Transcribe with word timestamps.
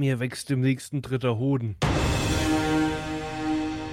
Mir 0.00 0.18
wächst 0.18 0.50
im 0.50 0.62
nächsten 0.62 1.02
dritter 1.02 1.36
Hoden. 1.36 1.76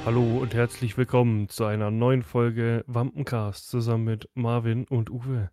Hallo 0.05 0.37
und 0.37 0.53
herzlich 0.53 0.97
willkommen 0.97 1.49
zu 1.49 1.65
einer 1.65 1.91
neuen 1.91 2.23
Folge 2.23 2.85
Wampencast 2.87 3.67
zusammen 3.67 4.05
mit 4.05 4.29
Marvin 4.33 4.85
und 4.85 5.09
Uwe. 5.09 5.51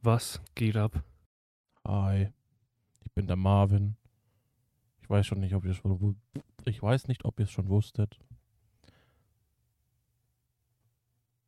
Was 0.00 0.40
geht 0.54 0.76
ab? 0.76 1.02
Hi, 1.84 2.28
ich 3.04 3.12
bin 3.14 3.26
der 3.26 3.34
Marvin. 3.34 3.96
Ich 5.02 5.10
weiß 5.10 5.26
schon 5.26 5.40
nicht, 5.40 5.56
ob 5.56 5.64
ihr 5.64 5.72
es 5.72 5.78
schon, 5.78 6.20
ich 6.66 6.80
weiß 6.80 7.08
nicht, 7.08 7.24
ob 7.24 7.40
ihr 7.40 7.46
es 7.46 7.50
schon 7.50 7.68
wusstet. 7.68 8.20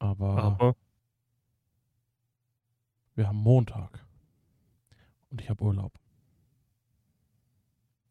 Aber, 0.01 0.37
Aber 0.43 0.77
wir 3.15 3.29
haben 3.29 3.39
Montag 3.39 4.05
und 5.31 5.41
ich 5.41 5.49
habe 5.49 5.63
Urlaub. 5.63 5.93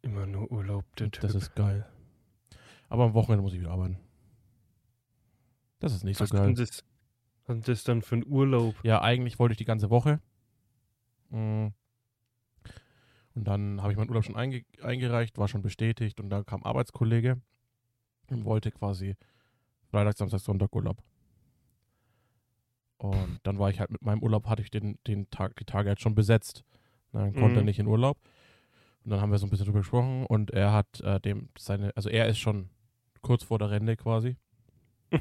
Immer 0.06 0.26
nur 0.26 0.50
Urlaub, 0.52 0.86
der 0.98 1.12
Typ. 1.12 1.22
Das 1.22 1.36
ist 1.36 1.56
geil. 1.56 1.86
Aber 2.90 3.06
am 3.06 3.14
Wochenende 3.14 3.42
muss 3.42 3.54
ich 3.54 3.60
wieder 3.60 3.72
arbeiten. 3.72 3.98
Das 5.80 5.94
ist 5.94 6.04
nicht 6.04 6.20
was 6.20 6.30
so 6.30 6.38
geil. 6.38 6.52
ist 6.52 6.60
das, 6.60 6.84
was 7.48 7.58
ist 7.58 7.68
das 7.68 7.84
dann 7.84 8.02
für 8.02 8.16
ein 8.16 8.26
Urlaub? 8.26 8.76
Ja, 8.84 9.02
eigentlich 9.02 9.40
wollte 9.40 9.54
ich 9.54 9.58
die 9.58 9.66
ganze 9.66 9.90
Woche. 9.90 10.22
Mm. 11.30 11.68
Und 13.34 13.44
dann 13.44 13.82
habe 13.82 13.92
ich 13.92 13.98
meinen 13.98 14.08
Urlaub 14.10 14.24
schon 14.24 14.38
einge 14.38 14.64
eingereicht, 14.82 15.38
war 15.38 15.48
schon 15.50 15.62
bestätigt 15.62 16.22
und 16.22 16.30
dann 16.30 16.46
kam 16.46 16.64
Arbeitskollege 16.64 17.42
und 18.30 18.46
wollte 18.46 18.72
quasi 18.72 19.16
Freitag, 19.92 20.18
Samstag, 20.18 20.40
Sonntag 20.40 20.74
Urlaub. 20.74 21.04
Und 22.98 23.40
dann 23.44 23.60
war 23.60 23.70
ich 23.70 23.80
halt 23.82 23.92
mit 23.92 24.02
meinem 24.04 24.24
Urlaub, 24.24 24.48
hatte 24.48 24.62
ich 24.62 24.72
den, 24.72 24.98
den 25.06 25.30
Tag, 25.30 25.56
die 25.58 25.66
Tage 25.66 25.90
halt 25.90 26.00
schon 26.00 26.16
besetzt. 26.16 26.64
Na, 27.12 27.22
Dann 27.24 27.34
konnte 27.34 27.58
er 27.58 27.62
Mhm. 27.62 27.66
nicht 27.66 27.80
in 27.80 27.88
Urlaub. 27.88 28.18
Und 29.06 29.12
dann 29.12 29.22
haben 29.22 29.32
wir 29.32 29.38
so 29.38 29.46
ein 29.46 29.52
bisschen 29.52 29.68
drüber 29.68 29.80
gesprochen 29.80 30.26
und 30.26 30.50
er 30.50 30.74
hat 30.74 31.00
äh, 31.02 31.20
dem 31.20 31.50
seine, 31.58 31.96
also 31.96 32.10
er 32.10 32.28
ist 32.28 32.40
schon 32.40 32.70
kurz 33.22 33.44
vor 33.44 33.60
der 33.60 33.70
Rente 33.70 33.96
quasi. 33.96 34.36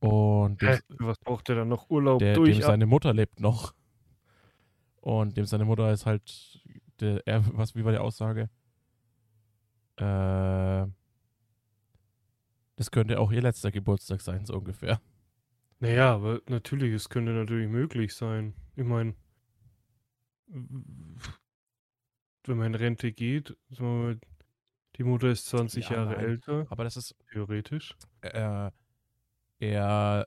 Und 0.00 0.60
dem? 0.60 0.78
Was 0.98 1.18
braucht 1.18 1.48
der 1.48 1.56
dann 1.56 1.68
noch 1.68 1.88
Urlaub 1.88 2.18
der, 2.18 2.34
durch? 2.34 2.58
dem 2.58 2.62
seine 2.62 2.86
Mutter 2.86 3.14
lebt 3.14 3.40
noch. 3.40 3.72
Und 5.00 5.36
dem 5.36 5.44
seine 5.44 5.64
Mutter 5.64 5.92
ist 5.92 6.04
halt, 6.04 6.60
der, 7.00 7.24
er, 7.26 7.44
was, 7.56 7.76
wie 7.76 7.84
war 7.84 7.92
die 7.92 7.98
Aussage? 7.98 8.50
Äh, 9.96 10.86
das 12.74 12.90
könnte 12.90 13.20
auch 13.20 13.30
ihr 13.30 13.40
letzter 13.40 13.70
Geburtstag 13.70 14.20
sein, 14.20 14.44
so 14.44 14.54
ungefähr. 14.54 15.00
Naja, 15.78 16.14
aber 16.14 16.40
natürlich, 16.48 16.92
es 16.92 17.08
könnte 17.08 17.32
natürlich 17.32 17.68
möglich 17.68 18.14
sein. 18.14 18.54
Ich 18.74 18.84
meine, 18.84 19.14
wenn 22.48 22.58
man 22.58 22.68
in 22.68 22.74
Rente 22.74 23.12
geht, 23.12 23.56
mal, 23.78 24.18
die 24.96 25.04
Mutter 25.04 25.28
ist 25.28 25.46
20 25.46 25.88
Ja, 25.90 25.96
Jahre 25.96 26.14
nein. 26.16 26.24
älter, 26.24 26.66
Aber 26.70 26.84
das 26.84 26.96
ist, 26.96 27.14
theoretisch. 27.30 27.94
äh, 28.22 28.70
er 29.58 30.26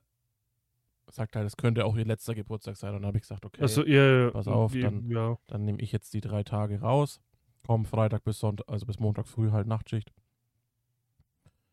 sagt 1.08 1.36
halt, 1.36 1.48
es 1.48 1.58
könnte 1.58 1.86
auch 1.86 1.96
ihr 1.98 2.06
letzter 2.06 2.36
Geburtstag 2.36 2.78
sein. 2.78 2.94
Und 2.94 3.02
dann 3.02 3.08
habe 3.08 3.18
ich 3.18 3.24
gesagt, 3.24 3.46
okay, 3.46 3.62
Also 3.62 3.86
ja, 3.86 4.30
pass 4.32 4.48
auf, 4.48 4.74
dann- 4.74 5.10
ja, 5.10 5.38
dann 5.48 5.66
nehme 5.66 5.80
ich 5.82 5.92
jetzt 5.92 6.14
die 6.14 6.22
drei 6.22 6.44
Tage 6.44 6.82
raus. 6.82 7.20
Komm 7.66 7.86
Freitag 7.86 8.24
bis 8.24 8.40
Sonntag, 8.40 8.68
also 8.70 8.86
bis 8.86 9.00
Montag 9.00 9.28
früh 9.28 9.52
halt 9.52 9.68
Nachtschicht. 9.68 10.12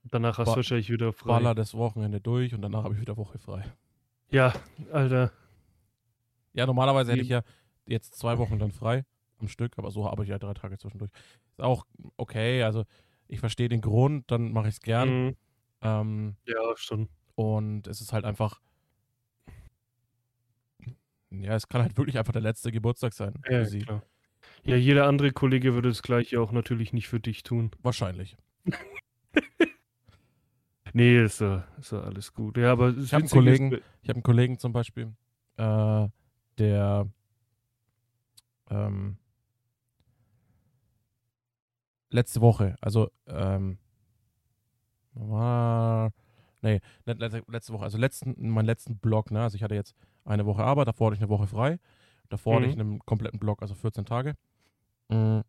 danach 0.05 0.39
hast 0.39 0.47
du 0.49 0.53
Ba- 0.53 0.57
wahrscheinlich 0.57 0.91
wieder 0.91 1.13
frei. 1.13 1.29
Baller 1.29 1.55
das 1.55 1.75
Wochenende 1.75 2.21
durch 2.21 2.55
und 2.55 2.63
danach 2.63 2.85
habe 2.85 2.95
ich 2.95 3.01
wieder 3.01 3.17
Woche 3.17 3.39
frei. 3.39 3.65
Ja, 4.31 4.53
Alter. 4.93 5.33
Ja, 6.53 6.65
normalerweise 6.67 7.13
hätte 7.13 7.23
ich 7.23 7.29
ja 7.29 7.43
jetzt 7.87 8.15
zwei 8.15 8.39
Wochen 8.39 8.59
dann 8.59 8.73
frei 8.73 9.05
am 9.41 9.49
Stück, 9.49 9.73
aber 9.79 9.91
so 9.91 10.05
habe 10.11 10.23
ich 10.25 10.29
ja 10.31 10.39
drei 10.39 10.55
Tage 10.55 10.79
zwischendurch. 10.79 11.11
Ist 11.51 11.61
auch 11.61 11.85
okay, 12.17 12.63
also 12.63 12.85
ich 13.29 13.41
verstehe 13.41 13.69
den 13.69 13.81
Grund, 13.81 14.31
dann 14.31 14.53
mache 14.53 14.69
ich 14.69 14.75
es 14.75 14.81
gern. 14.81 15.09
Mhm. 15.27 15.37
Ähm, 15.83 16.37
Ja, 16.47 16.57
schon. 16.77 17.09
und 17.35 17.87
es 17.87 18.01
ist 18.01 18.13
halt 18.13 18.25
einfach, 18.25 18.61
ja, 21.31 21.55
es 21.55 21.69
kann 21.69 21.83
halt 21.83 21.97
wirklich 21.99 22.19
einfach 22.19 22.33
der 22.33 22.43
letzte 22.43 22.73
Geburtstag 22.73 23.13
sein 23.13 23.35
Ja, 23.49 23.59
für 23.61 23.67
sie. 23.67 23.81
klar. 23.81 24.03
Ja, 24.65 24.77
jeder 24.77 25.07
andere 25.07 25.33
Kollege 25.33 25.75
würde 25.75 25.89
das 25.89 26.03
gleiche 26.03 26.41
auch 26.41 26.53
natürlich 26.53 26.93
nicht 26.93 27.09
für 27.09 27.21
dich 27.21 27.43
tun. 27.43 27.71
Wahrscheinlich. 27.83 28.37
Nee, 30.93 31.23
ist 31.23 31.41
ja, 31.41 31.67
ist 31.79 31.93
ja 31.93 32.01
alles 32.01 32.33
gut. 32.33 32.57
Ja, 32.57 32.73
aber 32.73 32.97
Ich 32.97 33.13
hab 33.13 33.21
einen 33.21 33.29
Kollegen- 33.29 33.73
Ich 34.03 34.09
habe 34.09 34.17
einen 34.17 34.23
Kollegen 34.23 34.59
zum 34.59 34.73
Beispiel, 34.73 35.13
äh, 35.59 36.09
der 36.59 37.11
ähm, 38.71 39.19
letzte 42.11 42.41
Woche, 42.41 42.77
also 42.81 43.11
ähm, 43.27 43.79
war, 45.13 46.13
nee, 46.63 46.81
nicht 47.07 47.19
letzte, 47.21 47.43
letzte 47.49 47.73
Woche, 47.73 47.85
also 47.85 47.99
letzten, 47.99 48.51
meinen 48.51 48.67
letzten 48.67 48.99
Block, 48.99 49.31
ne, 49.31 49.43
also 49.43 49.57
ich 49.57 49.63
hatte 49.63 49.75
jetzt 49.75 49.95
eine 50.25 50.47
Woche 50.47 50.63
Arbeit, 50.65 50.89
davor 50.89 51.07
hatte 51.09 51.17
ich 51.17 51.21
eine 51.23 51.29
Woche 51.31 51.47
frei, 51.47 51.79
davor 52.29 52.57
hatte 52.57 52.67
Mhm. 52.67 52.73
ich 52.73 52.79
einen 52.79 52.99
kompletten 53.01 53.39
Block, 53.39 53.63
also 53.63 53.75
14 53.75 54.05
Tage. 54.05 54.35
Mm. 55.09 55.41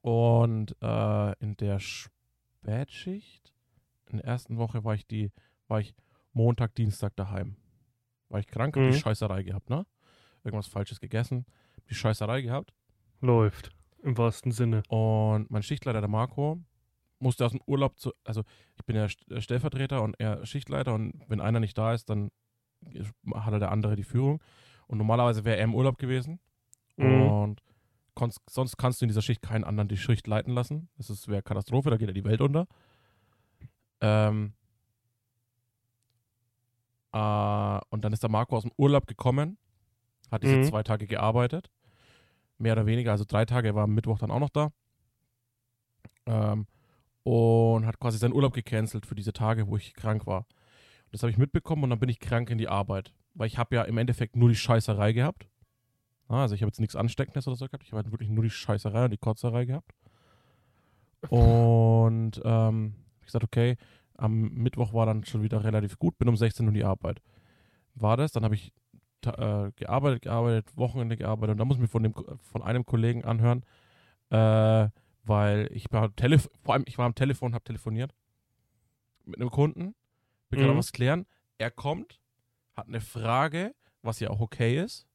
Und 0.00 0.76
äh, 0.80 1.32
in 1.40 1.56
der 1.56 1.80
Spätschicht, 1.80 3.52
in 4.06 4.18
der 4.18 4.26
ersten 4.26 4.58
Woche 4.58 4.84
war 4.84 4.94
ich 4.94 5.06
die, 5.06 5.32
war 5.66 5.80
ich 5.80 5.94
Montag, 6.32 6.74
Dienstag 6.74 7.16
daheim. 7.16 7.56
War 8.28 8.38
ich 8.40 8.46
krank, 8.46 8.76
hab 8.76 8.82
Mhm. 8.84 8.92
die 8.92 8.98
Scheißerei 8.98 9.42
gehabt, 9.42 9.70
ne? 9.70 9.86
Irgendwas 10.44 10.68
Falsches 10.68 11.00
gegessen, 11.00 11.46
die 11.90 11.94
Scheißerei 11.94 12.42
gehabt. 12.42 12.72
läuft. 13.20 13.70
Im 14.02 14.16
wahrsten 14.16 14.52
Sinne. 14.52 14.82
Und 14.88 15.50
mein 15.50 15.62
Schichtleiter, 15.62 16.00
der 16.00 16.08
Marco, 16.08 16.60
musste 17.18 17.44
aus 17.44 17.52
dem 17.52 17.60
Urlaub 17.66 17.98
zu, 17.98 18.12
also 18.24 18.44
ich 18.76 18.84
bin 18.84 18.96
ja 18.96 19.06
äh, 19.30 19.40
Stellvertreter 19.40 20.02
und 20.02 20.18
er 20.20 20.44
Schichtleiter 20.46 20.94
und 20.94 21.14
wenn 21.28 21.40
einer 21.40 21.60
nicht 21.60 21.76
da 21.76 21.92
ist, 21.92 22.08
dann 22.10 22.30
hat 23.34 23.52
er 23.52 23.58
der 23.58 23.72
andere 23.72 23.96
die 23.96 24.04
Führung. 24.04 24.40
Und 24.86 24.98
normalerweise 24.98 25.44
wäre 25.44 25.56
er 25.56 25.64
im 25.64 25.74
Urlaub 25.74 25.98
gewesen. 25.98 26.38
Mhm. 26.96 27.22
Und 27.22 27.62
konnt's, 28.14 28.40
sonst 28.48 28.76
kannst 28.76 29.00
du 29.00 29.04
in 29.04 29.08
dieser 29.08 29.22
Schicht 29.22 29.42
keinen 29.42 29.64
anderen 29.64 29.88
die 29.88 29.96
Schicht 29.96 30.26
leiten 30.26 30.54
lassen. 30.54 30.88
Das 30.96 31.28
wäre 31.28 31.42
Katastrophe, 31.42 31.90
da 31.90 31.96
geht 31.96 32.08
ja 32.08 32.14
die 32.14 32.24
Welt 32.24 32.40
unter. 32.40 32.66
Ähm, 34.00 34.54
äh, 37.12 37.80
und 37.90 38.04
dann 38.04 38.12
ist 38.12 38.22
der 38.22 38.30
Marco 38.30 38.56
aus 38.56 38.62
dem 38.62 38.72
Urlaub 38.76 39.06
gekommen, 39.06 39.58
hat 40.30 40.42
diese 40.42 40.58
Mhm. 40.58 40.64
zwei 40.64 40.82
Tage 40.82 41.06
gearbeitet. 41.06 41.70
Mehr 42.58 42.72
oder 42.72 42.86
weniger, 42.86 43.12
also 43.12 43.24
drei 43.26 43.44
Tage, 43.44 43.68
er 43.68 43.74
war 43.74 43.84
am 43.84 43.94
Mittwoch 43.94 44.18
dann 44.18 44.30
auch 44.30 44.40
noch 44.40 44.50
da. 44.50 44.70
Ähm, 46.26 46.66
und 47.22 47.86
hat 47.86 48.00
quasi 48.00 48.18
seinen 48.18 48.32
Urlaub 48.32 48.52
gecancelt 48.54 49.06
für 49.06 49.14
diese 49.14 49.32
Tage, 49.32 49.68
wo 49.68 49.76
ich 49.76 49.94
krank 49.94 50.26
war. 50.26 50.46
Das 51.12 51.22
habe 51.22 51.30
ich 51.30 51.38
mitbekommen 51.38 51.84
und 51.84 51.90
dann 51.90 52.00
bin 52.00 52.08
ich 52.08 52.20
krank 52.20 52.50
in 52.50 52.58
die 52.58 52.68
Arbeit. 52.68 53.14
Weil 53.34 53.46
ich 53.46 53.58
habe 53.58 53.76
ja 53.76 53.82
im 53.82 53.98
Endeffekt 53.98 54.36
nur 54.36 54.48
die 54.48 54.56
Scheißerei 54.56 55.12
gehabt. 55.12 55.48
Ah, 56.28 56.42
Also 56.42 56.54
ich 56.54 56.62
habe 56.62 56.68
jetzt 56.68 56.80
nichts 56.80 56.96
Ansteckendes 56.96 57.46
oder 57.46 57.56
so 57.56 57.66
gehabt. 57.66 57.84
Ich 57.84 57.92
habe 57.92 58.02
halt 58.02 58.12
wirklich 58.12 58.28
nur 58.28 58.44
die 58.44 58.50
Scheißerei 58.50 59.04
und 59.04 59.10
die 59.12 59.18
Kotzerei 59.18 59.64
gehabt. 59.64 59.92
Und 61.30 62.40
ähm, 62.44 62.94
ich 63.18 63.26
gesagt, 63.26 63.44
okay, 63.44 63.76
am 64.14 64.52
Mittwoch 64.54 64.92
war 64.92 65.04
dann 65.04 65.24
schon 65.24 65.42
wieder 65.42 65.64
relativ 65.64 65.98
gut, 65.98 66.16
bin 66.16 66.28
um 66.28 66.36
16 66.36 66.64
Uhr 66.64 66.68
in 66.68 66.74
die 66.74 66.84
Arbeit. 66.84 67.20
War 67.96 68.16
das, 68.16 68.30
dann 68.30 68.44
habe 68.44 68.54
ich 68.54 68.72
äh, 69.26 69.70
gearbeitet, 69.76 70.22
gearbeitet, 70.22 70.76
Wochenende 70.76 71.16
gearbeitet 71.16 71.52
und 71.52 71.58
da 71.58 71.64
muss 71.64 71.76
ich 71.76 71.80
mir 71.82 71.88
von, 71.88 72.02
dem, 72.02 72.14
von 72.40 72.62
einem 72.62 72.84
Kollegen 72.86 73.24
anhören, 73.24 73.64
äh, 74.30 74.88
weil 75.24 75.68
ich 75.72 75.86
war 75.90 76.04
am 76.04 76.16
Telefon, 76.16 76.50
vor 76.62 76.74
allem 76.74 76.84
ich 76.86 76.98
war 76.98 77.06
am 77.06 77.14
Telefon, 77.14 77.54
habe 77.54 77.64
telefoniert 77.64 78.14
mit 79.24 79.40
einem 79.40 79.50
Kunden, 79.50 79.94
will 80.50 80.58
gerade 80.58 80.72
Mhm. 80.72 80.78
was 80.78 80.92
klären. 80.92 81.26
Er 81.58 81.70
kommt, 81.70 82.20
hat 82.76 82.88
eine 82.88 83.00
Frage, 83.00 83.74
was 84.02 84.20
ja 84.20 84.30
auch 84.30 84.40
okay 84.40 84.82
ist. 84.82 85.06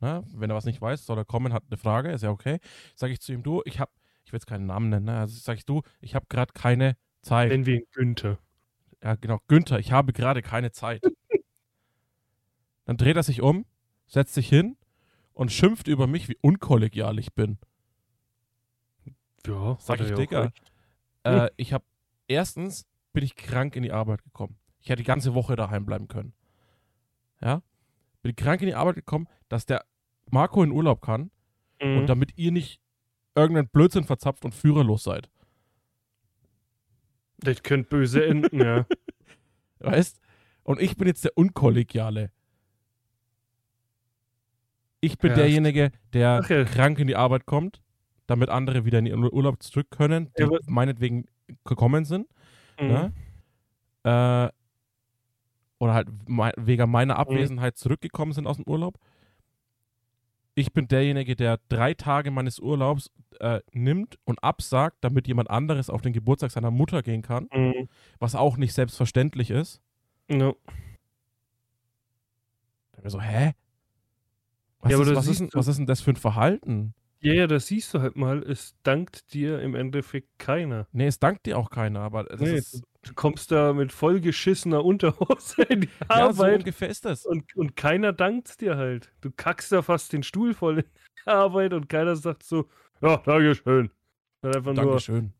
Ne? 0.00 0.24
Wenn 0.32 0.50
er 0.50 0.56
was 0.56 0.64
nicht 0.64 0.80
weiß, 0.80 1.04
soll 1.04 1.18
er 1.18 1.24
kommen, 1.26 1.52
hat 1.52 1.64
eine 1.68 1.76
Frage, 1.76 2.10
ist 2.10 2.22
ja 2.22 2.30
okay. 2.30 2.58
Sage 2.96 3.12
ich 3.12 3.20
zu 3.20 3.32
ihm, 3.32 3.42
du, 3.42 3.62
ich 3.66 3.78
habe, 3.78 3.92
ich 4.24 4.32
will 4.32 4.38
jetzt 4.38 4.46
keinen 4.46 4.66
Namen 4.66 4.88
nennen, 4.88 5.06
ne? 5.06 5.18
also 5.18 5.38
sage 5.38 5.58
ich, 5.58 5.66
du, 5.66 5.82
ich 6.00 6.14
habe 6.14 6.26
gerade 6.28 6.52
keine 6.54 6.96
Zeit. 7.22 7.50
Nennen 7.50 7.66
wir 7.66 7.74
ihn 7.76 7.86
Günther. 7.92 8.38
Ja, 9.02 9.14
genau, 9.14 9.38
Günther, 9.46 9.78
ich 9.78 9.92
habe 9.92 10.12
gerade 10.12 10.42
keine 10.42 10.72
Zeit. 10.72 11.02
Dann 12.90 12.96
dreht 12.96 13.14
er 13.14 13.22
sich 13.22 13.40
um, 13.40 13.66
setzt 14.08 14.34
sich 14.34 14.48
hin 14.48 14.76
und 15.32 15.52
schimpft 15.52 15.86
über 15.86 16.08
mich, 16.08 16.28
wie 16.28 16.36
unkollegial 16.40 17.20
ich 17.20 17.32
bin. 17.34 17.56
Ja, 19.46 19.78
Sag 19.78 20.00
ich, 20.00 20.08
ja 20.08 20.16
Digga. 20.16 20.52
Äh, 21.22 21.50
ich 21.56 21.72
habe, 21.72 21.84
erstens 22.26 22.88
bin 23.12 23.22
ich 23.22 23.36
krank 23.36 23.76
in 23.76 23.84
die 23.84 23.92
Arbeit 23.92 24.24
gekommen. 24.24 24.58
Ich 24.80 24.88
hätte 24.88 25.04
die 25.04 25.06
ganze 25.06 25.34
Woche 25.34 25.54
daheim 25.54 25.86
bleiben 25.86 26.08
können. 26.08 26.32
Ja? 27.40 27.62
Bin 28.22 28.34
krank 28.34 28.60
in 28.60 28.66
die 28.66 28.74
Arbeit 28.74 28.96
gekommen, 28.96 29.28
dass 29.48 29.66
der 29.66 29.84
Marco 30.28 30.60
in 30.64 30.72
Urlaub 30.72 31.00
kann 31.00 31.30
Mhm. 31.80 31.96
und 31.98 32.06
damit 32.08 32.36
ihr 32.38 32.50
nicht 32.50 32.80
irgendeinen 33.36 33.68
Blödsinn 33.68 34.02
verzapft 34.02 34.44
und 34.44 34.52
führerlos 34.52 35.04
seid. 35.04 35.30
Das 37.38 37.62
könnte 37.62 37.88
böse 37.88 38.26
enden, 38.26 38.58
ja. 38.60 38.84
Weißt? 39.78 40.20
Und 40.64 40.80
ich 40.80 40.96
bin 40.96 41.06
jetzt 41.06 41.24
der 41.24 41.38
Unkollegiale. 41.38 42.32
Ich 45.00 45.18
bin 45.18 45.30
Ja, 45.30 45.36
derjenige, 45.36 45.92
der 46.12 46.42
ja. 46.48 46.64
krank 46.64 46.98
in 46.98 47.06
die 47.06 47.16
Arbeit 47.16 47.46
kommt, 47.46 47.80
damit 48.26 48.48
andere 48.50 48.84
wieder 48.84 48.98
in 48.98 49.06
ihren 49.06 49.24
Urlaub 49.32 49.62
zurück 49.62 49.90
können, 49.90 50.30
die 50.38 50.42
Ja, 50.42 50.48
meinetwegen 50.66 51.24
gekommen 51.64 52.04
sind. 52.04 52.28
Mhm. 52.80 52.86
Ne? 52.88 53.12
Äh, 54.04 54.48
oder 55.78 55.94
halt 55.94 56.08
mei- 56.28 56.52
wegen 56.56 56.90
meiner 56.90 57.16
Abwesenheit 57.18 57.78
zurückgekommen 57.78 58.32
sind 58.32 58.46
aus 58.46 58.56
dem 58.56 58.66
Urlaub. 58.66 58.98
Ich 60.54 60.72
bin 60.74 60.88
derjenige, 60.88 61.36
der 61.36 61.58
drei 61.68 61.94
Tage 61.94 62.30
meines 62.30 62.58
Urlaubs 62.58 63.10
äh, 63.38 63.60
nimmt 63.72 64.18
und 64.24 64.42
absagt, 64.44 64.98
damit 65.00 65.26
jemand 65.26 65.48
anderes 65.48 65.88
auf 65.88 66.02
den 66.02 66.12
Geburtstag 66.12 66.50
seiner 66.50 66.70
Mutter 66.70 67.02
gehen 67.02 67.22
kann, 67.22 67.48
Mhm. 67.54 67.88
was 68.18 68.34
auch 68.34 68.58
nicht 68.58 68.74
selbstverständlich 68.74 69.50
ist. 69.50 69.80
Ja. 70.30 70.52
Da 72.92 72.98
hab 72.98 73.04
ich 73.06 73.12
so, 73.12 73.20
hä? 73.22 73.52
Was, 74.80 74.90
Ja, 74.92 75.00
ist, 75.00 75.14
was, 75.14 75.26
ist, 75.26 75.54
was 75.54 75.68
ist 75.68 75.76
denn 75.78 75.86
das 75.86 76.00
für 76.00 76.10
ein 76.12 76.16
Verhalten? 76.16 76.94
ja, 77.22 77.34
ja, 77.34 77.46
das 77.46 77.66
siehst 77.66 77.92
du 77.94 78.00
halt 78.00 78.16
mal. 78.16 78.42
Es 78.42 78.74
dankt 78.82 79.32
dir 79.34 79.60
im 79.60 79.74
Endeffekt 79.74 80.38
keiner. 80.38 80.86
Nee, 80.92 81.06
es 81.06 81.18
dankt 81.18 81.46
dir 81.46 81.58
auch 81.58 81.70
keiner, 81.70 82.00
aber 82.00 82.24
das 82.24 82.40
Nee, 82.40 82.56
ist, 82.58 82.82
Du 83.02 83.14
kommst 83.14 83.50
da 83.50 83.72
mit 83.72 83.92
vollgeschissener 83.92 84.84
Unterhose 84.84 85.62
in 85.62 85.82
die 85.82 85.88
ja, 86.14 86.32
so 86.32 86.44
Arbeit 86.44 86.58
ungefähr 86.58 86.88
ist 86.88 87.04
das. 87.06 87.24
und, 87.24 87.54
und 87.56 87.74
keiner 87.76 88.12
dankt's 88.12 88.56
dir 88.58 88.76
halt. 88.76 89.10
Du 89.22 89.30
kackst 89.30 89.72
da 89.72 89.82
fast 89.82 90.12
den 90.12 90.22
Stuhl 90.22 90.52
voll 90.54 90.78
in 90.80 90.84
der 91.26 91.34
Arbeit 91.34 91.72
und 91.72 91.88
keiner 91.88 92.16
sagt 92.16 92.42
so, 92.42 92.68
ja, 93.00 93.16
Dankeschön. 93.18 93.90
Dann 94.42 94.54
einfach 94.56 94.74
nur, 94.74 95.02
Dankeschön. 95.02 95.32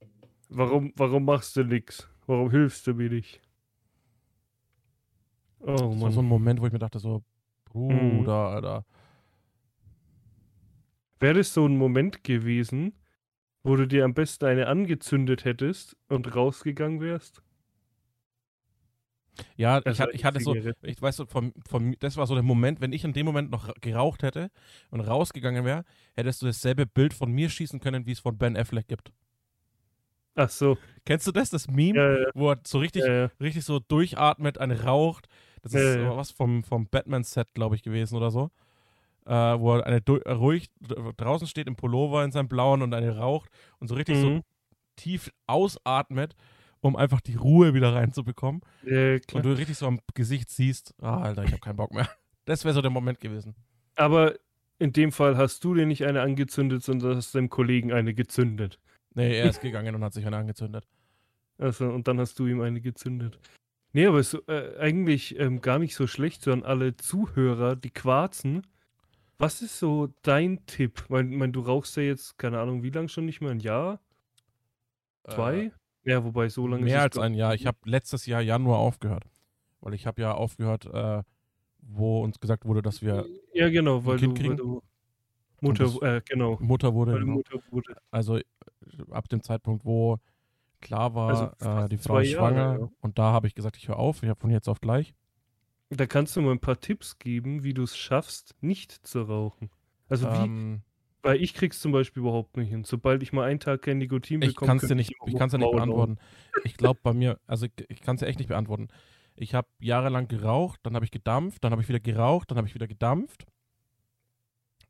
warum, 0.49 0.93
warum 0.97 1.25
machst 1.27 1.57
du 1.57 1.65
nix? 1.65 2.09
Warum 2.27 2.51
hilfst 2.51 2.87
du 2.87 2.95
mir 2.95 3.11
nicht? 3.11 3.41
Oh 5.61 5.91
Das 5.91 6.03
war 6.03 6.11
Mann. 6.11 6.13
so 6.13 6.21
ein 6.21 6.27
Moment, 6.27 6.61
wo 6.61 6.67
ich 6.67 6.73
mir 6.73 6.79
dachte, 6.79 6.99
so, 6.99 7.23
Bruder, 7.67 8.33
Alter. 8.33 8.85
Wäre 11.21 11.35
das 11.35 11.55
so 11.55 11.65
ein 11.67 11.77
Moment 11.77 12.25
gewesen, 12.25 12.99
wo 13.63 13.77
du 13.77 13.87
dir 13.89 14.05
am 14.05 14.15
besten 14.15 14.47
eine 14.47 14.69
angezündet 14.69 15.45
hättest 15.45 15.97
und 16.09 16.35
rausgegangen 16.37 17.01
wärst? 17.01 17.43
Ja, 19.57 19.83
ich, 19.87 20.01
Also 20.01 20.01
hatte, 20.01 20.15
ich 20.15 20.25
hatte 20.25 20.41
so, 20.41 20.57
ich 20.83 21.01
weiß 21.01 21.17
so, 21.17 21.27
von, 21.27 21.53
von, 21.69 21.95
das 22.01 22.17
war 22.17 22.27
so 22.27 22.35
der 22.35 22.43
Moment, 22.43 22.81
wenn 22.81 22.93
ich 22.93 23.05
in 23.05 23.13
dem 23.13 23.27
Moment 23.27 23.51
noch 23.51 23.69
ra- 23.69 23.75
geraucht 23.81 24.23
hätte 24.23 24.51
und 24.91 25.01
rausgegangen 25.01 25.65
wäre, 25.65 25.85
hättest 26.15 26.43
du 26.43 26.47
dasselbe 26.47 26.87
Bild 26.87 27.15
von 27.15 27.31
mir 27.33 27.49
schießen 27.51 27.81
können, 27.81 28.07
wie 28.07 28.13
es 28.13 28.21
von 28.21 28.37
Ben 28.39 28.57
Affleck 28.57 28.89
gibt. 28.89 29.13
Ach 30.35 30.51
so. 30.51 30.79
Kennst 31.05 31.27
du 31.27 31.33
das, 31.33 31.51
das 31.51 31.69
Meme, 31.69 32.03
Ja, 32.03 32.11
ja, 32.19 32.31
wo 32.35 32.51
er 32.51 32.61
so 32.67 32.79
richtig, 32.79 33.13
ja, 33.13 33.31
richtig 33.41 33.65
so 33.65 33.79
durchatmet, 33.81 34.59
eine 34.59 34.83
raucht? 34.85 35.27
Das 35.63 35.75
ist 35.75 35.99
was 35.99 36.31
vom, 36.31 36.65
vom 36.65 36.89
Batman-Set, 36.89 37.55
glaube 37.55 37.77
ich, 37.77 37.83
gewesen 37.83 38.17
oder 38.17 38.31
so. 38.31 38.51
Äh, 39.27 39.33
wo 39.33 39.77
er 39.77 39.87
eine 39.87 40.03
äh, 40.07 40.33
ruhig 40.33 40.71
draußen 41.17 41.47
steht 41.47 41.67
im 41.67 41.77
Pullover 41.77 42.25
in 42.25 42.33
seinem 42.33 42.49
blauen 42.49 42.83
und 42.83 42.95
eine 42.95 43.17
raucht 43.17 43.51
und 43.79 43.89
so 43.89 43.95
richtig 43.95 44.17
so 44.19 44.31
Mhm. 44.31 44.43
tief 44.97 45.31
ausatmet, 45.47 46.35
um 46.81 46.97
einfach 46.97 47.21
die 47.21 47.35
Ruhe 47.37 47.75
wieder 47.75 47.95
reinzubekommen. 47.95 48.63
Ja. 48.85 49.19
Und 49.35 49.45
du 49.45 49.53
richtig 49.57 49.77
so 49.77 49.87
am 49.87 50.01
Gesicht 50.15 50.49
siehst, 50.51 50.95
ah, 51.03 51.21
Alter, 51.21 51.45
ich 51.45 51.53
habe 51.53 51.61
keinen 51.61 51.77
Bock 51.77 51.93
mehr. 51.93 52.09
Das 52.47 52.65
wäre 52.65 52.75
so 52.75 52.81
der 52.81 52.91
Moment 52.91 53.21
gewesen. 53.21 53.55
Aber 53.95 54.35
in 54.79 54.93
dem 54.93 55.13
Fall 55.13 55.37
hast 55.37 55.63
du 55.63 55.75
dir 55.75 55.85
nicht 55.87 56.05
eine 56.07 56.23
angezündet, 56.23 56.83
sondern 56.83 57.17
hast 57.17 57.35
deinem 57.35 57.51
Kollegen 57.51 57.93
eine 57.93 58.15
gezündet. 58.15 58.79
Nee, 59.15 59.37
er 59.39 59.51
ist 59.51 59.61
gegangen 59.61 59.95
und 59.95 60.03
hat 60.03 60.15
sich 60.15 60.27
eine 60.27 60.39
angezündet. 60.39 60.89
Also, 61.59 61.85
und 61.91 62.09
dann 62.09 62.19
hast 62.19 62.39
du 62.39 62.47
ihm 62.47 62.63
eine 62.63 62.81
gezündet. 62.81 63.39
Nee, 63.93 64.07
aber 64.07 64.21
ist 64.21 64.31
so, 64.31 64.41
äh, 64.49 64.79
eigentlich 64.79 65.39
ähm, 65.39 65.61
gar 65.61 65.79
nicht 65.79 65.95
so 65.95 66.07
schlecht, 66.07 66.43
sondern 66.43 66.69
alle 66.69 66.97
Zuhörer, 66.97 67.77
die 67.77 67.91
quarzen. 67.91 68.67
Was 69.41 69.63
ist 69.63 69.79
so 69.79 70.09
dein 70.21 70.65
Tipp? 70.67 71.01
Ich 71.05 71.09
mein, 71.09 71.31
mein, 71.35 71.51
du 71.51 71.61
rauchst 71.61 71.97
ja 71.97 72.03
jetzt, 72.03 72.37
keine 72.39 72.61
Ahnung, 72.61 72.83
wie 72.83 72.91
lange 72.91 73.09
schon 73.09 73.25
nicht 73.25 73.41
mehr? 73.41 73.51
Ein 73.53 73.61
Jahr? 73.61 73.99
Zwei? 75.27 75.59
Äh, 75.59 75.71
ja, 76.11 76.23
wobei 76.25 76.51
so 76.51 76.67
lange 76.67 76.85
mehr 76.85 77.07
ist 77.07 77.17
es 77.17 77.19
als 77.19 77.25
ein 77.25 77.33
Jahr. 77.35 77.55
Ich 77.55 77.67
habe 77.67 77.79
letztes 77.85 78.27
Jahr 78.27 78.43
Januar 78.43 78.79
aufgehört. 78.79 79.25
Weil 79.81 79.95
ich 79.95 80.07
habe 80.07 80.21
ja 80.21 80.33
aufgehört, 80.35 80.85
äh, 80.85 81.23
wo 81.79 82.23
uns 82.23 82.39
gesagt 82.39 82.67
wurde, 82.67 82.83
dass 82.83 83.01
wir 83.01 83.27
Ja, 83.55 83.71
genau, 83.71 84.05
weil 84.05 84.19
Kind 84.19 84.39
du, 84.39 84.43
weil 84.43 84.49
kriegen. 84.49 84.57
du 84.59 84.83
Mutter, 85.63 85.85
das- 85.85 86.03
äh, 86.03 86.21
genau, 86.29 86.59
Mutter 86.61 86.93
wurde. 86.93 87.13
weil 87.13 87.21
genau. 87.21 87.33
Mutter 87.33 87.59
wurde. 87.71 87.97
Also 88.11 88.37
äh, 88.37 88.43
ab 89.11 89.27
dem 89.31 89.43
Zeitpunkt, 89.43 89.87
wo 89.87 90.19
klar 90.83 91.15
war, 91.15 91.55
Also 91.59 91.85
äh, 91.85 91.89
die 91.89 91.97
Frau 91.97 92.19
ist 92.19 92.33
Jahre, 92.33 92.53
schwanger. 92.55 92.79
ja. 92.81 92.89
Und 93.01 93.19
da 93.19 93.33
habe 93.33 93.47
ich 93.47 93.55
gesagt, 93.55 93.79
ich 93.79 93.89
höre 93.89 93.99
auf. 93.99 94.23
Ich 94.23 94.29
habe 94.29 94.39
von 94.39 94.51
jetzt 94.51 94.69
auf 94.69 94.83
gleich. 94.83 95.15
Da 95.91 96.07
kannst 96.07 96.37
du 96.37 96.41
mal 96.41 96.53
ein 96.53 96.61
paar 96.61 96.81
Tipps 96.81 97.19
geben, 97.19 97.63
wie 97.65 97.75
du 97.75 97.83
es 97.83 97.97
schaffst, 97.97 98.55
nicht 98.61 98.93
zu 98.93 99.23
rauchen. 99.23 99.71
Also 100.09 100.31
wie, 100.33 100.53
Ähm, 100.55 100.83
weil 101.23 101.43
ich 101.43 101.55
krieg's 101.55 101.81
zum 101.81 101.93
Beispiel 101.93 102.23
überhaupt 102.23 102.57
nicht 102.57 102.71
hin. 102.71 102.85
Sobald 102.85 103.23
ich 103.23 103.33
mal 103.33 103.45
einen 103.45 103.61
Tag 103.61 103.83
kein 103.83 103.99
Nikotin 103.99 104.43
ich 104.43 104.55
bekomme, 104.55 104.69
kann 104.69 104.77
es 104.79 104.87
dir 104.87 104.95
nicht, 104.95 105.13
ich 105.27 105.37
kann's 105.37 105.53
dir 105.53 105.59
nicht 105.59 105.71
beantworten. 105.73 106.19
Ich 106.63 106.77
glaube 106.77 107.01
bei 107.03 107.13
mir, 107.13 107.39
also 107.47 107.67
ich, 107.67 107.73
ich 107.89 108.01
kann 108.03 108.17
es 108.17 108.21
dir 108.21 108.27
echt 108.27 108.39
nicht 108.39 108.49
beantworten. 108.49 108.89
Ich 109.37 109.55
habe 109.55 109.69
jahrelang 109.81 110.29
geraucht, 110.29 110.81
dann 110.85 110.95
habe 110.95 111.05
ich 111.05 111.11
gedampft, 111.11 111.65
dann 111.65 111.73
habe 111.73 111.83
ich 111.83 111.89
wieder 111.89 112.01
geraucht, 112.01 112.51
dann 112.51 112.59
habe 112.59 112.69
ich 112.69 112.75
wieder 112.75 112.89
gedampft. 112.89 113.47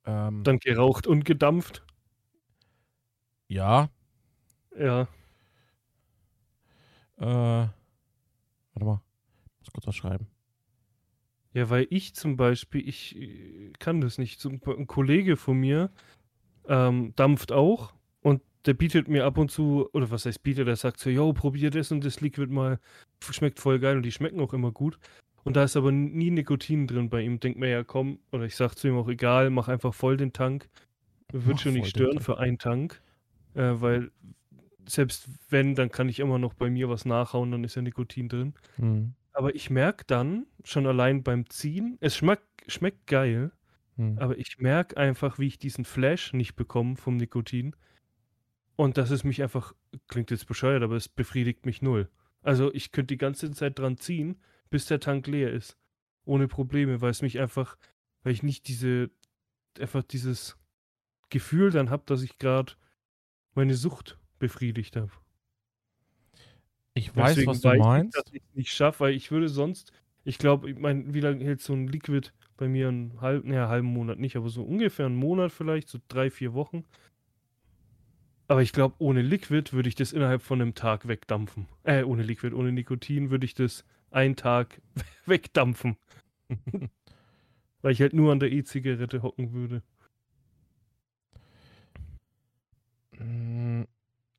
Ähm, 0.04 0.42
Dann 0.44 0.58
geraucht 0.58 1.06
und 1.06 1.24
gedampft. 1.24 1.82
ja, 3.48 3.90
Ja. 4.76 5.08
äh, 7.18 7.24
warte 7.26 7.70
mal, 8.84 9.00
ich 9.60 9.66
muss 9.66 9.72
kurz 9.72 9.86
was 9.86 9.96
schreiben. 9.96 10.28
Ja, 11.52 11.68
weil 11.68 11.86
ich 11.90 12.14
zum 12.14 12.36
Beispiel, 12.36 12.88
ich 12.88 13.16
äh, 13.16 13.72
kann 13.78 14.00
das 14.00 14.18
nicht. 14.18 14.44
Ein 14.44 14.86
Kollege 14.86 15.36
von 15.36 15.58
mir 15.58 15.90
ähm, 16.68 17.12
dampft 17.16 17.52
auch 17.52 17.94
und 18.22 18.42
der 18.66 18.74
bietet 18.74 19.08
mir 19.08 19.24
ab 19.24 19.38
und 19.38 19.50
zu, 19.50 19.88
oder 19.92 20.10
was 20.10 20.26
heißt 20.26 20.42
bietet, 20.42 20.68
der 20.68 20.76
sagt 20.76 21.00
so, 21.00 21.10
yo, 21.10 21.32
probier 21.32 21.70
das 21.70 21.90
und 21.90 22.04
das 22.04 22.20
Liquid 22.20 22.52
mal, 22.52 22.78
schmeckt 23.20 23.58
voll 23.58 23.78
geil 23.80 23.96
und 23.96 24.02
die 24.02 24.12
schmecken 24.12 24.40
auch 24.40 24.52
immer 24.52 24.70
gut. 24.70 24.98
Und 25.42 25.56
da 25.56 25.64
ist 25.64 25.76
aber 25.76 25.90
nie 25.90 26.30
Nikotin 26.30 26.86
drin 26.86 27.08
bei 27.08 27.22
ihm. 27.22 27.40
Denkt 27.40 27.58
mir 27.58 27.70
ja, 27.70 27.82
komm, 27.82 28.18
oder 28.30 28.44
ich 28.44 28.56
sag 28.56 28.74
zu 28.74 28.88
ihm 28.88 28.96
auch, 28.96 29.08
egal, 29.08 29.50
mach 29.50 29.68
einfach 29.68 29.94
voll 29.94 30.16
den 30.16 30.32
Tank. 30.32 30.68
Wird 31.32 31.46
Mach 31.46 31.58
schon 31.58 31.72
nicht 31.72 31.88
stören 31.88 32.20
für 32.20 32.38
einen 32.38 32.58
Tank. 32.58 33.00
Äh, 33.54 33.80
weil 33.80 34.10
selbst 34.86 35.28
wenn, 35.48 35.74
dann 35.74 35.90
kann 35.90 36.08
ich 36.08 36.20
immer 36.20 36.38
noch 36.38 36.54
bei 36.54 36.68
mir 36.68 36.88
was 36.88 37.04
nachhauen, 37.04 37.50
dann 37.52 37.64
ist 37.64 37.76
ja 37.76 37.82
Nikotin 37.82 38.28
drin. 38.28 38.54
Hm, 38.76 39.14
Aber 39.32 39.54
ich 39.54 39.70
merke 39.70 40.04
dann, 40.06 40.46
schon 40.64 40.86
allein 40.86 41.22
beim 41.22 41.48
Ziehen, 41.48 41.96
es 42.00 42.16
schmeckt, 42.16 42.44
schmeckt 42.66 43.06
geil, 43.06 43.52
hm. 43.96 44.18
aber 44.18 44.38
ich 44.38 44.58
merke 44.58 44.96
einfach, 44.96 45.38
wie 45.38 45.46
ich 45.46 45.58
diesen 45.58 45.84
Flash 45.84 46.32
nicht 46.32 46.56
bekomme 46.56 46.96
vom 46.96 47.16
Nikotin. 47.16 47.76
Und 48.76 48.96
dass 48.96 49.10
es 49.10 49.24
mich 49.24 49.42
einfach, 49.42 49.74
klingt 50.08 50.30
jetzt 50.30 50.46
bescheuert, 50.46 50.82
aber 50.82 50.96
es 50.96 51.08
befriedigt 51.08 51.66
mich 51.66 51.82
null. 51.82 52.08
Also 52.42 52.72
ich 52.72 52.92
könnte 52.92 53.14
die 53.14 53.18
ganze 53.18 53.50
Zeit 53.50 53.78
dran 53.78 53.98
ziehen, 53.98 54.40
bis 54.70 54.86
der 54.86 55.00
Tank 55.00 55.26
leer 55.26 55.52
ist. 55.52 55.76
Ohne 56.24 56.48
Probleme, 56.48 57.00
weil 57.00 57.10
es 57.10 57.22
mich 57.22 57.38
einfach, 57.38 57.76
weil 58.22 58.32
ich 58.32 58.42
nicht 58.42 58.68
diese, 58.68 59.10
einfach 59.78 60.02
dieses 60.02 60.56
Gefühl 61.28 61.70
dann 61.70 61.90
habe, 61.90 62.04
dass 62.06 62.22
ich 62.22 62.38
gerade 62.38 62.72
meine 63.54 63.74
Sucht 63.74 64.18
befriedigt 64.38 64.96
habe. 64.96 65.12
Ich 66.94 67.14
weiß, 67.16 67.34
Deswegen 67.36 67.50
was 67.50 67.60
du 67.60 67.68
weiß 67.68 67.76
ich, 67.76 67.78
meinst. 67.78 68.16
dass 68.16 68.24
ich 68.32 68.42
es 68.42 68.54
nicht 68.54 68.72
schaffe, 68.72 69.00
weil 69.00 69.14
ich 69.14 69.30
würde 69.30 69.48
sonst, 69.48 69.92
ich 70.24 70.38
glaube, 70.38 70.70
ich 70.70 70.78
mein, 70.78 71.14
wie 71.14 71.20
lange 71.20 71.44
hält 71.44 71.60
so 71.62 71.72
ein 71.72 71.88
Liquid 71.88 72.30
bei 72.56 72.68
mir 72.68 72.88
einen 72.88 73.20
halben, 73.20 73.48
naja, 73.48 73.68
halben 73.68 73.88
Monat 73.88 74.18
nicht, 74.18 74.36
aber 74.36 74.48
so 74.50 74.62
ungefähr 74.62 75.06
einen 75.06 75.16
Monat 75.16 75.52
vielleicht, 75.52 75.88
so 75.88 75.98
drei, 76.08 76.30
vier 76.30 76.52
Wochen. 76.54 76.84
Aber 78.48 78.62
ich 78.62 78.72
glaube, 78.72 78.96
ohne 78.98 79.22
Liquid 79.22 79.72
würde 79.72 79.88
ich 79.88 79.94
das 79.94 80.12
innerhalb 80.12 80.42
von 80.42 80.60
einem 80.60 80.74
Tag 80.74 81.06
wegdampfen. 81.06 81.68
Äh, 81.84 82.02
ohne 82.02 82.22
Liquid, 82.22 82.54
ohne 82.54 82.72
Nikotin 82.72 83.30
würde 83.30 83.44
ich 83.44 83.54
das 83.54 83.84
einen 84.10 84.34
Tag 84.36 84.80
wegdampfen. 85.26 85.96
Weil 87.82 87.92
ich 87.92 88.00
halt 88.00 88.12
nur 88.12 88.32
an 88.32 88.40
der 88.40 88.50
E-Zigarette 88.52 89.22
hocken 89.22 89.52
würde. 89.52 89.82
Mm, 93.18 93.84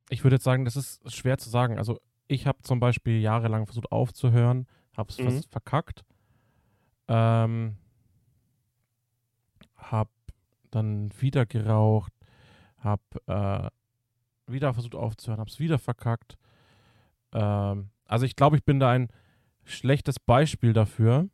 Ich 0.10 0.24
würde 0.24 0.36
jetzt 0.38 0.44
sagen, 0.44 0.66
das 0.66 0.76
ist 0.76 1.02
schwer 1.14 1.38
zu 1.38 1.50
sagen. 1.50 1.78
Also 1.78 2.00
ich 2.32 2.48
habe 2.48 2.62
zum 2.64 2.80
Beispiel 2.80 3.20
jahrelang 3.20 3.66
versucht 3.66 3.92
aufzuhören, 3.92 4.68
habe 4.98 5.10
es 5.12 5.18
Mhm. 5.20 5.26
fast 5.26 5.52
verkackt. 5.52 6.04
Ähm, 7.08 7.78
habe 9.76 10.10
dann 10.72 11.12
wieder 11.20 11.46
geraucht, 11.46 12.14
habe 12.78 13.02
äh, 13.28 13.70
wieder 14.52 14.74
versucht 14.74 14.96
aufzuhören, 14.96 15.40
habe 15.40 15.50
es 15.50 15.60
wieder 15.60 15.80
verkackt. 15.80 16.38
Ähm, 17.34 17.90
also 18.06 18.26
ich 18.26 18.36
glaube, 18.36 18.58
ich 18.58 18.66
bin 18.66 18.80
da 18.80 18.90
ein 18.92 19.10
schlechtes 19.64 20.20
Beispiel 20.20 20.74
dafür. 20.74 21.30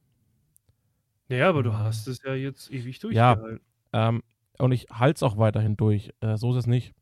Naja, 1.30 1.50
aber 1.50 1.64
du 1.64 1.72
Mhm. 1.72 1.78
hast 1.78 2.08
es 2.08 2.22
ja 2.24 2.34
jetzt 2.36 2.72
ewig 2.72 3.00
Ja. 3.10 3.36
durchgehalten. 3.36 3.62
Ähm, 3.94 4.24
und 4.60 4.72
ich 4.72 4.88
halte 4.92 5.18
es 5.18 5.24
auch 5.24 5.38
weiterhin 5.38 5.78
durch. 5.78 6.12
Äh, 6.22 6.38
so 6.38 6.52
ist 6.52 6.58
es 6.58 6.68
nicht. 6.68 6.94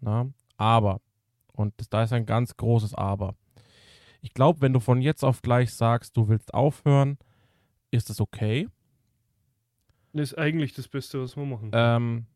Na? 0.00 0.26
Aber, 0.56 1.00
und 1.52 1.74
das, 1.78 1.88
da 1.88 2.02
ist 2.04 2.12
ein 2.12 2.26
ganz 2.26 2.56
großes 2.56 2.94
Aber. 2.94 3.34
Ich 4.22 4.34
glaube, 4.34 4.60
wenn 4.60 4.72
du 4.72 4.80
von 4.80 5.02
jetzt 5.02 5.24
auf 5.24 5.42
gleich 5.42 5.74
sagst, 5.74 6.16
du 6.16 6.28
willst 6.28 6.54
aufhören, 6.54 7.18
ist 7.90 8.08
es 8.08 8.20
okay. 8.20 8.68
Das 10.12 10.32
ist 10.32 10.38
eigentlich 10.38 10.72
das 10.74 10.88
Beste, 10.88 11.20
was 11.20 11.36
wir 11.36 11.44
machen. 11.44 11.70
Ähm, 11.72 12.26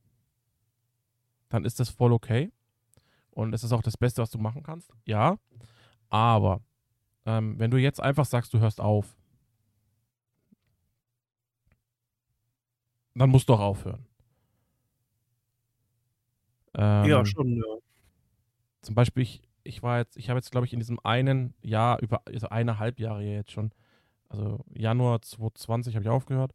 dann 1.49 1.64
ist 1.64 1.78
das 1.78 1.88
voll 1.88 2.12
okay. 2.12 2.50
Und 3.31 3.55
es 3.55 3.62
ist 3.62 3.73
auch 3.73 3.83
das 3.83 3.97
Beste, 3.97 4.21
was 4.21 4.31
du 4.31 4.38
machen 4.38 4.62
kannst. 4.62 4.93
Ja. 5.05 5.38
Aber 6.09 6.61
ähm, 7.25 7.59
wenn 7.59 7.71
du 7.71 7.76
jetzt 7.76 8.00
einfach 8.00 8.25
sagst, 8.25 8.52
du 8.52 8.59
hörst 8.59 8.81
auf, 8.81 9.16
dann 13.14 13.31
musst 13.31 13.49
du 13.49 13.55
auch 13.55 13.61
aufhören. 13.61 14.07
Ähm, 16.75 17.09
ja, 17.09 17.25
schon, 17.25 17.57
ja. 17.57 17.62
Zum 18.83 18.95
Beispiel, 18.95 19.23
ich, 19.23 19.43
ich 19.66 19.82
war 19.82 19.99
jetzt, 19.99 20.16
ich 20.16 20.28
habe 20.30 20.38
jetzt, 20.38 20.50
glaube 20.50 20.66
ich, 20.66 20.73
in 20.73 20.78
diesem 20.78 20.99
einen 21.04 21.54
Jahr, 21.62 22.00
über 22.02 22.23
also 22.26 22.49
eineinhalb 22.49 22.99
Jahre 23.00 23.23
jetzt 23.23 23.52
schon, 23.52 23.70
also 24.28 24.61
Januar 24.75 25.23
2020 25.23 25.94
habe 25.94 26.02
ich 26.04 26.08
aufgehört, 26.11 26.52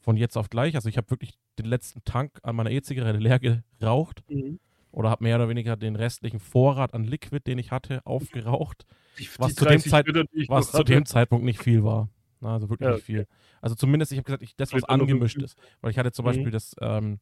von 0.00 0.16
jetzt 0.16 0.36
auf 0.36 0.50
gleich. 0.50 0.74
Also 0.74 0.88
ich 0.88 0.96
habe 0.96 1.10
wirklich 1.10 1.38
den 1.58 1.66
letzten 1.66 2.04
Tank 2.04 2.38
an 2.42 2.56
meiner 2.56 2.70
E-Zigarette 2.70 3.18
leer 3.18 3.38
geraucht 3.38 4.22
Mhm. 4.28 4.58
oder 4.92 5.10
habe 5.10 5.24
mehr 5.24 5.36
oder 5.36 5.48
weniger 5.48 5.76
den 5.76 5.96
restlichen 5.96 6.40
Vorrat 6.40 6.94
an 6.94 7.04
Liquid, 7.04 7.40
den 7.46 7.58
ich 7.58 7.70
hatte, 7.72 8.04
aufgeraucht, 8.06 8.84
Die, 9.18 9.28
Was 9.38 9.48
die 9.48 9.54
zu 9.56 9.64
dem 9.64 9.78
30 9.80 9.90
Zeit- 9.90 10.06
ich 10.32 10.48
was 10.48 10.70
zu 10.72 10.84
dem 10.84 11.06
Zeitpunkt 11.06 11.44
nicht 11.44 11.62
viel 11.62 11.82
war. 11.84 12.08
Na, 12.40 12.52
also 12.54 12.68
wirklich 12.68 12.86
Ja, 12.86 12.94
nicht 12.94 13.04
viel. 13.04 13.26
Also 13.62 13.74
zumindest, 13.74 14.12
ich 14.12 14.18
habe 14.18 14.24
gesagt, 14.26 14.42
ich, 14.42 14.54
das, 14.56 14.72
was 14.74 14.84
angemischt 14.84 15.40
ist. 15.40 15.58
Weil 15.80 15.90
ich 15.90 15.98
hatte 15.98 16.12
zum 16.12 16.24
Mhm. 16.24 16.28
Beispiel 16.28 16.50
das, 16.50 16.76
ähm, 16.82 17.18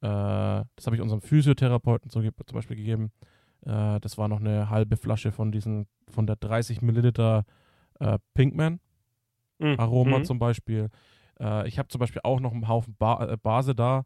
äh, 0.00 0.06
das 0.08 0.86
habe 0.86 0.96
ich 0.96 1.02
unserem 1.02 1.20
Physiotherapeuten 1.20 2.10
zum, 2.10 2.22
zum 2.24 2.54
Beispiel 2.54 2.76
gegeben. 2.76 3.12
Äh, 3.64 4.00
das 4.00 4.18
war 4.18 4.28
noch 4.28 4.40
eine 4.40 4.70
halbe 4.70 4.96
Flasche 4.96 5.32
von 5.32 5.52
diesen, 5.52 5.86
von 6.08 6.26
der 6.26 6.36
30 6.36 6.82
Milliliter 6.82 7.44
äh, 8.00 8.18
Pinkman. 8.34 8.80
Mhm. 9.58 9.78
Aroma 9.78 10.18
Mhm. 10.20 10.24
zum 10.24 10.38
Beispiel. 10.38 10.88
Äh, 11.38 11.68
ich 11.68 11.78
habe 11.78 11.88
zum 11.88 11.98
Beispiel 11.98 12.22
auch 12.24 12.40
noch 12.40 12.52
einen 12.52 12.68
Haufen 12.68 12.96
ba 12.98 13.24
äh, 13.26 13.36
Base 13.36 13.74
da. 13.74 14.04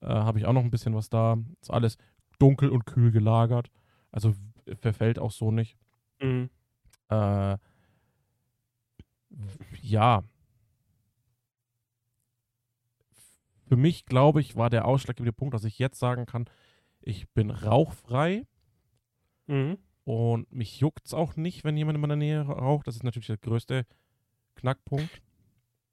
Äh, 0.00 0.06
habe 0.06 0.38
ich 0.38 0.46
auch 0.46 0.52
noch 0.52 0.62
ein 0.62 0.70
bisschen 0.70 0.94
was 0.94 1.10
da. 1.10 1.36
Ist 1.60 1.70
alles 1.70 1.96
dunkel 2.38 2.70
und 2.70 2.86
kühl 2.86 3.10
gelagert. 3.10 3.68
Also 4.12 4.34
verfällt 4.80 5.18
auch 5.18 5.32
so 5.32 5.50
nicht. 5.50 5.76
Mhm. 6.20 6.50
Äh, 7.10 7.56
ja. 9.82 10.22
Für 13.66 13.76
mich, 13.76 14.06
glaube 14.06 14.40
ich, 14.40 14.56
war 14.56 14.70
der 14.70 14.86
ausschlaggebende 14.86 15.32
Punkt, 15.32 15.52
dass 15.54 15.64
ich 15.64 15.78
jetzt 15.78 15.98
sagen 15.98 16.24
kann, 16.26 16.46
ich 17.00 17.28
bin 17.30 17.50
rauchfrei 17.50 18.46
Mhm. 19.48 19.78
und 20.04 20.52
mich 20.52 20.80
juckt 20.80 21.06
es 21.06 21.14
auch 21.14 21.36
nicht, 21.36 21.64
wenn 21.64 21.76
jemand 21.76 21.96
in 21.96 22.00
meiner 22.02 22.16
Nähe 22.16 22.42
raucht. 22.42 22.86
Das 22.86 22.96
ist 22.96 23.04
natürlich 23.04 23.26
der 23.28 23.36
größte 23.38 23.86
Knackpunkt. 24.56 25.22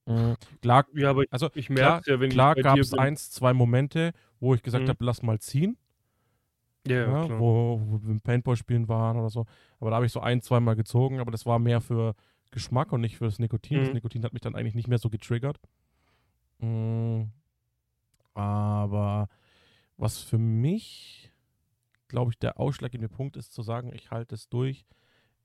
Mhm. 0.07 0.35
Klar, 0.62 0.85
Ja, 0.93 1.09
aber 1.12 1.24
also 1.31 1.50
ich 1.55 1.69
merke 1.69 2.12
ja, 2.12 2.19
wenn 2.19 2.29
klar 2.29 2.55
gab 2.55 2.77
es 2.79 2.93
eins, 2.93 3.31
zwei 3.31 3.53
Momente, 3.53 4.13
wo 4.39 4.53
ich 4.55 4.63
gesagt 4.63 4.85
Mhm. 4.85 4.89
habe, 4.89 5.05
lass 5.05 5.21
mal 5.24 5.39
ziehen. 5.39 5.77
Ja, 6.88 6.95
ja, 6.95 7.12
ja, 7.12 7.25
klar. 7.25 7.39
wo, 7.39 7.81
wo 7.83 8.03
wir 8.03 8.12
im 8.12 8.21
Paintball 8.21 8.55
spielen 8.55 8.88
waren 8.88 9.17
oder 9.17 9.29
so. 9.29 9.45
Aber 9.79 9.89
da 9.89 9.95
habe 9.97 10.05
ich 10.05 10.12
so 10.12 10.19
ein, 10.19 10.41
zweimal 10.41 10.75
gezogen, 10.75 11.19
aber 11.19 11.31
das 11.31 11.45
war 11.45 11.57
mehr 11.57 11.81
für 11.81 12.13
Geschmack 12.51 12.91
und 12.93 13.01
nicht 13.01 13.17
für 13.17 13.25
das 13.25 13.39
Nikotin. 13.39 13.79
Das 13.79 13.88
Mhm. 13.88 13.93
Nikotin 13.93 14.24
hat 14.24 14.33
mich 14.33 14.41
dann 14.41 14.55
eigentlich 14.55 14.75
nicht 14.75 14.88
mehr 14.88 15.00
so 15.00 15.09
getriggert. 15.09 15.59
Mm, 16.59 17.25
aber 18.33 19.27
was 19.97 20.19
für 20.21 20.38
mich, 20.38 21.31
glaube 22.15 22.31
ich, 22.31 22.39
der 22.39 22.57
ausschlaggebende 22.62 23.13
Punkt 23.13 23.36
ist, 23.36 23.51
zu 23.53 23.62
sagen, 23.62 23.91
ich 23.93 24.10
halte 24.10 24.36
es 24.36 24.48
durch, 24.48 24.86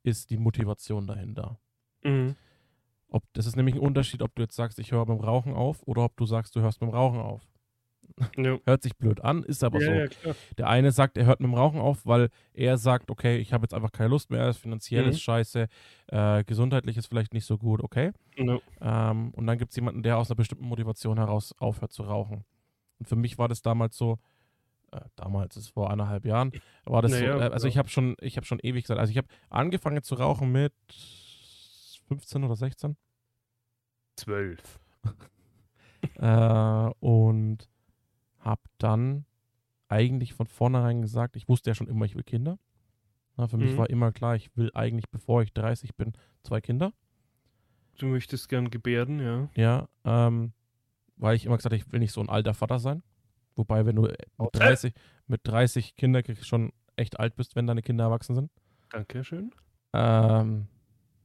ist 0.05 0.31
die 0.31 0.37
Motivation 0.37 1.09
dahinter. 1.09 1.59
Mhm. 2.05 2.37
Ob, 3.09 3.25
das 3.33 3.47
ist 3.47 3.57
nämlich 3.57 3.75
ein 3.75 3.81
Unterschied, 3.81 4.23
ob 4.23 4.33
du 4.37 4.43
jetzt 4.43 4.55
sagst, 4.55 4.79
ich 4.79 4.93
höre 4.93 5.05
beim 5.05 5.19
Rauchen 5.19 5.53
auf 5.53 5.83
oder 5.85 6.05
ob 6.05 6.17
du 6.17 6.27
sagst, 6.27 6.55
du 6.55 6.61
hörst 6.61 6.79
beim 6.79 6.91
Rauchen 6.91 7.19
auf. 7.19 7.43
Ja. 8.37 8.59
Hört 8.65 8.83
sich 8.83 8.97
blöd 8.97 9.21
an, 9.25 9.43
ist 9.43 9.65
aber 9.65 9.81
ja, 9.81 10.07
so. 10.09 10.29
ja. 10.29 10.35
Der 10.59 10.69
eine 10.69 10.93
sagt, 10.93 11.17
er 11.17 11.27
hört 11.27 11.41
mit 11.41 11.49
dem 11.49 11.55
Rauchen 11.55 11.81
auf, 11.81 12.07
weil 12.07 12.29
er 12.53 12.77
sagt, 12.79 13.11
okay, 13.11 13.39
ich 13.39 13.53
habe 13.53 13.65
jetzt 13.65 13.75
einfach 13.75 13.91
keine 13.93 14.11
Lust 14.11 14.31
mehr, 14.31 14.55
finanziell 14.55 15.05
Mhm. 15.05 15.11
ist 15.11 15.23
scheiße, 15.23 15.67
äh, 16.09 16.45
gesundheitlich 16.45 16.97
ist 16.97 17.07
vielleicht 17.07 17.35
nicht 17.35 17.47
so 17.47 17.59
gut, 17.59 17.83
okay. 17.83 18.12
Ja. 18.37 18.59
Ähm, 18.81 19.31
und 19.31 19.47
dann 19.47 19.59
gibt 19.59 19.71
es 19.71 19.77
jemanden, 19.77 20.05
der 20.05 20.19
aus 20.19 20.31
einer 20.31 20.37
bestimmten 20.37 20.67
Motivation 20.67 21.19
heraus 21.19 21.53
aufhört 21.59 21.93
zu 21.93 22.05
rauchen. 22.05 22.45
Und 23.00 23.09
für 23.09 23.17
mich 23.17 23.39
war 23.39 23.49
das 23.49 23.61
damals 23.62 23.97
so, 23.97 24.19
äh, 24.92 25.00
damals 25.16 25.56
ist 25.56 25.68
vor 25.68 25.90
eineinhalb 25.90 26.25
Jahren, 26.25 26.52
war 26.85 27.02
das 27.02 27.12
Naja, 27.12 27.35
so, 27.35 27.40
äh, 27.40 27.49
also 27.52 27.66
ja. 27.66 27.70
ich 27.70 27.78
habe 27.78 27.88
schon, 27.88 28.16
ich 28.20 28.37
habe 28.37 28.47
schon 28.47 28.59
ewig 28.61 28.85
gesagt, 28.85 29.00
also 29.00 29.11
ich 29.11 29.18
habe 29.18 29.28
angefangen 29.49 30.02
zu 30.02 30.14
rauchen 30.16 30.50
mit 30.52 30.73
15 32.09 32.44
oder 32.44 32.56
16 32.56 32.97
Zwölf. 34.16 34.80
äh, 36.16 36.90
und 37.00 37.68
habe 38.40 38.62
dann 38.78 39.25
eigentlich 39.88 40.35
von 40.35 40.47
vornherein 40.47 41.02
gesagt, 41.02 41.37
ich 41.37 41.49
wusste 41.49 41.70
ja 41.70 41.75
schon 41.75 41.88
immer, 41.88 42.04
ich 42.04 42.14
will 42.14 42.23
Kinder. 42.23 42.59
Na, 43.37 43.49
für 43.49 43.56
mich 43.56 43.73
Mhm. 43.73 43.76
war 43.78 43.90
immer 43.90 44.12
klar, 44.12 44.37
ich 44.37 44.54
will 44.56 44.70
eigentlich, 44.75 45.09
bevor 45.11 45.42
ich 45.42 45.52
30 45.52 45.94
bin, 45.94 46.12
zwei 46.42 46.61
Kinder. 46.61 46.92
Du 47.99 48.06
möchtest 48.06 48.49
gern 48.49 48.70
gebärden, 48.70 49.20
ja. 49.20 49.49
Ja, 49.54 49.88
ähm, 50.04 50.52
weil 51.16 51.37
ich 51.37 51.44
immer 51.47 51.56
gesagt 51.56 51.73
habe, 51.73 51.76
ich 51.82 51.90
will 51.92 52.00
nicht 52.00 52.12
so 52.12 52.20
ein 52.20 52.28
alter 52.28 52.54
Vater 52.54 52.78
sein. 52.78 53.02
Wobei, 53.61 53.85
wenn 53.85 53.97
du 53.97 54.07
äh, 54.07 54.12
mit 54.12 54.19
Okay. 54.38 54.59
30, 54.59 54.95
mit 55.26 55.40
30 55.45 55.97
Kinder 55.97 56.23
kriegst, 56.23 56.47
schon 56.49 56.73
echt 56.97 57.21
alt 57.21 57.37
bist, 57.37 57.57
wenn 57.57 57.67
deine 57.67 57.83
Kinder 57.83 58.05
erwachsen 58.05 58.35
sind. 58.35 58.50
Dankeschön. 58.90 59.52
Ähm, 59.93 60.67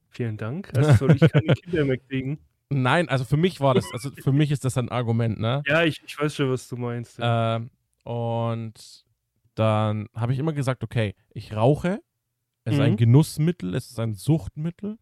Vielen 0.09 0.35
Dank. 0.35 0.69
Also 0.77 0.91
soll 1.07 1.15
ich 1.15 1.21
keine 1.31 1.53
Kinder 1.53 1.85
mehr 1.85 1.97
kriegen? 1.97 2.39
nein, 2.69 3.07
also 3.07 3.23
für 3.23 3.37
mich 3.37 3.61
war 3.61 3.73
das, 3.73 3.89
also 3.93 4.11
für 4.11 4.33
mich 4.33 4.51
ist 4.51 4.65
das 4.65 4.77
ein 4.77 4.89
Argument, 4.89 5.39
ne? 5.39 5.63
Ja, 5.65 5.83
ich, 5.85 6.01
ich 6.05 6.19
weiß 6.19 6.35
schon, 6.35 6.49
was 6.51 6.67
du 6.67 6.75
meinst. 6.75 7.19
Ja. 7.19 7.55
Ähm, 7.55 7.69
und 8.03 9.05
dann 9.55 10.09
habe 10.13 10.33
ich 10.33 10.39
immer 10.39 10.51
gesagt, 10.51 10.83
okay, 10.83 11.15
ich 11.33 11.55
rauche, 11.55 12.01
es 12.65 12.73
ist 12.73 12.79
ein 12.81 12.93
Mhm. 12.93 12.97
Genussmittel, 12.97 13.75
es 13.75 13.91
ist 13.91 13.99
ein 13.99 14.13
Suchtmittel, 14.13 14.97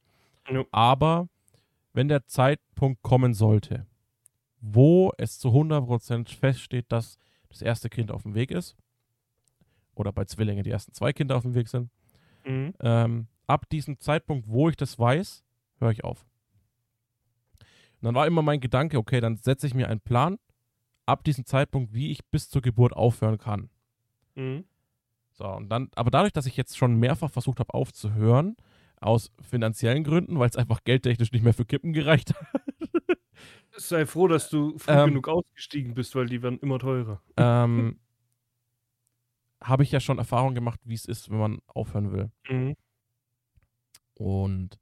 Ja. 0.52 0.64
aber 0.72 1.30
wenn 1.94 2.10
der 2.10 2.28
Zeitpunkt 2.28 3.02
kommen 3.02 3.34
sollte, 3.34 3.88
wo 4.66 5.12
es 5.18 5.40
zu 5.40 5.50
100% 5.50 6.30
feststeht, 6.34 6.86
dass 6.90 7.18
das 7.50 7.62
erste 7.62 7.90
Kind 7.90 8.12
auf 8.12 8.24
dem 8.24 8.34
Weg 8.34 8.50
ist, 8.50 8.78
oder 9.94 10.12
bei 10.14 10.24
Zwillingen 10.26 10.64
die 10.64 10.72
ersten 10.72 10.94
zwei 10.94 11.12
Kinder 11.14 11.36
auf 11.36 11.44
dem 11.44 11.54
Weg 11.54 11.68
sind, 11.68 11.92
Mhm. 12.46 12.74
ähm, 12.82 13.28
ab 13.48 13.70
diesem 13.70 14.00
Zeitpunkt, 14.00 14.48
wo 14.48 14.70
ich 14.70 14.76
das 14.76 14.98
weiß, 14.98 15.44
höre 15.80 15.92
ich 15.92 16.04
auf. 16.04 16.26
Und 17.60 18.08
dann 18.08 18.16
war 18.16 18.26
immer 18.28 18.42
mein 18.42 18.60
Gedanke, 18.60 18.98
okay, 18.98 19.22
dann 19.22 19.38
setze 19.38 19.68
ich 19.68 19.74
mir 19.74 19.88
einen 19.90 20.02
Plan, 20.02 20.40
ab 21.06 21.24
diesem 21.24 21.46
Zeitpunkt, 21.46 21.94
wie 21.94 22.12
ich 22.12 22.26
bis 22.26 22.50
zur 22.50 22.62
Geburt 22.62 22.94
aufhören 22.94 23.38
kann. 23.38 23.70
Mhm. 24.36 24.66
So, 25.32 25.46
und 25.46 25.70
dann, 25.70 25.90
aber 25.96 26.12
dadurch, 26.12 26.34
dass 26.34 26.46
ich 26.46 26.58
jetzt 26.58 26.78
schon 26.78 26.96
mehrfach 27.00 27.32
versucht 27.32 27.60
habe 27.60 27.74
aufzuhören, 27.74 28.56
aus 29.00 29.32
finanziellen 29.42 30.04
Gründen, 30.04 30.40
weil 30.40 30.50
es 30.50 30.56
einfach 30.56 30.84
geldtechnisch 30.84 31.32
nicht 31.32 31.44
mehr 31.44 31.54
für 31.54 31.66
Kippen 31.66 31.92
gereicht 31.94 32.34
hat, 32.34 32.62
Sei 33.76 34.06
froh, 34.06 34.28
dass 34.28 34.50
du 34.50 34.78
früh 34.78 34.92
Ähm. 34.92 35.10
genug 35.10 35.28
ausgestiegen 35.28 35.94
bist, 35.96 36.16
weil 36.16 36.28
die 36.28 36.42
werden 36.44 36.60
immer 36.60 36.78
teurer. 36.80 37.22
ähm, 37.38 38.00
habe 39.64 39.84
ich 39.84 39.92
ja 39.92 40.00
schon 40.00 40.18
Erfahrung 40.20 40.54
gemacht, 40.56 40.80
wie 40.84 40.94
es 40.94 41.06
ist, 41.06 41.30
wenn 41.32 41.38
man 41.40 41.60
aufhören 41.68 42.12
will. 42.12 42.32
Mhm. 42.50 42.76
Und 44.16 44.78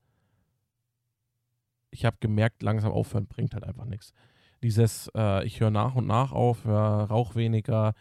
ich 1.91 2.05
habe 2.05 2.17
gemerkt, 2.20 2.62
langsam 2.63 2.91
aufhören 2.91 3.27
bringt 3.27 3.53
halt 3.53 3.63
einfach 3.63 3.86
nichts. 3.86 4.13
Dieses, 4.63 5.10
äh, 5.15 5.46
ich 5.46 5.60
höre 5.60 5.72
nach 5.72 5.96
und 5.96 6.08
nach 6.08 6.31
auf, 6.31 6.65
hör, 6.65 7.05
rauch 7.10 7.36
weniger, 7.36 7.93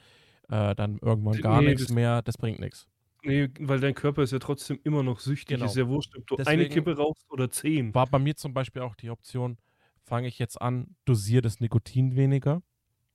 äh, 0.49 0.75
dann 0.75 0.99
irgendwann 0.99 1.41
gar 1.41 1.61
Nee, 1.63 1.69
nichts 1.71 1.91
mehr, 1.91 2.23
das 2.23 2.37
bringt 2.37 2.61
nichts. 2.61 2.87
Nee, 3.23 3.49
weil 3.59 3.81
dein 3.81 3.95
Körper 3.95 4.23
ist 4.23 4.33
ja 4.33 4.39
trotzdem 4.39 4.81
immer 4.85 5.03
noch 5.03 5.21
süchtig. 5.21 5.57
Genau. 5.57 5.67
Ist 5.67 5.77
ja 5.77 5.87
wurscht, 5.87 6.17
ob 6.17 6.27
du 6.27 6.37
eine 6.37 6.45
Deswegen- 6.45 6.73
Kippe 6.75 6.97
rauchst 6.97 7.31
oder 7.31 7.51
zehn. 7.51 7.95
War 7.95 8.07
bei 8.07 8.19
mir 8.19 8.35
zum 8.37 8.55
Beispiel 8.55 8.83
auch 8.83 8.95
die 8.95 9.11
Option, 9.11 9.59
fange 10.05 10.29
ich 10.29 10.39
jetzt 10.39 10.61
an, 10.61 10.97
dosiere 11.05 11.43
das 11.43 11.61
Nikotin 11.61 12.17
weniger. 12.17 12.63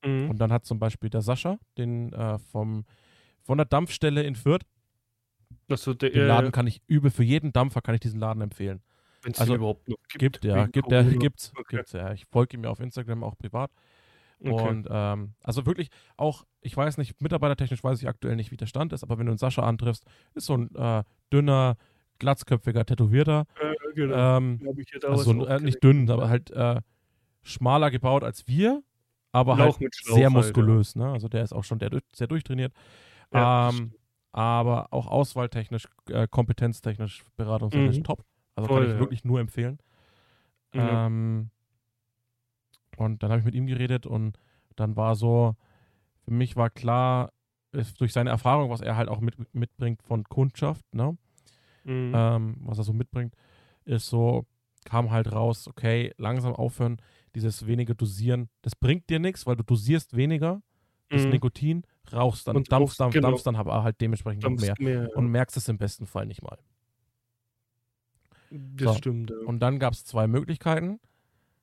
Mhm. 0.04 0.30
Und 0.30 0.38
dann 0.38 0.52
hat 0.52 0.66
zum 0.66 0.80
Beispiel 0.80 1.10
der 1.10 1.22
Sascha, 1.22 1.58
den 1.78 2.14
äh, 2.14 2.38
vom, 2.40 2.86
von 3.44 3.58
der 3.58 3.66
Dampfstelle 3.66 4.24
in 4.24 4.36
Fürth, 4.36 4.66
wird 5.68 6.02
der, 6.02 6.10
den 6.10 6.22
äh, 6.22 6.26
Laden 6.28 6.52
kann 6.52 6.68
ich 6.68 6.82
übel, 6.88 7.12
für 7.12 7.24
jeden 7.24 7.52
Dampfer 7.54 7.82
kann 7.82 7.96
ich 7.96 8.02
diesen 8.02 8.20
Laden 8.20 8.42
empfehlen. 8.42 8.82
wenn 9.24 9.32
es 9.32 9.40
also, 9.40 9.56
überhaupt 9.56 9.88
noch 9.90 9.98
gibt. 10.10 10.42
Gibt, 10.42 10.46
ja, 10.46 10.66
gibt, 10.68 10.92
der, 10.92 11.04
Corona. 11.04 11.20
gibt's, 11.20 11.52
Okay. 11.58 11.78
gibt's, 11.78 11.92
ja. 11.94 12.14
Ich 12.14 12.26
folge 12.26 12.58
ihm 12.58 12.64
ja 12.64 12.70
auf 12.70 12.80
Instagram 12.80 13.24
auch 13.24 13.38
privat. 13.38 13.72
Okay. 14.40 14.68
Und 14.68 14.88
ähm, 14.92 15.34
also 15.42 15.66
wirklich 15.66 15.90
auch, 16.18 16.46
ich 16.62 16.76
weiß 16.76 16.98
nicht, 16.98 17.20
mitarbeitertechnisch 17.22 17.84
weiß 17.84 18.02
ich 18.02 18.08
aktuell 18.08 18.36
nicht, 18.36 18.52
wie 18.52 18.58
der 18.58 18.68
Stand 18.68 18.94
ist, 18.94 19.04
aber 19.04 19.18
wenn 19.18 19.26
du 19.26 19.32
einen 19.32 19.38
Sascha 19.40 19.64
antriffst, 19.64 20.06
ist 20.34 20.46
so 20.46 20.58
ein 20.58 20.76
äh, 20.76 21.04
dünner, 21.32 21.78
glatzköpfiger, 22.20 22.86
tätowierter. 22.86 23.46
Äh, 23.60 23.94
genau. 23.94 24.38
Ähm, 24.38 24.60
also 25.04 25.46
äh, 25.46 25.60
nicht 25.60 25.84
dünn, 25.84 26.10
aber 26.10 26.30
halt 26.30 26.52
äh, 26.52 26.82
schmaler 27.44 27.92
gebaut 27.92 28.24
als 28.24 28.48
wir, 28.48 28.84
aber 29.32 29.58
Lauch 29.58 29.80
halt 29.80 29.94
sehr 29.96 30.14
halt, 30.14 30.24
ja. 30.24 30.30
muskulös. 30.30 30.96
Ne? 30.96 31.12
Also 31.12 31.28
der 31.28 31.44
ist 31.44 31.54
auch 31.54 31.64
schon 31.64 31.80
der, 31.80 31.92
sehr 32.14 32.28
durchtrainiert. 32.28 32.74
Ja, 33.34 33.70
ähm, 33.70 33.94
aber 34.32 34.92
auch 34.92 35.08
auswahltechnisch, 35.08 35.88
äh, 36.10 36.28
kompetenztechnisch, 36.28 37.24
beratungstechnisch 37.38 38.00
Mhm. 38.00 38.04
top. 38.04 38.26
Also 38.56 38.68
Voll, 38.68 38.80
kann 38.82 38.88
ich 38.88 38.94
ja. 38.94 39.00
wirklich 39.00 39.26
nur 39.26 39.40
empfehlen. 39.40 39.80
Ja. 40.74 41.06
Ähm, 41.08 41.50
und 42.98 43.24
dann 43.24 43.30
habe 43.32 43.40
ich 43.40 43.46
mit 43.46 43.56
ihm 43.56 43.68
geredet 43.68 44.06
und 44.06 44.38
dann 44.76 44.96
war 44.96 45.16
so, 45.16 45.56
für 46.24 46.32
mich 46.32 46.56
war 46.56 46.70
klar, 46.70 47.32
durch 47.98 48.14
seine 48.14 48.30
Erfahrung, 48.30 48.70
was 48.70 48.82
er 48.82 48.96
halt 48.96 49.10
auch 49.10 49.20
mit, 49.20 49.36
mitbringt 49.54 50.02
von 50.02 50.24
Kundschaft, 50.24 50.86
ne? 50.94 51.18
Mhm. 51.86 52.12
ähm, 52.16 52.56
was 52.62 52.78
er 52.80 52.84
so 52.84 52.94
mitbringt, 52.94 53.36
ist 53.86 54.08
so, 54.08 54.46
kam 54.86 55.12
halt 55.12 55.32
raus, 55.32 55.68
okay, 55.68 56.14
langsam 56.18 56.54
aufhören, 56.56 56.98
dieses 57.36 57.66
weniger 57.68 57.96
dosieren, 57.96 58.50
das 58.62 58.76
bringt 58.76 59.10
dir 59.10 59.20
nichts, 59.20 59.46
weil 59.48 59.56
du 59.56 59.64
dosierst 59.64 60.16
weniger, 60.16 60.62
das 61.10 61.24
Mhm. 61.26 61.32
Nikotin, 61.32 61.84
rauchst 62.14 62.48
dann, 62.48 62.56
Und 62.58 62.72
dampfst, 62.72 63.00
dampfst, 63.00 63.14
genau. 63.16 63.30
dampfst 63.30 63.46
dann 63.48 63.56
aber 63.56 63.84
halt 63.84 64.00
dementsprechend 64.02 64.44
mehr 64.60 64.76
mehr, 64.80 65.10
und 65.16 65.28
merkst 65.30 65.58
es 65.58 65.68
im 65.70 65.78
besten 65.78 66.06
Fall 66.08 66.26
nicht 66.28 66.42
mal. 66.44 66.58
Das 68.52 68.92
So. 68.92 68.98
stimmt. 68.98 69.32
Ja. 69.32 69.38
Und 69.48 69.60
dann 69.60 69.80
gab 69.80 69.94
es 69.94 70.06
zwei 70.06 70.28
Möglichkeiten. 70.28 71.00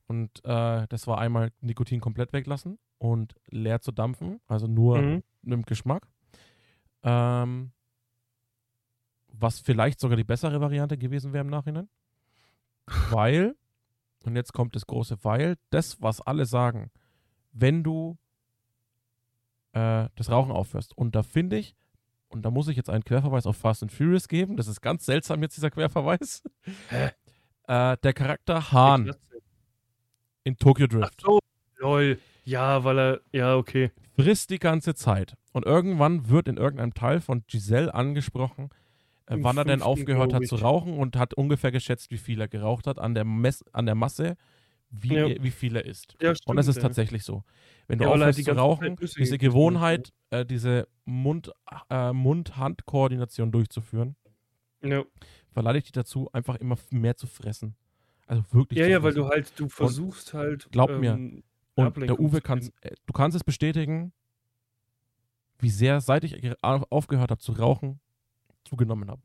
Und 0.08 0.44
äh, 0.44 0.86
das 0.88 1.06
war 1.06 1.18
einmal 1.18 1.52
Nikotin 1.60 2.00
komplett 2.00 2.32
weglassen 2.32 2.78
und 2.98 3.34
leer 3.50 3.80
zu 3.80 3.92
dampfen, 3.92 4.40
also 4.46 4.66
nur 4.66 5.00
Mhm. 5.00 5.22
mit 5.42 5.52
dem 5.52 5.62
Geschmack. 5.62 6.06
Ähm, 7.02 7.72
was 9.32 9.60
vielleicht 9.60 10.00
sogar 10.00 10.16
die 10.16 10.24
bessere 10.24 10.60
Variante 10.60 10.96
gewesen 10.98 11.32
wäre 11.32 11.44
im 11.44 11.50
Nachhinein. 11.50 11.88
Weil, 13.10 13.56
und 14.24 14.36
jetzt 14.36 14.52
kommt 14.52 14.76
das 14.76 14.86
große 14.86 15.18
Weil, 15.22 15.56
das, 15.70 16.00
was 16.00 16.20
alle 16.20 16.46
sagen, 16.46 16.90
wenn 17.52 17.82
du 17.82 18.18
äh, 19.72 20.08
das 20.14 20.30
Rauchen 20.30 20.52
aufhörst, 20.52 20.96
und 20.96 21.14
da 21.14 21.22
finde 21.22 21.58
ich, 21.58 21.74
und 22.28 22.42
da 22.42 22.50
muss 22.50 22.68
ich 22.68 22.76
jetzt 22.76 22.90
einen 22.90 23.04
Querverweis 23.04 23.46
auf 23.46 23.56
Fast 23.56 23.82
and 23.82 23.92
Furious 23.92 24.26
geben, 24.26 24.56
das 24.56 24.66
ist 24.66 24.80
ganz 24.80 25.04
seltsam 25.04 25.42
jetzt 25.42 25.56
dieser 25.56 25.70
Querverweis. 25.70 26.42
Äh, 27.68 27.96
der 28.02 28.12
Charakter 28.12 28.72
Hahn 28.72 29.14
in 30.42 30.56
Tokyo 30.56 30.86
Ach 30.86 30.88
Drift 30.88 31.20
so, 31.20 31.38
lol. 31.76 32.18
Ja, 32.44 32.82
weil 32.82 32.98
er, 32.98 33.20
ja, 33.30 33.54
okay. 33.54 33.92
frisst 34.16 34.50
die 34.50 34.58
ganze 34.58 34.94
Zeit. 34.94 35.36
Und 35.52 35.64
irgendwann 35.64 36.28
wird 36.28 36.48
in 36.48 36.56
irgendeinem 36.56 36.94
Teil 36.94 37.20
von 37.20 37.44
Giselle 37.46 37.94
angesprochen, 37.94 38.70
wann 39.40 39.56
er 39.58 39.64
denn 39.64 39.82
aufgehört 39.82 40.32
hat 40.34 40.46
zu 40.46 40.56
ich. 40.56 40.62
rauchen 40.62 40.98
und 40.98 41.16
hat 41.16 41.34
ungefähr 41.34 41.72
geschätzt, 41.72 42.10
wie 42.10 42.18
viel 42.18 42.40
er 42.40 42.48
geraucht 42.48 42.86
hat 42.86 42.98
an 42.98 43.14
der, 43.14 43.24
Mess 43.24 43.64
an 43.72 43.86
der 43.86 43.94
Masse, 43.94 44.36
wie, 44.90 45.14
Ja. 45.14 45.26
wie 45.42 45.50
viel 45.50 45.76
er 45.76 45.84
isst. 45.86 46.16
Ja, 46.20 46.34
und 46.46 46.56
das 46.56 46.66
ist 46.68 46.76
ja. 46.76 46.82
tatsächlich 46.82 47.22
so. 47.24 47.44
Wenn 47.88 47.98
du 47.98 48.06
aufhörst 48.10 48.38
die 48.38 48.44
zu 48.44 48.52
rauchen, 48.52 48.96
diese 49.18 49.38
Gewohnheit, 49.38 50.12
äh, 50.30 50.44
diese 50.44 50.86
Mund- 51.04 51.50
äh, 51.90 52.12
Mund-Hand-Koordination 52.12 53.50
durchzuführen, 53.52 54.16
Ja, 54.82 55.04
verleitet 55.50 55.84
dich 55.84 55.92
dazu, 55.92 56.28
einfach 56.32 56.56
immer 56.56 56.76
mehr 56.90 57.16
zu 57.16 57.26
fressen. 57.26 57.74
Also 58.26 58.42
wirklich 58.52 58.78
ja, 58.80 58.86
ja 58.86 59.02
weil 59.02 59.14
du 59.14 59.28
halt, 59.28 59.52
du 59.58 59.68
versuchst 59.68 60.34
halt. 60.34 60.68
glaub 60.72 60.90
mir, 60.90 61.12
ähm, 61.12 61.42
Und 61.74 61.86
Ablenkung 61.86 62.16
der 62.18 62.24
Uwe 62.26 62.40
kann 62.40 62.60
äh, 62.82 62.90
du 63.06 63.12
kannst 63.12 63.36
es 63.36 63.44
bestätigen, 63.44 64.12
wie 65.58 65.70
sehr, 65.70 66.00
seit 66.00 66.24
ich 66.24 66.40
ge- 66.40 66.54
au- 66.62 66.84
aufgehört 66.90 67.30
habe 67.30 67.40
zu 67.40 67.52
rauchen, 67.52 68.00
zugenommen 68.64 69.10
habe. 69.10 69.22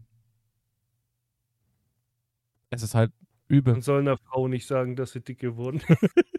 Es 2.70 2.84
ist 2.84 2.96
halt 2.96 3.12
übel. 3.48 3.74
Man 3.74 3.82
soll 3.82 4.02
einer 4.02 4.18
Frau 4.18 4.48
nicht 4.48 4.68
sagen, 4.68 4.96
dass 4.96 5.12
sie 5.14 5.22
dick 5.22 5.40
geworden 5.40 5.82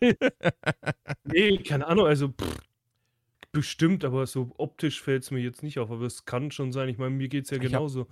Nee, 1.24 1.58
keine 1.58 1.86
Ahnung, 1.86 2.06
also 2.06 2.28
pff, 2.28 2.58
bestimmt, 3.52 4.04
aber 4.04 4.26
so 4.26 4.52
optisch 4.58 5.00
fällt 5.02 5.22
es 5.22 5.30
mir 5.30 5.40
jetzt 5.40 5.62
nicht 5.62 5.78
auf. 5.78 5.90
Aber 5.90 6.04
es 6.04 6.24
kann 6.26 6.50
schon 6.50 6.72
sein. 6.72 6.88
Ich 6.88 6.98
meine, 6.98 7.14
mir 7.14 7.28
geht 7.28 7.44
es 7.44 7.50
ja 7.50 7.56
Ich 7.56 7.64
hab- 7.64 7.70
genauso. 7.70 8.06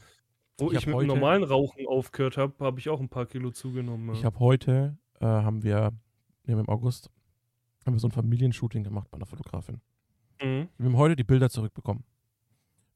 Wo 0.59 0.71
ich 0.73 0.79
ich, 0.79 0.87
mit 0.87 0.95
heute- 0.97 1.07
dem 1.09 1.15
normalen 1.15 1.43
Rauchen 1.45 1.87
aufgehört 1.87 2.39
habe, 2.39 2.55
habe 2.65 2.79
ich 2.81 2.89
auch 2.89 3.01
ein 3.01 3.11
paar 3.11 3.27
Kilo 3.27 3.51
zugenommen. 3.51 4.15
Ich 4.15 4.21
Ja. 4.21 4.27
habe 4.27 4.39
heute, 4.39 4.97
äh, 5.21 5.27
haben 5.27 5.63
wir, 5.63 5.93
nee, 6.45 6.55
im 6.55 6.67
August, 6.71 7.11
haben 7.85 7.93
wir 7.95 8.01
so 8.01 8.09
ein 8.09 8.13
Familienshooting 8.13 8.83
gemacht 8.83 9.11
bei 9.11 9.17
einer 9.17 9.27
Fotografin. 9.27 9.83
Mhm. 10.43 10.69
Wir 10.79 10.87
haben 10.87 10.97
heute 10.97 11.15
die 11.15 11.25
Bilder 11.25 11.51
zurückbekommen. 11.51 12.05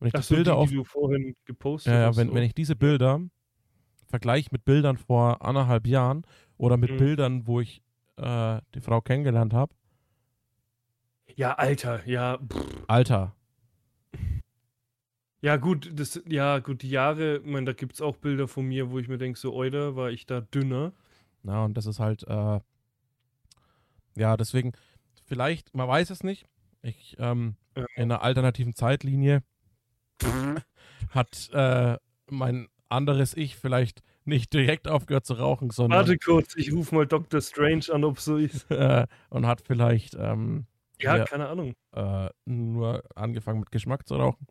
Wenn 0.00 0.09
ich 0.09 0.14
Ach 0.14 0.21
die 0.21 0.26
so, 0.26 0.35
Bilder 0.35 0.52
die, 0.52 0.59
auf, 0.59 0.69
die 0.71 0.75
du 0.76 0.85
vorhin 0.85 1.37
gepostet 1.45 1.92
ja, 1.92 2.00
ja, 2.00 2.07
hast. 2.09 2.16
wenn, 2.16 2.28
so. 2.28 2.35
wenn 2.35 2.42
ich 2.42 2.54
diese 2.54 2.75
Bilder 2.76 3.21
vergleiche 4.09 4.49
mit 4.52 4.64
Bildern 4.64 4.97
vor 4.97 5.42
anderthalb 5.45 5.87
Jahren 5.87 6.25
oder 6.56 6.76
mit 6.76 6.91
Mhm. 6.91 6.97
Bildern, 6.97 7.47
wo 7.47 7.60
ich 7.60 7.82
äh, 8.17 8.60
die 8.75 8.80
Frau 8.80 9.00
kennengelernt 9.00 9.52
habe, 9.54 9.75
ja, 11.36 11.54
Alter, 11.54 12.06
ja. 12.06 12.39
Pff. 12.39 12.84
Alter, 12.89 13.34
Ja, 15.43 15.56
gut, 15.56 15.91
das, 15.99 16.21
ja, 16.26 16.58
gut, 16.58 16.82
die 16.82 16.91
Jahre, 16.91 17.39
ich 17.39 17.47
meine, 17.47 17.67
da 17.67 17.73
gibt 17.73 17.95
es 17.95 18.00
auch 18.02 18.17
Bilder 18.17 18.47
von 18.47 18.67
mir, 18.67 18.91
wo 18.91 18.99
ich 18.99 19.08
mir 19.08 19.17
denke, 19.19 19.39
so, 19.39 19.54
oida, 19.54 19.97
war 19.97 20.10
ich 20.10 20.26
da 20.26 20.41
dünner. 20.43 20.93
Na, 21.43 21.65
und 21.65 21.76
das 21.76 21.86
ist 21.86 21.99
halt, 22.00 22.25
äh, 22.25 22.60
ja, 24.17 24.36
deswegen, 24.36 24.73
vielleicht, 25.25 25.75
man 25.75 25.89
weiß 25.89 26.10
es 26.10 26.23
nicht. 26.23 26.47
Ich, 26.82 27.17
ähm, 27.19 27.56
Ja. 27.76 27.86
in 27.95 28.04
einer 28.04 28.23
alternativen 28.23 28.75
Zeitlinie 28.75 29.43
hat 31.11 31.50
äh, 31.52 31.97
mein 32.30 32.69
anderes 32.89 33.37
Ich 33.37 33.56
vielleicht 33.56 34.02
nicht 34.25 34.52
direkt 34.52 34.89
aufgehört 34.89 35.25
zu 35.26 35.35
rauchen, 35.35 35.71
sondern 35.71 36.00
Warte 36.00 36.19
kurz, 36.19 36.54
ich 36.56 36.73
rufe 36.73 36.95
mal 36.95 37.06
Dr. 37.06 37.41
Strange 37.41 37.87
an, 37.93 38.04
ob 38.04 38.21
so 38.21 38.37
ist. 38.37 38.71
äh, 38.71 39.06
und 39.30 39.47
hat 39.47 39.61
vielleicht 39.63 40.15
ähm, 40.19 40.67
Ja, 41.00 41.17
Ja. 41.19 41.25
keine 41.25 41.49
Ahnung. 41.49 41.75
äh, 41.93 42.28
nur 42.45 43.02
angefangen 43.15 43.61
mit 43.61 43.71
Geschmack 43.71 44.06
zu 44.06 44.17
rauchen. 44.17 44.47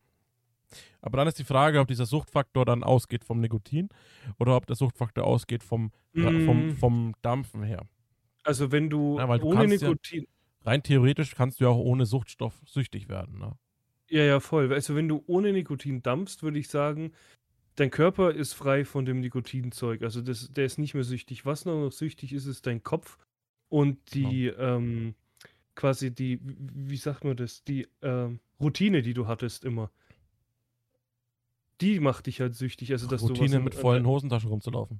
Aber 1.02 1.18
dann 1.18 1.28
ist 1.28 1.40
die 1.40 1.44
Frage, 1.46 1.80
ob 1.80 1.88
dieser 1.88 2.06
Suchtfaktor 2.06 2.64
dann 2.66 2.84
ausgeht 2.84 3.24
vom 3.24 3.40
Nikotin 3.40 3.90
oder 4.38 4.56
ob 4.56 4.68
der 4.68 4.76
Suchtfaktor 4.76 5.24
ausgeht 5.26 5.64
vom, 5.64 5.92
äh, 6.14 6.40
vom, 6.42 6.68
Mm, 6.68 6.72
vom 6.76 7.14
Dampfen 7.22 7.64
her. 7.64 7.86
Also, 8.44 8.72
wenn 8.72 8.90
du 8.90 9.18
Ja, 9.18 9.28
ohne 9.28 9.40
kannst 9.68 9.82
ja- 9.82 9.90
Nikotin. 9.90 10.28
Rein 10.64 10.84
theoretisch 10.84 11.36
kannst 11.36 11.60
du 11.60 11.64
ja 11.66 11.70
auch 11.70 11.78
ohne 11.78 12.06
Suchtstoff 12.06 12.54
süchtig 12.66 13.08
werden. 13.10 13.40
Ne? 13.40 13.54
Ja, 14.10 14.24
ja, 14.24 14.40
voll. 14.40 14.74
Also, 14.74 14.96
wenn 14.96 15.08
du 15.08 15.24
ohne 15.28 15.54
Nikotin 15.54 16.02
dampfst, 16.02 16.42
würde 16.42 16.60
ich 16.60 16.68
sagen, 16.68 17.14
dein 17.76 17.92
Körper 17.92 18.32
ist 18.34 18.54
frei 18.54 18.84
von 18.86 19.06
dem 19.06 19.20
Nikotinzeug. 19.20 20.02
Also, 20.02 20.22
das, 20.22 20.52
der 20.52 20.66
ist 20.66 20.78
nicht 20.80 20.94
mehr 20.96 21.04
süchtig. 21.04 21.46
Was 21.46 21.66
nur 21.66 21.76
noch 21.86 21.92
süchtig 21.92 22.34
ist, 22.34 22.46
ist 22.46 22.66
dein 22.66 22.84
Kopf 22.84 23.18
und 23.70 24.14
die, 24.16 24.48
ähm, 24.48 25.14
quasi 25.76 26.14
die, 26.14 26.40
wie 26.44 26.98
sagt 26.98 27.24
man 27.24 27.38
das, 27.38 27.64
die 27.64 27.88
ähm, 28.02 28.40
Routine, 28.60 29.02
die 29.04 29.14
du 29.14 29.28
hattest 29.28 29.64
immer. 29.64 29.92
Die 31.82 32.00
macht 32.00 32.26
dich 32.26 32.42
halt 32.42 32.56
süchtig. 32.56 32.92
Also, 32.92 33.08
dass 33.08 33.22
du 33.22 33.30
was 33.30 33.40
Routine 33.40 33.60
mit 33.60 33.76
an 33.76 33.82
vollen 33.82 34.08
Hosentaschen 34.08 34.50
rumzulaufen. 34.50 35.00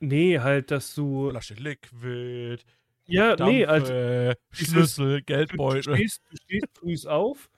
Nee, 0.00 0.38
halt, 0.40 0.70
dass 0.70 0.94
du. 0.94 1.30
Flasche 1.30 1.54
Liquid, 1.54 2.58
Ja, 3.06 3.36
nee, 3.46 3.64
also. 3.64 3.86
Dampfe, 3.86 4.36
dieses- 4.52 4.68
Schlüssel, 4.68 5.06
Du, 5.06 5.16
du, 5.18 5.24
Geldbeutel. 5.24 5.96
stehst, 5.96 6.22
du 6.30 6.36
stehst 6.36 6.66
früh 6.78 7.08
auf 7.08 7.48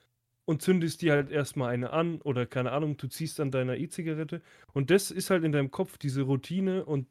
und 0.50 0.60
zündest 0.60 1.00
dir 1.00 1.12
halt 1.12 1.30
erstmal 1.30 1.72
eine 1.72 1.92
an 1.92 2.20
oder 2.22 2.44
keine 2.44 2.72
Ahnung, 2.72 2.96
du 2.96 3.06
ziehst 3.06 3.38
an 3.38 3.52
deiner 3.52 3.76
E-Zigarette 3.76 4.42
und 4.72 4.90
das 4.90 5.12
ist 5.12 5.30
halt 5.30 5.44
in 5.44 5.52
deinem 5.52 5.70
Kopf, 5.70 5.96
diese 5.96 6.22
Routine 6.22 6.84
und 6.84 7.06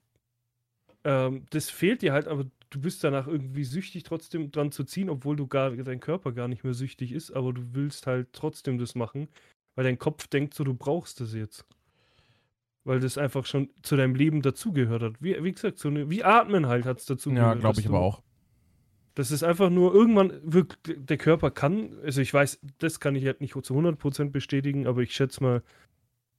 ähm, 1.05 1.45
das 1.49 1.69
fehlt 1.69 2.01
dir 2.01 2.11
halt, 2.11 2.27
aber 2.27 2.47
du 2.69 2.81
bist 2.81 3.01
danach 3.01 3.27
irgendwie 3.27 3.63
süchtig 3.63 4.03
trotzdem 4.03 4.51
dran 4.51 4.73
zu 4.73 4.83
ziehen, 4.83 5.09
obwohl 5.09 5.37
du 5.37 5.47
gar, 5.47 5.71
dein 5.71 6.01
Körper 6.01 6.33
gar 6.33 6.49
nicht 6.49 6.65
mehr 6.65 6.73
süchtig 6.73 7.13
ist, 7.13 7.31
aber 7.31 7.53
du 7.53 7.73
willst 7.73 8.07
halt 8.07 8.27
trotzdem 8.33 8.77
das 8.77 8.93
machen, 8.93 9.29
weil 9.75 9.85
dein 9.85 9.97
Kopf 9.97 10.27
denkt 10.27 10.53
so, 10.53 10.65
du 10.65 10.73
brauchst 10.73 11.21
das 11.21 11.33
jetzt. 11.33 11.65
Weil 12.83 12.99
das 12.99 13.17
einfach 13.17 13.45
schon 13.45 13.69
zu 13.83 13.95
deinem 13.95 14.15
Leben 14.15 14.41
dazugehört 14.41 15.01
hat. 15.01 15.21
Wie, 15.21 15.41
wie 15.41 15.51
gesagt, 15.53 15.79
so 15.79 15.87
eine, 15.87 16.09
wie 16.09 16.25
Atmen 16.25 16.67
halt 16.67 16.85
hat 16.85 16.99
es 16.99 17.05
dazu 17.05 17.31
Ja, 17.31 17.53
glaube 17.53 17.79
ich 17.79 17.87
aber 17.87 18.01
auch. 18.01 18.21
Das 19.15 19.31
ist 19.31 19.43
einfach 19.43 19.69
nur 19.69 19.93
irgendwann 19.93 20.39
der 20.85 21.17
Körper 21.17 21.51
kann, 21.51 21.97
also 22.03 22.21
ich 22.21 22.33
weiß, 22.33 22.59
das 22.77 22.99
kann 22.99 23.15
ich 23.15 23.25
halt 23.25 23.41
nicht 23.41 23.53
zu 23.53 23.73
100% 23.73 24.31
bestätigen, 24.31 24.87
aber 24.87 25.01
ich 25.01 25.13
schätze 25.13 25.43
mal, 25.43 25.63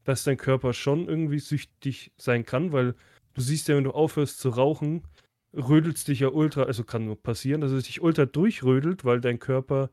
dass 0.04 0.24
dein 0.24 0.37
Körper 0.37 0.72
schon 0.72 1.09
irgendwie 1.09 1.38
süchtig 1.38 2.12
sein 2.16 2.44
kann, 2.44 2.72
weil 2.72 2.94
du 3.35 3.40
siehst 3.40 3.68
ja, 3.68 3.76
wenn 3.76 3.85
du 3.85 3.90
aufhörst 3.90 4.38
zu 4.38 4.50
rauchen, 4.50 5.02
rödelst 5.54 6.09
dich 6.09 6.20
ja 6.20 6.28
ultra, 6.28 6.62
also 6.64 6.85
kann 6.85 7.04
nur 7.04 7.20
passieren, 7.20 7.61
dass 7.61 7.72
es 7.72 7.85
dich 7.85 8.00
ultra 8.00 8.26
durchrödelt, 8.26 9.04
weil 9.04 9.20
dein 9.20 9.38
Körper 9.38 9.90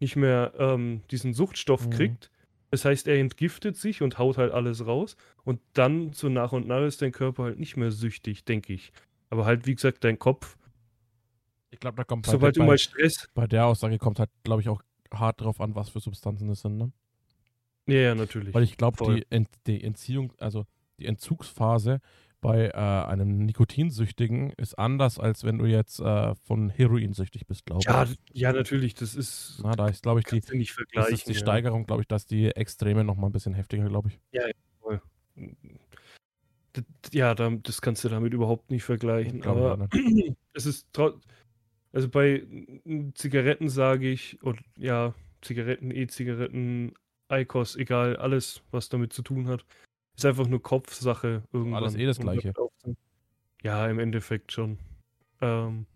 nicht 0.00 0.16
mehr 0.16 0.54
ähm, 0.58 1.02
diesen 1.10 1.34
Suchtstoff 1.34 1.86
Mhm. 1.86 1.90
kriegt. 1.90 2.30
Das 2.70 2.84
heißt, 2.84 3.06
er 3.06 3.18
entgiftet 3.18 3.76
sich 3.76 4.02
und 4.02 4.18
haut 4.18 4.36
halt 4.36 4.52
alles 4.52 4.84
raus 4.86 5.16
und 5.44 5.60
dann 5.74 6.12
so 6.12 6.28
nach 6.28 6.52
und 6.52 6.66
nach 6.66 6.82
ist 6.82 7.02
dein 7.02 7.12
Körper 7.12 7.44
halt 7.44 7.58
nicht 7.60 7.76
mehr 7.76 7.92
süchtig, 7.92 8.44
denke 8.44 8.72
ich. 8.72 8.92
Aber 9.30 9.44
halt, 9.44 9.66
wie 9.66 9.74
gesagt, 9.74 10.02
dein 10.02 10.18
Kopf, 10.18 10.56
Ich 11.74 11.80
glaube, 11.80 11.96
da 11.96 12.04
kommt 12.04 12.24
bei, 12.24 12.32
sobald 12.32 12.54
der, 12.54 12.60
du 12.60 12.66
bei, 12.66 12.72
mal 12.72 12.78
Stress 12.78 13.28
bei 13.34 13.46
der 13.48 13.66
Aussage 13.66 13.98
kommt 13.98 14.20
halt, 14.20 14.30
glaube 14.44 14.62
ich, 14.62 14.68
auch 14.68 14.80
hart 15.12 15.40
drauf 15.40 15.60
an, 15.60 15.74
was 15.74 15.88
für 15.88 15.98
Substanzen 15.98 16.46
das 16.46 16.60
sind. 16.60 16.78
Ne? 16.78 16.92
Ja, 17.86 17.96
ja, 17.96 18.14
natürlich. 18.14 18.54
Weil 18.54 18.62
ich 18.62 18.76
glaube, 18.76 19.04
die, 19.04 19.26
Ent, 19.28 19.48
die 19.66 19.82
Entziehung, 19.82 20.32
also 20.38 20.66
die 21.00 21.06
Entzugsphase 21.06 22.00
bei 22.40 22.68
äh, 22.68 22.72
einem 22.72 23.44
Nikotinsüchtigen 23.44 24.50
ist 24.50 24.78
anders, 24.78 25.18
als 25.18 25.42
wenn 25.42 25.58
du 25.58 25.64
jetzt 25.64 25.98
äh, 25.98 26.36
von 26.36 26.70
Heroin 26.70 27.12
süchtig 27.12 27.46
bist, 27.46 27.66
glaube 27.66 27.82
ja, 27.86 28.04
ich. 28.04 28.16
ja, 28.32 28.52
natürlich, 28.52 28.94
das 28.94 29.16
ist. 29.16 29.60
Na, 29.64 29.72
da 29.72 29.88
ist, 29.88 30.02
glaube 30.02 30.20
ich, 30.20 30.26
die, 30.26 30.56
nicht 30.56 30.78
das 30.94 31.10
ist 31.10 31.26
die 31.26 31.32
ja. 31.32 31.38
Steigerung, 31.38 31.86
glaube 31.86 32.02
ich, 32.02 32.08
dass 32.08 32.24
die 32.24 32.46
Extreme 32.54 33.02
noch 33.02 33.16
mal 33.16 33.26
ein 33.26 33.32
bisschen 33.32 33.54
heftiger, 33.54 33.88
glaube 33.88 34.10
ich. 34.10 34.20
D- 36.76 36.82
Ja, 37.12 37.34
da, 37.34 37.50
das 37.50 37.80
kannst 37.80 38.04
du 38.04 38.08
damit 38.08 38.32
überhaupt 38.32 38.70
nicht 38.70 38.84
vergleichen. 38.84 39.42
Aber 39.42 39.88
es 40.52 40.66
ist 40.66 40.86
trotz. 40.92 41.24
Also 41.94 42.08
bei 42.08 42.44
Zigaretten 43.14 43.68
sage 43.68 44.10
ich, 44.10 44.42
und 44.42 44.60
ja, 44.76 45.14
Zigaretten, 45.42 45.92
E-Zigaretten, 45.92 46.92
ICOS, 47.30 47.76
egal, 47.76 48.16
alles, 48.16 48.62
was 48.72 48.88
damit 48.88 49.12
zu 49.12 49.22
tun 49.22 49.46
hat. 49.46 49.64
Ist 50.16 50.26
einfach 50.26 50.48
nur 50.48 50.60
Kopfsache 50.60 51.44
irgendwann. 51.52 51.84
Alles 51.84 51.94
eh 51.94 52.04
das 52.04 52.18
Gleiche. 52.18 52.52
Ja, 53.62 53.88
im 53.88 54.00
Endeffekt 54.00 54.50
schon. 54.50 54.78
Ähm, 55.40 55.86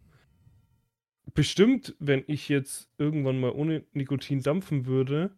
bestimmt, 1.34 1.96
wenn 1.98 2.22
ich 2.28 2.48
jetzt 2.48 2.88
irgendwann 2.98 3.40
mal 3.40 3.50
ohne 3.50 3.84
Nikotin 3.92 4.40
dampfen 4.40 4.86
würde, 4.86 5.32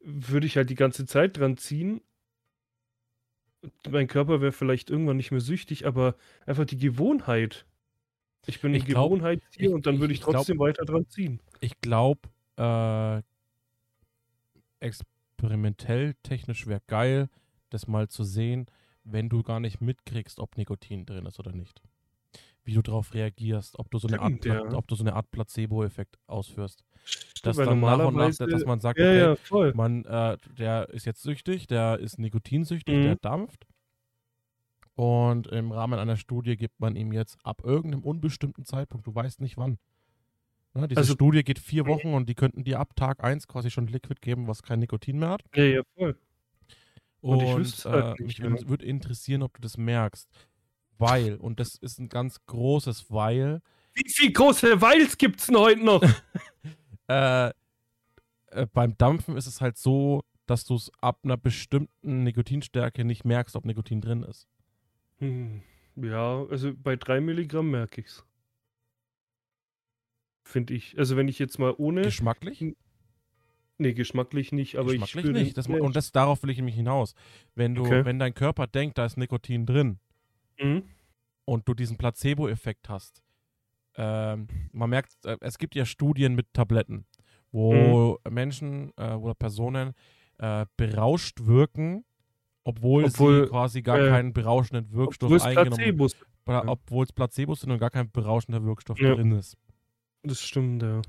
würde 0.00 0.46
ich 0.46 0.56
halt 0.56 0.70
die 0.70 0.74
ganze 0.74 1.04
Zeit 1.04 1.36
dran 1.36 1.58
ziehen. 1.58 2.00
Mein 3.90 4.08
Körper 4.08 4.40
wäre 4.40 4.52
vielleicht 4.52 4.88
irgendwann 4.88 5.18
nicht 5.18 5.32
mehr 5.32 5.42
süchtig, 5.42 5.86
aber 5.86 6.16
einfach 6.46 6.64
die 6.64 6.78
Gewohnheit. 6.78 7.66
Ich 8.46 8.60
bin 8.60 8.74
Ich 8.74 8.84
glaub- 8.86 9.10
Gewohnheitstier 9.10 9.68
ich- 9.68 9.74
und 9.74 9.86
dann 9.86 10.00
würde 10.00 10.12
ich 10.14 10.20
ich 10.20 10.24
glaub- 10.24 10.36
trotzdem 10.36 10.58
weiter 10.58 10.84
dran 10.84 11.06
ziehen. 11.08 11.40
Ich 11.60 11.80
glaube, 11.80 12.28
äh, 12.56 13.22
experimentell 14.80 16.14
technisch 16.22 16.66
wäre 16.66 16.82
geil, 16.86 17.28
das 17.70 17.86
mal 17.86 18.08
zu 18.08 18.24
sehen, 18.24 18.66
wenn 19.04 19.28
du 19.28 19.42
gar 19.42 19.60
nicht 19.60 19.80
mitkriegst, 19.80 20.40
ob 20.40 20.56
Nikotin 20.56 21.06
drin 21.06 21.26
ist 21.26 21.38
oder 21.38 21.52
nicht. 21.52 21.82
Wie 22.64 22.74
du 22.74 22.82
darauf 22.82 23.14
reagierst, 23.14 23.78
ob 23.78 23.90
du 23.90 23.98
so 23.98 24.06
eine 24.08 24.20
Art, 24.20 24.32
Stimmt, 24.32 24.44
ja. 24.44 24.60
Pla- 24.62 24.76
ob 24.76 24.86
du 24.86 24.94
so 24.94 25.02
eine 25.02 25.14
Art 25.14 25.30
Placebo-Effekt 25.30 26.18
ausführst. 26.26 26.84
Dass 27.42 27.56
Weil 27.56 27.66
dann 27.66 27.80
nach 27.80 28.04
und 28.06 28.14
nach, 28.16 28.30
dass 28.36 28.64
man 28.66 28.80
sagt, 28.80 28.98
Ja, 28.98 29.32
okay, 29.32 29.66
ja, 29.68 29.72
man, 29.74 30.04
äh, 30.04 30.36
der 30.58 30.88
ist 30.90 31.06
jetzt 31.06 31.22
süchtig, 31.22 31.66
der 31.66 31.98
ist 31.98 32.18
nikotinsüchtig, 32.18 32.96
Mhm. 32.98 33.02
der 33.02 33.16
dampft. 33.16 33.66
Und 35.00 35.46
im 35.46 35.72
Rahmen 35.72 35.98
einer 35.98 36.18
Studie 36.18 36.58
gibt 36.58 36.78
man 36.78 36.94
ihm 36.94 37.10
jetzt 37.10 37.38
ab 37.42 37.62
irgendeinem 37.64 38.04
unbestimmten 38.04 38.66
Zeitpunkt, 38.66 39.06
du 39.06 39.14
weißt 39.14 39.40
nicht 39.40 39.56
wann. 39.56 39.78
Ne, 40.74 40.88
diese 40.88 40.98
Also- 41.00 41.14
Studie 41.14 41.42
geht 41.42 41.58
vier 41.58 41.86
Wochen 41.86 42.12
und 42.12 42.28
die 42.28 42.34
könnten 42.34 42.64
dir 42.64 42.78
ab 42.78 42.94
Tag 42.96 43.24
1 43.24 43.48
quasi 43.48 43.70
schon 43.70 43.86
Liquid 43.86 44.20
geben, 44.20 44.46
was 44.46 44.62
kein 44.62 44.78
Nikotin 44.78 45.18
mehr 45.18 45.30
hat. 45.30 45.42
Ja, 45.54 45.64
ja, 45.64 45.82
voll. 45.96 46.18
Und 47.22 47.38
Und, 47.42 47.62
ich 47.62 47.68
es 47.72 47.84
halt 47.86 48.20
äh, 48.20 48.22
nicht, 48.24 48.42
mich 48.42 48.60
ja. 48.60 48.68
würde 48.68 48.84
interessieren, 48.84 49.42
ob 49.42 49.54
du 49.54 49.62
das 49.62 49.78
merkst. 49.78 50.28
Weil, 50.98 51.36
und 51.36 51.60
das 51.60 51.76
ist 51.76 51.98
ein 51.98 52.10
ganz 52.10 52.44
großes 52.44 53.10
Weil, 53.10 53.62
Wie 53.94 54.06
viel 54.06 54.32
große 54.34 54.82
Weils 54.82 55.16
gibt's 55.16 55.46
denn 55.46 55.56
heute 55.56 55.82
noch? 55.82 56.02
äh, 57.08 57.48
äh, 57.48 58.66
beim 58.74 58.98
Dampfen 58.98 59.38
ist 59.38 59.46
es 59.46 59.62
halt 59.62 59.78
so, 59.78 60.24
dass 60.44 60.66
du 60.66 60.74
es 60.74 60.92
ab 61.00 61.20
einer 61.22 61.38
bestimmten 61.38 62.22
Nikotinstärke 62.24 63.06
nicht 63.06 63.24
merkst, 63.24 63.56
ob 63.56 63.64
Nikotin 63.64 64.02
drin 64.02 64.24
ist. 64.24 64.46
Hm, 65.20 65.62
ja, 65.96 66.44
also 66.50 66.74
bei 66.74 66.96
3 66.96 67.20
Milligramm 67.20 67.70
merke 67.70 68.00
ich's. 68.00 68.24
Finde 70.44 70.74
ich. 70.74 70.98
Also 70.98 71.16
wenn 71.16 71.28
ich 71.28 71.38
jetzt 71.38 71.58
mal 71.58 71.74
ohne. 71.76 72.02
Geschmacklich? 72.02 72.60
nee, 73.78 73.94
geschmacklich 73.94 74.52
nicht, 74.52 74.76
aber 74.76 74.92
ich 74.92 75.00
Geschmacklich 75.00 75.22
spüre 75.22 75.34
nicht. 75.34 75.56
Das, 75.56 75.66
und 75.66 75.96
das, 75.96 76.12
darauf 76.12 76.42
will 76.42 76.50
ich 76.50 76.56
nämlich 76.58 76.74
hinaus. 76.76 77.14
Wenn 77.54 77.74
du, 77.74 77.82
Okay. 77.82 78.04
wenn 78.04 78.18
dein 78.18 78.34
Körper 78.34 78.66
denkt, 78.66 78.98
da 78.98 79.06
ist 79.06 79.16
Nikotin 79.16 79.66
drin 79.66 80.00
Mhm. 80.60 80.82
und 81.44 81.68
du 81.68 81.74
diesen 81.74 81.96
Placebo-Effekt 81.96 82.88
hast, 82.88 83.22
ähm, 83.96 84.48
man 84.72 84.90
merkt, 84.90 85.12
äh, 85.24 85.36
es 85.40 85.58
gibt 85.58 85.74
ja 85.74 85.84
Studien 85.84 86.34
mit 86.34 86.52
Tabletten, 86.54 87.06
wo 87.52 88.18
Mhm. 88.24 88.30
Menschen 88.30 88.92
äh, 88.96 89.14
oder 89.14 89.34
Personen 89.34 89.94
äh, 90.38 90.66
berauscht 90.76 91.46
wirken, 91.46 92.04
obwohl, 92.70 93.04
Obwohl, 93.04 93.44
sie 93.44 93.50
quasi 93.50 93.82
gar 93.82 93.98
äh, 94.00 94.08
keinen 94.08 94.32
berauschenden 94.32 94.92
Wirkstoff 94.92 95.30
eingenommen 95.42 95.98
ja. 96.46 96.64
obwohl 96.66 97.04
es 97.04 97.12
Placebos 97.12 97.60
sind 97.60 97.70
und 97.70 97.78
gar 97.78 97.90
kein 97.90 98.10
berauschender 98.10 98.64
Wirkstoff 98.64 98.98
Ja. 98.98 99.14
drin 99.14 99.32
ist. 99.32 99.56
Das 100.22 100.40
stimmt, 100.40 100.82
ja. 100.82 101.02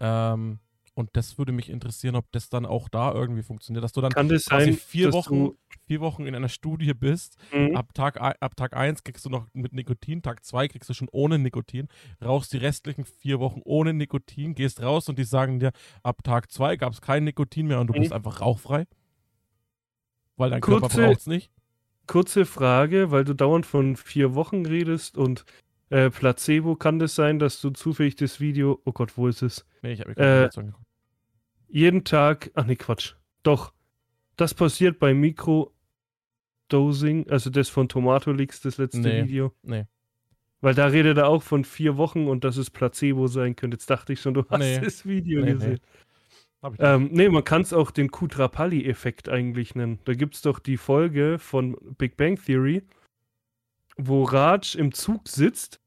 Ähm, 0.00 0.60
und 0.94 1.10
das 1.12 1.38
würde 1.38 1.52
mich 1.52 1.70
interessieren, 1.70 2.16
ob 2.16 2.26
das 2.32 2.48
dann 2.48 2.66
auch 2.66 2.88
da 2.88 3.12
irgendwie 3.12 3.42
funktioniert, 3.42 3.84
dass 3.84 3.92
du 3.92 4.00
dann 4.00 4.10
Kann 4.12 4.28
das 4.28 4.46
quasi 4.46 4.72
sein, 4.72 4.74
vier 4.74 5.12
Wochen, 5.12 5.50
vier 5.86 6.00
Wochen 6.00 6.26
in 6.26 6.34
einer 6.34 6.48
Studie 6.48 6.92
bist. 6.92 7.36
Mhm. 7.52 7.76
Ab 7.76 7.94
Tag, 7.94 8.20
ab 8.20 8.56
Tag 8.56 8.74
1 8.76 9.04
kriegst 9.04 9.24
du 9.24 9.30
noch 9.30 9.46
mit 9.52 9.72
Nikotin, 9.72 10.22
Tag 10.22 10.44
2 10.44 10.66
kriegst 10.66 10.90
du 10.90 10.94
schon 10.94 11.08
ohne 11.12 11.38
Nikotin, 11.38 11.86
rauchst 12.24 12.52
die 12.52 12.56
restlichen 12.58 13.04
vier 13.04 13.38
Wochen 13.38 13.60
ohne 13.64 13.92
Nikotin, 13.94 14.54
gehst 14.56 14.82
raus 14.82 15.08
und 15.08 15.18
die 15.20 15.24
sagen 15.24 15.60
dir, 15.60 15.70
ab 16.02 16.24
Tag 16.24 16.50
2 16.50 16.76
gab 16.76 16.92
es 16.92 17.00
kein 17.00 17.22
Nikotin 17.24 17.68
mehr 17.68 17.80
und 17.80 17.86
du 17.88 17.94
Mhm. 17.94 18.00
bist 18.00 18.12
einfach 18.12 18.40
rauchfrei. 18.40 18.86
Weil 20.38 20.50
dein 20.50 20.60
Körper 20.62 20.80
Kurze- 20.88 21.02
braucht 21.06 21.18
es 21.20 21.26
nicht. 21.26 21.50
Kurze 22.06 22.46
Frage, 22.46 23.10
weil 23.10 23.24
du 23.24 23.34
dauernd 23.34 23.66
von 23.66 23.94
vier 23.96 24.34
Wochen 24.34 24.64
redest 24.64 25.18
und 25.18 25.44
äh, 25.90 26.08
Placebo, 26.08 26.74
kann 26.74 26.98
das 26.98 27.14
sein, 27.14 27.38
dass 27.38 27.60
du 27.60 27.68
zufällig 27.70 28.16
das 28.16 28.40
Video, 28.40 28.80
oh 28.86 28.92
Gott, 28.92 29.16
wo 29.18 29.28
ist 29.28 29.42
es? 29.42 29.66
Nee, 29.82 29.92
ich 29.92 30.00
habe 30.00 30.10
mir 30.10 30.16
Äh, 30.16 30.20
keine 30.20 30.34
Verletzung 30.36 30.62
angeguckt. 30.64 30.86
Jeden 31.68 32.04
Tag, 32.04 32.50
ach 32.54 32.64
nee, 32.64 32.76
Quatsch. 32.76 33.14
Doch, 33.42 33.74
das 34.36 34.54
passiert 34.54 34.98
bei 34.98 35.12
Mikrodosing, 35.12 35.72
also 37.28 37.50
das 37.50 37.68
von 37.68 37.88
Tomato 37.88 38.32
Leaks, 38.32 38.60
das 38.60 38.78
letzte 38.78 39.00
Nee. 39.00 39.24
Video. 39.24 39.52
Nee. 39.62 39.84
Weil 40.60 40.74
da 40.74 40.86
redet 40.86 41.18
er 41.18 41.28
auch 41.28 41.42
von 41.42 41.64
vier 41.64 41.96
Wochen 41.96 42.26
und 42.26 42.42
dass 42.44 42.56
es 42.56 42.70
Placebo 42.70 43.26
sein 43.28 43.54
könnte. 43.54 43.76
Jetzt 43.76 43.88
dachte 43.90 44.12
ich 44.12 44.20
schon, 44.20 44.34
du 44.34 44.44
hast 44.48 44.58
Nee. 44.60 44.80
das 44.80 45.06
Video 45.06 45.40
Nee, 45.40 45.46
nee. 45.46 45.52
gesehen. 45.54 45.70
Nicht. 45.72 45.82
Ähm, 46.78 47.10
nee, 47.12 47.28
man 47.28 47.44
kann 47.44 47.62
es 47.62 47.72
auch 47.72 47.90
den 47.90 48.10
Kutrapalli-Effekt 48.10 49.28
eigentlich 49.28 49.74
nennen. 49.74 50.00
Da 50.04 50.14
gibt 50.14 50.34
es 50.34 50.42
doch 50.42 50.58
die 50.58 50.76
Folge 50.76 51.38
von 51.38 51.76
Big 51.98 52.16
Bang 52.16 52.36
Theory, 52.42 52.82
wo 53.96 54.24
Raj 54.24 54.74
im 54.76 54.92
Zug 54.92 55.28
sitzt 55.28 55.80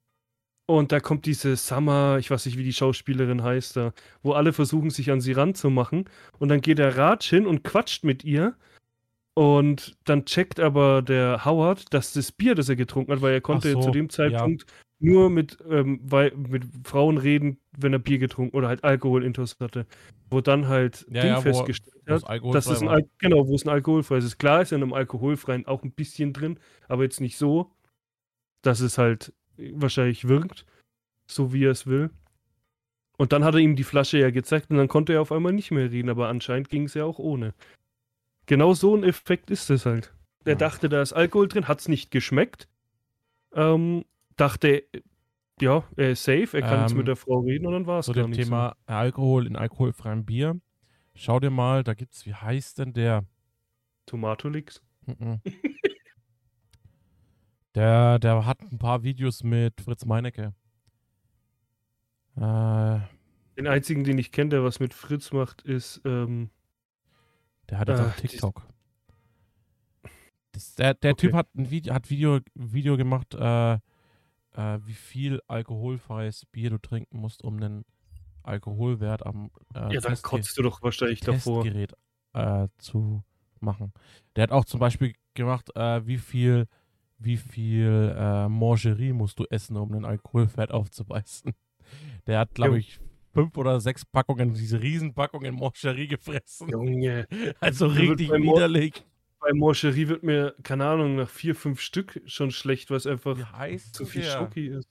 und 0.71 0.93
da 0.93 1.01
kommt 1.01 1.25
diese 1.25 1.57
Summer, 1.57 2.17
ich 2.17 2.31
weiß 2.31 2.45
nicht, 2.45 2.57
wie 2.57 2.63
die 2.63 2.71
Schauspielerin 2.71 3.43
heißt 3.43 3.75
da, 3.75 3.93
wo 4.23 4.31
alle 4.31 4.53
versuchen, 4.53 4.89
sich 4.89 5.11
an 5.11 5.19
sie 5.19 5.33
ranzumachen. 5.33 6.05
Und 6.39 6.47
dann 6.47 6.61
geht 6.61 6.77
der 6.77 6.95
Raj 6.95 7.23
hin 7.23 7.45
und 7.45 7.65
quatscht 7.65 8.05
mit 8.05 8.23
ihr. 8.23 8.55
Und 9.33 9.97
dann 10.05 10.23
checkt 10.23 10.61
aber 10.61 11.01
der 11.01 11.43
Howard, 11.43 11.93
dass 11.93 12.13
das 12.13 12.31
Bier, 12.31 12.55
das 12.55 12.69
er 12.69 12.77
getrunken 12.77 13.11
hat, 13.11 13.21
weil 13.21 13.33
er 13.33 13.41
konnte 13.41 13.73
so, 13.73 13.81
zu 13.81 13.91
dem 13.91 14.09
Zeitpunkt 14.09 14.65
nur 15.01 15.29
mit, 15.29 15.57
ähm, 15.69 15.99
weil, 16.03 16.31
mit 16.35 16.63
Frauen 16.83 17.17
reden, 17.17 17.57
wenn 17.77 17.93
er 17.93 17.99
Bier 17.99 18.19
getrunken 18.19 18.55
oder 18.55 18.67
halt 18.67 18.83
Alkoholintus 18.83 19.57
hatte. 19.59 19.85
Wo 20.29 20.41
dann 20.41 20.67
halt 20.67 21.05
Ja, 21.11 21.21
Ding 21.21 21.31
ja, 21.31 21.41
festgestellt 21.41 21.95
hat, 22.07 22.23
dass 22.53 22.67
es 22.67 22.81
ein. 22.81 22.87
Al 22.87 23.09
genau, 23.17 23.47
wo 23.47 23.55
es 23.55 23.65
ein 23.65 23.69
alkoholfreies 23.69 24.23
ist. 24.23 24.37
Klar 24.37 24.61
ist 24.61 24.71
in 24.71 24.81
einem 24.81 24.93
alkoholfreien 24.93 25.67
auch 25.67 25.83
ein 25.83 25.91
bisschen 25.91 26.33
drin, 26.33 26.59
aber 26.87 27.03
jetzt 27.03 27.19
nicht 27.21 27.37
so, 27.37 27.71
dass 28.61 28.79
es 28.79 28.97
halt 28.97 29.33
wahrscheinlich 29.57 30.27
wirkt, 30.27 30.65
so 31.27 31.53
wie 31.53 31.65
er 31.65 31.71
es 31.71 31.87
will. 31.87 32.09
Und 33.17 33.33
dann 33.33 33.43
hat 33.43 33.53
er 33.53 33.59
ihm 33.59 33.75
die 33.75 33.83
Flasche 33.83 34.17
ja 34.17 34.31
gezeigt 34.31 34.71
und 34.71 34.77
dann 34.77 34.87
konnte 34.87 35.13
er 35.13 35.21
auf 35.21 35.31
einmal 35.31 35.53
nicht 35.53 35.69
mehr 35.71 35.91
reden, 35.91 36.09
aber 36.09 36.27
anscheinend 36.29 36.69
ging 36.69 36.85
es 36.85 36.93
ja 36.95 37.05
auch 37.05 37.19
ohne. 37.19 37.53
Genau 38.47 38.73
so 38.73 38.95
ein 38.95 39.03
Effekt 39.03 39.51
ist 39.51 39.69
es 39.69 39.85
halt. 39.85 40.13
Er 40.43 40.53
Ja. 40.53 40.57
dachte, 40.57 40.89
da 40.89 41.01
ist 41.01 41.13
Alkohol 41.13 41.47
drin, 41.47 41.67
hat 41.67 41.79
es 41.81 41.87
nicht 41.87 42.09
geschmeckt. 42.09 42.67
Ähm, 43.53 44.05
dachte, 44.41 44.83
ja, 45.61 45.83
er 45.95 46.11
ist 46.11 46.23
safe, 46.23 46.57
er 46.57 46.61
kann 46.63 46.81
jetzt 46.81 46.91
Ähm, 46.91 46.97
mit 46.97 47.07
der 47.07 47.15
Frau 47.15 47.39
reden 47.41 47.67
und 47.67 47.73
dann 47.73 47.85
war 47.87 47.99
es 47.99 48.07
Zu 48.07 48.13
dem 48.13 48.31
Thema 48.31 48.75
Alkohol 48.87 49.45
in 49.47 49.55
alkoholfreiem 49.55 50.25
Bier. 50.25 50.59
Schau 51.15 51.39
dir 51.39 51.51
mal, 51.51 51.83
da 51.83 51.93
gibt's, 51.93 52.25
wie 52.25 52.33
heißt 52.33 52.79
denn 52.79 52.93
der? 52.93 53.21
so. 53.21 53.27
Tomatolix. 54.07 54.81
Der, 57.75 58.19
der 58.19 58.45
hat 58.45 58.61
ein 58.61 58.77
paar 58.79 59.03
Videos 59.03 59.43
mit 59.43 59.79
Fritz 59.81 60.05
Meinecke. 60.05 60.53
Äh, 62.35 62.99
Den 63.57 63.67
einzigen, 63.67 64.03
den 64.03 64.17
ich 64.17 64.31
kenne, 64.31 64.49
der 64.49 64.63
was 64.63 64.79
mit 64.79 64.93
Fritz 64.93 65.31
macht, 65.31 65.61
ist, 65.61 66.01
ähm, 66.05 66.49
der 67.69 67.79
hat 67.79 67.87
jetzt 67.89 67.99
Äh, 67.99 68.03
auch 68.03 68.15
TikTok. 68.15 68.67
Das, 70.53 70.75
der 70.75 70.93
der 70.95 71.15
Typ 71.15 71.31
Okay. 71.31 71.37
hat 71.37 71.55
ein 71.55 71.69
Video, 71.71 71.93
hat 71.93 72.09
Video, 72.09 72.39
Video 72.55 72.97
gemacht, 72.97 73.33
äh, 73.35 73.79
äh, 74.55 74.79
wie 74.85 74.93
viel 74.93 75.41
alkoholfreies 75.47 76.45
Bier 76.47 76.69
du 76.69 76.77
trinken 76.77 77.19
musst, 77.19 77.43
um 77.43 77.57
einen 77.57 77.85
Alkoholwert 78.43 79.25
am 79.25 79.51
äh, 79.75 79.93
ja, 79.93 80.01
dann 80.01 80.13
Testge- 80.13 80.21
kotzt 80.23 80.57
du 80.57 80.63
doch 80.63 80.81
wahrscheinlich 80.81 81.19
davor. 81.21 81.63
Testgerät 81.63 81.93
äh, 82.33 82.67
zu 82.77 83.23
machen. 83.59 83.93
Der 84.35 84.43
hat 84.43 84.51
auch 84.51 84.65
zum 84.65 84.79
Beispiel 84.79 85.13
gemacht, 85.35 85.69
äh, 85.75 86.05
wie 86.07 86.17
viel, 86.17 86.65
wie 87.19 87.37
viel 87.37 88.15
äh, 88.17 88.49
Mangerie 88.49 89.13
musst 89.13 89.39
du 89.39 89.45
essen, 89.49 89.77
um 89.77 89.91
einen 89.91 90.05
Alkoholfett 90.05 90.71
aufzubeißen. 90.71 91.53
Der 92.25 92.39
hat, 92.39 92.55
glaube 92.55 92.79
ich, 92.79 92.99
fünf 93.33 93.57
oder 93.57 93.79
sechs 93.79 94.05
Packungen, 94.05 94.53
diese 94.53 94.81
Riesenpackungen 94.81 95.55
Mangerie 95.55 96.07
gefressen. 96.07 96.69
Junge. 96.69 97.27
Also 97.59 97.87
richtig 97.87 98.31
widerlich. 98.31 99.05
Bei 99.41 99.53
Morcherie 99.53 100.07
wird 100.07 100.21
mir, 100.21 100.55
keine 100.63 100.85
Ahnung, 100.85 101.15
nach 101.15 101.29
vier, 101.29 101.55
fünf 101.55 101.81
Stück 101.81 102.21
schon 102.25 102.51
schlecht, 102.51 102.91
weil 102.91 102.97
es 102.97 103.07
einfach 103.07 103.35
zu 103.91 104.05
viel 104.05 104.21
der? 104.21 104.31
Schoki 104.31 104.67
ist. 104.67 104.87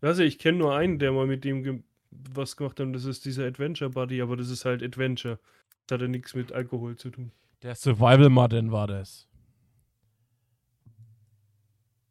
Also 0.00 0.22
ich 0.22 0.38
kenne 0.38 0.58
nur 0.58 0.74
einen, 0.74 0.98
der 0.98 1.12
mal 1.12 1.26
mit 1.26 1.44
dem 1.44 1.62
ge 1.62 1.82
was 2.10 2.56
gemacht 2.56 2.78
hat, 2.78 2.86
und 2.86 2.92
das 2.92 3.06
ist 3.06 3.24
dieser 3.24 3.46
Adventure 3.46 3.90
Buddy, 3.90 4.20
aber 4.20 4.36
das 4.36 4.50
ist 4.50 4.64
halt 4.64 4.82
Adventure. 4.82 5.38
Das 5.86 5.96
hat 5.96 6.02
ja 6.02 6.08
nichts 6.08 6.34
mit 6.34 6.52
Alkohol 6.52 6.96
zu 6.96 7.10
tun. 7.10 7.32
Der 7.62 7.74
Survival 7.74 8.28
Madden 8.28 8.70
war 8.70 8.86
das. 8.86 9.26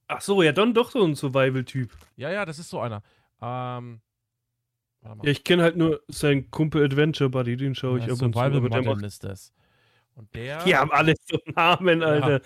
Ach 0.08 0.22
so, 0.22 0.42
ja, 0.42 0.52
dann 0.52 0.74
doch 0.74 0.92
so 0.92 1.04
ein 1.06 1.16
Survival-Typ. 1.16 1.92
Ja, 2.18 2.32
ja, 2.32 2.46
das 2.46 2.60
ist 2.60 2.70
so 2.70 2.80
einer. 2.80 3.04
Ähm, 3.42 4.02
Warte 5.02 5.18
mal. 5.18 5.26
Ja, 5.26 5.32
ich 5.32 5.44
kenne 5.44 5.64
halt 5.64 5.78
nur 5.78 6.02
seinen 6.08 6.52
Kumpel 6.52 6.84
Adventure 6.84 7.30
Buddy, 7.30 7.58
den 7.58 7.76
schaue 7.76 8.00
ich 8.00 8.06
ab 8.06 8.12
und 8.12 8.18
zu. 8.18 8.26
Survival 8.26 8.58
aber 8.58 8.70
der 8.70 8.84
macht, 8.84 9.04
ist 9.04 9.24
das. 9.24 9.54
Und 10.16 10.34
der. 10.36 10.64
die 10.64 10.76
haben 10.76 10.92
alle 10.92 11.16
so 11.26 11.40
Namen, 11.56 12.02
Ja. 12.02 12.08
Alter. 12.08 12.42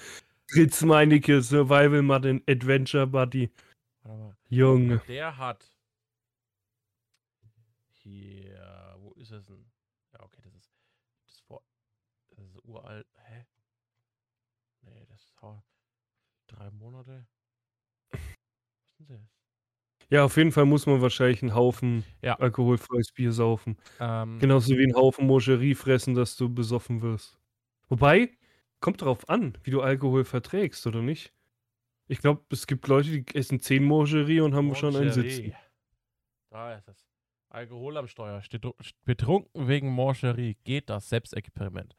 Fritz 0.48 0.82
Meinecke, 0.84 1.42
Survival 1.42 2.02
Martin, 2.04 2.44
Adventure 2.48 3.08
Buddy. 3.08 3.50
Warte 4.04 4.20
mal. 4.20 4.38
Junge. 4.50 5.02
Der 5.08 5.36
hat. 5.38 5.66
Hier. 7.90 8.96
Wo 9.00 9.14
ist 9.14 9.32
es 9.32 9.46
denn? 9.46 9.66
Ja, 10.14 10.22
okay, 10.24 10.42
das 10.44 10.54
ist. 10.56 10.72
Das 11.26 11.34
ist 11.36 11.42
vor. 11.42 11.64
Das 12.36 12.46
ist 12.46 12.64
uralt. 12.64 13.08
Hä? 13.28 13.46
Nee, 14.82 15.06
das 15.10 15.22
ist 15.24 15.34
drei 16.48 16.70
Monate. 16.72 17.26
Was 18.12 18.20
ist 19.00 19.10
denn 19.10 19.18
das? 19.18 19.30
Ja, 20.12 20.24
auf 20.24 20.38
jeden 20.38 20.52
Fall 20.52 20.66
muss 20.66 20.86
man 20.86 21.02
wahrscheinlich 21.02 21.42
einen 21.42 21.56
Haufen 21.56 22.06
Ja. 22.22 22.38
alkoholfreies 22.38 23.12
Bier 23.12 23.32
saufen. 23.32 23.78
Ähm, 24.00 24.38
Genauso 24.40 24.76
wie 24.78 24.84
einen 24.84 24.96
Haufen 24.96 25.26
Moscherie 25.26 25.74
fressen, 25.74 26.14
dass 26.14 26.36
du 26.36 26.54
besoffen 26.54 27.02
wirst. 27.02 27.40
Wobei, 27.90 28.38
kommt 28.80 29.02
darauf 29.02 29.30
an, 29.30 29.58
wie 29.64 29.72
du 29.72 29.82
Alkohol 29.82 30.26
verträgst, 30.26 30.86
oder 30.88 31.02
nicht? 31.02 31.34
Ich 32.08 32.20
glaube, 32.20 32.44
es 32.52 32.68
gibt 32.68 32.88
Leute, 32.88 33.10
die 33.10 33.36
essen 33.36 33.60
10 33.60 33.84
Moscherie 33.84 34.42
und 34.42 34.54
haben 34.54 34.74
schon 34.76 34.96
einen. 34.96 35.12
Sitzen. 35.12 35.54
Da 36.50 36.76
ist 36.76 36.88
es. 36.88 37.08
Alkohol 37.50 37.98
am 37.98 38.08
Steuer. 38.08 38.42
Betrunken 39.06 39.68
wegen 39.68 39.90
Moncherie. 39.90 40.56
Geht 40.64 40.90
das 40.90 41.10
Selbstexperiment. 41.10 41.96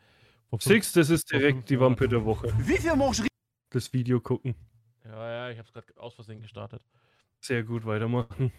Six, 0.59 0.92
das 0.92 1.11
ist 1.11 1.31
direkt 1.33 1.70
die 1.70 1.81
Wampe 1.81 2.09
der 2.09 2.25
Woche. 2.25 2.53
Wie 2.59 2.77
viel 2.77 2.94
Moncherie? 2.94 3.29
Das 3.70 3.92
Video 3.92 4.20
gucken. 4.20 4.55
Ja, 5.05 5.31
ja, 5.31 5.51
ich 5.51 5.59
hab's 5.59 5.72
gerade 5.72 5.87
aus 5.96 6.14
Versehen 6.14 6.40
gestartet. 6.40 6.83
Sehr 7.40 7.62
gut 7.62 7.85
weitermachen. 7.85 8.53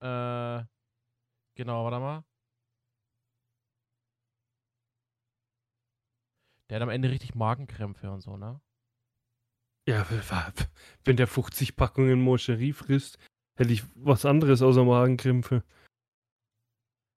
Äh, 0.00 0.64
genau, 1.54 1.84
warte 1.84 1.98
mal. 1.98 2.24
Der 6.68 6.76
hat 6.76 6.82
am 6.82 6.88
Ende 6.88 7.10
richtig 7.10 7.34
Magenkrämpfe 7.34 8.10
und 8.10 8.20
so, 8.20 8.36
ne? 8.36 8.60
Ja, 9.86 10.06
wenn 11.04 11.16
der 11.16 11.26
50 11.26 11.76
Packungen 11.76 12.20
Moscherie 12.20 12.72
frisst, 12.72 13.18
hätte 13.56 13.72
ich 13.72 13.84
was 13.94 14.24
anderes 14.24 14.62
außer 14.62 14.84
Magenkrämpfe. 14.84 15.62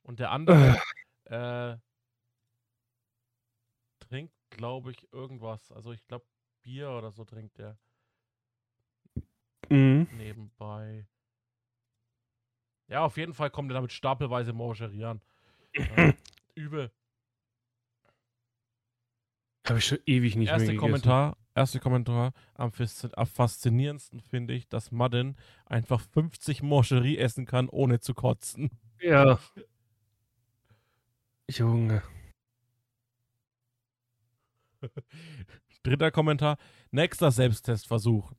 Und 0.04 0.20
der 0.20 0.32
andere 0.32 0.82
äh, 1.26 1.78
trinkt, 4.00 4.34
glaube 4.50 4.92
ich, 4.92 5.12
irgendwas. 5.14 5.72
Also 5.72 5.92
ich 5.92 6.06
glaube, 6.08 6.26
Bier 6.62 6.90
oder 6.92 7.12
so 7.12 7.24
trinkt 7.24 7.58
der 7.58 7.78
Mhm. 9.70 10.08
nebenbei. 10.12 11.06
Ja, 12.88 13.04
auf 13.04 13.18
jeden 13.18 13.34
Fall 13.34 13.50
kommt 13.50 13.70
er 13.72 13.76
damit 13.76 13.92
stapelweise 13.92 14.54
Moncherie 14.54 15.04
an. 15.06 15.22
Äh, 15.74 16.14
übel. 16.56 16.92
Habe 19.68 19.80
ich 19.80 19.86
schon 19.86 20.00
ewig 20.06 20.36
nicht 20.36 20.50
Erster 20.50 20.60
mehr 20.66 20.76
gegessen. 20.76 20.80
Kommentar, 20.80 21.38
erster 21.56 21.80
Kommentar. 21.80 22.34
Am, 22.54 22.70
faszi- 22.72 23.14
am 23.14 23.28
faszinierendsten 23.28 24.22
finde 24.22 24.54
ich, 24.54 24.68
dass 24.70 24.92
Madden 24.92 25.36
einfach 25.66 26.02
50 26.02 26.64
Moncherie 26.64 27.18
essen 27.18 27.46
kann, 27.46 27.68
ohne 27.70 28.00
zu 28.00 28.14
kotzen. 28.14 28.70
Ja. 29.02 29.40
Junge. 31.50 32.02
Dritter 35.84 36.12
Kommentar. 36.12 36.58
Nächster 36.92 37.32
Selbsttestversuch. 37.32 38.32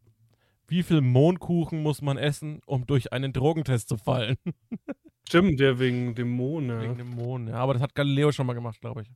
Wie 0.67 0.83
viel 0.83 1.01
Mohnkuchen 1.01 1.83
muss 1.83 2.03
man 2.03 2.19
essen, 2.19 2.61
um 2.67 2.87
durch 2.87 3.13
einen 3.13 3.33
Drogentest 3.33 3.89
zu 3.89 3.97
fallen? 3.97 4.37
Stimmt, 5.29 5.61
der 5.61 5.79
wegen 5.79 6.15
dem 6.15 6.31
Mond. 6.31 6.69
Ja, 6.69 6.81
Wegen 6.83 6.97
dem 6.99 7.11
Mohn. 7.11 7.49
Ja, 7.49 7.57
aber 7.57 7.75
das 7.75 7.83
hat 7.83 7.95
Galileo 7.95 8.33
schon 8.33 8.47
mal 8.47 8.55
gemacht, 8.55 8.81
glaube 8.81 9.03
ich. 9.03 9.11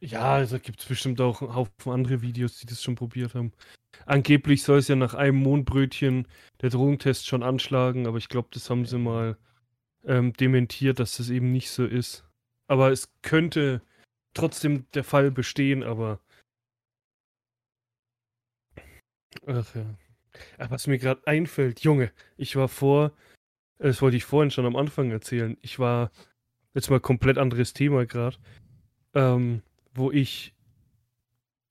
Ja 0.00 0.34
also 0.34 0.58
gibt 0.58 0.80
es 0.80 0.86
bestimmt 0.86 1.20
auch 1.20 1.42
einen 1.42 1.54
Haufen 1.54 1.92
andere 1.92 2.22
Videos, 2.22 2.58
die 2.58 2.66
das 2.66 2.82
schon 2.82 2.94
probiert 2.94 3.34
haben. 3.34 3.52
Angeblich 4.04 4.62
soll 4.62 4.78
es 4.78 4.88
ja 4.88 4.96
nach 4.96 5.14
einem 5.14 5.42
Mondbrötchen 5.42 6.28
der 6.60 6.70
Drogentest 6.70 7.26
schon 7.26 7.42
anschlagen, 7.42 8.06
aber 8.06 8.18
ich 8.18 8.28
glaube, 8.28 8.48
das 8.52 8.68
haben 8.68 8.84
sie 8.84 8.98
mal 8.98 9.36
ähm, 10.04 10.32
dementiert, 10.34 11.00
dass 11.00 11.16
das 11.16 11.30
eben 11.30 11.52
nicht 11.52 11.70
so 11.70 11.84
ist. 11.84 12.24
Aber 12.68 12.90
es 12.92 13.12
könnte 13.22 13.82
trotzdem 14.34 14.86
der 14.92 15.04
Fall 15.04 15.30
bestehen, 15.30 15.82
aber. 15.82 16.20
Ach 19.46 19.74
ja. 19.74 19.86
Ach, 20.58 20.70
was 20.70 20.86
mir 20.86 20.98
gerade 20.98 21.26
einfällt, 21.26 21.80
Junge, 21.80 22.12
ich 22.36 22.56
war 22.56 22.68
vor, 22.68 23.12
das 23.78 24.02
wollte 24.02 24.16
ich 24.16 24.24
vorhin 24.24 24.50
schon 24.50 24.66
am 24.66 24.76
Anfang 24.76 25.10
erzählen, 25.10 25.56
ich 25.62 25.78
war, 25.78 26.10
jetzt 26.74 26.90
mal 26.90 27.00
komplett 27.00 27.38
anderes 27.38 27.72
Thema 27.72 28.04
gerade, 28.04 28.36
ähm, 29.14 29.62
wo 29.96 30.10
ich 30.10 30.54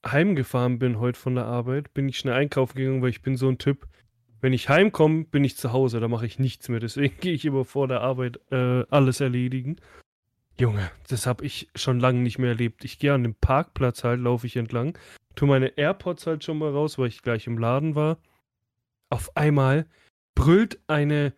heimgefahren 0.05 0.77
bin 0.79 0.99
heute 0.99 1.19
von 1.19 1.35
der 1.35 1.45
Arbeit, 1.45 1.93
bin 1.93 2.07
ich 2.09 2.17
schnell 2.19 2.35
einkaufen 2.35 2.77
gegangen, 2.77 3.01
weil 3.01 3.09
ich 3.09 3.21
bin 3.21 3.37
so 3.37 3.49
ein 3.49 3.57
Typ, 3.57 3.87
wenn 4.41 4.53
ich 4.53 4.69
heimkomme, 4.69 5.25
bin 5.25 5.43
ich 5.43 5.57
zu 5.57 5.71
Hause, 5.73 5.99
da 5.99 6.07
mache 6.07 6.25
ich 6.25 6.37
nichts 6.37 6.69
mehr, 6.69 6.79
deswegen 6.79 7.17
gehe 7.21 7.33
ich 7.33 7.45
immer 7.45 7.65
vor 7.65 7.87
der 7.87 8.01
Arbeit 8.01 8.39
äh, 8.51 8.83
alles 8.89 9.19
erledigen. 9.21 9.77
Junge, 10.59 10.89
das 11.09 11.25
habe 11.27 11.43
ich 11.45 11.67
schon 11.75 11.99
lange 11.99 12.19
nicht 12.21 12.37
mehr 12.39 12.49
erlebt. 12.49 12.85
Ich 12.85 12.97
gehe 12.99 13.13
an 13.13 13.23
dem 13.23 13.35
Parkplatz 13.35 14.03
halt, 14.05 14.21
laufe 14.21 14.47
ich 14.47 14.55
entlang, 14.55 14.97
tue 15.35 15.49
meine 15.49 15.77
AirPods 15.77 16.27
halt 16.27 16.43
schon 16.45 16.59
mal 16.59 16.71
raus, 16.71 16.97
weil 16.97 17.07
ich 17.07 17.21
gleich 17.23 17.45
im 17.47 17.57
Laden 17.57 17.95
war. 17.95 18.19
Auf 19.09 19.35
einmal 19.35 19.85
brüllt 20.33 20.79
eine, 20.87 21.33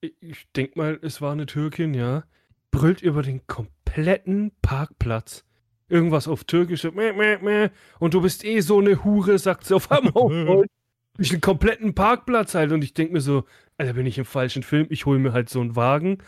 ich- 0.00 0.14
ich 0.20 0.52
denk 0.52 0.76
mal, 0.76 0.98
es 1.02 1.20
war 1.20 1.32
eine 1.32 1.46
Türkin, 1.46 1.94
ja, 1.94 2.24
brüllt 2.70 3.02
über 3.02 3.22
den 3.22 3.44
kompletten 3.48 4.52
Parkplatz. 4.62 5.44
Irgendwas 5.88 6.28
auf 6.28 6.44
Türkisch, 6.44 6.82
so, 6.82 6.92
meh, 6.92 7.12
meh, 7.12 7.38
meh, 7.38 7.68
und 7.98 8.14
du 8.14 8.20
bist 8.20 8.44
eh 8.44 8.60
so 8.60 8.78
eine 8.78 9.04
Hure, 9.04 9.38
sagt 9.38 9.64
sie 9.64 9.74
auf 9.74 9.90
einmal. 9.90 10.66
Durch 11.16 11.30
den 11.30 11.40
kompletten 11.40 11.94
Parkplatz 11.94 12.54
halt 12.54 12.70
und 12.70 12.84
ich 12.84 12.94
denk 12.94 13.10
mir 13.10 13.20
so, 13.20 13.44
Alter, 13.76 13.94
bin 13.94 14.06
ich 14.06 14.18
im 14.18 14.24
falschen 14.24 14.62
Film, 14.62 14.86
ich 14.90 15.04
hole 15.04 15.18
mir 15.18 15.32
halt 15.32 15.48
so 15.48 15.60
einen 15.60 15.74
Wagen 15.74 16.18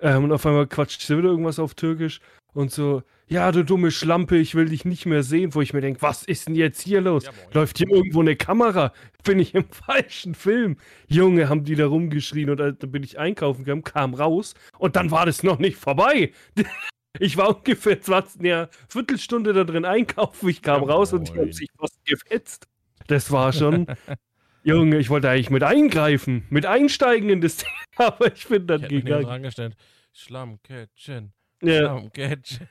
ähm, 0.00 0.24
und 0.24 0.32
auf 0.32 0.44
einmal 0.44 0.66
quatscht 0.66 1.00
sie 1.00 1.16
wieder 1.16 1.28
irgendwas 1.28 1.58
auf 1.58 1.74
Türkisch 1.74 2.20
und 2.52 2.70
so, 2.70 3.02
ja, 3.28 3.50
du 3.52 3.64
dumme 3.64 3.90
Schlampe, 3.90 4.36
ich 4.38 4.54
will 4.54 4.66
dich 4.66 4.84
nicht 4.84 5.04
mehr 5.04 5.22
sehen, 5.22 5.54
wo 5.54 5.60
ich 5.60 5.74
mir 5.74 5.80
denke, 5.80 6.00
was 6.00 6.22
ist 6.22 6.48
denn 6.48 6.54
jetzt 6.54 6.80
hier 6.80 7.00
los? 7.00 7.24
Ja. 7.24 7.32
Läuft 7.52 7.78
hier 7.78 7.90
irgendwo 7.90 8.20
eine 8.20 8.36
Kamera? 8.36 8.92
Bin 9.24 9.38
ich 9.38 9.54
im 9.54 9.64
falschen 9.70 10.34
Film? 10.34 10.76
Junge, 11.06 11.48
haben 11.48 11.64
die 11.64 11.74
da 11.74 11.86
rumgeschrien 11.86 12.50
und 12.50 12.58
dann 12.58 12.76
bin 12.78 13.02
ich 13.02 13.18
einkaufen 13.18 13.64
gegangen, 13.64 13.84
kam 13.84 14.14
raus 14.14 14.54
und 14.78 14.96
dann 14.96 15.10
war 15.10 15.26
das 15.26 15.42
noch 15.42 15.58
nicht 15.58 15.76
vorbei. 15.76 16.32
Ich 17.20 17.36
war 17.36 17.56
ungefähr 17.56 18.00
20, 18.00 18.42
ja, 18.42 18.68
Viertelstunde 18.88 19.52
da 19.52 19.64
drin 19.64 19.84
einkaufen, 19.84 20.48
ich 20.48 20.62
kam 20.62 20.82
Ja, 20.82 20.88
raus 20.94 21.12
und 21.12 21.28
die 21.28 21.32
moin. 21.32 21.40
haben 21.46 21.52
sich 21.52 21.68
fast 21.78 22.04
gefetzt. 22.04 22.66
Das 23.08 23.30
war 23.30 23.52
schon, 23.52 23.86
Junge, 24.64 24.98
ich 24.98 25.10
wollte 25.10 25.30
eigentlich 25.30 25.50
mit 25.50 25.62
eingreifen, 25.62 26.44
mit 26.50 26.66
einsteigen 26.66 27.28
in 27.30 27.40
das 27.40 27.56
Thema, 27.58 27.72
aber 27.96 28.32
ich 28.34 28.46
bin 28.48 28.66
dann 28.66 28.82
Ich 28.84 28.88
gegangen. 28.88 29.24
dran 29.24 29.42
gestellt. 29.42 29.76
Schlammkätzchen. 30.12 31.32
Ja, 31.62 31.78
Schlammkätzchen. 31.78 32.68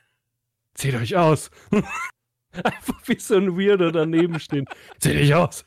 zieht 0.74 0.96
euch 0.96 1.16
aus. 1.16 1.50
Einfach 2.64 3.02
wie 3.08 3.20
so 3.20 3.36
ein 3.36 3.58
Weirdo 3.58 3.92
daneben 3.92 4.40
stehen. 4.40 4.66
Zieht 5.00 5.16
euch 5.16 5.34
aus. 5.34 5.66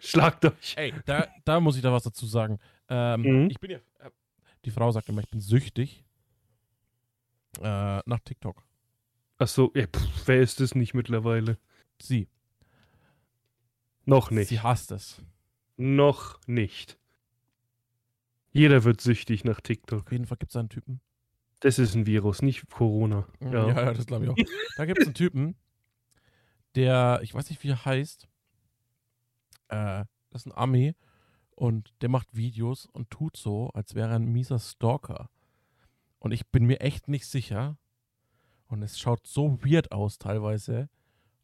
Schlagt 0.00 0.44
euch. 0.44 0.74
Ey, 0.76 0.92
da, 1.06 1.28
da 1.44 1.60
muss 1.60 1.76
ich 1.76 1.82
da 1.82 1.92
was 1.92 2.02
dazu 2.04 2.26
sagen. 2.26 2.58
Ähm, 2.88 3.22
Mhm. 3.22 3.50
Ich 3.50 3.58
bin 3.60 3.70
ja. 3.70 3.78
Äh, 3.78 4.10
die 4.64 4.70
Frau 4.70 4.90
sagt 4.92 5.08
immer, 5.08 5.20
ich 5.20 5.28
bin 5.28 5.40
süchtig. 5.40 6.04
Äh, 7.62 8.00
nach 8.06 8.20
TikTok. 8.24 8.62
Achso, 9.38 9.70
ja, 9.74 9.86
pff, 9.86 10.26
wer 10.26 10.40
ist 10.40 10.60
es 10.60 10.74
nicht 10.74 10.94
mittlerweile? 10.94 11.58
Sie. 12.00 12.28
Noch 14.04 14.30
nicht. 14.30 14.48
Sie 14.48 14.60
hasst 14.60 14.92
es. 14.92 15.22
Noch 15.76 16.38
nicht. 16.46 16.98
Jeder 18.52 18.84
wird 18.84 19.00
süchtig 19.00 19.44
nach 19.44 19.60
TikTok. 19.60 20.02
Auf 20.06 20.12
jeden 20.12 20.26
Fall 20.26 20.36
gibt 20.38 20.52
es 20.52 20.56
einen 20.56 20.68
Typen. 20.68 21.00
Das 21.60 21.78
ist 21.78 21.94
ein 21.94 22.06
Virus, 22.06 22.42
nicht 22.42 22.68
Corona. 22.70 23.26
Ja, 23.40 23.50
Ja. 23.50 23.68
ja, 23.68 23.92
das 23.94 24.06
glaube 24.06 24.24
ich 24.26 24.30
auch. 24.30 24.36
Da 24.76 24.84
gibt 24.84 25.00
es 25.00 25.06
einen 25.06 25.14
Typen, 25.14 25.56
der, 26.74 27.20
ich 27.22 27.34
weiß 27.34 27.48
nicht, 27.50 27.62
wie 27.64 27.70
er 27.70 27.84
heißt. 27.84 28.28
Äh, 29.68 30.04
das 30.30 30.42
ist 30.42 30.46
ein 30.46 30.52
Ami 30.56 30.94
und 31.56 31.92
der 32.02 32.08
macht 32.10 32.36
Videos 32.36 32.86
und 32.92 33.10
tut 33.10 33.36
so, 33.36 33.70
als 33.70 33.94
wäre 33.94 34.10
er 34.10 34.16
ein 34.16 34.26
mieser 34.26 34.58
Stalker. 34.58 35.30
Und 36.24 36.32
ich 36.32 36.46
bin 36.46 36.64
mir 36.64 36.80
echt 36.80 37.06
nicht 37.06 37.26
sicher. 37.26 37.76
Und 38.68 38.82
es 38.82 38.98
schaut 38.98 39.26
so 39.26 39.58
weird 39.62 39.92
aus 39.92 40.16
teilweise, 40.18 40.88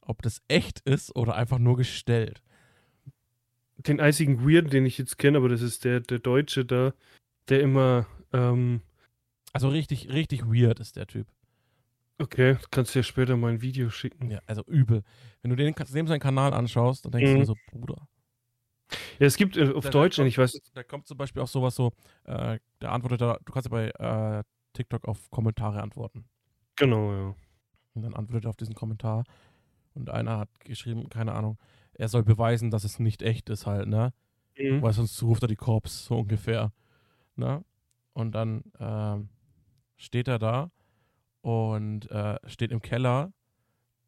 ob 0.01 0.23
das 0.23 0.41
echt 0.49 0.81
ist 0.81 1.15
oder 1.15 1.35
einfach 1.35 1.59
nur 1.59 1.77
gestellt. 1.77 2.43
Den 3.77 4.01
einzigen 4.01 4.43
Weird, 4.49 4.73
den 4.73 4.87
ich 4.87 4.97
jetzt 4.97 5.19
kenne, 5.19 5.37
aber 5.37 5.51
das 5.51 5.61
ist 5.61 5.85
der, 5.85 6.01
der 6.01 6.19
Deutsche 6.19 6.65
da, 6.65 6.95
der 7.51 7.61
immer, 7.61 8.07
ähm, 8.33 8.81
Also 9.53 9.69
richtig, 9.69 10.09
richtig 10.11 10.47
weird 10.47 10.81
ist 10.81 10.97
der 10.97 11.07
Typ. 11.07 11.27
okay, 12.19 12.57
kannst 12.71 12.95
du 12.95 13.01
ja 13.01 13.03
später 13.03 13.37
mal 13.37 13.53
ein 13.53 13.61
Video 13.61 13.91
schicken. 13.91 14.31
Ja, 14.31 14.41
also 14.47 14.63
übel. 14.65 15.03
Wenn 15.43 15.51
du 15.51 15.57
den, 15.57 15.75
dem 15.75 16.07
seinen 16.07 16.21
Kanal 16.21 16.55
anschaust, 16.55 17.05
dann 17.05 17.13
denkst 17.13 17.31
du 17.33 17.35
Mhm. 17.37 17.41
dir 17.41 17.47
so, 17.47 17.57
Bruder. 17.71 18.09
Ja, 19.19 19.27
es 19.27 19.37
gibt 19.37 19.59
äh, 19.59 19.73
auf 19.75 19.85
Da- 19.85 19.91
Deutsch, 19.91 20.17
da 20.17 20.23
und 20.23 20.29
ich 20.29 20.39
weiß, 20.39 20.53
kommt- 20.53 20.71
Da 20.77 20.83
kommt 20.85 21.07
zum 21.07 21.19
Beispiel 21.19 21.43
auch 21.43 21.49
sowas 21.49 21.75
so, 21.75 21.93
äh, 22.25 22.59
der 22.81 22.93
antwortet 22.93 23.21
da, 23.21 23.39
du 23.45 23.53
kannst 23.53 23.67
ja 23.67 23.71
bei 23.71 23.89
äh, 23.91 24.43
TikTok 24.73 25.07
auf 25.09 25.31
Kommentare 25.31 25.83
antworten. 25.83 26.25
genau, 26.77 27.13
ja. 27.13 27.35
Und 27.95 28.03
dann 28.03 28.15
antwortet 28.15 28.45
er 28.47 28.51
auf 28.51 28.57
diesen 28.57 28.75
Kommentar. 28.75 29.25
Und 29.95 30.11
einer 30.11 30.39
hat 30.39 30.49
geschrieben, 30.61 31.09
keine 31.09 31.33
Ahnung, 31.33 31.59
er 31.95 32.09
soll 32.09 32.23
beweisen, 32.23 32.71
dass 32.71 32.85
es 32.85 32.99
nicht 33.01 33.23
echt 33.23 33.51
ist 33.51 33.67
halt, 33.67 33.89
ne? 33.89 34.13
Mhm. 34.57 34.81
Weil 34.81 34.93
sonst 34.93 35.21
ruft 35.23 35.43
er 35.43 35.49
die 35.49 35.57
Korps, 35.57 36.05
so 36.07 36.19
ungefähr. 36.21 36.73
Ne? 37.35 37.65
Und 38.13 38.33
dann 38.35 38.63
ähm, 38.79 39.29
steht 39.97 40.29
er 40.29 40.39
da 40.39 40.71
und 41.41 42.09
äh, 42.11 42.39
steht 42.47 42.71
im 42.71 42.81
Keller 42.81 43.33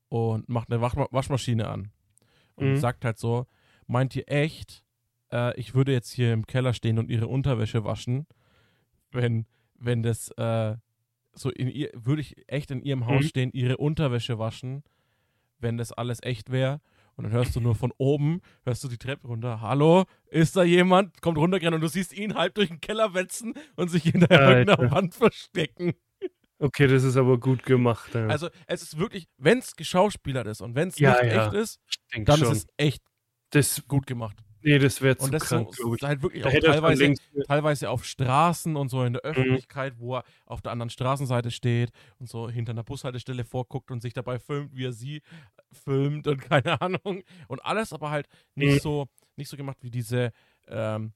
und 0.08 0.48
macht 0.48 0.70
eine 0.70 0.80
Waschma 0.80 1.08
Waschmaschine 1.10 1.68
an. 1.68 1.90
Und 2.54 2.72
Mhm. 2.72 2.76
sagt 2.76 3.04
halt 3.04 3.18
so, 3.18 3.46
meint 3.86 4.14
ihr 4.14 4.28
echt, 4.30 4.84
äh, 5.32 5.58
ich 5.58 5.74
würde 5.74 5.92
jetzt 5.92 6.10
hier 6.12 6.32
im 6.32 6.46
Keller 6.46 6.72
stehen 6.74 6.98
und 6.98 7.10
ihre 7.10 7.26
Unterwäsche 7.26 7.84
waschen, 7.84 8.26
wenn, 9.10 9.46
wenn 9.84 10.02
das 10.02 10.30
äh, 10.36 10.76
so 11.34 11.50
in 11.50 11.68
ihr, 11.68 11.90
würde 11.94 12.20
ich 12.22 12.36
echt 12.48 12.70
in 12.70 12.82
ihrem 12.82 13.06
Haus 13.06 13.22
Mhm. 13.24 13.28
stehen, 13.28 13.50
ihre 13.52 13.76
Unterwäsche 13.78 14.38
waschen, 14.38 14.82
wenn 15.58 15.76
das 15.78 15.92
alles 15.92 16.22
echt 16.22 16.50
wäre. 16.50 16.80
Und 17.14 17.24
dann 17.24 17.32
hörst 17.32 17.54
du 17.56 17.60
nur 17.60 17.74
von 17.74 17.92
oben, 17.98 18.40
hörst 18.64 18.82
du 18.84 18.88
die 18.88 18.96
Treppe 18.98 19.28
runter. 19.28 19.60
Hallo, 19.60 20.04
ist 20.30 20.56
da 20.56 20.62
jemand? 20.62 21.20
Kommt 21.20 21.36
runtergerannt 21.38 21.74
und 21.74 21.80
du 21.82 21.88
siehst 21.88 22.12
ihn 22.14 22.34
halb 22.34 22.54
durch 22.54 22.68
den 22.68 22.80
Keller 22.80 23.12
wetzen 23.14 23.52
und 23.76 23.88
sich 23.88 24.02
hinter 24.04 24.30
irgendeiner 24.30 24.90
Wand 24.90 25.14
verstecken. 25.14 25.92
Okay, 26.58 26.86
das 26.86 27.02
ist 27.04 27.16
aber 27.16 27.38
gut 27.38 27.64
gemacht. 27.64 28.14
Ja. 28.14 28.28
Also 28.28 28.48
es 28.66 28.82
ist 28.82 28.98
wirklich, 28.98 29.26
wenn 29.36 29.58
es 29.58 29.74
geschauspielert 29.76 30.46
ist 30.46 30.60
und 30.62 30.74
wenn 30.74 30.88
es 30.88 30.98
Ja, 30.98 31.20
nicht 31.22 31.32
ja. 31.34 31.46
echt 31.46 31.54
ist, 31.54 31.80
denk 32.14 32.26
dann 32.26 32.38
schon. 32.38 32.52
ist 32.52 32.58
es 32.58 32.66
echt 32.76 33.02
das, 33.50 33.86
gut 33.88 34.06
gemacht. 34.06 34.38
Nee, 34.62 34.78
das 34.78 35.00
wäre 35.02 35.16
zu 35.16 35.24
Und 35.24 35.32
das 35.34 35.48
krank, 35.48 35.74
so, 35.74 35.96
halt 36.02 36.22
wirklich 36.22 36.44
Da 36.44 36.50
auch 36.50 36.58
teilweise, 36.58 37.12
teilweise 37.46 37.90
auf 37.90 38.04
Straßen 38.04 38.76
und 38.76 38.88
so 38.88 39.04
in 39.04 39.12
Mhm. 39.12 39.12
der 39.14 39.22
Öffentlichkeit, 39.22 39.94
wo 39.98 40.16
er 40.16 40.24
auf 40.46 40.62
der 40.62 40.72
anderen 40.72 40.90
Straßenseite 40.90 41.50
steht 41.50 41.90
und 42.18 42.28
so 42.28 42.48
hinter 42.50 42.72
einer 42.72 42.84
Bushaltestelle 42.84 43.44
vorguckt 43.44 43.90
und 43.90 44.00
sich 44.02 44.12
dabei 44.14 44.38
filmt, 44.38 44.74
wie 44.74 44.86
er 44.86 44.92
sie 44.92 45.22
filmt 45.72 46.26
und 46.26 46.38
keine 46.50 46.80
Ahnung. 46.80 47.22
Und 47.48 47.64
alles 47.64 47.92
aber 47.92 48.10
halt 48.10 48.28
nicht 48.54 48.74
Mhm. 48.74 48.80
so, 48.80 49.08
nicht 49.36 49.48
so 49.48 49.56
gemacht 49.56 49.78
wie 49.82 49.90
diese, 49.90 50.32
ähm, 50.68 51.14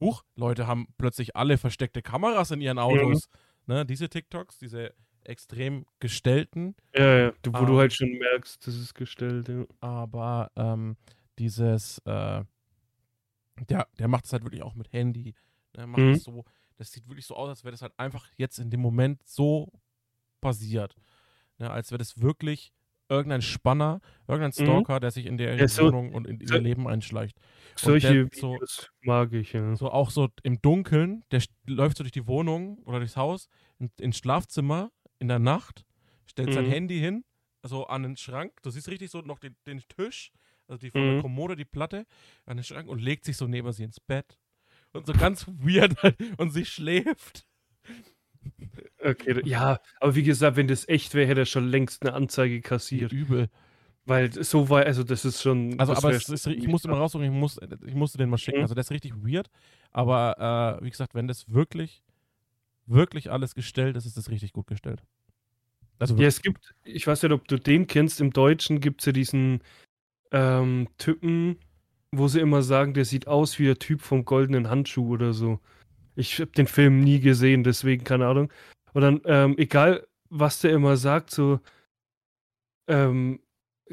Huch, 0.00 0.24
Leute 0.36 0.66
haben 0.66 0.88
plötzlich 0.98 1.36
alle 1.36 1.58
versteckte 1.58 2.02
Kameras 2.02 2.50
in 2.52 2.60
ihren 2.60 2.78
Mhm. 2.88 3.18
Autos. 3.18 3.28
Ne, 3.66 3.86
diese 3.86 4.08
TikToks, 4.10 4.58
diese 4.58 4.94
extrem 5.24 5.86
gestellten, 6.00 6.76
Ja, 6.94 7.18
ja, 7.18 7.32
du, 7.42 7.52
wo 7.54 7.64
Ah. 7.64 7.66
du 7.66 7.78
halt 7.78 7.92
schon 7.94 8.10
merkst, 8.18 8.66
das 8.66 8.74
ist 8.76 8.94
gestellt. 8.94 9.48
Ja. 9.48 9.64
aber 9.80 10.50
ähm, 10.56 10.96
dieses, 11.38 11.98
äh, 12.04 12.44
der, 13.68 13.88
der 13.98 14.08
macht 14.08 14.24
es 14.26 14.32
halt 14.32 14.44
wirklich 14.44 14.62
auch 14.62 14.74
mit 14.74 14.92
Handy. 14.92 15.34
Der 15.76 15.86
macht 15.86 16.00
Mhm. 16.02 16.10
es 16.12 16.24
so, 16.24 16.44
das 16.76 16.92
sieht 16.92 17.08
wirklich 17.08 17.26
so 17.26 17.36
aus, 17.36 17.48
als 17.48 17.64
wäre 17.64 17.72
das 17.72 17.82
halt 17.82 17.92
einfach 17.98 18.26
jetzt 18.36 18.58
in 18.58 18.70
dem 18.70 18.80
Moment 18.80 19.22
so 19.26 19.70
passiert. 20.40 20.94
Ne, 21.58 21.70
als 21.70 21.90
wäre 21.90 21.98
das 21.98 22.20
wirklich 22.20 22.72
irgendein 23.08 23.42
Spanner, 23.42 24.00
irgendein 24.26 24.48
Mhm. 24.58 24.66
Stalker, 24.70 24.98
der 25.00 25.10
sich 25.10 25.26
in 25.26 25.36
der 25.36 25.54
Ja, 25.56 25.68
so- 25.68 25.84
Wohnung 25.84 26.14
und 26.14 26.26
in 26.26 26.44
so- 26.46 26.54
ihr 26.54 26.60
Leben 26.60 26.88
einschleicht. 26.88 27.38
Solche 27.76 28.26
der- 28.28 28.40
so- 28.40 28.58
mag 29.02 29.32
ich, 29.34 29.52
ja. 29.52 29.76
So 29.76 29.90
auch 29.90 30.10
so 30.10 30.28
im 30.42 30.60
Dunkeln, 30.62 31.22
der 31.30 31.42
läuft 31.66 31.98
so 31.98 32.04
durch 32.04 32.12
die 32.12 32.26
Wohnung 32.26 32.78
oder 32.84 32.98
durchs 33.00 33.16
Haus, 33.16 33.48
in, 33.78 33.90
ins 34.00 34.16
Schlafzimmer 34.16 34.90
in 35.18 35.28
der 35.28 35.38
Nacht, 35.38 35.84
stellt 36.26 36.54
sein 36.54 36.64
Mhm. 36.66 36.70
Handy 36.70 36.98
hin, 37.00 37.24
so 37.62 37.86
an 37.86 38.02
den 38.02 38.16
Schrank. 38.16 38.62
Du 38.62 38.70
siehst 38.70 38.88
richtig 38.88 39.10
so 39.10 39.20
noch 39.20 39.38
den, 39.38 39.56
den 39.66 39.80
Tisch, 39.88 40.32
also 40.72 40.80
die 40.80 40.90
von 40.90 41.02
der 41.02 41.12
Mhm. 41.14 41.22
Kommode, 41.22 41.56
die 41.56 41.64
Platte, 41.64 42.06
an 42.46 42.56
den 42.56 42.64
Schrank 42.64 42.88
und 42.88 43.00
legt 43.00 43.24
sich 43.24 43.36
so 43.36 43.46
neben 43.46 43.70
sie 43.72 43.84
ins 43.84 44.00
Bett. 44.00 44.38
Und 44.92 45.06
so 45.06 45.12
ganz 45.12 45.46
weird 45.46 46.02
halt, 46.02 46.16
und 46.38 46.50
sie 46.50 46.64
schläft. 46.64 47.46
Okay, 48.98 49.40
ja, 49.44 49.78
aber 50.00 50.14
wie 50.14 50.22
gesagt, 50.22 50.56
wenn 50.56 50.66
das 50.68 50.88
echt 50.88 51.14
wäre, 51.14 51.28
hätte 51.28 51.40
er 51.42 51.46
schon 51.46 51.68
längst 51.68 52.02
eine 52.02 52.14
Anzeige 52.14 52.60
kassiert. 52.60 53.12
Übel. 53.12 53.48
Weil 54.04 54.32
so 54.32 54.68
war, 54.68 54.84
also 54.84 55.04
das 55.04 55.24
ist 55.24 55.42
schon. 55.42 55.78
Also, 55.78 55.94
aber 55.94 56.10
ist, 56.10 56.46
ich 56.46 56.66
musste 56.66 56.88
mal 56.88 56.98
raussuchen, 56.98 57.24
ich, 57.24 57.30
muss, 57.30 57.60
ich 57.86 57.94
musste 57.94 58.18
den 58.18 58.30
mal 58.30 58.38
schicken. 58.38 58.58
Mhm. 58.58 58.62
Also, 58.64 58.74
das 58.74 58.86
ist 58.86 58.90
richtig 58.90 59.14
weird. 59.14 59.48
Aber 59.92 60.78
äh, 60.80 60.84
wie 60.84 60.90
gesagt, 60.90 61.14
wenn 61.14 61.28
das 61.28 61.48
wirklich, 61.52 62.02
wirklich 62.86 63.30
alles 63.30 63.54
gestellt 63.54 63.96
ist, 63.96 64.06
ist 64.06 64.16
das 64.16 64.28
richtig 64.28 64.52
gut 64.52 64.66
gestellt. 64.66 65.02
Also, 66.00 66.16
Ja, 66.16 66.26
es 66.26 66.42
gibt, 66.42 66.74
ich 66.82 67.06
weiß 67.06 67.22
nicht, 67.22 67.32
ob 67.32 67.46
du 67.46 67.58
den 67.58 67.86
kennst, 67.86 68.20
im 68.20 68.32
Deutschen 68.32 68.80
gibt 68.80 69.02
es 69.02 69.06
ja 69.06 69.12
diesen 69.12 69.62
ähm, 70.32 70.88
Typen, 70.98 71.56
wo 72.10 72.28
sie 72.28 72.40
immer 72.40 72.62
sagen, 72.62 72.94
der 72.94 73.04
sieht 73.04 73.26
aus 73.28 73.58
wie 73.58 73.64
der 73.66 73.78
Typ 73.78 74.00
vom 74.02 74.24
goldenen 74.24 74.68
Handschuh 74.68 75.08
oder 75.08 75.32
so. 75.32 75.60
Ich 76.14 76.40
habe 76.40 76.50
den 76.52 76.66
Film 76.66 77.00
nie 77.00 77.20
gesehen, 77.20 77.64
deswegen 77.64 78.04
keine 78.04 78.26
Ahnung. 78.26 78.52
Und 78.92 79.02
dann, 79.02 79.20
ähm, 79.24 79.54
egal 79.58 80.06
was 80.28 80.60
der 80.60 80.72
immer 80.72 80.96
sagt, 80.96 81.30
so, 81.30 81.60
ähm, 82.88 83.40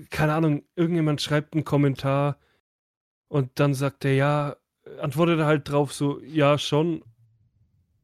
keine 0.09 0.33
Ahnung, 0.33 0.63
irgendjemand 0.75 1.21
schreibt 1.21 1.53
einen 1.53 1.65
Kommentar 1.65 2.37
und 3.27 3.51
dann 3.55 3.73
sagt 3.73 4.05
er, 4.05 4.13
ja, 4.13 4.55
antwortet 5.01 5.39
er 5.39 5.45
halt 5.45 5.69
drauf 5.69 5.93
so, 5.93 6.19
ja, 6.21 6.57
schon. 6.57 7.03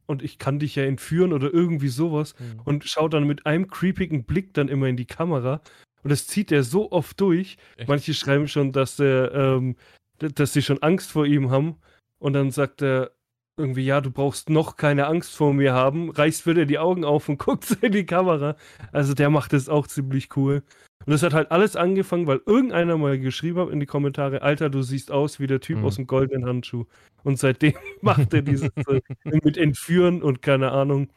Und 0.07 0.21
ich 0.21 0.37
kann 0.37 0.59
dich 0.59 0.75
ja 0.75 0.83
entführen 0.83 1.33
oder 1.33 1.51
irgendwie 1.51 1.87
sowas 1.87 2.35
Mhm. 2.39 2.61
und 2.65 2.83
schaut 2.85 3.13
dann 3.13 3.25
mit 3.25 3.45
einem 3.45 3.67
creepigen 3.67 4.23
Blick 4.25 4.53
dann 4.53 4.67
immer 4.67 4.87
in 4.87 4.97
die 4.97 5.05
Kamera. 5.07 5.61
Und 6.05 6.11
das 6.11 6.27
zieht 6.27 6.51
er 6.51 6.61
so 6.61 6.91
oft 6.91 7.19
durch. 7.19 7.57
Echt? 7.77 7.89
Manche 7.89 8.13
schreiben 8.13 8.47
schon, 8.47 8.71
dass 8.71 8.99
er, 8.99 9.33
ähm, 9.33 9.75
dass 10.19 10.53
sie 10.53 10.61
schon 10.61 10.83
Angst 10.83 11.11
vor 11.11 11.25
ihm 11.25 11.49
haben. 11.49 11.77
Und 12.19 12.33
dann 12.33 12.51
sagt 12.51 12.83
er 12.83 13.09
irgendwie, 13.57 13.85
ja, 13.85 14.01
du 14.01 14.11
brauchst 14.11 14.51
noch 14.51 14.75
keine 14.75 15.07
Angst 15.07 15.35
vor 15.35 15.51
mir 15.51 15.73
haben. 15.73 16.11
Reißt 16.11 16.45
wieder 16.45 16.67
die 16.67 16.77
Augen 16.77 17.03
auf 17.05 17.27
und 17.27 17.39
guckt 17.39 17.71
in 17.81 17.91
die 17.91 18.05
Kamera. 18.05 18.55
Also 18.91 19.15
der 19.15 19.31
macht 19.31 19.51
das 19.51 19.67
auch 19.67 19.87
ziemlich 19.87 20.29
cool. 20.37 20.61
Und 21.07 21.11
das 21.11 21.23
hat 21.23 21.33
halt 21.33 21.49
alles 21.49 21.75
angefangen, 21.75 22.27
weil 22.27 22.39
irgendeiner 22.45 22.97
mal 22.97 23.17
geschrieben 23.19 23.59
hat 23.59 23.69
in 23.69 23.79
die 23.79 23.85
Kommentare, 23.87 24.43
Alter, 24.43 24.69
du 24.69 24.83
siehst 24.83 25.09
aus 25.11 25.39
wie 25.39 25.47
der 25.47 25.59
Typ 25.59 25.79
Mhm. 25.79 25.85
aus 25.85 25.95
dem 25.95 26.05
goldenen 26.05 26.45
Handschuh. 26.47 26.85
Und 27.23 27.39
seitdem 27.39 27.73
macht 28.01 28.31
er 28.31 28.43
dieses 28.43 28.69
äh, 28.87 29.01
mit 29.23 29.57
Entführen 29.57 30.21
und 30.21 30.43
keine 30.43 30.71
Ahnung. 30.71 31.09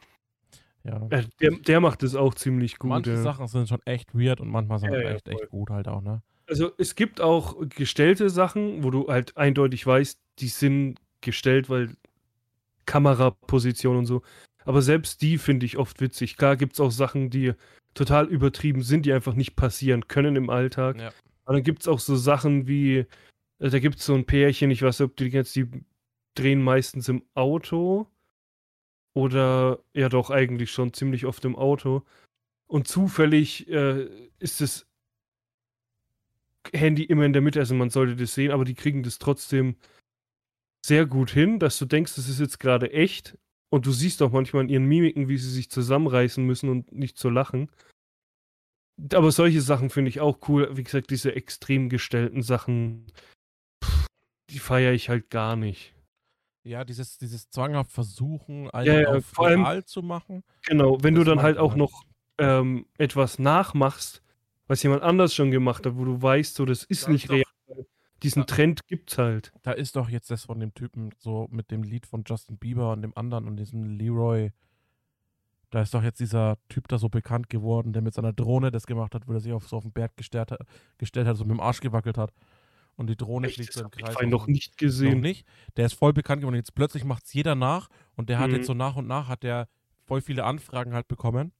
Ja. 0.83 1.07
Äh, 1.09 1.25
der, 1.41 1.51
der 1.51 1.79
macht 1.81 2.03
es 2.03 2.15
auch 2.15 2.33
ziemlich 2.33 2.77
gut. 2.77 2.89
Manche 2.89 3.11
ja. 3.11 3.21
Sachen 3.21 3.47
sind 3.47 3.67
schon 3.67 3.81
echt 3.85 4.13
weird 4.13 4.39
und 4.41 4.49
manchmal 4.49 4.79
sind 4.79 4.93
Ja, 4.93 5.01
ja, 5.01 5.09
echt, 5.11 5.27
voll. 5.27 5.41
echt 5.41 5.49
gut 5.49 5.69
halt 5.69 5.87
auch, 5.87 6.01
ne? 6.01 6.21
Also 6.47 6.71
es 6.77 6.95
gibt 6.95 7.21
auch 7.21 7.57
gestellte 7.69 8.29
Sachen, 8.29 8.83
wo 8.83 8.89
du 8.89 9.07
halt 9.07 9.37
eindeutig 9.37 9.85
weißt, 9.85 10.19
die 10.39 10.47
sind 10.47 10.99
gestellt, 11.21 11.69
weil 11.69 11.95
Kameraposition 12.85 13.97
und 13.97 14.05
so. 14.07 14.23
Aber 14.65 14.81
selbst 14.81 15.21
die 15.21 15.37
finde 15.37 15.65
ich 15.65 15.77
oft 15.77 16.01
witzig. 16.01 16.37
Klar 16.37 16.57
gibt 16.57 16.73
es 16.73 16.79
auch 16.79 16.91
Sachen, 16.91 17.29
die 17.29 17.53
total 17.93 18.25
übertrieben 18.27 18.81
sind, 18.81 19.05
die 19.05 19.13
einfach 19.13 19.35
nicht 19.35 19.55
passieren 19.55 20.07
können 20.07 20.35
im 20.35 20.49
Alltag. 20.49 20.99
Ja. 20.99 21.11
Aber 21.45 21.55
dann 21.55 21.63
gibt 21.63 21.81
es 21.81 21.87
auch 21.87 21.99
so 21.99 22.15
Sachen 22.15 22.67
wie, 22.67 23.05
äh, 23.59 23.69
da 23.69 23.79
gibt 23.79 23.99
es 23.99 24.05
so 24.05 24.15
ein 24.15 24.25
Pärchen, 24.25 24.71
ich 24.71 24.81
weiß 24.81 24.99
nicht, 24.99 25.09
ob 25.09 25.17
die 25.17 25.29
kennst, 25.29 25.55
die 25.55 25.67
drehen 26.35 26.63
meistens 26.63 27.09
im 27.09 27.23
Auto. 27.33 28.07
Oder 29.13 29.79
ja 29.93 30.09
doch, 30.09 30.29
eigentlich 30.29 30.71
schon 30.71 30.93
ziemlich 30.93 31.25
oft 31.25 31.43
im 31.45 31.55
Auto. 31.55 32.03
Und 32.67 32.87
zufällig 32.87 33.67
äh, 33.69 34.07
ist 34.39 34.61
das 34.61 34.85
Handy 36.73 37.03
immer 37.03 37.25
in 37.25 37.33
der 37.33 37.41
Mitte, 37.41 37.59
also 37.59 37.73
man 37.73 37.89
sollte 37.89 38.15
das 38.15 38.33
sehen, 38.33 38.51
aber 38.51 38.65
die 38.65 38.75
kriegen 38.75 39.03
das 39.03 39.17
trotzdem 39.17 39.75
sehr 40.85 41.05
gut 41.05 41.31
hin, 41.31 41.59
dass 41.59 41.77
du 41.79 41.85
denkst, 41.85 42.15
das 42.15 42.29
ist 42.29 42.39
jetzt 42.39 42.59
gerade 42.59 42.91
echt. 42.91 43.37
Und 43.69 43.85
du 43.85 43.91
siehst 43.91 44.21
auch 44.21 44.31
manchmal 44.31 44.63
in 44.63 44.69
ihren 44.69 44.85
Mimiken, 44.85 45.27
wie 45.27 45.37
sie 45.37 45.51
sich 45.51 45.69
zusammenreißen 45.69 46.43
müssen 46.43 46.69
und 46.69 46.91
nicht 46.91 47.17
zu 47.17 47.29
lachen. 47.29 47.69
Aber 49.13 49.31
solche 49.31 49.61
Sachen 49.61 49.89
finde 49.89 50.09
ich 50.09 50.19
auch 50.19 50.39
cool. 50.47 50.75
Wie 50.75 50.83
gesagt, 50.83 51.09
diese 51.09 51.35
extrem 51.35 51.89
gestellten 51.89 52.41
Sachen, 52.41 53.05
pff, 53.83 54.07
die 54.49 54.59
feiere 54.59 54.93
ich 54.93 55.09
halt 55.09 55.29
gar 55.29 55.55
nicht. 55.55 55.93
Ja, 56.63 56.83
dieses, 56.83 57.17
dieses 57.17 57.49
zwanghaft 57.49 57.91
versuchen, 57.91 58.65
Ja, 58.65 58.71
einen 58.73 59.01
ja, 59.01 59.07
auf 59.13 59.25
vor 59.25 59.47
allem- 59.47 59.63
real 59.63 59.85
zu 59.85 60.01
machen. 60.01 60.43
Genau, 60.67 60.97
wenn 61.01 61.15
du 61.15 61.23
dann 61.23 61.41
halt 61.41 61.57
auch 61.57 61.75
noch 61.75 62.03
ähm, 62.37 62.85
etwas 62.97 63.39
nachmachst, 63.39 64.21
was 64.67 64.83
jemand 64.83 65.01
anders 65.03 65.33
schon 65.33 65.51
gemacht 65.51 65.85
hat, 65.85 65.95
wo 65.97 66.05
du 66.05 66.21
weißt, 66.21 66.55
so, 66.55 66.65
das 66.65 66.83
ist 66.83 67.07
Da 67.07 67.11
nicht 67.11 67.23
ist 67.25 67.29
doch- 67.29 67.35
real. 67.35 67.85
Diesen 68.23 68.41
da- 68.41 68.45
Trend 68.47 68.85
gibt's 68.87 69.17
halt. 69.17 69.53
Da 69.61 69.71
ist 69.71 69.95
doch 69.95 70.09
jetzt 70.09 70.29
das 70.29 70.43
von 70.45 70.59
dem 70.59 70.73
Typen 70.73 71.11
so 71.19 71.47
mit 71.51 71.71
dem 71.71 71.83
Lied 71.83 72.05
von 72.05 72.23
Justin 72.27 72.57
Bieber 72.57 72.91
und 72.91 73.01
dem 73.01 73.15
anderen 73.17 73.47
und 73.47 73.55
diesem 73.55 73.85
Leroy. 73.97 74.51
Da 75.69 75.81
ist 75.81 75.93
doch 75.93 76.03
jetzt 76.03 76.19
dieser 76.19 76.57
Typ 76.67 76.87
da 76.89 76.97
so 76.97 77.07
bekannt 77.09 77.49
geworden, 77.49 77.93
der 77.93 78.01
mit 78.01 78.13
seiner 78.13 78.33
Drohne 78.33 78.71
das 78.71 78.85
gemacht 78.87 79.15
hat, 79.15 79.27
wo 79.27 79.33
er 79.33 79.39
sich 79.39 79.53
auf, 79.53 79.67
so 79.67 79.77
auf 79.77 79.83
den 79.83 79.91
Berg 79.93 80.17
gestellt 80.17 80.51
hat, 80.51 80.59
gestellt 80.97 81.27
hat, 81.27 81.37
so 81.37 81.45
mit 81.45 81.51
dem 81.51 81.61
Arsch 81.61 81.79
gewackelt 81.79 82.17
hat. 82.17 82.33
Und 82.99 83.07
die 83.07 83.15
Drohne 83.15 83.47
Echt, 83.47 83.55
fliegt 83.55 83.71
so 83.73 83.79
im 83.81 83.87
ich 83.95 84.03
Kreis. 84.03 84.15
auf 84.17 84.21
noch 84.23 84.47
nicht 84.47 84.71
Noch 84.73 84.77
gesehen. 84.77 85.21
nicht. 85.21 85.47
Der 85.77 85.85
ist 85.85 85.93
voll 85.93 86.11
bekannt 86.11 86.41
geworden. 86.41 86.57
Jetzt 86.57 86.75
plötzlich 86.75 87.05
macht 87.05 87.23
es 87.25 87.33
jeder 87.33 87.55
nach 87.55 87.87
und 88.17 88.27
der 88.29 88.39
hat 88.39 88.49
Mhm. 88.49 88.57
jetzt 88.57 88.67
so 88.67 88.73
nach 88.73 88.97
und 88.97 89.07
nach 89.07 89.29
hat 89.29 89.43
der 89.43 89.69
voll 90.05 90.19
viele 90.21 90.43
Anfragen 90.43 90.93
halt 90.93 91.07
bekommen. 91.07 91.53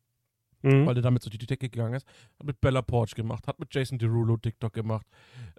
Mhm. 0.61 0.85
weil 0.85 0.97
er 0.97 1.01
damit 1.01 1.23
so 1.23 1.29
die 1.29 1.37
Decke 1.37 1.69
gegangen 1.69 1.93
ist. 1.93 2.05
Hat 2.37 2.45
mit 2.45 2.59
Bella 2.59 2.81
Porch 2.81 3.15
gemacht, 3.15 3.47
hat 3.47 3.59
mit 3.59 3.73
Jason 3.73 3.97
Derulo 3.97 4.35
TikTok 4.35 4.73
gemacht. 4.73 5.07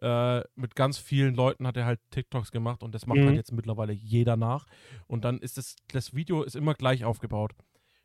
Äh, 0.02 0.42
mit 0.56 0.76
ganz 0.76 0.98
vielen 0.98 1.34
Leuten 1.34 1.66
hat 1.66 1.78
er 1.78 1.86
halt 1.86 2.00
TikToks 2.10 2.50
gemacht 2.52 2.82
und 2.82 2.94
das 2.94 3.06
macht 3.06 3.16
Mhm. 3.20 3.28
halt 3.28 3.36
jetzt 3.36 3.50
mittlerweile 3.50 3.94
jeder 3.94 4.36
nach. 4.36 4.66
Und 5.06 5.24
dann 5.24 5.38
ist 5.38 5.56
das, 5.56 5.76
das 5.92 6.12
Video 6.14 6.42
ist 6.42 6.54
immer 6.54 6.74
gleich 6.74 7.02
aufgebaut. 7.06 7.52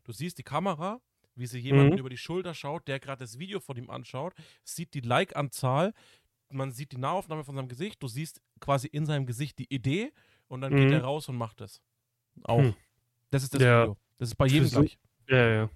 Du 0.06 0.14
siehst 0.14 0.38
die 0.38 0.44
Kamera, 0.44 1.02
wie 1.36 1.48
sie 1.48 1.60
jemanden 1.60 1.96
Mhm. 1.96 2.00
über 2.00 2.10
die 2.10 2.16
Schulter 2.18 2.54
schaut, 2.54 2.88
der 2.88 3.02
gerade 3.02 3.20
das 3.26 3.38
Video 3.40 3.60
von 3.60 3.76
ihm 3.76 3.90
anschaut, 3.90 4.34
sieht 4.64 4.94
die 4.94 5.02
Like-Anzahl, 5.02 5.94
man 6.50 6.72
sieht 6.72 6.92
die 6.92 6.98
Nahaufnahme 6.98 7.44
von 7.44 7.56
seinem 7.56 7.68
Gesicht, 7.68 8.02
du 8.02 8.08
siehst 8.08 8.42
quasi 8.60 8.88
in 8.88 9.06
seinem 9.06 9.26
Gesicht 9.26 9.58
die 9.60 9.74
Idee 9.74 10.12
und 10.48 10.62
dann 10.62 10.76
geht 10.76 10.88
Mhm. 10.88 10.94
er 10.94 11.04
raus 11.04 11.28
und 11.30 11.36
macht 11.38 11.62
es. 11.62 11.82
Auch. 12.44 12.60
Hm. 12.60 12.74
Das 13.32 13.44
ist 13.44 13.54
das 13.54 13.62
Ja. 13.62 13.82
Video. 13.84 13.98
Das 14.18 14.30
ist 14.30 14.36
bei 14.36 14.46
jedem 14.48 14.68
Versuch- 14.70 14.80
gleich. 14.82 14.98
Ja, 15.30 15.50
ja. 15.50 15.70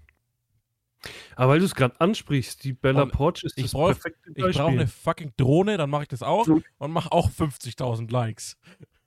Aber 1.36 1.54
weil 1.54 1.60
du 1.60 1.66
es 1.66 1.74
gerade 1.76 2.00
ansprichst, 2.02 2.64
die 2.66 2.74
Bella 2.74 3.04
Und 3.04 3.12
Porch 3.14 3.44
ist 3.44 3.58
ich 3.58 3.64
das 3.66 3.72
brauch- 3.72 3.96
Ich 4.36 4.56
brauche 4.58 4.68
eine 4.72 4.88
fucking 4.88 5.32
Drohne, 5.38 5.78
dann 5.78 5.90
mache 5.90 6.04
ich 6.04 6.08
das 6.10 6.22
auch 6.22 6.46
So. 6.46 6.62
und 6.78 6.92
mache 6.92 7.12
auch 7.12 7.30
50.000 7.32 8.12
Likes. 8.12 8.58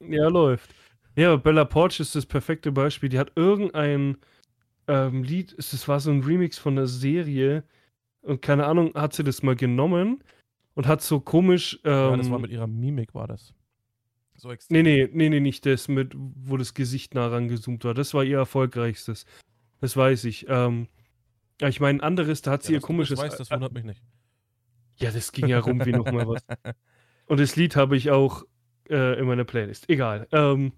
Ja, 0.00 0.28
läuft. 0.28 0.74
Ja, 1.16 1.36
Bella 1.36 1.66
Porch 1.66 2.00
ist 2.00 2.14
das 2.14 2.24
perfekte 2.24 2.72
Beispiel. 2.72 3.08
Die 3.10 3.18
hat 3.18 3.32
irgendein 3.36 4.16
ähm, 4.88 5.22
Lied, 5.22 5.54
es 5.58 5.72
es 5.74 5.86
war 5.86 6.00
so 6.00 6.10
ein 6.10 6.22
Remix 6.24 6.58
von 6.58 6.76
einer 6.76 6.88
Serie 6.88 7.62
und 8.22 8.42
keine 8.42 8.66
Ahnung, 8.66 8.92
hat 8.94 9.12
sie 9.12 9.22
das 9.22 9.42
mal 9.42 9.54
genommen 9.54 10.24
und 10.74 10.86
hat 10.86 11.02
so 11.02 11.20
komisch. 11.20 11.80
Ähm, 11.84 11.92
ja, 11.92 12.16
das 12.16 12.30
war 12.30 12.38
mit 12.38 12.50
ihrer 12.50 12.66
Mimik, 12.66 13.14
war 13.14 13.26
das. 13.28 13.54
So 14.36 14.50
extrem. 14.50 14.82
nee, 14.82 15.04
nee, 15.04 15.08
nee, 15.12 15.28
nee, 15.28 15.40
nicht 15.40 15.64
das 15.66 15.88
mit, 15.88 16.12
wo 16.16 16.56
das 16.56 16.74
Gesicht 16.74 17.14
nah 17.14 17.28
rangezoomt 17.28 17.84
war. 17.84 17.94
Das 17.94 18.12
war 18.14 18.24
ihr 18.24 18.38
erfolgreichstes. 18.38 19.24
Das 19.80 19.96
weiß 19.96 20.24
ich. 20.24 20.46
Ähm, 20.48 20.88
ja, 21.60 21.68
ich 21.68 21.80
meine, 21.80 21.98
ein 21.98 22.00
anderes, 22.04 22.42
da 22.42 22.52
hat 22.52 22.62
sie 22.62 22.72
Ja, 22.72 22.78
ihr 22.78 22.82
komisches. 22.82 23.18
weißt, 23.18 23.38
das 23.38 23.50
wundert 23.50 23.72
mich 23.72 23.84
nicht. 23.84 24.02
Ja, 24.96 25.10
das 25.10 25.32
ging 25.32 25.46
ja 25.46 25.58
rum 25.60 25.84
wie 25.84 25.92
nochmal 25.92 26.26
was. 26.26 26.42
Und 27.26 27.38
das 27.40 27.56
Lied 27.56 27.76
habe 27.76 27.96
ich 27.96 28.10
auch 28.10 28.44
äh, 28.90 29.18
in 29.18 29.26
meiner 29.26 29.44
Playlist. 29.44 29.88
Egal. 29.88 30.26
Ähm, 30.32 30.72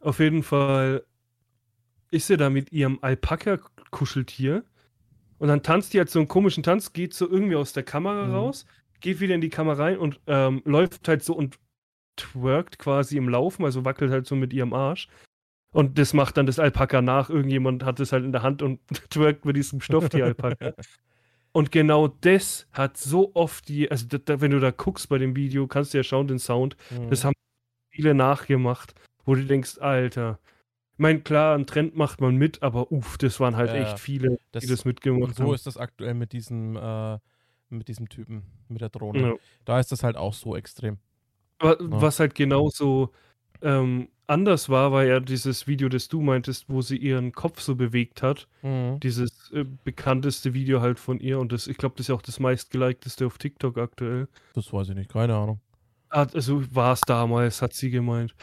auf 0.00 0.18
jeden 0.20 0.42
Fall 0.42 1.04
ist 2.10 2.28
sie 2.28 2.36
da 2.36 2.48
mit 2.50 2.72
ihrem 2.72 2.98
Alpaka-Kuscheltier. 3.02 4.64
Und 5.38 5.48
dann 5.48 5.62
tanzt 5.62 5.92
die 5.92 5.98
halt 5.98 6.08
so 6.08 6.18
einen 6.18 6.28
komischen 6.28 6.62
Tanz, 6.62 6.92
geht 6.92 7.12
so 7.12 7.28
irgendwie 7.28 7.56
aus 7.56 7.72
der 7.72 7.82
Kamera 7.82 8.26
Mhm. 8.26 8.32
raus, 8.34 8.64
geht 9.00 9.20
wieder 9.20 9.34
in 9.34 9.40
die 9.40 9.48
Kamera 9.50 9.82
rein 9.84 9.98
und 9.98 10.20
ähm, 10.26 10.62
läuft 10.64 11.06
halt 11.08 11.22
so 11.22 11.34
und 11.34 11.58
twerkt 12.16 12.78
quasi 12.78 13.16
im 13.16 13.28
Laufen, 13.28 13.64
also 13.64 13.84
wackelt 13.84 14.10
halt 14.10 14.26
so 14.26 14.36
mit 14.36 14.52
ihrem 14.52 14.72
Arsch. 14.72 15.08
Und 15.72 15.98
das 15.98 16.14
macht 16.14 16.36
dann 16.38 16.46
das 16.46 16.58
Alpaka 16.58 17.02
nach. 17.02 17.28
Irgendjemand 17.28 17.84
hat 17.84 18.00
es 18.00 18.12
halt 18.12 18.24
in 18.24 18.32
der 18.32 18.42
Hand 18.42 18.62
und 18.62 18.80
twerkt 19.10 19.44
mit 19.44 19.56
diesem 19.56 19.80
Stofftier-Alpaka. 19.80 20.72
Und 21.52 21.72
genau 21.72 22.08
das 22.08 22.66
hat 22.72 22.98
so 22.98 23.34
oft 23.34 23.66
die, 23.68 23.90
also 23.90 24.06
da, 24.06 24.42
wenn 24.42 24.50
du 24.50 24.60
da 24.60 24.70
guckst 24.72 25.08
bei 25.08 25.16
dem 25.16 25.34
Video, 25.36 25.66
kannst 25.66 25.94
du 25.94 25.98
ja 25.98 26.04
schauen, 26.04 26.28
den 26.28 26.38
Sound, 26.38 26.76
Mhm. 26.90 27.08
das 27.08 27.24
haben 27.24 27.32
viele 27.90 28.12
nachgemacht, 28.12 28.94
wo 29.24 29.34
du 29.34 29.42
denkst, 29.42 29.78
Alter. 29.78 30.38
Ich 30.92 30.98
meine, 30.98 31.20
klar, 31.20 31.54
einen 31.54 31.66
Trend 31.66 31.96
macht 31.96 32.20
man 32.20 32.36
mit, 32.36 32.62
aber 32.62 32.92
uff, 32.92 33.16
das 33.16 33.40
waren 33.40 33.56
halt 33.56 33.70
Ja, 33.70 33.76
echt 33.76 33.98
viele, 34.00 34.38
das, 34.52 34.64
die 34.64 34.68
das 34.68 34.84
mitgemacht 34.84 35.30
und 35.30 35.36
so 35.36 35.44
haben. 35.44 35.54
ist 35.54 35.66
das 35.66 35.78
aktuell 35.78 36.12
mit 36.12 36.32
diesem, 36.32 36.76
äh, 36.76 37.18
mit 37.68 37.88
diesem 37.88 38.08
Typen, 38.08 38.42
mit 38.68 38.80
der 38.80 38.88
Drohne. 38.90 39.20
Ja. 39.20 39.34
Da 39.64 39.80
ist 39.80 39.92
das 39.92 40.02
halt 40.02 40.16
auch 40.16 40.34
so 40.34 40.56
extrem. 40.56 40.98
Wa- 41.58 41.76
Was 41.80 42.20
halt 42.20 42.34
genauso 42.34 43.10
ähm, 43.62 44.08
anders 44.26 44.68
war, 44.68 44.92
war 44.92 45.04
ja 45.04 45.18
dieses 45.20 45.66
Video, 45.66 45.88
das 45.88 46.08
du 46.08 46.20
meintest, 46.20 46.66
wo 46.68 46.82
sie 46.82 46.96
ihren 46.96 47.32
Kopf 47.32 47.60
so 47.60 47.74
bewegt 47.74 48.22
hat. 48.22 48.48
Mhm. 48.62 49.00
Dieses 49.00 49.50
äh, 49.52 49.64
bekannteste 49.84 50.52
Video 50.52 50.80
halt 50.80 50.98
von 50.98 51.18
ihr 51.20 51.38
und 51.40 51.52
das, 51.52 51.66
ich 51.66 51.76
glaube, 51.78 51.94
das 51.96 52.04
ist 52.04 52.08
ja 52.08 52.14
auch 52.14 52.22
das 52.22 52.38
meistgelikteste 52.40 53.26
auf 53.26 53.38
TikTok 53.38 53.78
aktuell. 53.78 54.28
Das 54.54 54.72
weiß 54.72 54.90
ich 54.90 54.94
nicht, 54.94 55.10
keine 55.10 55.34
Ahnung. 55.34 55.60
Also 56.08 56.62
war 56.74 56.92
es 56.92 57.00
damals, 57.00 57.62
hat 57.62 57.72
sie 57.72 57.90
gemeint. 57.90 58.34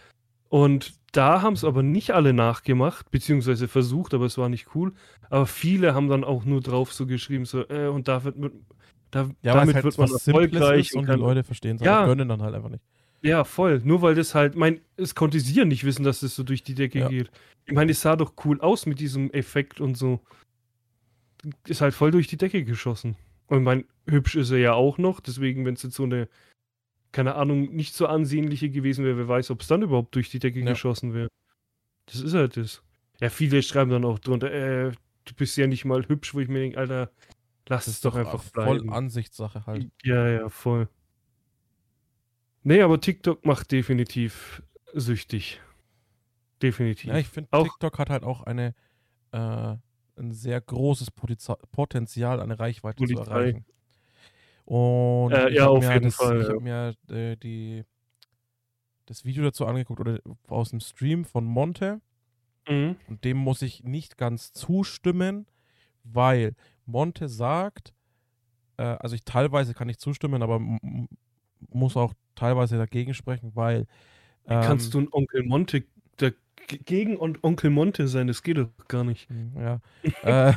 Und 0.49 0.93
da 1.13 1.41
haben 1.41 1.53
es 1.53 1.63
aber 1.63 1.83
nicht 1.83 2.11
alle 2.11 2.33
nachgemacht, 2.33 3.09
beziehungsweise 3.11 3.67
versucht, 3.67 4.13
aber 4.13 4.25
es 4.25 4.37
war 4.37 4.49
nicht 4.49 4.75
cool. 4.75 4.93
Aber 5.29 5.45
viele 5.45 5.93
haben 5.93 6.09
dann 6.09 6.23
auch 6.23 6.43
nur 6.45 6.61
drauf 6.61 6.91
so 6.93 7.05
geschrieben, 7.05 7.45
so, 7.45 7.67
äh, 7.69 7.87
und 7.87 8.07
da 8.07 8.23
wird, 8.23 8.37
mit- 8.37 8.53
da, 9.13 9.29
Ja, 9.41 9.53
damit 9.53 9.75
halt 9.75 9.85
wird 9.85 9.97
man 9.97 10.11
erfolgreich 10.11 10.93
und 10.93 11.09
und 11.09 11.15
die 11.15 11.21
Leute 11.21 11.43
verstehen 11.43 11.75
es, 11.77 11.81
Ja. 11.81 12.05
können 12.05 12.27
dann 12.27 12.41
halt 12.41 12.55
einfach 12.55 12.69
nicht. 12.69 12.83
Ja, 13.21 13.43
voll. 13.45 13.81
Nur 13.83 14.01
weil 14.01 14.15
das 14.15 14.35
halt, 14.35 14.55
mein, 14.55 14.81
es 14.97 15.15
konnte 15.15 15.39
sie 15.39 15.53
ja 15.53 15.65
nicht 15.65 15.83
wissen, 15.85 16.03
dass 16.03 16.19
das 16.19 16.35
so 16.35 16.43
durch 16.43 16.63
die 16.63 16.75
Decke 16.75 16.99
Ja. 16.99 17.07
geht. 17.07 17.31
Ich 17.65 17.73
meine, 17.73 17.91
es 17.91 18.01
sah 18.01 18.15
doch 18.17 18.33
cool 18.43 18.59
aus 18.59 18.85
mit 18.85 18.99
diesem 18.99 19.31
Effekt 19.31 19.79
und 19.79 19.95
so. 19.97 20.19
Ist 21.67 21.81
halt 21.81 21.93
voll 21.93 22.11
durch 22.11 22.27
die 22.27 22.37
Decke 22.37 22.63
geschossen. 22.63 23.15
Und 23.47 23.59
ich 23.59 23.63
meine, 23.63 23.85
hübsch 24.09 24.35
ist 24.35 24.51
er 24.51 24.57
ja 24.57 24.73
auch 24.73 24.97
noch, 24.97 25.19
deswegen, 25.19 25.65
wenn 25.65 25.75
es 25.75 25.83
jetzt 25.83 25.95
so 25.95 26.03
eine, 26.03 26.27
keine 27.11 27.35
Ahnung, 27.35 27.73
nicht 27.75 27.93
so 27.95 28.07
ansehnliche 28.07 28.69
gewesen 28.69 29.05
wäre, 29.05 29.17
wer 29.17 29.27
weiß, 29.27 29.51
ob 29.51 29.61
es 29.61 29.67
dann 29.67 29.81
überhaupt 29.83 30.15
durch 30.15 30.29
die 30.29 30.39
Decke 30.39 30.59
Ja. 30.59 30.65
geschossen 30.71 31.13
wäre. 31.13 31.27
Das 32.07 32.19
ist 32.21 32.33
halt 32.33 32.57
das. 32.57 32.81
Ja, 33.21 33.29
viele 33.29 33.61
schreiben 33.61 33.91
dann 33.91 34.05
auch 34.05 34.19
drunter, 34.19 34.51
äh, 34.51 34.91
du 35.25 35.33
bist 35.35 35.55
ja 35.57 35.67
nicht 35.67 35.85
mal 35.85 36.07
hübsch, 36.07 36.33
wo 36.33 36.39
ich 36.39 36.47
mir 36.49 36.59
denke, 36.59 36.77
Alter, 36.77 37.11
lass 37.67 37.85
Das 37.85 37.95
es 37.95 38.01
doch 38.01 38.15
einfach 38.15 38.41
voll 38.41 38.79
bleiben. 38.79 38.93
Ansichtssache 38.93 39.65
halt. 39.65 39.89
Ja, 40.03 40.27
ja, 40.27 40.49
voll. 40.49 40.87
Nee, 42.63 42.81
aber 42.81 42.99
TikTok 42.99 43.45
macht 43.45 43.71
definitiv 43.71 44.63
süchtig. 44.93 45.61
Definitiv. 46.61 47.09
Ja, 47.09 47.17
ich 47.17 47.27
finde, 47.27 47.49
TikTok 47.51 47.99
hat 47.99 48.09
halt 48.09 48.23
auch 48.23 48.41
eine, 48.43 48.73
äh, 49.31 49.75
ein 50.15 50.31
sehr 50.31 50.61
großes 50.61 51.11
Potiza- 51.11 51.59
Potenzial, 51.71 52.39
eine 52.39 52.57
Reichweite 52.59 53.03
zu 53.05 53.13
Polizei. 53.13 53.31
erreichen. 53.31 53.65
Und 54.65 55.33
Äh, 55.33 55.49
ich 55.49 55.55
ja, 55.55 55.67
auf 55.67 55.83
jeden 55.83 56.03
das, 56.05 56.15
Fall, 56.15 56.41
Ich 56.41 56.47
habe 56.47 56.61
mir 56.61 56.95
äh, 57.09 57.35
die, 57.35 57.83
das 59.07 59.25
Video 59.25 59.43
dazu 59.43 59.65
angeguckt 59.65 59.99
oder 59.99 60.19
aus 60.47 60.69
dem 60.69 60.79
Stream 60.79 61.25
von 61.25 61.43
Monte. 61.43 61.99
Mhm. 62.69 62.95
Und 63.09 63.25
dem 63.25 63.35
muss 63.37 63.61
ich 63.61 63.83
nicht 63.83 64.17
ganz 64.17 64.53
zustimmen, 64.53 65.47
weil 66.05 66.55
Monte 66.85 67.29
sagt, 67.29 67.93
äh, 68.77 68.83
also 68.83 69.15
ich 69.15 69.23
teilweise 69.23 69.73
kann 69.73 69.89
ich 69.89 69.97
zustimmen, 69.97 70.41
aber 70.43 70.59
muss 71.69 71.95
auch 71.97 72.13
teilweise 72.35 72.77
dagegen 72.77 73.13
sprechen, 73.13 73.51
weil 73.55 73.87
ähm, 74.45 74.61
Kannst 74.61 74.93
du 74.93 74.99
ein 74.99 75.07
Onkel 75.11 75.43
Monte 75.43 75.85
dagegen 76.17 77.17
und 77.17 77.43
Onkel 77.43 77.69
Monte 77.69 78.07
sein? 78.07 78.27
Das 78.27 78.43
geht 78.43 78.57
doch 78.57 78.69
gar 78.87 79.03
nicht. 79.03 79.29
Hm, 79.29 79.53
Ja. 79.57 79.79
äh, 80.49 80.53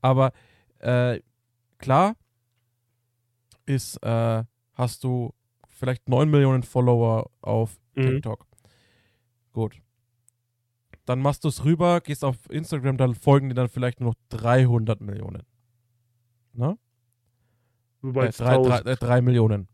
aber 0.00 0.32
äh, 0.80 1.20
klar 1.78 2.16
ist, 3.66 3.96
äh, 4.02 4.44
hast 4.74 5.04
du 5.04 5.32
vielleicht 5.68 6.08
9 6.08 6.30
Millionen 6.30 6.62
Follower 6.62 7.30
auf 7.42 7.78
Mhm. 7.94 8.02
TikTok. 8.02 8.46
Gut. 9.52 9.76
Dann 11.04 11.20
machst 11.20 11.44
du 11.44 11.48
es 11.48 11.64
rüber, 11.64 12.00
gehst 12.00 12.24
auf 12.24 12.36
Instagram, 12.50 12.96
dann 12.96 13.14
folgen 13.14 13.48
dir 13.48 13.54
dann 13.54 13.68
vielleicht 13.68 14.00
nur 14.00 14.10
noch 14.10 14.18
300 14.28 15.00
Millionen. 15.00 15.42
Ne? 16.52 16.76
Wobei 18.02 18.26
Äh, 18.26 18.30
drei, 18.32 18.54
drei, 18.56 18.78
1000 18.78 18.86
äh, 18.86 18.96
drei 18.96 19.20
Millionen. 19.20 19.68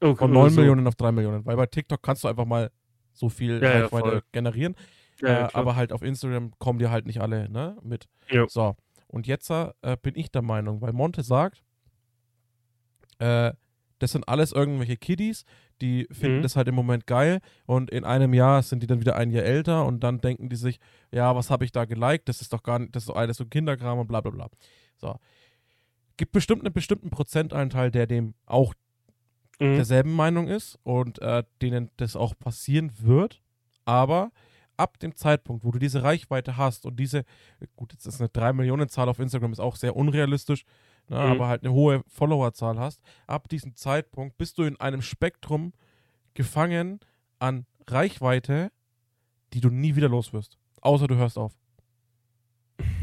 Okay, 0.00 0.16
Von 0.16 0.30
oder 0.30 0.40
9 0.40 0.50
so. 0.50 0.60
Millionen 0.60 0.86
auf 0.86 0.94
3 0.94 1.12
Millionen. 1.12 1.44
Weil 1.44 1.56
bei 1.56 1.66
TikTok 1.66 2.02
kannst 2.02 2.24
du 2.24 2.28
einfach 2.28 2.46
mal 2.46 2.70
so 3.12 3.28
viel 3.28 3.62
Ja, 3.62 3.68
ja, 3.70 3.80
Reichweite 3.82 4.08
voll. 4.10 4.22
generieren. 4.32 4.74
Ja, 5.20 5.28
ja, 5.28 5.46
äh, 5.48 5.50
aber 5.52 5.76
halt 5.76 5.92
auf 5.92 6.02
Instagram 6.02 6.52
kommen 6.58 6.78
dir 6.78 6.90
halt 6.90 7.06
nicht 7.06 7.20
alle 7.20 7.50
ne, 7.50 7.76
mit. 7.82 8.08
Ja. 8.30 8.46
So, 8.48 8.76
und 9.08 9.26
jetzt 9.26 9.50
äh, 9.50 9.72
bin 10.00 10.14
ich 10.16 10.30
der 10.30 10.40
Meinung, 10.42 10.80
weil 10.80 10.92
Monte 10.94 11.22
sagt, 11.22 11.62
äh, 13.18 13.52
das 13.98 14.12
sind 14.12 14.26
alles 14.28 14.52
irgendwelche 14.52 14.96
Kiddies, 14.96 15.44
die 15.82 16.06
finden 16.10 16.38
Mhm. 16.38 16.42
das 16.42 16.56
halt 16.56 16.68
im 16.68 16.74
Moment 16.74 17.06
geil 17.06 17.40
und 17.66 17.90
in 17.90 18.04
einem 18.04 18.32
Jahr 18.32 18.62
sind 18.62 18.82
die 18.82 18.86
dann 18.86 19.00
wieder 19.00 19.16
ein 19.16 19.30
Jahr 19.30 19.44
älter 19.44 19.84
und 19.84 20.00
dann 20.00 20.22
denken 20.22 20.48
die 20.48 20.56
sich, 20.56 20.80
ja, 21.12 21.36
was 21.36 21.50
habe 21.50 21.66
ich 21.66 21.72
da 21.72 21.84
geliked? 21.84 22.26
Das 22.28 22.40
ist 22.40 22.54
doch 22.54 22.62
gar 22.62 22.78
nicht, 22.78 22.96
das 22.96 23.02
ist 23.02 23.08
doch 23.10 23.16
alles 23.16 23.36
so 23.36 23.44
Kinderkram 23.44 23.98
und 23.98 24.06
bla 24.06 24.22
bla 24.22 24.30
bla. 24.30 24.48
So. 24.96 25.16
Gibt 26.20 26.32
bestimmt 26.32 26.66
einen 26.66 26.74
bestimmten 26.74 27.08
Prozentanteil, 27.08 27.90
der 27.90 28.06
dem 28.06 28.34
auch 28.44 28.74
Mhm. 29.58 29.76
derselben 29.76 30.12
Meinung 30.12 30.48
ist 30.48 30.78
und 30.82 31.18
äh, 31.22 31.44
denen 31.62 31.90
das 31.96 32.14
auch 32.14 32.34
passieren 32.38 32.92
wird. 32.98 33.40
Aber 33.86 34.30
ab 34.76 34.98
dem 34.98 35.14
Zeitpunkt, 35.16 35.64
wo 35.64 35.70
du 35.70 35.78
diese 35.78 36.02
Reichweite 36.02 36.58
hast 36.58 36.84
und 36.84 36.96
diese, 37.00 37.24
gut, 37.74 37.94
jetzt 37.94 38.04
ist 38.04 38.20
eine 38.20 38.28
3 38.28 38.52
Millionen 38.52 38.90
Zahl 38.90 39.08
auf 39.08 39.18
Instagram, 39.18 39.52
ist 39.52 39.60
auch 39.60 39.76
sehr 39.76 39.96
unrealistisch, 39.96 40.64
ne, 41.08 41.16
Mhm. 41.16 41.22
aber 41.32 41.48
halt 41.48 41.62
eine 41.64 41.72
hohe 41.72 42.02
Followerzahl 42.06 42.78
hast, 42.78 43.00
ab 43.26 43.48
diesem 43.48 43.74
Zeitpunkt 43.76 44.36
bist 44.36 44.58
du 44.58 44.64
in 44.64 44.78
einem 44.78 45.00
Spektrum 45.00 45.72
gefangen 46.34 47.00
an 47.38 47.64
Reichweite, 47.86 48.70
die 49.54 49.62
du 49.62 49.70
nie 49.70 49.96
wieder 49.96 50.10
los 50.10 50.34
wirst. 50.34 50.58
Außer 50.82 51.06
du 51.06 51.16
hörst 51.16 51.38
auf. 51.38 51.54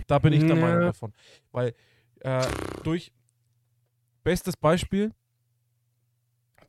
Da 0.05 0.19
bin 0.19 0.33
ich 0.33 0.43
der. 0.45 0.55
Meinung 0.55 0.81
davon. 0.81 1.13
Weil 1.51 1.73
äh, 2.21 2.45
durch 2.83 3.11
bestes 4.23 4.57
Beispiel, 4.57 5.13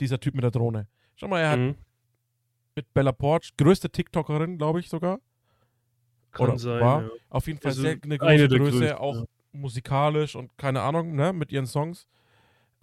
dieser 0.00 0.20
Typ 0.20 0.34
mit 0.34 0.44
der 0.44 0.50
Drohne. 0.50 0.86
Schau 1.16 1.28
mal, 1.28 1.40
er 1.40 1.50
hat 1.50 1.58
Mhm. 1.58 1.74
mit 2.76 2.92
Bella 2.94 3.12
Porch, 3.12 3.52
größte 3.56 3.90
TikTokerin, 3.90 4.58
glaube 4.58 4.80
ich 4.80 4.88
sogar. 4.88 5.18
Kann 6.30 6.48
oder 6.50 6.58
sein. 6.58 6.80
war. 6.80 7.02
Ja. 7.02 7.08
Auf 7.30 7.46
jeden 7.46 7.58
Fall 7.58 7.70
Also 7.70 7.82
sehr, 7.82 7.98
eine 8.02 8.02
eine 8.04 8.18
große 8.18 8.48
der 8.48 8.58
Größe, 8.58 8.78
größten, 8.78 8.98
auch 8.98 9.16
ja. 9.16 9.24
musikalisch 9.52 10.36
und 10.36 10.56
keine 10.58 10.82
Ahnung, 10.82 11.14
ne, 11.16 11.32
mit 11.32 11.50
ihren 11.50 11.66
Songs. 11.66 12.06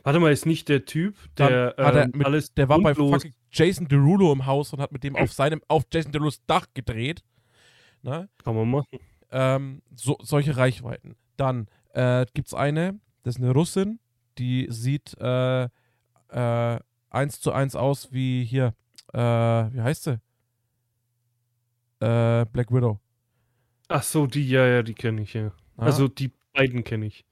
Warte 0.04 0.20
mal, 0.20 0.32
ist 0.32 0.46
nicht 0.46 0.68
der 0.70 0.86
Typ, 0.86 1.16
der 1.38 1.78
er 1.78 2.04
ähm, 2.04 2.12
mit, 2.14 2.26
alles 2.28 2.54
der 2.54 2.70
war 2.70 2.80
bei 2.80 2.94
fucking 2.94 3.34
Jason 3.52 3.88
Derulo 3.88 4.32
im 4.34 4.46
Haus 4.46 4.74
und 4.74 4.82
hat 4.82 4.92
mit 4.92 5.04
dem 5.04 5.16
auf 5.16 5.32
seinem, 5.34 5.62
auf 5.68 5.84
Jason 5.92 6.12
Derulos 6.12 6.44
Dach 6.46 6.68
gedreht. 6.74 7.24
Ne? 8.02 8.30
Kann 8.44 8.56
man 8.56 8.70
machen. 8.70 9.00
Ähm, 9.32 9.82
so, 9.96 10.18
solche 10.22 10.58
Reichweiten. 10.58 11.16
Dann 11.38 11.68
äh, 11.96 12.26
gibt 12.34 12.48
es 12.50 12.54
eine, 12.54 13.00
das 13.24 13.36
ist 13.38 13.42
eine 13.44 13.52
Russin, 13.54 14.00
die 14.38 14.68
sieht 14.70 15.16
äh, 15.20 15.66
äh, 16.30 16.80
eins 17.10 17.40
zu 17.42 17.52
eins 17.54 17.76
aus 17.76 18.12
wie 18.12 18.44
hier, 18.46 18.74
äh, 19.14 19.20
wie 19.20 19.82
heißt 19.82 20.04
sie? 20.04 20.20
Äh, 22.00 22.46
Black 22.52 22.72
Widow. 22.72 23.00
Ach 23.88 24.04
so, 24.04 24.28
die, 24.28 24.48
ja, 24.50 24.66
ja, 24.68 24.84
die 24.84 24.94
kenne 24.94 25.22
ich, 25.22 25.34
ja. 25.34 25.44
Ja? 25.44 25.52
Also 25.78 26.08
die 26.08 26.32
beiden 26.54 26.84
kenne 26.84 27.06
ich. 27.06 27.26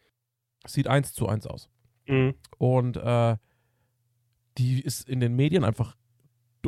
sieht 0.65 0.87
eins 0.87 1.13
zu 1.13 1.27
eins 1.27 1.45
aus. 1.45 1.69
Mhm. 2.07 2.35
Und 2.57 2.95
äh, 2.97 3.35
die 4.57 4.81
ist 4.81 5.09
in 5.09 5.19
den 5.19 5.35
Medien 5.35 5.63
einfach 5.63 5.95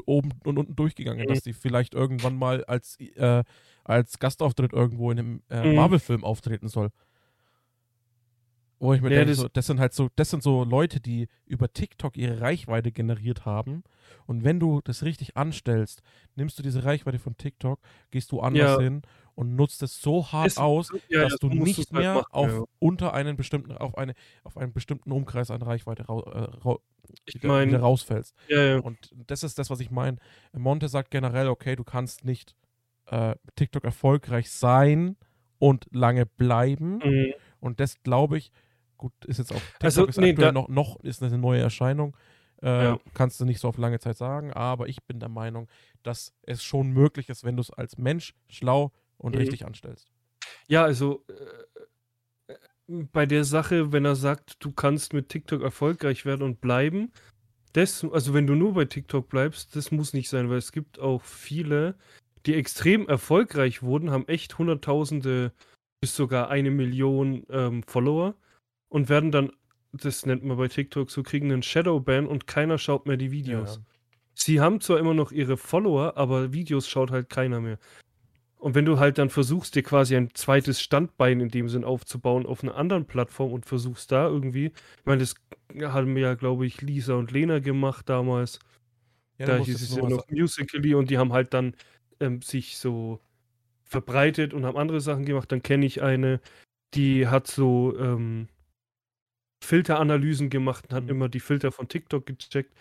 oben 0.05 0.31
und 0.43 0.57
unten 0.59 0.75
durchgegangen, 0.75 1.23
Mhm. 1.23 1.27
dass 1.29 1.43
die 1.43 1.53
vielleicht 1.53 1.93
irgendwann 1.93 2.35
mal 2.37 2.65
als, 2.65 2.99
äh, 2.99 3.43
als 3.85 4.19
Gastauftritt 4.19 4.73
irgendwo 4.73 5.11
in 5.11 5.19
einem 5.19 5.43
äh, 5.49 5.69
Mhm. 5.69 5.75
Marvel-Film 5.75 6.23
auftreten 6.25 6.67
soll. 6.67 6.89
Wo 8.80 8.93
ich 8.93 9.01
mir 9.01 9.09
Ja, 9.09 9.17
denke, 9.19 9.32
das- 9.32 9.38
so, 9.39 9.47
das 9.47 9.67
sind 9.67 9.80
halt 9.80 9.93
so, 9.93 10.09
das 10.15 10.30
sind 10.30 10.43
so 10.43 10.63
Leute, 10.65 10.99
die 10.99 11.28
über 11.45 11.71
TikTok 11.71 12.17
ihre 12.17 12.41
Reichweite 12.41 12.91
generiert 12.91 13.45
haben. 13.45 13.84
Und 14.26 14.43
wenn 14.43 14.59
du 14.59 14.82
das 14.84 15.03
richtig 15.03 15.38
anstellst, 15.38 16.01
nimmst 16.36 16.59
du 16.59 16.63
diese 16.63 16.84
Reichweite 16.84 17.17
von 17.19 17.38
TikTok, 17.38 17.80
gehst 18.11 18.32
du 18.32 18.41
anders 18.41 18.78
Ja. 18.78 18.82
hin 18.82 19.01
und 19.34 19.55
nutzt 19.55 19.82
es 19.82 20.01
so 20.01 20.32
hart 20.32 20.47
Es- 20.47 20.57
aus, 20.57 20.91
Ja, 21.09 21.21
dass 21.23 21.38
du 21.38 21.47
nicht 21.47 21.78
halt 21.78 21.91
mehr 21.93 22.13
machen, 22.15 22.28
auf 22.32 22.63
unter 22.80 23.13
einen 23.13 23.38
bestimmten, 23.38 23.71
auf 23.78 23.97
eine, 23.97 24.13
auf 24.43 24.57
einen 24.57 24.73
bestimmten 24.73 25.11
Umkreis 25.11 25.51
an 25.51 25.61
Reichweite 25.61 26.05
rau, 26.07 26.23
äh, 26.23 26.39
rau, 26.63 26.80
Ich 27.26 27.36
wieder, 27.36 27.43
wieder 27.43 27.53
meine, 27.53 27.80
rausfällst. 27.80 28.36
Und 28.84 28.97
das 29.28 29.43
ist 29.43 29.57
das, 29.57 29.69
was 29.69 29.80
ich 29.80 29.89
meine. 29.89 30.17
Monte 30.51 30.89
sagt 30.89 31.11
generell, 31.11 31.47
okay, 31.47 31.76
du 31.78 31.84
kannst 31.86 32.26
nicht 32.26 32.55
äh, 33.07 33.36
TikTok 33.55 33.84
erfolgreich 33.86 34.49
sein 34.49 35.15
und 35.59 35.86
lange 35.91 36.26
bleiben. 36.26 36.97
Mhm. 36.97 37.34
Und 37.59 37.80
das 37.80 38.01
glaube 38.01 38.38
ich, 38.39 38.51
gut, 38.97 39.13
ist 39.25 39.37
jetzt 39.39 39.51
auch 39.51 39.59
TikTok 39.59 39.83
Also, 39.83 40.05
ist 40.05 40.17
nee, 40.17 40.31
aktuell 40.31 40.51
noch, 40.51 40.67
noch 40.67 40.99
ist 41.01 41.21
eine 41.23 41.37
neue 41.37 41.61
Erscheinung. 41.61 42.15
Äh, 42.61 42.83
Ja. 42.83 42.99
Kannst 43.13 43.39
du 43.39 43.45
nicht 43.45 43.59
so 43.59 43.67
auf 43.67 43.77
lange 43.77 43.99
Zeit 43.99 44.17
sagen, 44.17 44.53
aber 44.53 44.87
ich 44.87 45.03
bin 45.03 45.19
der 45.19 45.29
Meinung, 45.29 45.67
dass 46.03 46.33
es 46.43 46.63
schon 46.63 46.91
möglich 46.91 47.29
ist, 47.29 47.43
wenn 47.43 47.55
du 47.55 47.61
es 47.61 47.71
als 47.71 47.97
Mensch 47.97 48.33
schlau 48.49 48.91
und 49.17 49.33
Mhm. 49.33 49.39
richtig 49.39 49.65
anstellst. 49.65 50.07
Ja, 50.67 50.83
also 50.83 51.23
äh, 51.27 52.53
äh, 52.53 53.03
bei 53.11 53.25
der 53.25 53.43
Sache, 53.43 53.91
wenn 53.91 54.05
er 54.05 54.15
sagt, 54.15 54.63
du 54.63 54.71
kannst 54.71 55.13
mit 55.13 55.29
TikTok 55.29 55.61
erfolgreich 55.61 56.25
werden 56.25 56.43
und 56.43 56.61
bleiben, 56.61 57.11
das, 57.73 58.05
also 58.05 58.33
wenn 58.33 58.47
du 58.47 58.55
nur 58.55 58.73
bei 58.73 58.85
TikTok 58.85 59.27
bleibst, 59.27 59.75
das 59.75 59.91
muss 59.91 60.13
nicht 60.13 60.29
sein, 60.29 60.49
weil 60.49 60.57
es 60.57 60.71
gibt 60.71 60.99
auch 60.99 61.21
viele, 61.23 61.95
die 62.45 62.53
extrem 62.55 63.07
erfolgreich 63.07 63.83
wurden, 63.83 64.11
haben 64.11 64.27
echt 64.27 64.57
Hunderttausende 64.57 65.51
bis 65.99 66.15
sogar 66.15 66.49
eine 66.49 66.71
Million 66.71 67.45
ähm, 67.49 67.83
Follower 67.83 68.35
und 68.95 69.09
werden 69.09 69.29
dann, 69.29 69.51
das 69.91 70.25
nennt 70.25 70.45
man 70.45 70.55
bei 70.55 70.69
TikTok 70.69 71.11
so, 71.11 71.21
kriegen 71.21 71.51
einen 71.51 71.63
Shadowban 71.63 72.27
und 72.27 72.47
keiner 72.47 72.77
schaut 72.77 73.07
mehr 73.07 73.17
die 73.17 73.29
Videos. 73.29 73.81
Sie 74.33 74.61
haben 74.61 74.79
zwar 74.79 74.99
immer 74.99 75.13
noch 75.13 75.33
ihre 75.33 75.57
Follower, 75.57 76.15
aber 76.15 76.53
Videos 76.53 76.87
schaut 76.87 77.11
halt 77.11 77.29
keiner 77.29 77.59
mehr. 77.59 77.77
Und 78.55 78.73
wenn 78.73 78.85
du 78.85 78.97
halt 78.97 79.17
dann 79.17 79.29
versuchst, 79.29 79.75
dir 79.75 79.83
quasi 79.83 80.15
ein 80.15 80.33
zweites 80.33 80.79
Standbein 80.79 81.41
in 81.41 81.49
dem 81.49 81.67
Sinn 81.67 81.83
aufzubauen 81.83 82.45
auf 82.45 82.63
einer 82.63 82.75
anderen 82.75 83.05
Plattform 83.05 83.51
und 83.51 83.65
versuchst 83.65 84.13
da 84.13 84.29
irgendwie, 84.29 84.67
ich 84.67 85.05
meine, 85.05 85.19
das 85.19 85.35
haben 85.77 86.15
ja, 86.15 86.35
glaube 86.35 86.65
ich, 86.65 86.81
Lisa 86.81 87.15
und 87.15 87.31
Lena 87.31 87.59
gemacht 87.59 88.07
damals. 88.07 88.59
Ja, 89.37 89.47
da 89.47 89.57
hieß 89.57 89.81
es 89.81 89.93
ja 89.93 90.07
noch 90.07 90.25
Musically 90.29 90.95
und 90.95 91.09
die 91.09 91.17
haben 91.17 91.33
halt 91.33 91.53
dann 91.53 91.75
ähm, 92.21 92.41
sich 92.41 92.77
so 92.77 93.19
verbreitet 93.83 94.53
und 94.53 94.65
haben 94.65 94.77
andere 94.77 95.01
Sachen 95.01 95.25
gemacht. 95.25 95.51
Dann 95.51 95.63
kenne 95.63 95.85
ich 95.85 96.01
eine, 96.01 96.39
die 96.93 97.27
hat 97.27 97.47
so 97.47 97.93
ähm, 97.99 98.47
Filteranalysen 99.63 100.49
gemacht 100.49 100.85
und 100.89 100.93
hat 100.95 101.09
immer 101.09 101.29
die 101.29 101.39
Filter 101.39 101.71
von 101.71 101.87
TikTok 101.87 102.25
gecheckt. 102.25 102.73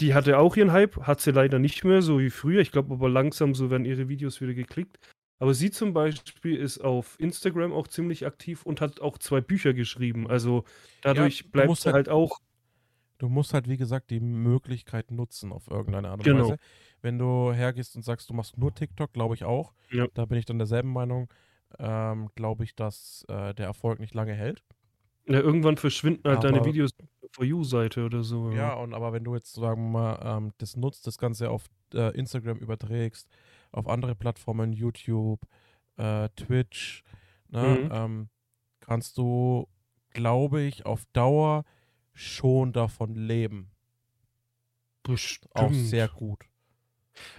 Die 0.00 0.14
hatte 0.14 0.38
auch 0.38 0.56
ihren 0.56 0.70
Hype, 0.72 0.96
hat 1.06 1.20
sie 1.20 1.32
leider 1.32 1.58
nicht 1.58 1.84
mehr, 1.84 2.02
so 2.02 2.20
wie 2.20 2.30
früher. 2.30 2.60
Ich 2.60 2.70
glaube 2.70 2.94
aber 2.94 3.08
langsam 3.08 3.54
so 3.54 3.70
werden 3.70 3.84
ihre 3.84 4.08
Videos 4.08 4.40
wieder 4.40 4.54
geklickt. 4.54 4.98
Aber 5.40 5.54
sie 5.54 5.70
zum 5.70 5.92
Beispiel 5.92 6.56
ist 6.56 6.78
auf 6.78 7.16
Instagram 7.18 7.72
auch 7.72 7.88
ziemlich 7.88 8.26
aktiv 8.26 8.64
und 8.64 8.80
hat 8.80 9.00
auch 9.00 9.18
zwei 9.18 9.40
Bücher 9.40 9.72
geschrieben. 9.74 10.28
Also 10.28 10.64
dadurch 11.02 11.44
du 11.44 11.50
bleibt 11.50 11.76
sie 11.76 11.86
halt- 11.86 11.94
halt 11.94 12.08
auch. 12.08 12.38
Du 13.18 13.28
musst 13.28 13.52
halt, 13.54 13.68
wie 13.68 13.76
gesagt, 13.76 14.10
die 14.10 14.20
Möglichkeit 14.20 15.10
nutzen 15.10 15.50
auf 15.52 15.68
irgendeine 15.68 16.10
Art 16.10 16.18
und 16.20 16.24
Genau. 16.24 16.44
Weise. 16.50 16.58
Wenn 17.02 17.18
du 17.18 17.52
hergehst 17.52 17.96
und 17.96 18.02
sagst, 18.04 18.30
du 18.30 18.34
machst 18.34 18.56
nur 18.56 18.72
TikTok, 18.72 19.12
glaube 19.12 19.34
ich 19.34 19.42
auch. 19.44 19.72
Ja. 19.90 20.06
Da 20.14 20.24
bin 20.24 20.38
ich 20.38 20.44
dann 20.44 20.58
derselben 20.58 20.92
Meinung. 20.92 21.28
Ähm, 21.78 22.30
glaube 22.36 22.62
ich, 22.64 22.74
dass 22.76 23.24
äh, 23.28 23.54
der 23.54 23.66
Erfolg 23.66 23.98
nicht 24.00 24.14
lange 24.14 24.34
hält. 24.34 24.62
Ja, 25.28 25.40
irgendwann 25.40 25.76
verschwinden 25.76 26.28
halt 26.28 26.42
deine 26.44 26.58
Aber- 26.58 26.66
Videos 26.66 26.90
auf 26.92 27.08
der 27.22 27.28
For 27.32 27.44
You-Seite 27.44 28.04
oder 28.04 28.22
so. 28.24 28.50
Ja, 28.52 28.74
und 28.74 28.94
aber 28.94 29.12
wenn 29.12 29.24
du 29.24 29.34
jetzt, 29.34 29.54
sagen 29.54 29.92
wir 29.92 30.16
mal, 30.16 30.36
ähm, 30.38 30.52
das 30.58 30.76
nutzt, 30.76 31.06
das 31.06 31.18
Ganze 31.18 31.50
auf 31.50 31.66
äh, 31.94 32.14
Instagram 32.18 32.58
überträgst, 32.58 33.28
auf 33.72 33.86
andere 33.88 34.14
Plattformen, 34.14 34.72
YouTube, 34.72 35.40
äh, 35.96 36.28
Twitch, 36.36 37.02
ne, 37.48 37.78
Mhm. 37.84 37.90
ähm, 37.92 38.28
kannst 38.80 39.18
du, 39.18 39.68
glaube 40.10 40.62
ich, 40.62 40.86
auf 40.86 41.04
Dauer 41.12 41.64
schon 42.14 42.72
davon 42.72 43.14
leben. 43.14 43.70
Bestimmt. 45.02 45.54
Auch 45.54 45.72
sehr 45.72 46.08
gut. 46.08 46.44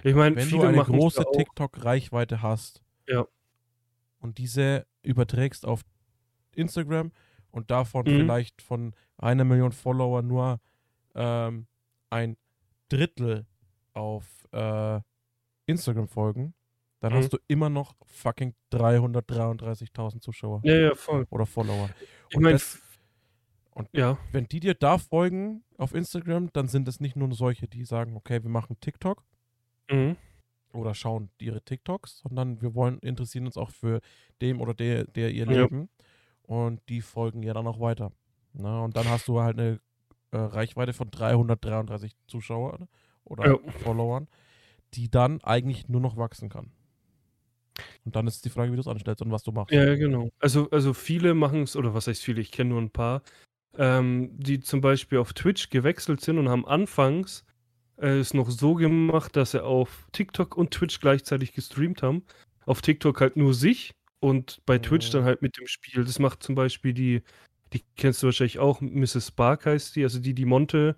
Ich 0.03 0.15
meine, 0.15 0.35
Wenn 0.35 0.49
du 0.49 0.61
eine 0.61 0.83
große. 0.83 1.23
TikTok-Reichweite 1.33 2.41
hast 2.41 2.81
Ja. 3.07 3.25
und 4.19 4.37
diese 4.37 4.85
überträgst 5.03 5.65
auf 5.65 5.81
Instagram 6.55 7.11
und 7.51 7.71
davon 7.71 8.05
Mhm. 8.05 8.17
vielleicht 8.21 8.61
von 8.61 8.93
einer 9.17 9.43
Million 9.43 9.71
Follower 9.71 10.21
nur 10.21 10.59
ähm, 11.15 11.67
ein 12.09 12.37
Drittel 12.89 13.45
auf 13.93 14.25
äh, 14.51 14.99
Instagram 15.65 16.07
folgen, 16.07 16.53
dann 17.01 17.13
Mhm. 17.13 17.17
hast 17.17 17.33
du 17.33 17.37
immer 17.47 17.69
noch 17.69 17.95
fucking 18.05 18.53
333.000 18.71 20.21
Zuschauer 20.21 20.61
Ja, 20.63 20.73
ja, 20.75 20.95
voll. 20.95 21.25
oder 21.29 21.45
Follower. 21.45 21.89
Ich 22.29 22.35
Und 22.37 22.43
meine, 22.43 22.53
das- 22.55 22.79
und- 23.71 23.89
ja, 23.93 24.17
Wenn 24.31 24.45
die 24.47 24.59
dir 24.59 24.73
da 24.73 24.97
folgen 24.97 25.63
auf 25.77 25.93
Instagram, 25.93 26.51
dann 26.53 26.67
sind 26.67 26.87
es 26.87 26.99
nicht 26.99 27.15
nur 27.15 27.31
solche, 27.33 27.67
die 27.67 27.85
sagen, 27.85 28.15
okay, 28.15 28.41
wir 28.43 28.49
machen 28.49 28.77
TikTok, 28.79 29.23
mhm. 29.89 30.15
oder 30.73 30.93
schauen 30.93 31.29
ihre 31.39 31.61
TikToks, 31.63 32.19
sondern 32.19 32.61
wir 32.61 32.75
wollen 32.75 32.99
interessieren 32.99 33.45
uns 33.45 33.57
auch 33.57 33.71
für 33.71 34.01
dem 34.41 34.61
oder 34.61 34.73
der, 34.73 35.05
der 35.05 35.31
ihr 35.31 35.45
Ja. 35.45 35.63
Leben. 35.63 35.89
Und 36.49 36.81
die 36.89 37.01
folgen 37.01 37.43
ja 37.43 37.53
dann 37.53 37.67
auch 37.67 37.79
weiter. 37.79 38.11
Na, 38.53 38.79
und 38.81 38.97
dann 38.97 39.07
hast 39.07 39.27
du 39.27 39.39
halt 39.39 39.59
eine 39.59 39.79
äh, 40.31 40.37
Reichweite 40.37 40.93
von 40.93 41.11
333 41.11 42.15
Zuschauern 42.25 42.87
oder 43.23 43.45
Ja. 43.51 43.71
Followern, 43.83 44.27
die 44.95 45.11
dann 45.11 45.43
eigentlich 45.43 45.87
nur 45.89 46.01
noch 46.01 46.17
wachsen 46.17 46.49
kann. 46.49 46.71
Und 48.03 48.15
dann 48.15 48.25
ist 48.25 48.45
die 48.45 48.49
Frage, 48.49 48.71
wie 48.71 48.77
du 48.77 48.81
es 48.81 48.87
anstellst 48.87 49.21
und 49.21 49.31
was 49.31 49.43
du 49.43 49.51
machst. 49.51 49.71
Ja, 49.71 49.83
ja, 49.83 49.95
genau. 49.95 50.29
Also, 50.39 50.67
also 50.71 50.95
viele 50.95 51.35
machen 51.35 51.61
es, 51.61 51.75
oder 51.75 51.93
was 51.93 52.07
heißt 52.07 52.23
viele, 52.23 52.41
ich 52.41 52.49
kenne 52.49 52.71
nur 52.71 52.81
ein 52.81 52.89
paar, 52.89 53.21
ähm, 53.77 54.31
die 54.35 54.59
zum 54.59 54.81
Beispiel 54.81 55.19
auf 55.19 55.33
Twitch 55.33 55.69
gewechselt 55.69 56.19
sind 56.19 56.39
und 56.39 56.49
haben 56.49 56.65
anfangs 56.65 57.45
äh, 57.97 58.17
es 58.17 58.33
noch 58.33 58.49
so 58.49 58.73
gemacht, 58.73 59.35
dass 59.35 59.51
sie 59.51 59.63
auf 59.63 60.07
TikTok 60.13 60.57
und 60.57 60.71
Twitch 60.71 60.99
gleichzeitig 60.99 61.53
gestreamt 61.53 62.01
haben. 62.01 62.23
Auf 62.65 62.81
TikTok 62.81 63.21
halt 63.21 63.37
nur 63.37 63.53
sich 63.53 63.93
und 64.20 64.61
bei 64.65 64.78
Twitch 64.78 65.09
dann 65.11 65.24
halt 65.24 65.41
mit 65.41 65.57
dem 65.57 65.67
Spiel. 65.67 66.03
Das 66.03 66.20
macht 66.20 66.43
zum 66.43 66.55
Beispiel 66.55 66.93
die, 66.93 67.22
die 67.74 67.84
kennst 67.95 68.22
du 68.22 68.28
wahrscheinlich 68.28 68.59
auch, 68.59 68.82
Mrs. 68.82 69.28
Spark 69.28 69.65
heißt 69.65 69.95
die, 69.95 70.03
also 70.03 70.20
die, 70.20 70.34
die 70.34 70.45
Monte 70.45 70.95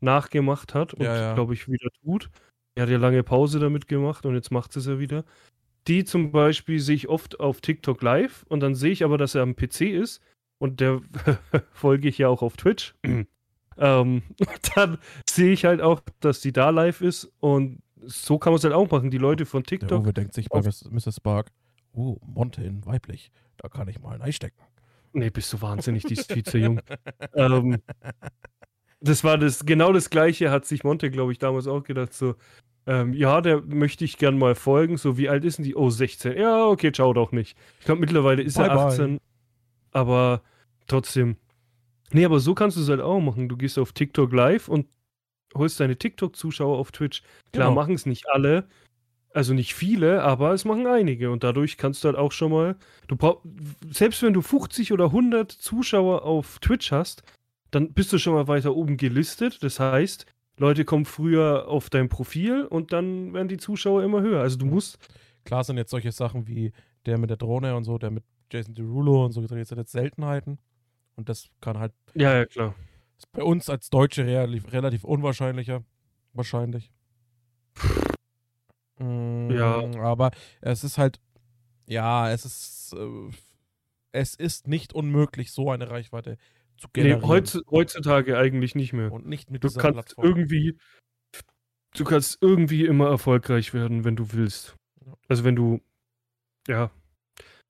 nachgemacht 0.00 0.74
hat 0.74 0.94
und 0.94 1.04
Ja, 1.04 1.16
ja. 1.16 1.34
glaube 1.34 1.54
ich 1.54 1.68
wieder 1.68 1.88
tut. 2.02 2.30
Die 2.76 2.82
hat 2.82 2.88
ja 2.88 2.98
lange 2.98 3.22
Pause 3.22 3.58
damit 3.58 3.86
gemacht 3.86 4.24
und 4.26 4.34
jetzt 4.34 4.50
macht 4.50 4.72
sie 4.72 4.80
es 4.80 4.86
ja 4.86 4.98
wieder. 4.98 5.24
Die 5.88 6.04
zum 6.04 6.32
Beispiel 6.32 6.80
sehe 6.80 6.94
ich 6.94 7.08
oft 7.08 7.40
auf 7.40 7.60
TikTok 7.60 8.02
live 8.02 8.44
und 8.48 8.60
dann 8.60 8.74
sehe 8.74 8.92
ich 8.92 9.04
aber, 9.04 9.18
dass 9.18 9.34
er 9.34 9.42
am 9.42 9.56
PC 9.56 9.82
ist 9.82 10.22
und 10.58 10.80
der 10.80 11.00
folge 11.72 12.08
ich 12.08 12.18
ja 12.18 12.28
auch 12.28 12.42
auf 12.42 12.56
Twitch. 12.56 12.94
ähm, 13.76 14.22
dann 14.74 14.98
sehe 15.28 15.52
ich 15.52 15.64
halt 15.64 15.80
auch, 15.80 16.00
dass 16.20 16.40
die 16.40 16.52
da 16.52 16.70
live 16.70 17.00
ist 17.00 17.30
und 17.40 17.82
so 18.04 18.38
kann 18.38 18.52
man 18.52 18.58
es 18.58 18.64
halt 18.64 18.74
auch 18.74 18.90
machen. 18.90 19.10
Die 19.10 19.18
Leute 19.18 19.46
von 19.46 19.62
Der 19.62 19.78
TikTok. 19.78 20.04
Uwe 20.04 20.12
denkt 20.12 20.34
sich 20.34 20.48
bei 20.48 20.60
Mrs. 20.60 21.16
Spark, 21.16 21.50
oh, 21.92 22.16
Monte 22.24 22.62
in 22.62 22.84
weiblich, 22.86 23.30
da 23.56 23.68
kann 23.68 23.88
ich 23.88 24.00
mal 24.00 24.14
ein 24.14 24.22
Ei 24.22 24.32
stecken. 24.32 24.60
Nee, 25.12 25.30
bist 25.30 25.52
du 25.52 25.60
wahnsinnig, 25.60 26.04
die 26.04 26.14
ist 26.14 26.32
viel 26.32 26.42
zu 26.44 26.58
jung. 26.58 26.80
ähm, 27.34 27.78
das 29.00 29.24
war 29.24 29.36
das, 29.36 29.66
genau 29.66 29.92
das 29.92 30.10
gleiche 30.10 30.50
hat 30.50 30.64
sich 30.64 30.84
Monte, 30.84 31.10
glaube 31.10 31.32
ich, 31.32 31.38
damals 31.38 31.66
auch 31.66 31.82
gedacht. 31.82 32.14
So, 32.14 32.36
ähm, 32.86 33.12
ja, 33.12 33.40
der 33.40 33.60
möchte 33.60 34.04
ich 34.04 34.16
gern 34.16 34.38
mal 34.38 34.54
folgen. 34.54 34.96
So, 34.96 35.18
wie 35.18 35.28
alt 35.28 35.44
ist 35.44 35.58
denn 35.58 35.64
die? 35.64 35.76
Oh, 35.76 35.90
16. 35.90 36.36
Ja, 36.38 36.66
okay, 36.66 36.92
ciao 36.92 37.12
doch 37.12 37.32
nicht. 37.32 37.56
Ich 37.80 37.84
glaube, 37.84 38.00
mittlerweile 38.00 38.42
ist 38.42 38.56
Bye, 38.56 38.68
er 38.68 38.74
bye. 38.74 38.84
18. 38.86 39.18
aber 39.92 40.42
trotzdem. 40.86 41.36
Nee, 42.12 42.24
aber 42.24 42.40
so 42.40 42.54
kannst 42.54 42.76
du 42.76 42.82
es 42.82 42.88
halt 42.88 43.00
auch 43.00 43.20
machen. 43.20 43.48
Du 43.48 43.56
gehst 43.56 43.78
auf 43.78 43.92
TikTok 43.92 44.32
live 44.32 44.68
und 44.68 44.86
holst 45.54 45.80
deine 45.80 45.96
TikTok-Zuschauer 45.96 46.78
auf 46.78 46.92
Twitch. 46.92 47.22
Klar 47.52 47.68
Genau. 47.68 47.74
machen 47.74 47.94
es 47.94 48.06
nicht 48.06 48.28
alle, 48.28 48.68
also 49.34 49.54
nicht 49.54 49.74
viele, 49.74 50.22
aber 50.22 50.52
es 50.52 50.64
machen 50.64 50.86
einige. 50.86 51.30
Und 51.30 51.44
dadurch 51.44 51.76
kannst 51.76 52.04
du 52.04 52.08
halt 52.08 52.18
auch 52.18 52.32
schon 52.32 52.52
mal, 52.52 52.76
du 53.08 53.16
brauch, 53.16 53.42
selbst 53.90 54.22
wenn 54.22 54.32
du 54.32 54.42
50 54.42 54.92
oder 54.92 55.06
100 55.06 55.50
Zuschauer 55.50 56.24
auf 56.24 56.58
Twitch 56.60 56.92
hast, 56.92 57.22
dann 57.70 57.92
bist 57.92 58.12
du 58.12 58.18
schon 58.18 58.34
mal 58.34 58.48
weiter 58.48 58.74
oben 58.74 58.96
gelistet. 58.96 59.62
Das 59.62 59.80
heißt, 59.80 60.26
Leute 60.58 60.84
kommen 60.84 61.06
früher 61.06 61.68
auf 61.68 61.90
dein 61.90 62.08
Profil 62.08 62.64
und 62.64 62.92
dann 62.92 63.32
werden 63.32 63.48
die 63.48 63.56
Zuschauer 63.56 64.02
immer 64.02 64.20
höher. 64.20 64.40
Also 64.40 64.58
du 64.58 64.66
musst, 64.66 64.98
Klar 65.44 65.64
sind 65.64 65.76
jetzt 65.76 65.90
solche 65.90 66.12
Sachen 66.12 66.46
wie 66.46 66.72
der 67.06 67.18
mit 67.18 67.30
der 67.30 67.36
Drohne 67.36 67.74
und 67.74 67.84
so, 67.84 67.98
der 67.98 68.10
mit 68.10 68.24
Jason 68.50 68.74
Derulo 68.74 69.24
und 69.24 69.32
so, 69.32 69.40
das 69.40 69.50
sind 69.50 69.78
jetzt 69.78 69.92
Seltenheiten. 69.92 70.58
Und 71.16 71.28
das 71.28 71.48
kann 71.60 71.78
halt 71.78 71.92
ja, 72.14 72.34
ja, 72.34 72.46
klar. 72.46 72.74
ist 73.18 73.30
bei 73.32 73.42
uns 73.42 73.68
als 73.68 73.90
Deutsche 73.90 74.24
relativ, 74.24 74.72
relativ 74.72 75.04
unwahrscheinlicher. 75.04 75.82
Wahrscheinlich. 76.32 76.90
Mm, 79.02 79.50
Ja. 79.50 79.90
Aber 80.02 80.30
es 80.60 80.84
ist 80.84 80.98
halt, 80.98 81.20
ja, 81.86 82.30
es 82.30 82.44
ist, 82.44 82.94
äh, 82.96 83.30
es 84.12 84.34
ist 84.34 84.68
nicht 84.68 84.92
unmöglich, 84.94 85.52
so 85.52 85.70
eine 85.70 85.90
Reichweite 85.90 86.36
zu 86.76 86.86
Nee, 86.88 87.02
generieren. 87.02 87.28
heutz, 87.28 87.58
heutzutage 87.70 88.36
eigentlich 88.38 88.74
nicht 88.74 88.92
mehr. 88.92 89.12
und 89.12 89.26
nicht 89.26 89.50
mit 89.50 89.62
Du 89.64 89.68
dieser 89.68 89.80
kannst 89.80 89.94
Plattform. 89.96 90.24
irgendwie, 90.26 90.78
du 91.96 92.04
kannst 92.04 92.38
irgendwie 92.40 92.84
immer 92.86 93.08
erfolgreich 93.08 93.72
werden, 93.74 94.04
wenn 94.04 94.16
du 94.16 94.32
willst. 94.32 94.76
Also 95.28 95.44
wenn 95.44 95.56
du, 95.56 95.80
ja. 96.68 96.90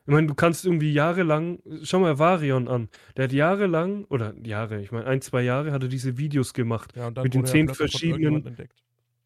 Ich 0.04 0.08
meine, 0.12 0.26
du 0.26 0.34
kannst 0.34 0.64
irgendwie 0.64 0.92
jahrelang, 0.92 1.60
schau 1.84 2.00
mal 2.00 2.18
Varion 2.18 2.66
an. 2.66 2.88
Der 3.16 3.24
hat 3.24 3.32
jahrelang, 3.32 4.04
oder 4.06 4.34
Jahre, 4.44 4.82
ich 4.82 4.90
meine, 4.90 5.06
ein, 5.06 5.20
zwei 5.20 5.42
Jahre 5.42 5.70
hat 5.70 5.82
er 5.84 5.88
diese 5.88 6.18
Videos 6.18 6.54
gemacht. 6.54 6.92
ja, 6.96 7.06
und 7.06 7.14
dann 7.16 7.22
mit 7.22 7.34
den 7.34 7.46
zehn 7.46 7.68
verschiedenen-. 7.72 8.56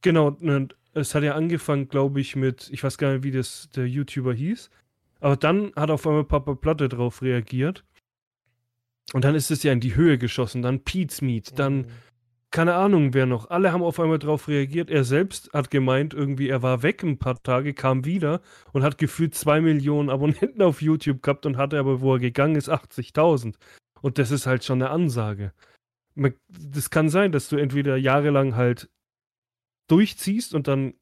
Genau, 0.03 0.29
und 0.29 0.77
es 0.97 1.15
hat 1.15 1.23
ja 1.23 1.35
angefangen, 1.35 1.89
glaube 1.89 2.21
ich, 2.21 2.37
mit, 2.37 2.69
ich 2.73 2.83
weiß 2.83 2.99
gar 2.99 3.13
nicht, 3.13 3.23
wie 3.23 3.31
das 3.31 3.69
der 3.75 3.87
YouTuber 3.89 4.35
hieß. 4.35 4.71
Aber 5.21 5.37
dann 5.37 5.73
hat 5.77 5.91
auf 5.91 6.07
einmal 6.07 6.25
Papa 6.25 6.55
Platte 6.55 6.89
drauf 6.89 7.23
reagiert. 7.23 7.85
Und 9.13 9.25
dann 9.25 9.35
ist 9.35 9.51
es 9.51 9.63
ja 9.63 9.73
in 9.73 9.81
die 9.81 9.95
Höhe 9.95 10.19
geschossen. 10.19 10.63
Dann 10.63 10.81
Pete's 10.81 11.23
Meat, 11.23 11.59
dann 11.59 11.79
Mhm. 11.79 11.87
keine 12.51 12.75
Ahnung, 12.75 13.15
wer 13.15 13.27
noch. 13.27 13.51
Alle 13.51 13.73
haben 13.73 13.83
auf 13.83 14.01
einmal 14.01 14.19
drauf 14.19 14.49
reagiert. 14.49 14.91
Er 14.91 15.05
selbst 15.05 15.51
hat 15.53 15.71
gemeint, 15.71 16.15
irgendwie, 16.15 16.49
er 16.49 16.63
war 16.63 16.83
weg 16.83 17.03
ein 17.03 17.19
paar 17.19 17.43
Tage, 17.43 17.75
kam 17.75 18.05
wieder 18.05 18.41
und 18.73 18.83
hat 18.83 18.99
gefühlt 18.99 19.35
zwei 19.35 19.61
Millionen 19.61 20.11
Abonnenten 20.11 20.63
auf 20.63 20.83
YouTube 20.83 21.23
gehabt 21.23 21.47
und 21.47 21.57
hatte 21.57 21.79
aber, 21.79 22.01
wo 22.01 22.15
er 22.15 22.19
gegangen 22.21 22.57
ist, 22.57 22.69
80.000. 22.71 23.57
Und 24.01 24.19
das 24.19 24.31
ist 24.31 24.47
halt 24.47 24.65
schon 24.65 24.83
eine 24.83 24.91
Ansage. 24.91 25.53
Das 26.49 26.91
kann 26.91 27.09
sein, 27.11 27.31
dass 27.33 27.49
du 27.49 27.57
entweder 27.57 27.97
jahrelang 27.97 28.57
halt 28.57 28.89
durchziehst 29.89 30.55
und 30.55 30.69
dann 30.69 30.95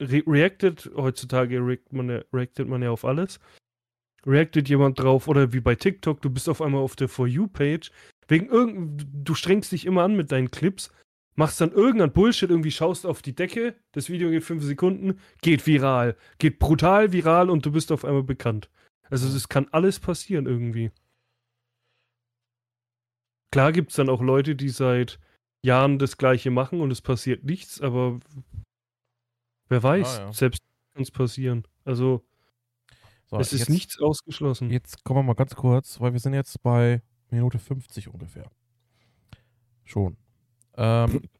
re 0.00 0.22
reactet, 0.26 0.90
heutzutage 0.94 1.58
reactet 1.58 1.92
man, 1.92 2.10
ja, 2.10 2.22
reactet 2.32 2.68
man 2.68 2.82
ja 2.82 2.90
auf 2.90 3.04
alles, 3.04 3.40
reactet 4.26 4.68
jemand 4.68 4.98
drauf 4.98 5.28
oder 5.28 5.52
wie 5.52 5.60
bei 5.60 5.74
TikTok, 5.74 6.20
du 6.22 6.30
bist 6.30 6.48
auf 6.48 6.62
einmal 6.62 6.82
auf 6.82 6.96
der 6.96 7.08
For 7.08 7.26
You-Page, 7.26 7.90
wegen 8.28 8.48
irgend, 8.48 9.06
du 9.12 9.34
strengst 9.34 9.72
dich 9.72 9.86
immer 9.86 10.02
an 10.02 10.16
mit 10.16 10.32
deinen 10.32 10.50
Clips, 10.50 10.90
machst 11.36 11.60
dann 11.60 11.72
irgendein 11.72 12.12
Bullshit, 12.12 12.50
irgendwie 12.50 12.70
schaust 12.70 13.06
auf 13.06 13.22
die 13.22 13.34
Decke, 13.34 13.76
das 13.92 14.08
Video 14.08 14.30
geht 14.30 14.44
fünf 14.44 14.62
Sekunden, 14.62 15.20
geht 15.42 15.66
viral, 15.66 16.16
geht 16.38 16.58
brutal 16.58 17.12
viral 17.12 17.50
und 17.50 17.66
du 17.66 17.72
bist 17.72 17.92
auf 17.92 18.04
einmal 18.04 18.22
bekannt. 18.22 18.70
Also 19.10 19.32
das 19.32 19.48
kann 19.48 19.68
alles 19.70 20.00
passieren 20.00 20.46
irgendwie. 20.46 20.90
Klar 23.50 23.72
gibt 23.72 23.90
es 23.90 23.96
dann 23.96 24.08
auch 24.08 24.20
Leute, 24.20 24.56
die 24.56 24.68
seit 24.68 25.20
Jahren 25.64 25.98
das 25.98 26.16
gleiche 26.16 26.50
machen 26.50 26.80
und 26.80 26.90
es 26.90 27.00
passiert 27.00 27.44
nichts, 27.44 27.80
aber 27.80 28.20
wer 29.68 29.82
weiß, 29.82 30.18
ja. 30.18 30.32
selbst 30.32 30.62
kann 30.92 31.02
es 31.02 31.10
passieren. 31.10 31.66
Also 31.84 32.22
So, 33.26 33.38
es 33.38 33.52
ist 33.52 33.60
jetzt, 33.60 33.70
nichts 33.70 34.00
ausgeschlossen. 34.00 34.70
Jetzt 34.70 35.04
kommen 35.04 35.20
wir 35.20 35.24
mal 35.24 35.34
ganz 35.34 35.54
kurz, 35.54 36.00
weil 36.00 36.12
wir 36.12 36.20
sind 36.20 36.34
jetzt 36.34 36.62
bei 36.62 37.02
Minute 37.30 37.58
50 37.58 38.08
ungefähr. 38.08 38.50
Schon. 39.84 40.16
Ähm, 40.76 41.22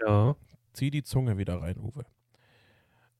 Ja, 0.00 0.36
zieh 0.72 0.90
die 0.90 1.02
Zunge 1.02 1.38
wieder 1.38 1.62
rein, 1.62 1.78
Uwe. 1.78 2.04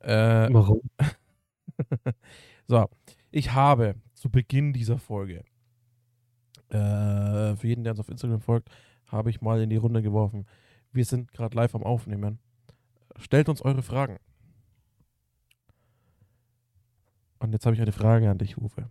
Äh, 0.01 0.53
warum? 0.53 0.83
so, 2.67 2.89
ich 3.31 3.53
habe 3.53 3.95
zu 4.13 4.29
Beginn 4.29 4.73
dieser 4.73 4.99
Folge, 4.99 5.45
äh, 6.69 7.57
für 7.57 7.67
jeden, 7.67 7.85
der 7.85 7.93
uns 7.93 8.01
auf 8.01 8.09
Instagram 8.09 8.41
folgt, 8.41 8.71
habe 9.07 9.31
ich 9.31 9.41
mal 9.41 9.61
in 9.63 9.71
die 9.71 9.77
Runde 9.77 10.03
geworfen. 10.03 10.47
Wir 10.93 11.05
sind 11.05 11.33
gerade 11.33 11.57
live 11.57 11.75
am 11.75 11.83
Aufnehmen. 11.83 12.39
Stellt 13.17 13.49
uns 13.49 13.63
eure 13.63 13.83
Fragen. 13.83 14.19
Und 17.39 17.53
jetzt 17.53 17.67
habe 17.67 17.75
ich 17.75 17.83
eine 17.83 17.93
Frage 17.93 18.31
an 18.31 18.39
dich, 18.39 18.57
Uwe. 18.57 18.91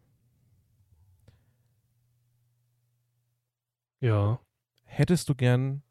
Ja. 4.00 4.40
Hättest 4.84 5.30
du 5.30 5.36
gern 5.36 5.82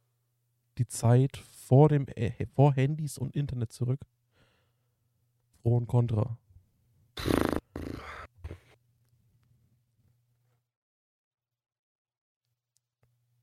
die 0.78 0.86
Zeit 0.86 1.36
vor 1.36 1.88
dem 1.88 2.06
äh, 2.08 2.46
vor 2.46 2.74
Handys 2.74 3.18
und 3.18 3.34
Internet 3.34 3.72
zurück? 3.72 4.00
Pro 5.62 5.76
und 5.76 5.86
Contra. 5.86 6.38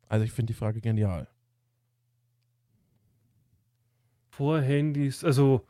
Also 0.10 0.26
ich 0.26 0.32
finde 0.32 0.52
die 0.52 0.58
Frage 0.58 0.82
genial. 0.82 1.28
Vor 4.32 4.60
Handys, 4.60 5.24
also 5.24 5.66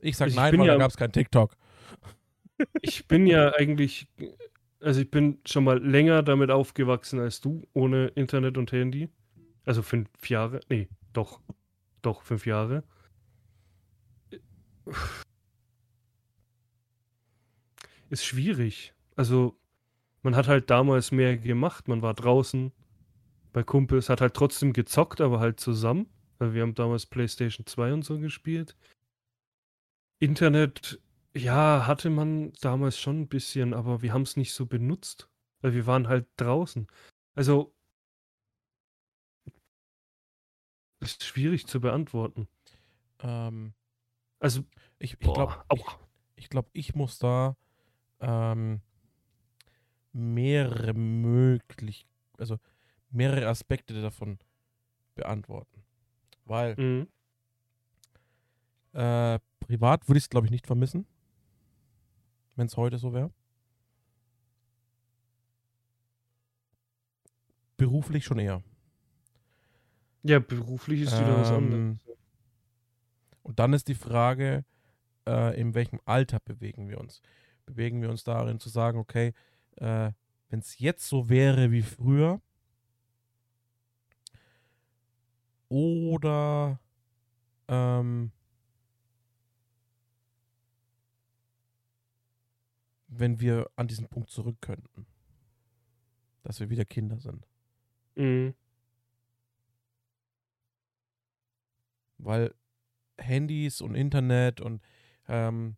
Ich 0.00 0.16
sag 0.16 0.28
Ich 0.28 0.36
nein, 0.36 0.56
weil 0.58 0.66
ja- 0.66 0.72
da 0.74 0.78
gab 0.78 0.90
es 0.90 0.96
keinen 0.96 1.12
TikTok. 1.12 1.56
ich 2.82 3.08
bin 3.08 3.26
ja 3.26 3.52
eigentlich, 3.54 4.06
also 4.80 5.00
ich 5.00 5.10
bin 5.10 5.40
schon 5.46 5.64
mal 5.64 5.82
länger 5.82 6.22
damit 6.22 6.50
aufgewachsen 6.50 7.18
als 7.18 7.40
du, 7.40 7.66
ohne 7.72 8.08
Internet 8.08 8.58
und 8.58 8.70
Handy. 8.70 9.08
Also 9.64 9.82
fünf 9.82 10.08
Jahre, 10.28 10.60
nee, 10.68 10.88
doch, 11.14 11.40
doch, 12.02 12.22
fünf 12.22 12.44
Jahre. 12.46 12.84
Ist 18.10 18.24
schwierig. 18.24 18.92
Also, 19.16 19.56
man 20.24 20.34
hat 20.34 20.48
halt 20.48 20.70
damals 20.70 21.12
mehr 21.12 21.36
gemacht. 21.36 21.86
Man 21.86 22.02
war 22.02 22.14
draußen 22.14 22.72
bei 23.52 23.62
Kumpels, 23.62 24.08
hat 24.08 24.20
halt 24.20 24.34
trotzdem 24.34 24.72
gezockt, 24.72 25.20
aber 25.20 25.38
halt 25.38 25.60
zusammen. 25.60 26.08
Weil 26.38 26.54
wir 26.54 26.62
haben 26.62 26.74
damals 26.74 27.06
PlayStation 27.06 27.66
2 27.66 27.92
und 27.92 28.04
so 28.04 28.18
gespielt. 28.18 28.76
Internet, 30.18 31.00
ja, 31.36 31.86
hatte 31.86 32.10
man 32.10 32.52
damals 32.60 32.98
schon 32.98 33.20
ein 33.20 33.28
bisschen, 33.28 33.74
aber 33.74 34.02
wir 34.02 34.12
haben 34.12 34.22
es 34.22 34.36
nicht 34.36 34.52
so 34.54 34.66
benutzt. 34.66 35.28
Weil 35.60 35.74
wir 35.74 35.86
waren 35.86 36.08
halt 36.08 36.26
draußen. 36.36 36.86
Also, 37.34 37.74
ist 41.00 41.22
schwierig 41.24 41.66
zu 41.66 41.80
beantworten. 41.80 42.48
Ähm, 43.20 43.74
Also, 44.40 44.64
ich 44.98 45.12
ich 45.14 45.18
glaube, 45.20 45.64
ich, 45.74 45.84
ich, 46.36 46.48
glaub, 46.48 46.70
ich 46.72 46.94
muss 46.94 47.18
da 47.18 47.56
ähm, 48.20 48.80
mehrere 50.14 50.94
möglich, 50.94 52.06
also 52.38 52.58
mehrere 53.10 53.48
Aspekte 53.48 54.00
davon 54.00 54.38
beantworten. 55.14 55.82
Weil 56.44 56.76
Mhm. 56.76 57.08
Äh, 58.92 59.40
privat 59.58 60.08
würde 60.08 60.18
ich 60.18 60.24
es, 60.24 60.30
glaube 60.30 60.46
ich, 60.46 60.52
nicht 60.52 60.68
vermissen. 60.68 61.04
Wenn 62.54 62.66
es 62.66 62.76
heute 62.76 62.96
so 62.98 63.12
wäre. 63.12 63.32
Beruflich 67.76 68.24
schon 68.24 68.38
eher. 68.38 68.62
Ja, 70.22 70.38
beruflich 70.38 71.02
ist 71.02 71.12
wieder 71.18 71.40
was 71.40 71.50
Ähm, 71.50 71.56
anderes. 71.56 71.98
Und 73.42 73.58
dann 73.58 73.72
ist 73.72 73.88
die 73.88 73.94
Frage, 73.96 74.64
äh, 75.26 75.60
in 75.60 75.74
welchem 75.74 76.00
Alter 76.04 76.38
bewegen 76.40 76.88
wir 76.88 76.98
uns? 77.00 77.20
Bewegen 77.66 78.00
wir 78.00 78.10
uns 78.10 78.24
darin 78.24 78.60
zu 78.60 78.68
sagen, 78.68 78.98
okay, 78.98 79.34
äh, 79.76 80.12
wenn 80.48 80.60
es 80.60 80.78
jetzt 80.78 81.08
so 81.08 81.28
wäre 81.28 81.70
wie 81.70 81.82
früher, 81.82 82.40
oder 85.68 86.78
ähm, 87.68 88.30
wenn 93.08 93.40
wir 93.40 93.70
an 93.76 93.88
diesen 93.88 94.08
Punkt 94.08 94.30
zurück 94.30 94.56
könnten, 94.60 95.06
dass 96.42 96.60
wir 96.60 96.70
wieder 96.70 96.84
Kinder 96.84 97.18
sind. 97.18 97.46
Mhm. 98.16 98.54
weil 102.24 102.54
Handys 103.18 103.80
und 103.80 103.94
Internet 103.94 104.60
und 104.60 104.82
ähm, 105.28 105.76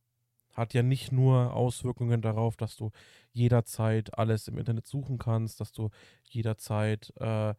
hat 0.57 0.73
ja 0.75 0.83
nicht 0.83 1.13
nur 1.13 1.55
Auswirkungen 1.55 2.23
darauf, 2.23 2.57
dass 2.57 2.77
du 2.77 2.91
jederzeit 3.33 4.19
alles 4.19 4.49
im 4.49 4.57
Internet 4.57 4.87
suchen 4.87 5.19
kannst, 5.19 5.61
dass 5.61 5.73
du 5.73 5.91
jederzeit 6.25 7.13
äh, 7.21 7.51
äh, 7.51 7.55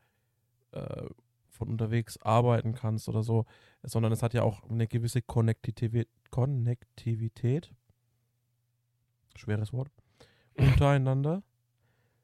von 1.50 1.70
unterwegs 1.70 2.18
arbeiten 2.22 2.74
kannst 2.74 3.08
oder 3.08 3.24
so, 3.24 3.46
sondern 3.84 4.12
es 4.12 4.24
hat 4.24 4.34
ja 4.34 4.44
auch 4.44 4.70
eine 4.70 4.88
gewisse 4.88 5.22
Konnektivität, 5.22 6.10
Konnektivität 6.30 7.74
schweres 9.36 9.74
Wort, 9.74 9.90
untereinander. 10.56 11.44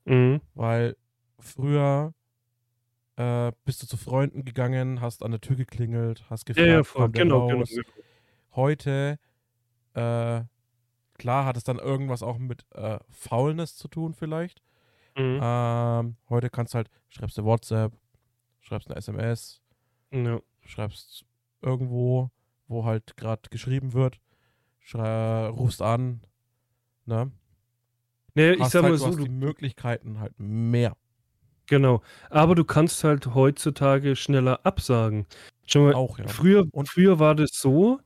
Mhm. 0.05 0.41
Weil 0.55 0.97
früher 1.39 2.13
äh, 3.15 3.51
bist 3.65 3.83
du 3.83 3.87
zu 3.87 3.97
Freunden 3.97 4.43
gegangen, 4.43 5.01
hast 5.01 5.23
an 5.23 5.31
der 5.31 5.41
Tür 5.41 5.55
geklingelt, 5.55 6.25
hast 6.29 6.45
gefragt, 6.45 6.67
Ja, 6.67 6.73
ja, 6.75 6.83
voll. 6.83 7.09
Genau, 7.11 7.47
genau. 7.47 7.59
raus. 7.59 7.75
Heute, 8.55 9.19
äh, 9.93 10.41
klar 11.23 11.45
hat 11.45 11.55
es 11.55 11.63
dann 11.63 11.79
irgendwas 11.79 12.21
auch 12.21 12.37
mit 12.37 12.65
äh, 12.75 12.99
Faulness 13.09 13.77
zu 13.77 13.87
tun 13.87 14.13
vielleicht. 14.13 14.61
Mhm. 15.17 15.39
Ähm, 15.41 16.15
heute 16.29 16.49
kannst 16.49 16.73
du 16.73 16.77
halt, 16.77 16.89
schreibst 17.07 17.37
du 17.37 17.45
WhatsApp, 17.45 17.93
schreibst 18.59 18.89
eine 18.89 18.97
SMS, 18.97 19.61
Ja. 20.11 20.41
schreibst 20.65 21.23
irgendwo, 21.61 22.29
wo 22.67 22.83
halt 22.83 23.15
gerade 23.15 23.49
geschrieben 23.49 23.93
wird, 23.93 24.19
rufst 24.93 25.81
an, 25.81 26.21
ne? 27.05 27.31
Nee, 28.35 28.51
ich 28.53 28.65
sag 28.65 28.83
halt, 28.83 28.91
mal 28.91 28.97
so, 28.97 29.11
du, 29.15 29.23
die 29.23 29.29
Möglichkeiten 29.29 30.19
halt 30.19 30.33
mehr. 30.37 30.97
genau. 31.67 32.01
Aber 32.29 32.53
du 32.55 32.65
kannst 32.65 33.01
halt 33.05 33.33
heutzutage 33.33 34.17
schneller 34.17 34.59
absagen. 34.65 35.25
Schau 35.67 35.83
mal, 35.83 35.93
Auch, 35.93 36.19
ja. 36.19 36.27
früher, 36.27 36.65
Und- 36.71 36.89
früher 36.89 37.17
war 37.19 37.33
das 37.35 37.51
so, 37.53 38.01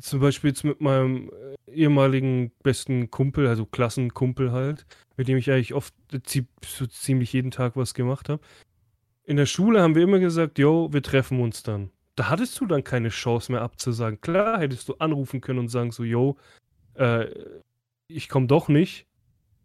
zum 0.00 0.20
Beispiel 0.20 0.50
jetzt 0.50 0.64
mit 0.64 0.80
meinem 0.80 1.30
äh, 1.66 1.72
ehemaligen 1.72 2.52
besten 2.62 3.10
Kumpel, 3.10 3.46
also 3.46 3.66
Klassenkumpel 3.66 4.52
halt, 4.52 4.86
mit 5.16 5.28
dem 5.28 5.36
ich 5.36 5.50
eigentlich 5.50 5.74
oft 5.74 5.94
äh, 6.12 6.42
so 6.64 6.86
ziemlich 6.86 7.32
jeden 7.32 7.50
Tag 7.50 7.76
was 7.76 7.94
gemacht 7.94 8.28
habe. 8.28 8.42
In 9.24 9.36
der 9.36 9.46
Schule 9.46 9.80
haben 9.82 9.94
wir 9.94 10.02
immer 10.02 10.18
gesagt, 10.18 10.58
yo, 10.58 10.92
wir 10.92 11.02
treffen 11.02 11.40
uns 11.40 11.62
dann. 11.62 11.90
Da 12.16 12.28
hattest 12.28 12.60
du 12.60 12.66
dann 12.66 12.84
keine 12.84 13.08
Chance 13.08 13.52
mehr 13.52 13.62
abzusagen. 13.62 14.20
Klar 14.20 14.60
hättest 14.60 14.88
du 14.88 14.94
anrufen 14.94 15.40
können 15.40 15.60
und 15.60 15.68
sagen 15.68 15.92
so, 15.92 16.04
yo, 16.04 16.36
äh, 16.94 17.26
ich 18.08 18.28
komme 18.28 18.46
doch 18.46 18.68
nicht. 18.68 19.06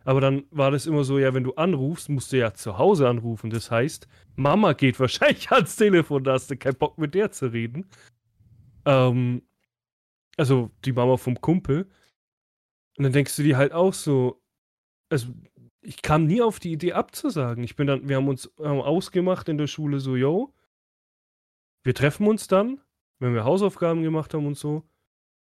Aber 0.05 0.21
dann 0.21 0.43
war 0.51 0.69
das 0.69 0.85
immer 0.85 1.03
so, 1.03 1.17
ja, 1.17 1.33
wenn 1.33 1.43
du 1.43 1.55
anrufst, 1.55 2.09
musst 2.09 2.31
du 2.31 2.37
ja 2.37 2.53
zu 2.53 2.77
Hause 2.77 3.09
anrufen. 3.09 3.49
Das 3.49 3.71
heißt, 3.71 4.07
Mama 4.35 4.73
geht 4.73 4.99
wahrscheinlich 4.99 5.51
ans 5.51 5.75
Telefon, 5.75 6.23
da 6.23 6.33
hast 6.33 6.49
du 6.51 6.55
keinen 6.55 6.75
Bock 6.75 6.97
mit 6.97 7.15
der 7.15 7.31
zu 7.31 7.47
reden. 7.47 7.85
Ähm, 8.85 9.41
also 10.37 10.71
die 10.83 10.93
Mama 10.93 11.17
vom 11.17 11.39
Kumpel. 11.39 11.89
Und 12.97 13.03
dann 13.03 13.13
denkst 13.13 13.35
du 13.35 13.43
dir 13.43 13.57
halt 13.57 13.73
auch 13.73 13.93
so, 13.93 14.41
also 15.09 15.27
ich 15.81 16.01
kam 16.01 16.25
nie 16.25 16.41
auf 16.41 16.59
die 16.59 16.71
Idee 16.71 16.93
abzusagen. 16.93 17.63
Ich 17.63 17.75
bin 17.75 17.87
dann, 17.87 18.07
wir 18.09 18.17
haben 18.17 18.27
uns 18.27 18.51
haben 18.59 18.81
ausgemacht 18.81 19.49
in 19.49 19.57
der 19.57 19.67
Schule 19.67 19.99
so, 19.99 20.15
yo, 20.15 20.53
wir 21.83 21.93
treffen 21.93 22.27
uns 22.27 22.47
dann, 22.47 22.81
wenn 23.19 23.33
wir 23.33 23.43
Hausaufgaben 23.43 24.01
gemacht 24.01 24.33
haben 24.33 24.47
und 24.47 24.57
so. 24.57 24.83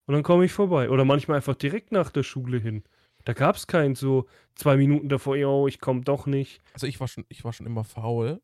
Und 0.05 0.13
dann 0.13 0.23
komme 0.23 0.45
ich 0.45 0.51
vorbei. 0.51 0.89
Oder 0.89 1.05
manchmal 1.05 1.37
einfach 1.37 1.55
direkt 1.55 1.91
nach 1.91 2.09
der 2.09 2.23
Schule 2.23 2.57
hin. 2.57 2.83
Da 3.25 3.33
gab 3.33 3.57
es 3.57 3.67
kein 3.67 3.95
so 3.95 4.27
zwei 4.55 4.77
Minuten 4.77 5.09
davor, 5.09 5.35
yo, 5.35 5.67
ich 5.67 5.79
komme 5.79 6.01
doch 6.01 6.25
nicht. 6.25 6.61
Also 6.73 6.87
ich 6.87 6.99
war 6.99 7.07
schon, 7.07 7.25
ich 7.29 7.43
war 7.43 7.53
schon 7.53 7.65
immer 7.65 7.83
faul. 7.83 8.41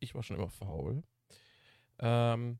ich 0.00 0.14
war 0.14 0.22
schon 0.22 0.36
immer 0.36 0.50
faul. 0.50 1.02
Ähm, 2.00 2.58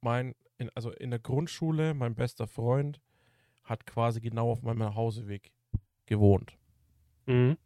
mein, 0.00 0.34
in, 0.58 0.70
also 0.74 0.90
in 0.90 1.10
der 1.10 1.18
Grundschule, 1.18 1.94
mein 1.94 2.14
bester 2.14 2.46
Freund 2.46 3.00
hat 3.64 3.86
quasi 3.86 4.20
genau 4.20 4.50
auf 4.50 4.62
meinem 4.62 4.78
Nachhauseweg 4.78 5.52
gewohnt. 6.06 6.56
Mhm. 7.26 7.56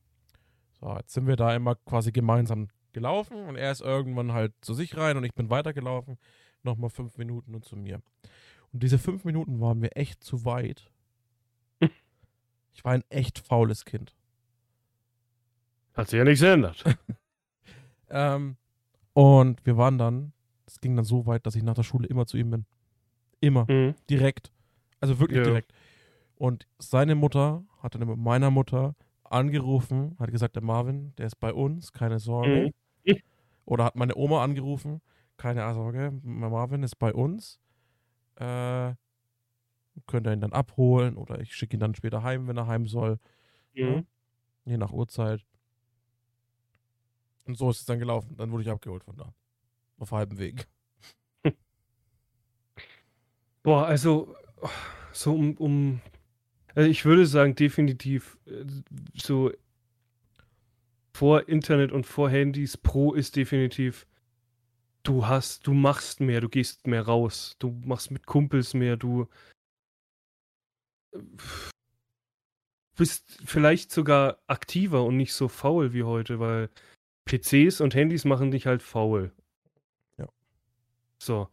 So, 0.80 0.96
jetzt 0.96 1.12
sind 1.12 1.26
wir 1.26 1.36
da 1.36 1.54
immer 1.54 1.74
quasi 1.74 2.10
gemeinsam 2.10 2.68
gelaufen 2.92 3.44
und 3.46 3.56
er 3.56 3.70
ist 3.70 3.82
irgendwann 3.82 4.32
halt 4.32 4.52
zu 4.60 4.74
sich 4.74 4.96
rein 4.96 5.16
und 5.16 5.24
ich 5.24 5.34
bin 5.34 5.50
weitergelaufen. 5.50 6.18
Nochmal 6.62 6.90
fünf 6.90 7.16
Minuten 7.16 7.54
und 7.54 7.64
zu 7.64 7.76
mir. 7.76 8.02
Und 8.72 8.82
diese 8.82 8.98
fünf 8.98 9.24
Minuten 9.24 9.60
waren 9.60 9.78
mir 9.78 9.94
echt 9.96 10.22
zu 10.24 10.44
weit. 10.44 10.90
Ich 12.72 12.84
war 12.84 12.92
ein 12.92 13.04
echt 13.10 13.40
faules 13.40 13.84
Kind. 13.84 14.14
Hat 15.92 16.08
sich 16.08 16.18
ja 16.18 16.24
nichts 16.24 16.40
geändert. 16.40 16.84
Ähm, 18.10 18.56
und 19.12 19.64
wir 19.64 19.76
waren 19.76 19.96
dann, 19.96 20.32
es 20.66 20.80
ging 20.80 20.96
dann 20.96 21.04
so 21.04 21.26
weit, 21.26 21.46
dass 21.46 21.54
ich 21.54 21.62
nach 21.62 21.74
der 21.74 21.84
Schule 21.84 22.08
immer 22.08 22.26
zu 22.26 22.36
ihm 22.36 22.50
bin. 22.50 22.66
Immer. 23.40 23.66
Mhm. 23.70 23.94
Direkt. 24.08 24.52
Also 25.00 25.18
wirklich 25.18 25.38
Ja. 25.38 25.44
direkt. 25.44 25.72
Und 26.36 26.66
seine 26.78 27.14
Mutter 27.14 27.64
hat 27.82 27.94
dann 27.94 28.06
mit 28.06 28.18
meiner 28.18 28.50
Mutter 28.50 28.94
angerufen, 29.24 30.16
hat 30.18 30.30
gesagt, 30.30 30.56
der 30.56 30.62
Marvin, 30.62 31.14
der 31.16 31.26
ist 31.26 31.36
bei 31.40 31.52
uns, 31.52 31.92
keine 31.92 32.18
Sorge. 32.18 32.72
Mhm. 33.04 33.14
Oder 33.64 33.84
hat 33.84 33.96
meine 33.96 34.16
Oma 34.16 34.42
angerufen, 34.42 35.00
keine 35.36 35.72
Sorge, 35.74 36.12
Marvin 36.22 36.82
ist 36.82 36.96
bei 36.98 37.12
uns. 37.14 37.60
Äh, 38.36 38.94
könnt 40.06 40.26
ihr 40.26 40.32
ihn 40.32 40.40
dann 40.40 40.52
abholen 40.52 41.16
oder 41.16 41.40
ich 41.40 41.54
schicke 41.54 41.76
ihn 41.76 41.80
dann 41.80 41.94
später 41.94 42.22
heim, 42.22 42.48
wenn 42.48 42.56
er 42.56 42.66
heim 42.66 42.86
soll. 42.86 43.18
Mhm. 43.74 44.06
Je 44.64 44.76
nach 44.78 44.92
Uhrzeit. 44.92 45.44
Und 47.46 47.56
so 47.58 47.70
ist 47.70 47.80
es 47.80 47.84
dann 47.86 47.98
gelaufen. 47.98 48.36
Dann 48.36 48.50
wurde 48.50 48.62
ich 48.62 48.70
abgeholt 48.70 49.04
von 49.04 49.16
da. 49.16 49.34
Auf 49.98 50.12
halbem 50.12 50.38
Weg. 50.38 50.66
Boah, 53.62 53.86
also 53.86 54.34
so 55.12 55.34
um, 55.34 55.56
um 55.58 56.00
also 56.74 56.88
ich 56.88 57.04
würde 57.04 57.26
sagen, 57.26 57.54
definitiv 57.54 58.38
äh, 58.46 58.64
so 59.14 59.50
vor 61.14 61.48
Internet 61.48 61.92
und 61.92 62.06
vor 62.06 62.30
Handys 62.30 62.76
Pro 62.76 63.12
ist 63.12 63.36
definitiv, 63.36 64.06
du 65.02 65.26
hast, 65.26 65.66
du 65.66 65.74
machst 65.74 66.20
mehr, 66.20 66.40
du 66.40 66.48
gehst 66.48 66.86
mehr 66.86 67.02
raus, 67.02 67.56
du 67.58 67.70
machst 67.84 68.10
mit 68.10 68.26
Kumpels 68.26 68.74
mehr, 68.74 68.96
du 68.96 69.26
bist 72.96 73.38
vielleicht 73.44 73.90
sogar 73.92 74.38
aktiver 74.46 75.04
und 75.04 75.16
nicht 75.16 75.32
so 75.32 75.48
faul 75.48 75.92
wie 75.92 76.02
heute, 76.04 76.38
weil 76.38 76.68
PCs 77.26 77.80
und 77.80 77.94
Handys 77.94 78.24
machen 78.24 78.50
dich 78.50 78.66
halt 78.66 78.82
faul. 78.82 79.32
Ja. 80.18 80.28
So. 81.18 81.48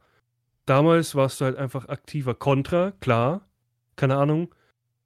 Damals 0.68 1.16
warst 1.16 1.42
du 1.42 1.46
halt 1.46 1.58
einfach 1.58 1.88
aktiver. 1.88 2.36
Contra, 2.36 2.92
klar. 3.00 3.42
Keine 3.96 4.18
Ahnung. 4.18 4.54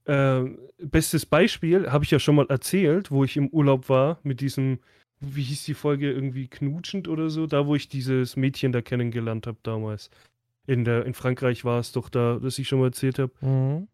Ähm, 0.07 0.57
bestes 0.80 1.26
Beispiel 1.26 1.89
habe 1.91 2.03
ich 2.03 2.12
ja 2.12 2.20
schon 2.20 2.36
mal 2.36 2.47
erzählt, 2.49 3.12
wo 3.12 3.24
ich 3.24 3.38
im 3.38 3.47
Urlaub 3.49 3.88
war 3.88 4.20
mit 4.24 4.41
diesem, 4.41 4.80
wie 5.20 5.43
hieß 5.43 5.64
die 5.66 5.76
Folge, 5.76 6.12
irgendwie 6.12 6.47
knutschend 6.47 7.07
oder 7.07 7.30
so, 7.30 7.45
da 7.45 7.68
wo 7.68 7.76
ich 7.76 7.88
dieses 7.88 8.36
Mädchen 8.36 8.72
da 8.72 8.82
kennengelernt 8.82 9.45
habe 9.45 9.59
damals. 9.62 10.09
In, 10.66 10.84
der, 10.84 11.05
in 11.05 11.14
Frankreich 11.14 11.64
war 11.64 11.80
es 11.80 11.91
doch 11.91 12.09
da, 12.09 12.39
das 12.41 12.57
ich 12.57 12.68
schon 12.68 12.80
mal 12.80 12.88
erzählt 12.88 13.20
habe 13.20 13.32
Mhm. 13.41 13.88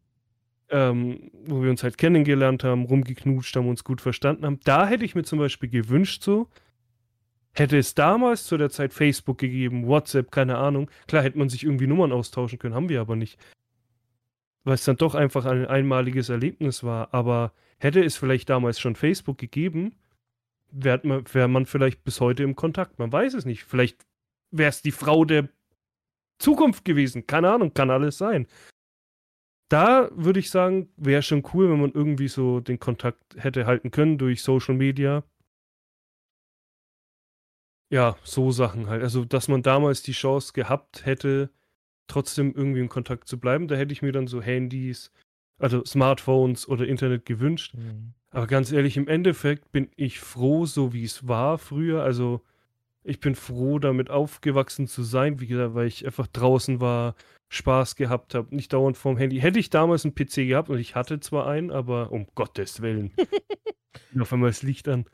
ähm, 0.69 1.31
wo 1.45 1.61
wir 1.61 1.69
uns 1.69 1.83
halt 1.83 1.97
kennengelernt 1.97 2.63
haben, 2.63 2.85
rumgeknutscht 2.85 3.55
haben, 3.55 3.67
uns 3.69 3.83
gut 3.83 4.01
verstanden 4.01 4.45
haben. 4.45 4.59
Da 4.63 4.87
hätte 4.87 5.05
ich 5.05 5.15
mir 5.15 5.23
zum 5.23 5.39
Beispiel 5.39 5.69
gewünscht, 5.69 6.23
so, 6.23 6.47
hätte 7.57 7.77
es 7.77 7.95
damals 7.95 8.45
zu 8.45 8.57
der 8.57 8.69
Zeit 8.69 8.93
Facebook 8.93 9.37
gegeben, 9.37 9.87
WhatsApp, 9.87 10.31
keine 10.31 10.57
Ahnung. 10.57 10.89
Klar 11.07 11.23
hätte 11.23 11.37
man 11.37 11.49
sich 11.49 11.63
irgendwie 11.63 11.87
Nummern 11.87 12.11
austauschen 12.11 12.59
können, 12.59 12.75
haben 12.75 12.89
wir 12.89 13.01
aber 13.01 13.15
nicht. 13.15 13.39
Weil 14.63 14.75
es 14.75 14.85
dann 14.85 14.97
doch 14.97 15.15
einfach 15.15 15.45
ein 15.45 15.65
einmaliges 15.65 16.29
Erlebnis 16.29 16.83
war. 16.83 17.13
Aber 17.13 17.53
hätte 17.79 18.03
es 18.03 18.17
vielleicht 18.17 18.49
damals 18.49 18.79
schon 18.79 18.95
Facebook 18.95 19.37
gegeben, 19.37 19.95
wäre 20.71 20.99
man, 21.03 21.23
wär 21.33 21.47
man 21.47 21.65
vielleicht 21.65 22.03
bis 22.03 22.21
heute 22.21 22.43
im 22.43 22.55
Kontakt. 22.55 22.99
Man 22.99 23.11
weiß 23.11 23.33
es 23.33 23.45
nicht. 23.45 23.63
Vielleicht 23.63 24.05
wäre 24.51 24.69
es 24.69 24.81
die 24.81 24.91
Frau 24.91 25.25
der 25.25 25.47
Zukunft 26.39 26.85
gewesen. 26.85 27.27
Keine 27.27 27.51
Ahnung, 27.51 27.73
kann 27.73 27.89
alles 27.89 28.17
sein 28.17 28.47
da 29.69 30.09
würde 30.15 30.39
ich 30.39 30.49
sagen, 30.49 30.89
wäre 30.95 31.21
schon 31.21 31.43
cool, 31.53 31.69
wenn 31.69 31.81
man 31.81 31.91
irgendwie 31.91 32.27
so 32.27 32.59
den 32.59 32.79
Kontakt 32.79 33.35
hätte 33.37 33.65
halten 33.65 33.91
können 33.91 34.17
durch 34.17 34.41
Social 34.41 34.75
Media. 34.75 35.23
Ja, 37.89 38.17
so 38.23 38.51
Sachen 38.51 38.87
halt. 38.87 39.01
Also, 39.01 39.25
dass 39.25 39.47
man 39.47 39.61
damals 39.61 40.01
die 40.01 40.11
Chance 40.11 40.53
gehabt 40.53 41.05
hätte, 41.05 41.49
trotzdem 42.07 42.53
irgendwie 42.53 42.81
in 42.81 42.89
Kontakt 42.89 43.27
zu 43.27 43.39
bleiben, 43.39 43.67
da 43.67 43.75
hätte 43.75 43.93
ich 43.93 44.01
mir 44.01 44.11
dann 44.11 44.27
so 44.27 44.41
Handys, 44.41 45.11
also 45.57 45.83
Smartphones 45.85 46.67
oder 46.67 46.85
Internet 46.85 47.25
gewünscht. 47.25 47.75
Mhm. 47.75 48.13
Aber 48.31 48.47
ganz 48.47 48.71
ehrlich, 48.71 48.97
im 48.97 49.07
Endeffekt 49.07 49.71
bin 49.71 49.89
ich 49.95 50.19
froh, 50.19 50.65
so 50.65 50.93
wie 50.93 51.03
es 51.03 51.27
war 51.27 51.57
früher. 51.57 52.03
Also, 52.03 52.41
ich 53.03 53.21
bin 53.21 53.35
froh, 53.35 53.79
damit 53.79 54.09
aufgewachsen 54.09 54.87
zu 54.87 55.03
sein, 55.03 55.39
wie 55.39 55.47
gesagt, 55.47 55.75
weil 55.75 55.87
ich 55.87 56.05
einfach 56.05 56.27
draußen 56.27 56.81
war, 56.81 57.15
Spaß 57.49 57.95
gehabt 57.95 58.35
habe, 58.35 58.53
nicht 58.53 58.73
dauernd 58.73 58.97
vorm 58.97 59.15
Handy. 59.15 59.39
Hätte 59.39 59.59
ich 59.59 59.69
damals 59.69 60.03
einen 60.03 60.15
PC 60.15 60.47
gehabt 60.47 60.69
und 60.69 60.79
ich 60.79 60.95
hatte 60.95 61.21
zwar 61.21 61.47
einen, 61.47 61.71
aber 61.71 62.11
um 62.11 62.27
Gottes 62.35 62.81
Willen. 62.81 63.13
auf 64.19 64.33
einmal 64.33 64.49
das 64.49 64.63
Licht 64.63 64.87
an. 64.89 65.05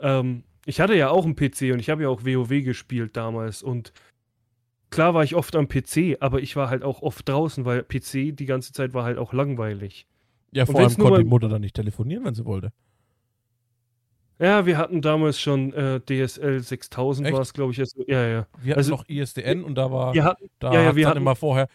Ähm, 0.00 0.44
ich 0.66 0.80
hatte 0.80 0.94
ja 0.94 1.08
auch 1.08 1.24
einen 1.24 1.34
PC 1.36 1.72
und 1.72 1.78
ich 1.78 1.88
habe 1.88 2.02
ja 2.02 2.08
auch 2.10 2.24
WoW 2.24 2.48
gespielt 2.62 3.16
damals 3.16 3.62
und 3.62 3.92
klar 4.90 5.14
war 5.14 5.24
ich 5.24 5.34
oft 5.34 5.56
am 5.56 5.68
PC, 5.68 6.18
aber 6.20 6.40
ich 6.40 6.54
war 6.56 6.68
halt 6.68 6.82
auch 6.82 7.00
oft 7.02 7.26
draußen, 7.28 7.64
weil 7.64 7.82
PC 7.82 8.32
die 8.36 8.44
ganze 8.46 8.72
Zeit 8.72 8.92
war 8.92 9.04
halt 9.04 9.16
auch 9.18 9.32
langweilig. 9.32 10.06
Ja, 10.52 10.66
vor 10.66 10.78
allem 10.80 10.94
konnte 10.96 11.22
die 11.22 11.28
Mutter 11.28 11.48
dann 11.48 11.60
nicht 11.62 11.74
telefonieren, 11.76 12.24
wenn 12.24 12.34
sie 12.34 12.44
wollte. 12.44 12.72
Ja, 14.38 14.66
wir 14.66 14.76
hatten 14.76 15.00
damals 15.00 15.40
schon 15.40 15.72
äh, 15.72 15.98
DSL 16.00 16.60
6000 16.60 17.26
Echt? 17.28 17.34
war 17.34 17.40
es, 17.42 17.54
glaube 17.54 17.72
ich. 17.72 17.80
Also, 17.80 18.04
ja, 18.06 18.26
ja. 18.26 18.46
Wir 18.60 18.72
hatten 18.72 18.78
Also- 18.78 18.90
noch 18.92 19.08
ISDN 19.08 19.64
und 19.64 19.76
da 19.76 19.90
war, 19.90 20.12
Wir 20.14 20.24
hatten, 20.24 20.50
da 20.58 20.72
ja, 20.74 20.82
ja, 20.82 20.96
wir 20.96 21.08
hatten- 21.08 21.18
immer 21.18 21.34
vorher. 21.36 21.68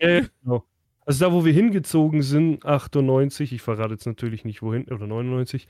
Ja, 0.00 0.20
genau. 0.42 0.64
Also 1.06 1.24
da, 1.26 1.32
wo 1.32 1.44
wir 1.44 1.52
hingezogen 1.52 2.22
sind, 2.22 2.64
98, 2.64 3.52
ich 3.52 3.62
verrate 3.62 3.92
jetzt 3.94 4.06
natürlich 4.06 4.44
nicht 4.44 4.62
wohin, 4.62 4.84
oder 4.90 5.06
99, 5.06 5.68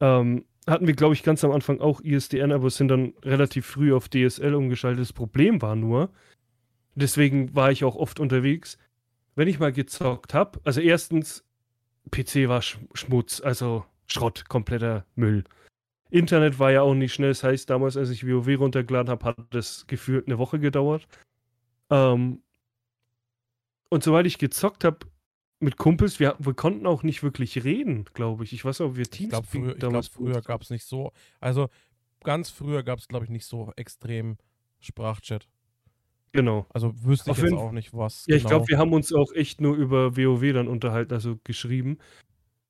ähm, 0.00 0.44
hatten 0.66 0.86
wir, 0.86 0.94
glaube 0.94 1.14
ich, 1.14 1.22
ganz 1.22 1.42
am 1.44 1.50
Anfang 1.50 1.80
auch 1.80 2.00
ISDN, 2.00 2.52
aber 2.52 2.70
sind 2.70 2.88
dann 2.88 3.14
relativ 3.22 3.66
früh 3.66 3.92
auf 3.92 4.08
DSL 4.08 4.54
umgeschaltet. 4.54 5.00
Das 5.00 5.12
Problem 5.12 5.60
war 5.60 5.74
nur, 5.76 6.10
deswegen 6.94 7.54
war 7.54 7.72
ich 7.72 7.84
auch 7.84 7.96
oft 7.96 8.20
unterwegs, 8.20 8.78
wenn 9.34 9.48
ich 9.48 9.58
mal 9.58 9.72
gezockt 9.72 10.34
habe, 10.34 10.60
also 10.64 10.80
erstens, 10.80 11.44
PC 12.10 12.48
war 12.48 12.62
Sch 12.62 12.78
Schmutz, 12.94 13.40
also 13.40 13.84
Schrott, 14.06 14.48
kompletter 14.48 15.06
Müll. 15.14 15.44
Internet 16.10 16.58
war 16.58 16.70
ja 16.70 16.82
auch 16.82 16.94
nicht 16.94 17.14
schnell, 17.14 17.30
das 17.30 17.42
heißt, 17.42 17.70
damals, 17.70 17.96
als 17.96 18.10
ich 18.10 18.26
WoW 18.26 18.58
runtergeladen 18.58 19.10
habe, 19.10 19.24
hat 19.24 19.36
das 19.50 19.86
gefühlt 19.86 20.26
eine 20.26 20.38
Woche 20.38 20.58
gedauert. 20.58 21.08
Ähm, 21.90 22.42
und 23.88 24.02
sobald 24.02 24.26
ich 24.26 24.38
gezockt 24.38 24.84
habe 24.84 25.06
mit 25.62 25.76
Kumpels, 25.76 26.20
wir, 26.20 26.36
wir 26.38 26.54
konnten 26.54 26.86
auch 26.86 27.02
nicht 27.02 27.22
wirklich 27.22 27.64
reden, 27.64 28.04
glaube 28.14 28.44
ich. 28.44 28.52
Ich 28.52 28.64
weiß 28.64 28.80
auch, 28.80 28.90
ob 28.90 28.96
wir 28.96 29.02
Ich 29.02 29.10
Teams 29.10 29.30
glaube, 29.30 29.46
früher, 29.46 29.72
ich 29.72 29.78
glaub, 29.78 30.04
früher 30.04 30.42
gab 30.42 30.62
es 30.62 30.70
nicht 30.70 30.84
so. 30.84 31.12
Also 31.40 31.68
ganz 32.24 32.50
früher 32.50 32.82
gab 32.82 32.98
es, 32.98 33.08
glaube 33.08 33.24
ich, 33.24 33.30
nicht 33.30 33.46
so 33.46 33.72
extrem 33.76 34.36
Sprachchat. 34.80 35.48
Genau. 36.32 36.66
Also 36.70 36.92
wüsste 37.04 37.30
ich 37.30 37.38
Auf 37.38 37.42
jetzt 37.42 37.52
auch 37.52 37.72
nicht, 37.72 37.94
was. 37.94 38.24
Ja, 38.26 38.36
ich 38.36 38.42
genau. 38.42 38.56
glaube, 38.56 38.68
wir 38.68 38.78
haben 38.78 38.92
uns 38.92 39.12
auch 39.12 39.32
echt 39.34 39.60
nur 39.60 39.76
über 39.76 40.16
WoW 40.16 40.52
dann 40.52 40.66
unterhalten, 40.68 41.12
also 41.12 41.38
geschrieben. 41.44 41.98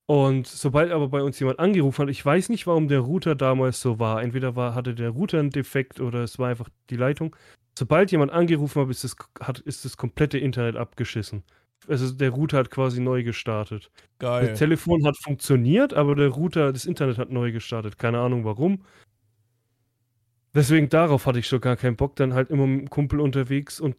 Und 0.07 0.47
sobald 0.47 0.91
aber 0.91 1.09
bei 1.09 1.23
uns 1.23 1.39
jemand 1.39 1.59
angerufen 1.61 2.03
hat, 2.03 2.11
ich 2.11 2.25
weiß 2.25 2.49
nicht, 2.49 2.67
warum 2.67 2.89
der 2.89 3.01
Router 3.01 3.35
damals 3.35 3.81
so 3.81 3.99
war. 3.99 4.23
Entweder 4.23 4.57
war, 4.57 4.75
hatte 4.75 4.95
der 4.95 5.11
Router 5.11 5.39
einen 5.39 5.51
Defekt 5.51 6.01
oder 6.01 6.25
es 6.25 6.39
war 6.39 6.49
einfach 6.49 6.69
die 6.91 6.97
Leitung. 6.97 7.37
Sobald 7.79 8.11
jemand 8.11 8.33
angerufen 8.33 8.83
hat, 8.83 8.91
ist 8.91 9.05
das, 9.05 9.17
hat, 9.41 9.61
ist 9.61 9.85
das 9.85 9.97
komplette 9.97 10.39
Internet 10.39 10.77
abgeschissen. 10.77 11.45
Also 11.89 12.13
der 12.13 12.31
Router 12.31 12.59
hat 12.59 12.71
quasi 12.71 13.01
neu 13.01 13.23
gestartet. 13.23 13.91
Geil. 14.19 14.49
Das 14.49 14.59
Telefon 14.59 15.05
hat 15.07 15.17
funktioniert, 15.17 15.95
aber 15.95 16.15
der 16.15 16.29
Router, 16.29 16.73
das 16.73 16.85
Internet 16.85 17.19
hat 17.19 17.31
neu 17.31 17.53
gestartet. 17.53 17.99
Keine 17.99 18.21
Ahnung 18.21 18.45
warum. 18.45 18.85
Deswegen 20.55 20.89
darauf 20.89 21.27
hatte 21.27 21.39
ich 21.39 21.47
schon 21.47 21.61
gar 21.61 21.77
keinen 21.77 21.97
Bock. 21.97 22.17
Dann 22.17 22.35
halt 22.35 22.51
immer 22.51 22.67
mit 22.67 22.81
dem 22.81 22.91
Kumpel 22.91 23.21
unterwegs 23.21 23.81
und 23.81 23.97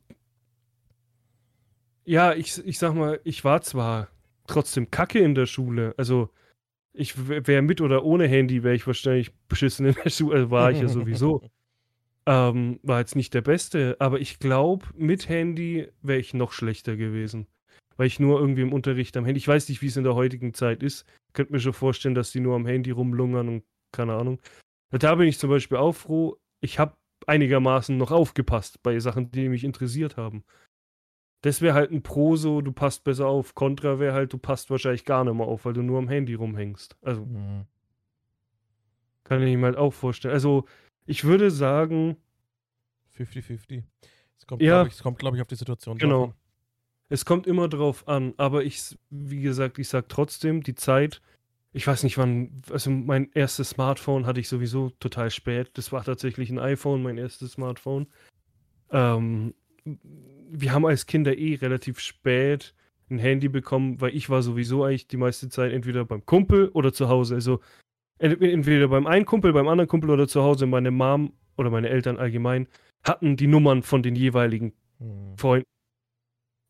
ja, 2.06 2.34
ich, 2.34 2.66
ich 2.66 2.80
sag 2.80 2.94
mal, 2.96 3.20
ich 3.24 3.46
war 3.46 3.62
zwar 3.62 4.10
trotzdem 4.46 4.92
kacke 4.92 5.20
in 5.20 5.36
der 5.36 5.46
Schule. 5.46 5.94
Also 5.98 6.30
ich 6.92 7.28
wäre 7.28 7.62
mit 7.62 7.82
oder 7.82 8.04
ohne 8.04 8.28
Handy, 8.28 8.64
wäre 8.64 8.76
ich 8.76 8.86
wahrscheinlich 8.86 9.34
beschissen 9.48 9.86
in 9.86 9.96
der 10.04 10.10
Schule. 10.10 10.36
Also 10.36 10.52
war 10.52 10.72
ich 10.72 10.82
ja 10.82 10.88
sowieso. 10.88 11.42
Ähm, 12.26 12.80
war 12.84 13.00
jetzt 13.00 13.18
nicht 13.18 13.34
der 13.34 13.42
Beste, 13.42 13.98
aber 14.00 14.22
ich 14.22 14.40
glaube, 14.40 14.86
mit 14.96 15.28
Handy 15.28 15.90
wäre 16.02 16.20
ich 16.20 16.34
noch 16.34 16.54
schlechter 16.54 16.96
gewesen. 16.96 17.48
Weil 17.98 18.08
ich 18.08 18.20
nur 18.20 18.40
irgendwie 18.40 18.62
im 18.64 18.74
Unterricht 18.74 19.16
am 19.18 19.26
Handy, 19.26 19.38
ich 19.38 19.48
weiß 19.48 19.70
nicht, 19.70 19.82
wie 19.82 19.88
es 19.88 19.98
in 19.98 20.04
der 20.04 20.16
heutigen 20.16 20.54
Zeit 20.54 20.82
ist. 20.84 21.06
Könnt 21.34 21.52
mir 21.52 21.60
schon 21.60 21.74
vorstellen, 21.74 22.16
dass 22.16 22.32
die 22.32 22.40
nur 22.40 22.56
am 22.56 22.66
Handy 22.66 22.92
rumlungern 22.92 23.48
und 23.48 23.64
keine 23.92 24.16
Ahnung. 24.16 24.40
Da 24.92 25.16
bin 25.16 25.28
ich 25.28 25.38
zum 25.40 25.50
Beispiel 25.50 25.78
auch 25.78 25.94
froh, 25.94 26.38
ich 26.62 26.80
habe 26.80 26.96
einigermaßen 27.28 27.96
noch 27.98 28.12
aufgepasst 28.12 28.82
bei 28.84 29.00
Sachen, 29.00 29.32
die 29.32 29.50
mich 29.50 29.64
interessiert 29.64 30.18
haben. 30.18 30.44
Das 31.42 31.62
wäre 31.62 31.74
halt 31.76 31.92
ein 31.92 32.04
Pro 32.04 32.36
so, 32.36 32.62
du 32.62 32.72
passt 32.72 33.04
besser 33.04 33.28
auf. 33.28 33.54
Contra 33.54 34.00
wäre 34.00 34.14
halt, 34.14 34.32
du 34.34 34.38
passt 34.38 34.70
wahrscheinlich 34.70 35.04
gar 35.06 35.24
nicht 35.24 35.34
mehr 35.34 35.46
auf, 35.48 35.66
weil 35.66 35.74
du 35.74 35.82
nur 35.82 36.00
am 36.00 36.08
Handy 36.08 36.34
rumhängst. 36.36 36.96
Also 37.02 37.26
Mhm. 37.26 37.66
kann 39.24 39.42
ich 39.42 39.56
mir 39.58 39.66
halt 39.66 39.78
auch 39.78 39.94
vorstellen. 39.94 40.34
Also 40.34 40.66
ich 41.06 41.24
würde 41.24 41.52
sagen, 41.52 42.18
50-50. 43.18 43.84
Es 44.38 44.48
kommt, 44.48 44.62
Ja. 44.62 44.76
glaube 44.78 44.88
ich, 44.90 44.96
es 44.96 45.04
kommt, 45.04 45.20
glaub 45.20 45.36
ich, 45.36 45.42
auf 45.42 45.48
die 45.48 45.56
Situation 45.56 45.98
Genau. 45.98 46.26
an. 46.26 46.34
Es 47.14 47.26
kommt 47.26 47.46
immer 47.46 47.68
drauf 47.68 48.08
an, 48.08 48.34
aber 48.38 48.64
ich, 48.64 48.98
wie 49.12 49.42
gesagt, 49.42 49.78
ich 49.78 49.88
sag 49.88 50.10
trotzdem, 50.10 50.64
die 50.64 50.74
Zeit, 50.74 51.22
ich 51.72 51.86
weiß 51.86 52.02
nicht 52.02 52.18
wann, 52.18 52.64
also 52.72 52.90
mein 52.90 53.30
erstes 53.36 53.70
Smartphone 53.70 54.26
hatte 54.26 54.40
ich 54.40 54.50
sowieso 54.50 54.90
total 55.00 55.30
spät. 55.30 55.70
Das 55.76 55.92
war 55.92 56.04
tatsächlich 56.04 56.50
ein 56.50 56.58
iPhone, 56.58 57.04
mein 57.04 57.20
erstes 57.20 57.52
Smartphone. 57.52 58.08
Ähm, 58.90 59.54
wir 59.86 60.72
haben 60.74 60.88
als 60.88 61.06
Kinder 61.06 61.38
eh 61.38 61.54
relativ 61.54 62.00
spät 62.00 62.74
ein 63.12 63.20
Handy 63.20 63.48
bekommen, 63.48 64.02
weil 64.02 64.16
ich 64.16 64.32
war 64.32 64.42
sowieso 64.42 64.84
eigentlich 64.84 65.06
die 65.08 65.18
meiste 65.18 65.50
Zeit 65.50 65.72
entweder 65.72 66.06
beim 66.06 66.26
Kumpel 66.26 66.70
oder 66.70 66.94
zu 66.94 67.10
Hause. 67.10 67.36
Also 67.36 67.60
ent- 68.18 68.42
entweder 68.42 68.88
beim 68.88 69.06
einen 69.06 69.26
Kumpel, 69.26 69.54
beim 69.54 69.68
anderen 69.68 69.88
Kumpel 69.88 70.10
oder 70.10 70.28
zu 70.28 70.42
Hause. 70.42 70.66
Meine 70.66 70.90
Mom 70.90 71.34
oder 71.58 71.70
meine 71.70 71.90
Eltern 71.90 72.18
allgemein 72.18 72.68
hatten 73.04 73.38
die 73.38 73.46
Nummern 73.46 73.84
von 73.84 74.02
den 74.02 74.16
jeweiligen 74.16 74.74
Mhm. 74.98 75.38
Freunden. 75.38 75.68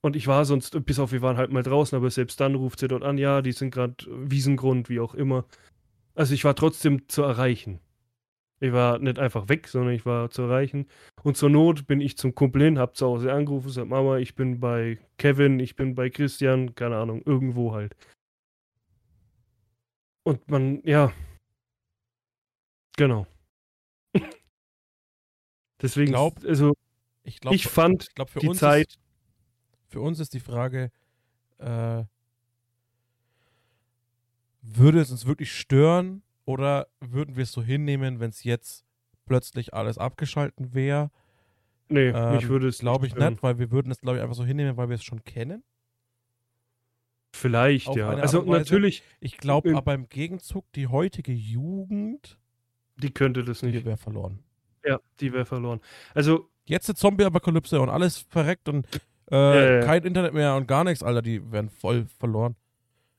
Und 0.05 0.17
ich 0.17 0.27
war 0.27 0.43
sonst, 0.43 0.85
bis 0.85 0.99
auf 0.99 1.13
wir 1.13 1.21
waren 1.21 1.37
halt 1.37 1.51
mal 1.51 1.63
draußen, 1.63 1.95
aber 1.95 2.11
selbst 2.11 2.37
dann 2.41 2.55
ruft 2.55 2.79
sie 2.79 2.89
dort 2.89 3.03
an, 3.03 3.17
ja, 3.17 3.41
die 3.41 3.53
sind 3.53 3.71
gerade 3.71 3.95
Wiesengrund, 4.09 4.89
wie 4.89 4.99
auch 4.99 5.13
immer. 5.15 5.45
Also 6.13 6.33
ich 6.33 6.43
war 6.43 6.55
trotzdem 6.55 7.07
zu 7.07 7.23
erreichen. 7.23 7.79
Ich 8.59 8.73
war 8.73 8.99
nicht 8.99 9.17
einfach 9.17 9.47
weg, 9.47 9.69
sondern 9.69 9.93
ich 9.93 10.05
war 10.05 10.29
zu 10.29 10.41
erreichen. 10.41 10.87
Und 11.23 11.37
zur 11.37 11.49
Not 11.49 11.87
bin 11.87 12.01
ich 12.01 12.17
zum 12.17 12.35
Kumpel 12.35 12.63
hin, 12.63 12.79
hab 12.79 12.97
zu 12.97 13.05
Hause 13.05 13.31
angerufen, 13.31 13.69
sagt 13.69 13.87
Mama, 13.87 14.17
ich 14.17 14.35
bin 14.35 14.59
bei 14.59 14.99
Kevin, 15.17 15.59
ich 15.61 15.77
bin 15.77 15.95
bei 15.95 16.09
Christian, 16.09 16.75
keine 16.75 16.97
Ahnung, 16.97 17.21
irgendwo 17.25 17.71
halt. 17.73 17.95
Und 20.23 20.49
man, 20.49 20.81
ja. 20.83 21.13
Genau. 22.97 23.25
Deswegen, 25.81 26.11
glaub, 26.11 26.43
also 26.45 26.73
Ich 27.23 27.39
glaube, 27.39 27.55
ich 27.55 27.67
fand 27.67 28.13
glaub, 28.15 28.29
für 28.29 28.39
die 28.39 28.51
Zeit, 28.51 28.97
für 29.93 30.01
uns 30.01 30.19
ist 30.19 30.33
die 30.33 30.39
Frage, 30.39 30.91
äh, 31.59 32.03
würde 34.61 34.99
es 34.99 35.11
uns 35.11 35.25
wirklich 35.27 35.51
stören 35.53 36.23
oder 36.45 36.87
würden 36.99 37.35
wir 37.35 37.43
es 37.43 37.51
so 37.51 37.61
hinnehmen, 37.61 38.19
wenn 38.19 38.31
es 38.31 38.43
jetzt 38.43 38.85
plötzlich 39.25 39.73
alles 39.73 39.97
abgeschalten 39.97 40.73
wäre? 40.73 41.11
nee, 41.89 42.09
Ähm, 42.09 42.35
mich 42.35 42.49
würde 42.49 42.67
es 42.67 42.79
Glaube 42.79 43.05
ich 43.07 43.15
nicht, 43.15 43.43
weil 43.43 43.59
wir 43.59 43.69
würden 43.71 43.91
es, 43.91 44.01
glaube 44.01 44.17
ich, 44.17 44.23
einfach 44.23 44.35
so 44.35 44.43
hinnehmen, 44.43 44.77
weil 44.77 44.89
wir 44.89 44.95
es 44.95 45.03
schon 45.03 45.23
kennen. 45.23 45.63
Vielleicht, 47.35 47.87
Auf 47.87 47.95
ja. 47.97 48.09
Also 48.09 48.41
natürlich, 48.41 49.03
Ich 49.19 49.37
glaube 49.37 49.69
Ähm, 49.69 49.75
aber 49.75 49.93
im 49.93 50.09
Gegenzug, 50.09 50.71
die 50.73 50.87
heutige 50.87 51.33
Jugend, 51.33 52.39
die 52.97 53.11
könnte 53.11 53.43
das 53.43 53.59
die 53.59 53.67
nicht. 53.67 53.85
wäre 53.85 53.97
verloren. 53.97 54.39
Ja, 54.85 54.99
die 55.19 55.31
wäre 55.33 55.45
verloren. 55.45 55.81
Also, 56.15 56.49
Jetzt 56.65 56.89
eine 56.89 56.95
Zombie-Apokalypse 56.95 57.81
und 57.81 57.89
alles 57.89 58.19
verreckt 58.19 58.69
und 58.69 58.87
äh, 59.33 59.35
Ja, 59.35 59.79
ja. 59.79 59.85
kein 59.85 60.03
Internet 60.03 60.33
mehr 60.33 60.55
und 60.55 60.67
gar 60.67 60.83
nichts, 60.83 61.03
Alter, 61.03 61.21
die 61.21 61.51
werden 61.51 61.69
voll 61.69 62.05
verloren. 62.19 62.55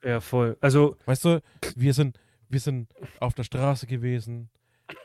ja, 0.03 0.21
voll. 0.21 0.57
Also, 0.61 0.97
Weißt 1.07 1.25
du, 1.25 1.43
wir 1.77 1.93
sind, 1.95 2.19
wir 2.49 2.61
sind 2.61 2.89
auf 3.21 3.35
der 3.35 3.43
Straße 3.45 3.87
gewesen, 3.87 4.49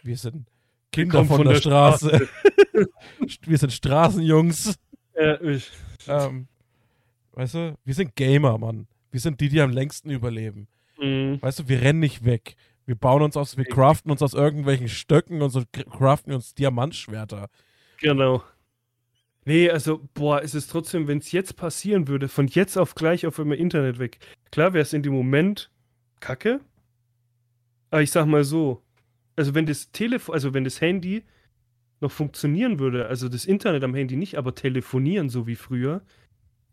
wir 0.03 0.18
sind 0.18 0.47
Kinder 0.91 1.26
von, 1.26 1.38
von 1.38 1.45
der, 1.45 1.53
der 1.53 1.60
Straße, 1.62 2.28
wir 3.45 3.57
sind 3.57 3.72
Straßenjungs, 3.74 4.76
äh, 5.16 5.51
ich, 5.55 5.72
ähm, 6.07 6.47
weißt 7.34 7.53
du, 7.55 7.78
wir 7.84 7.93
sind 7.93 8.16
Gamer, 8.16 8.57
Mann. 8.57 8.88
Wir 9.12 9.20
sind 9.20 9.39
die, 9.41 9.49
die 9.49 9.60
am 9.62 9.72
längsten 9.72 10.10
überleben. 10.12 10.68
mh, 10.99 11.41
Weißt 11.41 11.60
du, 11.60 11.68
wir 11.68 11.82
rennen 11.82 11.99
nicht 11.99 12.24
weg. 12.26 12.55
Wir 12.86 12.95
bauen 12.95 13.22
uns 13.22 13.38
aus, 13.38 13.55
wir 13.57 13.66
craften 13.66 14.12
uns 14.12 14.22
aus 14.22 14.34
irgendwelchen 14.34 14.88
Stöcken 14.89 15.41
und 15.41 15.49
so 15.51 15.64
craften 15.72 16.34
uns 16.34 16.53
Diamantschwerter. 16.55 17.47
genau. 17.99 18.43
Nee, 19.46 19.70
also, 19.70 20.08
boah, 20.14 20.42
es 20.44 20.54
ist 20.54 20.70
trotzdem, 20.70 21.08
wenn 21.08 21.20
es 21.20 21.32
jetzt 21.32 21.56
passieren 21.56 22.08
würde, 22.08 22.28
von 22.28 22.48
jetzt 22.48 22.78
auf 22.78 22.94
gleich 22.96 23.26
auf 23.26 23.40
einmal 23.40 23.58
Internet 23.58 23.98
weg. 24.00 24.20
Klar 24.52 24.74
wäre 24.74 24.84
es 24.84 24.94
in 24.94 25.02
dem 25.04 25.14
Moment 25.14 25.72
kacke. 26.20 26.60
Aber 27.90 28.02
ich 28.02 28.12
sag 28.12 28.26
mal 28.28 28.44
so, 28.44 28.84
also 29.36 29.56
wenn 29.56 29.66
das 29.66 29.92
Telefon, 29.92 30.36
also 30.36 30.54
wenn 30.54 30.64
das 30.64 30.82
Handy 30.82 31.24
noch 32.02 32.12
funktionieren 32.12 32.80
würde, 32.80 33.08
also 33.08 33.30
das 33.30 33.46
Internet 33.46 33.84
am 33.84 33.96
Handy 33.96 34.16
nicht, 34.16 34.38
aber 34.38 34.54
telefonieren 34.56 35.30
so 35.30 35.48
wie 35.48 35.56
früher, 35.56 36.02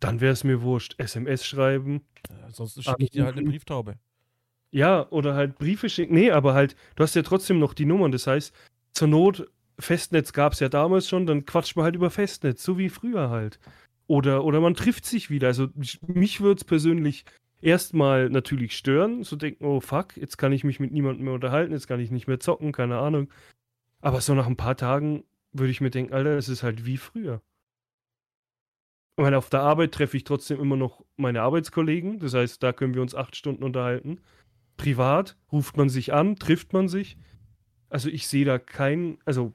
dann 0.00 0.20
wäre 0.20 0.32
es 0.32 0.44
mir 0.44 0.62
wurscht. 0.62 0.94
SMS 0.98 1.46
schreiben, 1.46 2.02
Äh, 2.28 2.50
sonst 2.52 2.82
schicke 2.82 3.04
ich 3.04 3.10
dir 3.10 3.24
halt 3.24 3.36
eine 3.36 3.48
Brieftaube. 3.48 3.96
Ja, 4.72 5.08
oder 5.10 5.34
halt 5.34 5.58
Briefe 5.58 5.88
schicken. 5.88 6.14
Nee, 6.14 6.30
aber 6.32 6.52
halt, 6.54 6.76
du 6.96 7.02
hast 7.02 7.14
ja 7.14 7.22
trotzdem 7.22 7.58
noch 7.58 7.72
die 7.72 7.86
Nummern. 7.86 8.12
Das 8.12 8.26
heißt, 8.26 8.52
zur 8.92 9.08
Not, 9.08 9.50
Festnetz 9.78 10.32
gab 10.32 10.52
es 10.54 10.60
ja 10.60 10.68
damals 10.68 11.08
schon, 11.08 11.26
dann 11.26 11.44
quatscht 11.44 11.76
man 11.76 11.84
halt 11.84 11.96
über 11.96 12.10
Festnetz, 12.10 12.62
so 12.62 12.78
wie 12.78 12.88
früher 12.88 13.30
halt. 13.30 13.58
Oder, 14.06 14.44
oder 14.44 14.60
man 14.60 14.74
trifft 14.74 15.04
sich 15.04 15.30
wieder. 15.30 15.48
Also 15.48 15.68
mich- 15.74 16.00
würde 16.40 16.58
es 16.58 16.64
persönlich 16.64 17.24
erstmal 17.60 18.30
natürlich 18.30 18.76
stören, 18.76 19.22
so 19.24 19.36
denken, 19.36 19.64
oh 19.64 19.80
fuck, 19.80 20.16
jetzt 20.16 20.38
kann 20.38 20.52
ich 20.52 20.64
mich 20.64 20.80
mit 20.80 20.92
niemandem 20.92 21.24
mehr 21.24 21.34
unterhalten, 21.34 21.72
jetzt 21.72 21.88
kann 21.88 22.00
ich 22.00 22.10
nicht 22.10 22.26
mehr 22.28 22.40
zocken, 22.40 22.72
keine 22.72 22.98
Ahnung. 22.98 23.30
Aber 24.00 24.20
so 24.20 24.34
nach 24.34 24.46
ein 24.46 24.56
paar 24.56 24.76
Tagen 24.76 25.24
würde 25.52 25.70
ich 25.70 25.80
mir 25.80 25.90
denken, 25.90 26.12
Alter, 26.14 26.36
es 26.36 26.48
ist 26.48 26.62
halt 26.62 26.86
wie 26.86 26.96
früher. 26.98 27.42
Meine, 29.18 29.38
auf 29.38 29.48
der 29.48 29.60
Arbeit 29.60 29.92
treffe 29.92 30.16
ich 30.16 30.24
trotzdem 30.24 30.60
immer 30.60 30.76
noch 30.76 31.04
meine 31.16 31.40
Arbeitskollegen. 31.42 32.18
Das 32.18 32.34
heißt, 32.34 32.62
da 32.62 32.72
können 32.72 32.94
wir 32.94 33.00
uns 33.02 33.14
acht 33.14 33.34
Stunden 33.34 33.64
unterhalten. 33.64 34.20
Privat 34.76 35.36
ruft 35.50 35.76
man 35.78 35.88
sich 35.88 36.12
an, 36.12 36.36
trifft 36.36 36.74
man 36.74 36.88
sich. 36.88 37.16
Also 37.88 38.10
ich 38.10 38.28
sehe 38.28 38.44
da 38.44 38.58
kein, 38.58 39.18
also 39.24 39.54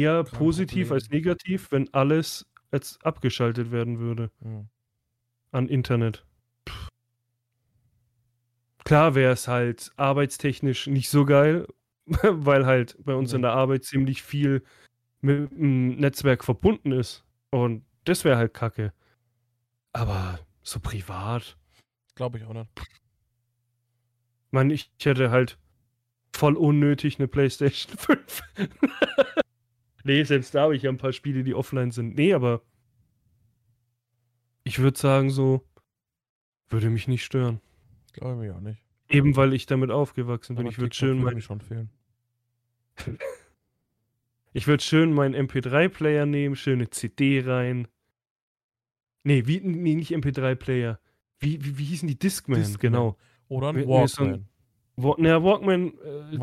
eher 0.00 0.24
Kein 0.24 0.38
positiv 0.38 0.88
Problem. 0.88 0.92
als 0.92 1.10
negativ, 1.10 1.70
wenn 1.72 1.92
alles 1.94 2.46
jetzt 2.72 3.04
abgeschaltet 3.04 3.70
werden 3.70 3.98
würde 3.98 4.30
Hm. 4.42 4.68
an 5.52 5.68
Internet. 5.68 6.24
Klar 8.84 9.14
wäre 9.14 9.32
es 9.32 9.48
halt 9.48 9.90
arbeitstechnisch 9.96 10.86
nicht 10.86 11.08
so 11.10 11.24
geil, 11.24 11.66
weil 12.22 12.66
halt 12.66 12.96
bei 13.04 13.14
uns 13.14 13.32
in 13.32 13.40
Nee. 13.40 13.46
der 13.48 13.52
Arbeit 13.52 13.84
ziemlich 13.84 14.22
viel 14.22 14.62
mit 15.20 15.50
dem 15.50 15.96
Netzwerk 15.96 16.44
verbunden 16.44 16.92
ist. 16.92 17.24
Und 17.50 17.84
das 18.04 18.24
wäre 18.24 18.36
halt 18.36 18.54
kacke. 18.54 18.92
Aber 19.92 20.38
so 20.62 20.78
privat. 20.78 21.56
Glaube 22.14 22.38
ich 22.38 22.44
auch 22.44 22.52
nicht. 22.52 22.68
Ich 22.78 24.52
meine, 24.52 24.72
ich 24.74 24.90
hätte 25.02 25.30
halt 25.30 25.58
voll 26.32 26.54
unnötig 26.56 27.18
eine 27.18 27.26
PlayStation 27.28 27.96
5. 27.98 28.42
nee, 30.06 30.22
selbst 30.24 30.54
da 30.54 30.62
habe 30.62 30.76
ich 30.76 30.82
ja 30.82 30.90
ein 30.90 30.98
paar 30.98 31.12
Spiele, 31.12 31.44
die 31.44 31.54
offline 31.54 31.90
sind. 31.90 32.16
Nee, 32.16 32.32
aber 32.32 32.62
ich 34.64 34.78
würde 34.78 34.98
sagen, 34.98 35.30
so 35.30 35.66
würde 36.68 36.90
mich 36.90 37.08
nicht 37.08 37.24
stören. 37.24 37.60
Glaube 38.12 38.46
ich 38.46 38.52
auch 38.52 38.60
nicht. 38.60 38.82
Eben 39.08 39.36
weil 39.36 39.52
ich 39.52 39.66
damit 39.66 39.90
aufgewachsen 39.90 40.56
bin. 40.56 40.64
Aber 40.64 40.72
ich 40.72 40.78
würde 40.78 40.94
schön, 40.94 41.22
würde 41.22 41.36
mein, 41.36 41.42
schon 41.42 41.60
fehlen. 41.60 41.90
ich 44.52 44.66
würd 44.66 44.82
schön 44.82 45.12
meinen 45.12 45.34
MP3-Player 45.34 46.26
nehmen, 46.26 46.56
schöne 46.56 46.90
CD 46.90 47.42
rein. 47.46 47.86
Nee, 49.22 49.46
wie, 49.46 49.60
nee 49.60 49.94
nicht 49.94 50.12
MP3-Player. 50.12 50.98
Wie, 51.38 51.64
wie, 51.64 51.78
wie 51.78 51.84
hießen 51.84 52.08
die? 52.08 52.18
Discman, 52.18 52.58
Discman. 52.58 52.80
genau. 52.80 53.16
Oder 53.48 53.68
ein- 53.68 53.86
Walkman. 53.86 54.48
Wa- 54.96 55.14
Na, 55.18 55.42
Walkman, 55.42 55.92
äh, 56.02 56.38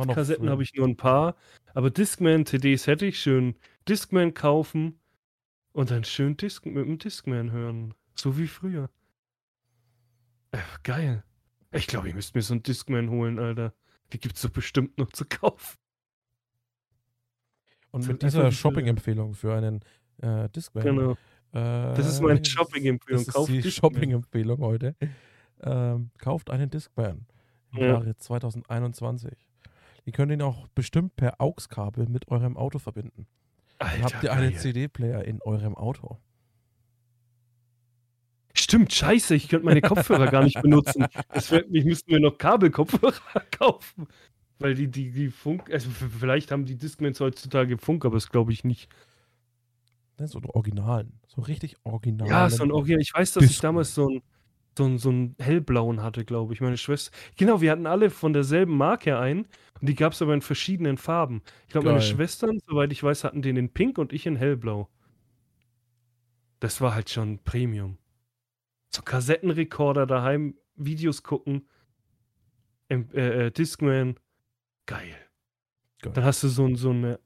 habe 0.49 0.63
ich 0.63 0.73
nur 0.75 0.87
ein 0.87 0.95
paar. 0.95 1.35
Aber 1.73 1.89
Discman, 1.89 2.45
CDs 2.45 2.85
hätte 2.87 3.05
ich 3.07 3.19
schön. 3.19 3.55
Discman 3.89 4.33
kaufen 4.33 4.99
und 5.71 5.89
dann 5.89 6.03
schön 6.03 6.37
Disc 6.37 6.65
mit 6.65 6.85
dem 6.85 6.99
Discman 6.99 7.51
hören. 7.51 7.95
So 8.15 8.37
wie 8.37 8.47
früher. 8.47 8.89
Äh, 10.51 10.59
geil. 10.83 11.23
Ich 11.71 11.87
glaube, 11.87 12.09
ich 12.09 12.13
müsste 12.15 12.37
mir 12.37 12.43
so 12.43 12.53
einen 12.53 12.61
Discman 12.61 13.09
holen, 13.09 13.39
Alter. 13.39 13.73
Die 14.13 14.19
gibt 14.19 14.35
es 14.35 14.43
doch 14.43 14.51
bestimmt 14.51 14.99
noch 14.99 15.11
zu 15.11 15.25
kaufen. 15.25 15.77
Und 17.89 18.07
mit 18.07 18.21
dieser 18.21 18.51
Shopping-Empfehlung 18.51 19.33
für 19.33 19.55
einen 19.55 19.81
äh, 20.21 20.47
Discman. 20.49 20.83
Genau. 20.83 21.17
Das 21.51 22.07
ist 22.07 22.19
meine 22.21 22.39
äh, 22.39 22.45
Shopping-Empfehlung. 22.45 23.25
Das 23.25 23.35
ist 23.35 23.47
die. 23.47 23.71
Shopping-Empfehlung 23.71 24.59
heute. 24.59 24.95
Ähm, 25.61 26.09
kauft 26.17 26.49
einen 26.49 26.69
Discman 26.69 27.25
im 27.73 27.79
Ja. 27.79 27.87
Jahre 27.87 28.15
2021. 28.17 29.49
Ihr 30.05 30.13
könnt 30.13 30.31
ihn 30.31 30.41
auch 30.41 30.67
bestimmt 30.69 31.15
per 31.15 31.39
AUX-Kabel 31.39 32.07
mit 32.07 32.29
eurem 32.29 32.57
Auto 32.57 32.79
verbinden. 32.79 33.27
Dann 33.79 33.89
Alter, 33.89 34.03
habt 34.03 34.23
ihr 34.23 34.33
einen. 34.33 34.55
CD-Player 34.55 35.23
in 35.25 35.41
eurem 35.41 35.75
Auto. 35.75 36.17
Stimmt, 38.55 38.93
scheiße, 38.93 39.33
ich 39.35 39.47
könnte 39.49 39.65
meine 39.65 39.81
Kopfhörer 39.81 40.27
gar 40.27 40.43
nicht 40.43 40.61
benutzen. 40.61 41.07
Das 41.33 41.51
wär, 41.51 41.63
ich 41.71 41.85
müsste 41.85 42.11
mir 42.11 42.19
noch 42.19 42.37
Kabelkopfhörer 42.37 43.13
kaufen. 43.51 44.07
Weil 44.59 44.75
die, 44.75 44.87
die, 44.87 45.09
die 45.11 45.29
Funk, 45.31 45.71
also 45.71 45.89
vielleicht 45.89 46.51
haben 46.51 46.65
die 46.65 46.77
Discmans 46.77 47.19
heutzutage 47.19 47.77
Funk, 47.77 48.05
aber 48.05 48.15
das 48.15 48.29
glaube 48.29 48.53
ich 48.53 48.63
nicht. 48.63 48.89
Ne, 50.19 50.27
so 50.27 50.37
einen 50.37 50.49
originalen. 50.51 51.19
So 51.27 51.41
richtig 51.41 51.75
originalen. 51.83 52.29
Ja, 52.31 52.49
so 52.49 52.63
ein 52.63 52.71
Original. 52.71 53.01
Ich 53.01 53.13
weiß, 53.13 53.33
dass 53.33 53.43
ich 53.43 53.49
Discman. 53.49 53.69
damals 53.73 53.95
so 53.95 54.07
einen 54.07 54.21
so 54.77 54.85
einen- 54.85 54.97
so 54.97 55.09
einen 55.09 55.35
hellblauen 55.39 56.01
hatte, 56.01 56.25
glaube 56.25 56.53
ich. 56.53 56.61
Meine 56.61 56.77
Schwester. 56.77 57.11
Genau, 57.37 57.61
wir 57.61 57.71
hatten 57.71 57.85
alle 57.85 58.09
von 58.09 58.33
derselben 58.33 58.75
Marke 58.77 59.17
einen 59.19 59.45
und 59.79 59.87
die 59.89 59.95
gab 59.95 60.13
es 60.13 60.21
aber 60.21 60.33
in 60.33 60.41
verschiedenen 60.41 60.97
Farben. 60.97 61.41
Ich 61.67 61.71
glaube, 61.73 61.89
meine. 61.89 62.01
Schwestern, 62.01 62.59
soweit 62.67 62.91
ich 62.91 63.03
weiß, 63.03 63.23
hatten 63.23 63.41
den 63.41 63.57
in 63.57 63.69
Pink 63.69 63.97
und 63.97 64.13
ich 64.13 64.25
in 64.25 64.35
hellblau. 64.35 64.89
Das 66.59 66.81
war 66.81 66.95
halt 66.95 67.09
schon 67.09 67.39
Premium. 67.43 67.97
So 68.89 69.01
Kassettenrekorder 69.01 70.05
daheim, 70.05 70.55
Videos 70.75 71.23
gucken, 71.23 71.67
ähm, 72.89 73.09
äh, 73.13 73.47
äh, 73.47 73.51
Discman. 73.51 74.15
Geil. 74.85 75.15
Geil. 76.01 76.13
Dann 76.13 76.23
hast 76.23 76.43
du 76.43 76.47
so, 76.47 76.73
so 76.75 76.89
eine 76.91 77.19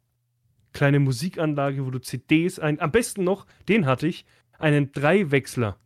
kleine 0.73 0.99
Musikanlage, 0.99 1.85
wo 1.85 1.91
du 1.91 1.99
CDs 1.99 2.59
ein. 2.59 2.79
Am 2.79 2.91
besten 2.91 3.23
noch, 3.23 3.45
den 3.67 3.85
hatte 3.85 4.07
ich, 4.07 4.25
einen 4.59 4.91
Dreiwechsler, 4.91 5.79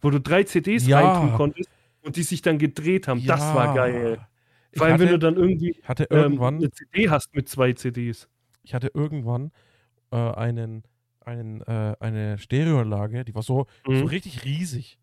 wo 0.00 0.10
du 0.10 0.20
drei 0.20 0.44
CDs 0.44 0.86
Ja. 0.86 0.98
reintun 1.00 1.36
konntest 1.36 1.70
und 2.02 2.16
die 2.16 2.22
sich 2.22 2.42
dann 2.42 2.58
gedreht 2.58 3.08
haben. 3.08 3.24
Das 3.26 3.54
war 3.54 3.74
geil. 3.74 4.18
Ich 4.72 4.78
Vor 4.78 4.86
allem, 4.88 4.98
wenn 4.98 5.08
du 5.08 5.18
dann 5.18 5.36
irgendwie 5.36 5.80
hatte 5.84 6.04
ähm, 6.10 6.16
irgendwann, 6.22 6.56
eine 6.56 6.70
CD 6.70 7.08
hast 7.08 7.34
mit 7.34 7.48
zwei 7.48 7.72
CDs. 7.72 8.28
ich 8.62 8.74
hatte 8.74 8.90
irgendwann 8.92 9.52
äh, 10.12 10.16
einen, 10.16 10.82
einen, 11.20 11.62
äh, 11.62 11.96
eine 12.00 12.36
Stereoanlage, 12.38 13.24
die 13.24 13.34
war 13.34 13.42
so, 13.42 13.66
so 13.86 13.92
Mhm. 13.92 14.06
richtig 14.06 14.44
riesig. 14.44 14.98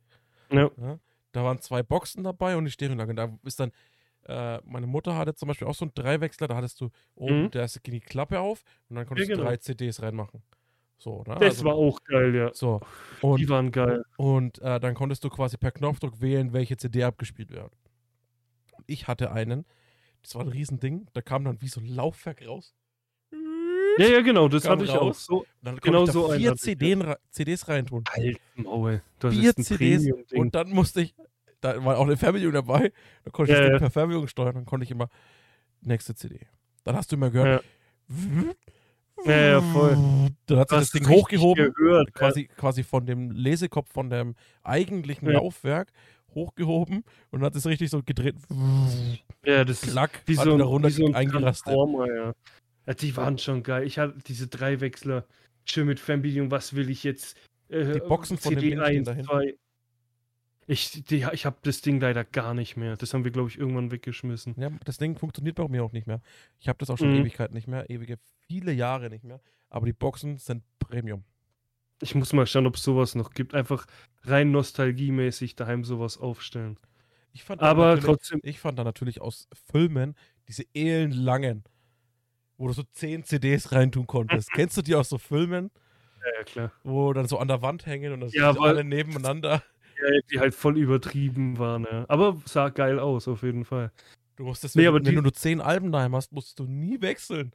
Ja. 0.51 0.69
Ja? 0.77 0.99
Da 1.31 1.43
waren 1.43 1.59
zwei 1.59 1.81
Boxen 1.81 2.23
dabei 2.23 2.55
und 2.55 2.65
die 2.65 2.71
Stereoanlage. 2.71 3.15
Da 3.15 3.35
ist 3.43 3.59
dann, 3.59 3.71
äh, 4.27 4.59
meine 4.63 4.85
Mutter 4.85 5.17
hatte 5.17 5.33
zum 5.33 5.47
Beispiel 5.47 5.67
auch 5.67 5.73
so 5.73 5.85
einen 5.85 5.93
Dreiwechsler, 5.95 6.47
da 6.47 6.55
hattest 6.55 6.79
du 6.79 6.89
oben, 7.15 7.43
Mhm. 7.45 7.51
da 7.51 7.63
ist 7.63 7.81
die 7.85 7.99
Klappe 7.99 8.39
auf 8.39 8.63
und 8.89 8.95
dann 8.97 9.07
konntest 9.07 9.29
Ja, 9.29 9.35
du 9.35 9.39
genau. 9.41 9.49
drei 9.49 9.57
CDs 9.57 10.01
reinmachen. 10.01 10.43
So, 11.03 11.17
ne? 11.27 11.35
Das 11.35 11.41
Also- 11.55 11.65
war 11.65 11.73
auch 11.75 12.01
geil, 12.05 12.33
ja. 12.33 12.53
So. 12.53 12.79
Die 13.21 13.25
Und, 13.25 13.49
waren 13.49 13.71
geil. 13.71 14.05
und 14.15 14.59
äh, 14.61 14.79
dann 14.79 14.93
konntest 14.93 15.21
du 15.25 15.29
quasi 15.29 15.57
per 15.57 15.71
Knopfdruck 15.71 16.21
wählen, 16.21 16.53
welche 16.53 16.77
CD 16.77 17.03
abgespielt 17.03 17.51
wird. 17.51 17.73
Ich 18.87 19.05
hatte 19.07 19.31
einen, 19.33 19.65
das 20.21 20.33
war 20.35 20.43
ein 20.43 20.47
Riesending, 20.47 21.07
da 21.11 21.21
kam 21.21 21.43
dann 21.43 21.61
wie 21.61 21.67
so 21.67 21.81
ein 21.81 21.87
Laufwerk 21.87 22.47
raus. 22.47 22.73
Ja, 23.97 24.07
ja, 24.07 24.21
genau, 24.21 24.47
das 24.47 24.67
hatte 24.67 24.85
ich 24.85 24.91
auch. 24.91 25.13
So, 25.13 25.45
dann 25.61 25.75
Genau 25.77 26.05
konnte 26.05 26.11
ich 26.11 26.13
so 26.13 26.27
da 26.27 26.33
einen 26.33 26.41
vier 26.41 26.51
hatte 26.51 26.71
ich, 26.71 26.97
re- 27.05 27.19
CDs 27.31 27.67
reintun. 27.67 28.03
Halt, 28.09 28.39
Maul. 28.55 29.01
Das 29.19 29.33
Vier 29.33 29.49
ist 29.49 29.57
ein 29.59 29.63
CDs 29.65 30.07
und 30.33 30.55
dann 30.55 30.69
musste 30.69 31.01
ich, 31.01 31.13
da 31.61 31.83
war 31.83 31.97
auch 31.97 32.05
eine 32.05 32.15
Fernbedienung 32.17 32.53
dabei, 32.53 32.93
da 33.25 33.29
konnte 33.31 33.51
ich 33.51 33.57
Ja, 33.57 33.61
das 33.61 33.65
Ding 33.67 33.73
ja. 33.73 33.79
per 33.79 33.91
Fernbedienung 33.91 34.27
steuern, 34.29 34.55
dann 34.55 34.65
konnte 34.65 34.85
ich 34.85 34.91
immer 34.91 35.09
nächste 35.81 36.15
CD. 36.15 36.47
Dann 36.85 36.95
hast 36.95 37.11
du 37.11 37.17
immer 37.17 37.29
gehört. 37.29 37.63
Ja, 38.09 38.53
ja, 39.25 39.61
voll. 39.61 39.97
Dann 40.45 40.59
hat 40.59 40.69
sich 40.69 40.79
das 40.79 40.91
Ding 40.91 41.07
hochgehoben, 41.07 41.73
Gehört, 41.73 42.09
ja. 42.09 42.13
quasi, 42.13 42.45
quasi 42.57 42.83
von 42.83 43.05
dem 43.05 43.31
Lesekopf 43.31 43.91
von 43.91 44.09
dem 44.09 44.35
eigentlichen 44.63 45.27
Ja. 45.27 45.35
Laufwerk 45.35 45.91
hochgehoben 46.33 47.03
und 47.31 47.43
hat 47.43 47.55
es 47.55 47.65
richtig 47.65 47.89
so 47.89 48.01
gedreht. 48.03 48.35
Ja, 49.45 49.63
das 49.63 49.83
ist 49.83 49.91
Klack, 49.91 50.21
wie 50.25 50.35
so 50.35 50.55
runter 50.55 50.87
wie 50.89 50.91
so 50.91 51.05
ein 51.05 51.15
eingerastet. 51.15 51.73
Ja. 51.73 52.33
ja. 52.87 52.93
Die 52.93 53.15
waren 53.15 53.37
schon 53.37 53.63
geil. 53.63 53.85
Ich 53.85 53.99
hatte 53.99 54.15
diese 54.25 54.47
Dreiwechsler, 54.47 55.25
schön 55.65 55.87
mit 55.87 55.99
Fernbedienung, 55.99 56.51
was 56.51 56.73
will 56.75 56.89
ich 56.89 57.03
jetzt? 57.03 57.37
Äh, 57.69 57.93
Die 57.93 57.99
Boxen 57.99 58.37
von 58.37 58.53
dem 58.55 58.59
CD 58.59 58.71
stehen 58.71 58.79
1, 58.81 59.05
da 59.05 59.13
hinten. 59.13 59.27
2. 59.27 59.55
Ich, 60.67 61.03
die, 61.05 61.25
ich 61.33 61.45
habe 61.45 61.57
das 61.63 61.81
Ding 61.81 61.99
leider 61.99 62.23
gar 62.23 62.53
nicht 62.53 62.77
mehr. 62.77 62.95
Das 62.95 63.13
haben 63.13 63.23
wir, 63.23 63.31
glaube 63.31 63.49
ich, 63.49 63.57
irgendwann 63.57 63.91
weggeschmissen. 63.91 64.55
Ja, 64.57 64.69
das 64.85 64.97
Ding 64.97 65.17
funktioniert 65.17 65.55
bei 65.55 65.67
mir 65.67 65.83
auch 65.83 65.91
nicht 65.91 66.07
mehr. 66.07 66.21
Ich 66.59 66.67
habe 66.69 66.77
das 66.79 66.89
auch 66.89 66.97
schon 66.97 67.09
Mhm. 67.11 67.21
Ewigkeit 67.21 67.53
nicht 67.53 67.67
mehr, 67.67 67.89
ewige 67.89 68.17
viele 68.47 68.71
Jahre 68.71 69.09
nicht 69.09 69.23
mehr. 69.23 69.41
Aber 69.69 69.85
die 69.85 69.93
Boxen 69.93 70.37
sind 70.37 70.63
Premium. 70.79 71.23
Ich 72.01 72.15
muss 72.15 72.33
mal 72.33 72.45
schauen, 72.47 72.67
ob 72.67 72.75
es 72.75 72.83
sowas 72.83 73.15
noch 73.15 73.31
gibt. 73.31 73.53
Einfach 73.53 73.85
rein 74.23 74.51
nostalgiemäßig 74.51 75.55
daheim 75.55 75.83
sowas 75.83 76.17
aufstellen. 76.17 76.77
Ich 77.33 77.43
fand 77.43 77.61
Aber 77.61 77.99
trotzdem, 77.99 78.39
ich 78.43 78.59
fand 78.59 78.77
da 78.77 78.83
natürlich 78.83 79.19
aus 79.21 79.47
Filmen 79.71 80.15
diese 80.47 80.63
ellenlangen, 80.73 81.63
wo 82.57 82.67
du 82.67 82.73
so 82.73 82.83
10 82.83 83.23
CDs 83.23 83.71
reintun 83.71 84.05
konntest. 84.05 84.51
Kennst 84.53 84.77
du 84.77 84.81
die 84.81 84.95
aus 84.95 85.09
so 85.09 85.17
Filmen, 85.17 85.71
ja, 86.23 86.39
ja 86.39 86.43
klar. 86.43 86.71
wo 86.83 87.11
dann 87.13 87.27
so 87.27 87.39
an 87.39 87.47
der 87.47 87.61
Wand 87.61 87.85
hängen 87.85 88.13
und 88.13 88.21
dann 88.21 88.29
Ja, 88.29 88.53
sind 88.53 88.61
alle 88.61 88.83
nebeneinander? 88.83 89.63
Ja, 90.03 90.19
die 90.31 90.39
halt 90.39 90.53
voll 90.53 90.77
übertrieben 90.77 91.57
waren, 91.59 91.85
ja. 91.89 92.05
Aber 92.09 92.41
sah 92.45 92.69
geil 92.69 92.99
aus, 92.99 93.27
auf 93.27 93.43
jeden 93.43 93.63
Fall. 93.65 93.91
Du 94.35 94.43
musstest, 94.43 94.75
Nee, 94.75 94.81
wenn, 94.83 94.87
aber 94.89 94.97
wenn 94.97 95.03
die- 95.05 95.15
du 95.15 95.21
nur 95.21 95.33
10 95.33 95.61
Alben 95.61 95.91
daheim 95.91 96.15
hast, 96.15 96.31
musst 96.31 96.59
du 96.59 96.63
nie 96.65 96.99
wechseln. 97.01 97.51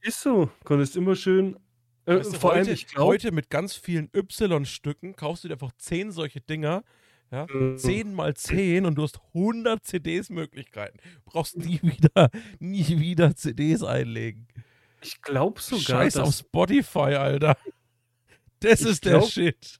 Ist 0.00 0.20
so. 0.20 0.50
Konntest 0.64 0.96
immer 0.96 1.16
schön. 1.16 1.56
Äh, 2.06 2.16
Weißt 2.16 2.34
du, 2.34 2.38
vor 2.38 2.50
heute, 2.50 2.60
allem, 2.60 2.74
ich 2.74 2.86
glaube. 2.86 3.06
heute 3.08 3.32
mit 3.32 3.50
ganz 3.50 3.74
vielen 3.74 4.08
Y-Stücken 4.14 5.16
kaufst 5.16 5.44
du 5.44 5.48
dir 5.48 5.54
einfach 5.54 5.72
10 5.76 6.12
solche 6.12 6.40
Dinger. 6.40 6.84
Ja? 7.30 7.46
10 7.76 8.14
mal 8.14 8.34
10 8.34 8.86
und 8.86 8.94
du 8.94 9.02
hast 9.02 9.18
100 9.34 9.84
CDs-Möglichkeiten. 9.84 10.98
Brauchst 11.26 11.56
nie 11.58 11.80
wieder, 11.82 12.30
nie 12.58 12.86
wieder 13.00 13.34
CDs 13.34 13.82
einlegen. 13.82 14.46
Ich 15.02 15.20
glaube 15.22 15.60
sogar, 15.60 15.80
Scheiß 15.82 16.16
auf 16.18 16.34
Spotify, 16.34 17.14
Alter. 17.16 17.56
Das 18.60 18.80
ist 18.82 19.04
der 19.04 19.18
glaub- 19.18 19.28
Shit. 19.30 19.78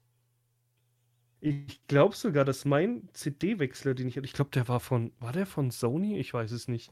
Ich 1.41 1.87
glaube 1.87 2.17
sogar, 2.17 2.45
dass 2.45 2.65
mein 2.65 3.09
CD-Wechsler, 3.13 3.95
den 3.95 4.09
ich 4.09 4.17
hatte, 4.17 4.27
ich 4.27 4.33
glaube, 4.33 4.51
der 4.53 4.69
war 4.69 4.81
von, 4.81 5.13
war 5.21 5.33
der 5.33 5.47
von 5.47 5.71
Sony? 5.71 6.19
Ich 6.19 6.35
weiß 6.35 6.51
es 6.53 6.69
nicht. 6.69 6.91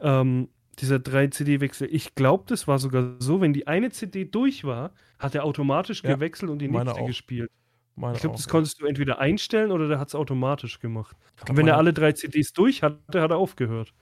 Ähm, 0.00 0.48
dieser 0.78 0.96
3-CD-Wechsel. 0.96 1.88
Ich 1.92 2.14
glaube, 2.14 2.44
das 2.46 2.66
war 2.68 2.78
sogar 2.78 3.16
so, 3.18 3.40
wenn 3.40 3.52
die 3.52 3.66
eine 3.66 3.90
CD 3.90 4.24
durch 4.24 4.64
war, 4.64 4.92
hat 5.18 5.34
er 5.34 5.44
automatisch 5.44 6.02
Ja, 6.02 6.14
gewechselt 6.14 6.50
und 6.50 6.60
die 6.60 6.68
nächste 6.68 6.94
auch. 6.94 7.06
gespielt. 7.06 7.50
Meine 7.94 8.14
Ich 8.14 8.22
glaube, 8.22 8.36
das 8.36 8.48
konntest 8.48 8.80
du 8.80 8.86
entweder 8.86 9.18
einstellen 9.18 9.70
oder 9.70 9.86
der 9.88 9.98
hat 9.98 10.08
es 10.08 10.14
automatisch 10.14 10.78
gemacht. 10.80 11.14
Glaub, 11.36 11.50
Und 11.50 11.56
wenn 11.58 11.68
er 11.68 11.76
alle 11.76 11.92
drei 11.92 12.12
CDs 12.12 12.52
durch 12.54 12.82
hatte, 12.82 13.20
hat 13.20 13.30
er 13.30 13.36
aufgehört. 13.36 13.92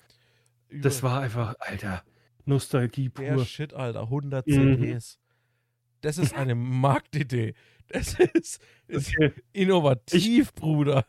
Das 0.70 0.98
Übel. 1.00 1.10
war 1.10 1.20
einfach, 1.22 1.54
Alter, 1.58 2.04
Nostalgie 2.44 3.08
der 3.08 3.34
pur. 3.34 3.44
Shit, 3.44 3.74
Alter. 3.74 4.02
100 4.02 4.46
Mhm. 4.46 4.52
CDs. 4.78 5.18
Das 6.02 6.18
ist 6.18 6.34
eine 6.34 6.54
Marktidee. 6.54 7.54
Das 7.92 8.14
ist, 8.34 8.60
ist 8.88 9.08
Okay. 9.18 9.32
innovativ, 9.52 10.52
Bruder. 10.54 11.06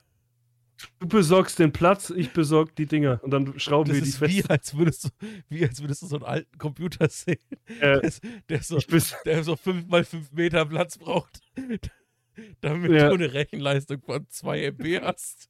Du 1.00 1.08
besorgst 1.08 1.60
den 1.60 1.72
Platz, 1.72 2.10
ich 2.10 2.32
besorg 2.34 2.76
die 2.76 2.88
Dinger 2.88 3.20
und 3.24 3.30
dann 3.30 3.60
schrauben 3.60 3.90
Das 3.90 3.98
wir 3.98 4.02
die 4.04 4.10
ist 4.10 4.22
wie 4.22 4.42
fest. 4.42 4.50
als, 4.50 4.78
würdest 4.78 5.04
du, 5.06 5.10
wie 5.50 5.64
als 5.64 5.80
würdest 5.80 6.02
du 6.02 6.08
so 6.08 6.16
einen 6.16 6.26
alten 6.26 6.58
Computer 6.58 7.08
sehen, 7.08 7.38
Äh, 7.80 8.02
der, 8.02 8.12
der, 8.50 8.64
so, 8.64 8.78
ich 8.78 8.88
der 9.26 9.44
so 9.44 9.56
5 9.56 9.88
mal 9.88 10.04
5 10.04 10.32
Meter 10.32 10.66
Platz 10.66 10.98
braucht, 10.98 11.40
damit 12.62 12.92
Ja. 12.92 13.10
du 13.10 13.14
eine 13.16 13.32
Rechenleistung 13.32 14.02
von 14.02 14.26
2 14.28 14.64
MB 14.72 15.02
hast. 15.02 15.50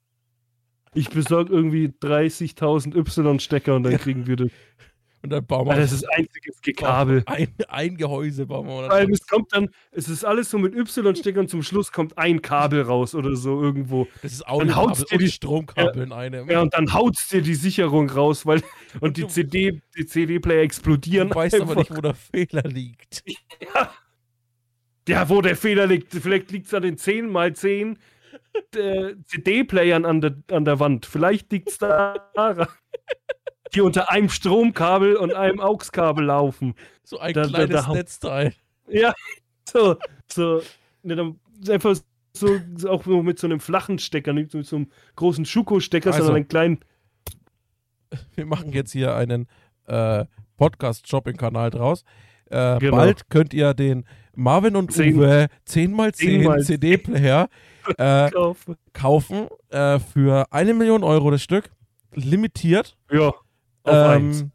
ich 0.93 1.09
besorg 1.09 1.49
irgendwie 1.49 1.87
30.000 1.87 2.93
Y-Stecker 2.97 3.75
und 3.77 3.83
dann 3.83 3.93
Ja. 3.93 3.99
kriegen 3.99 4.27
wir 4.27 4.35
das. 4.35 4.49
Und 5.23 5.29
dann 5.29 5.45
bauen 5.45 5.67
wir 5.67 5.73
Ah, 5.73 5.75
das 5.77 5.91
ist 5.91 6.03
einziges 6.11 6.59
Gekabel. 6.61 7.21
ein, 7.27 7.47
ein 7.67 7.95
Gehäuse. 7.97 8.47
Bauen 8.47 8.65
wir 8.67 8.89
Weil 8.89 9.03
dann 9.05 9.11
es 9.13 9.27
kommt 9.27 9.53
dann, 9.53 9.69
es 9.91 10.09
ist 10.09 10.23
alles 10.25 10.49
so 10.49 10.57
mit 10.57 10.73
Y-Steckern, 10.75 11.47
zum 11.47 11.61
Schluss 11.61 11.91
kommt 11.91 12.17
ein 12.17 12.41
Kabel 12.41 12.81
raus 12.81 13.13
oder 13.13 13.35
so 13.35 13.61
irgendwo. 13.61 14.07
das 14.23 14.31
ist 14.33 14.41
Dann 14.41 14.49
Audiokabel 14.49 14.75
haut's 14.89 15.05
dir 15.05 15.17
die- 15.19 15.27
Stromkabel 15.29 16.03
in 16.03 16.11
einem. 16.11 16.49
Ja, 16.49 16.61
und 16.61 16.73
dann 16.73 16.91
haut's 16.93 17.27
dir 17.29 17.41
die 17.43 17.53
Sicherung 17.55 18.09
raus, 18.09 18.45
weil 18.47 18.63
und 18.99 19.17
die 19.17 19.21
du- 19.21 19.27
CD, 19.27 19.81
die 19.95 20.05
CD-Player 20.07 20.63
explodieren. 20.63 21.29
du 21.29 21.35
weißt 21.35 21.53
aber 21.61 21.63
einfach. 21.77 21.77
nicht, 21.77 21.95
wo 21.95 22.01
der 22.01 22.15
Fehler 22.15 22.63
liegt. 22.63 23.23
Ja, 25.07 25.27
wo 25.29 25.41
der 25.41 25.55
Fehler 25.55 25.87
liegt. 25.87 26.13
Vielleicht 26.13 26.51
liegt 26.51 26.67
es 26.67 26.73
an 26.75 26.83
den 26.83 26.95
10x10 26.95 27.97
äh, 28.75 29.15
CD-Playern 29.25 30.05
an 30.05 30.21
der, 30.21 30.35
an 30.51 30.63
der 30.63 30.79
Wand. 30.79 31.05
Vielleicht 31.07 31.51
liegt 31.51 31.69
es 31.69 31.77
daran. 31.79 32.67
Die 33.73 33.81
unter 33.81 34.11
einem 34.11 34.29
Stromkabel 34.29 35.15
und 35.15 35.33
einem 35.33 35.59
AUX-Kabel 35.59 36.25
laufen. 36.25 36.75
So 37.03 37.19
ein 37.19 37.33
Da- 37.33 37.43
da- 37.43 37.47
kleines 37.49 37.75
da 37.75 37.87
hau- 37.87 37.93
Netzteil. 37.93 38.53
Ja, 38.89 39.13
so, 39.69 39.95
so. 40.31 40.61
Ne, 41.03 41.15
dann 41.15 41.39
einfach 41.69 41.95
so, 42.33 42.59
auch 42.87 43.05
nur 43.05 43.23
mit 43.23 43.39
so 43.39 43.47
einem 43.47 43.59
flachen 43.59 43.97
Stecker, 43.99 44.33
nicht 44.33 44.53
mit 44.53 44.65
so 44.65 44.75
einem 44.77 44.87
großen 45.15 45.45
Schuko-Stecker, 45.45 46.07
Also. 46.11 46.19
sondern 46.19 46.35
einen 46.37 46.47
kleinen. 46.47 46.79
Wir 48.35 48.45
machen 48.45 48.71
jetzt 48.73 48.91
hier 48.91 49.15
einen 49.15 49.47
äh, 49.87 50.25
Podcast-Shopping-Kanal 50.57 51.69
draus. 51.71 52.03
Äh, 52.49 52.77
Genau. 52.79 52.97
Bald 52.97 53.29
könnt 53.29 53.53
ihr 53.53 53.73
den 53.73 54.05
Marvin 54.35 54.75
und 54.75 54.91
Zehn- 54.91 55.15
Uwe 55.17 55.47
10x10 55.67 56.43
10x10 56.45 56.63
CD-Player 56.65 57.49
äh, 57.97 58.29
kaufen. 58.31 58.75
kaufen 58.93 59.47
äh, 59.69 59.99
für 59.99 60.45
eine 60.51 60.73
Million 60.73 61.03
Euro 61.03 61.31
das 61.31 61.41
Stück. 61.41 61.69
Limitiert. 62.13 62.97
Ja. 63.09 63.33
Ähm, 63.85 64.51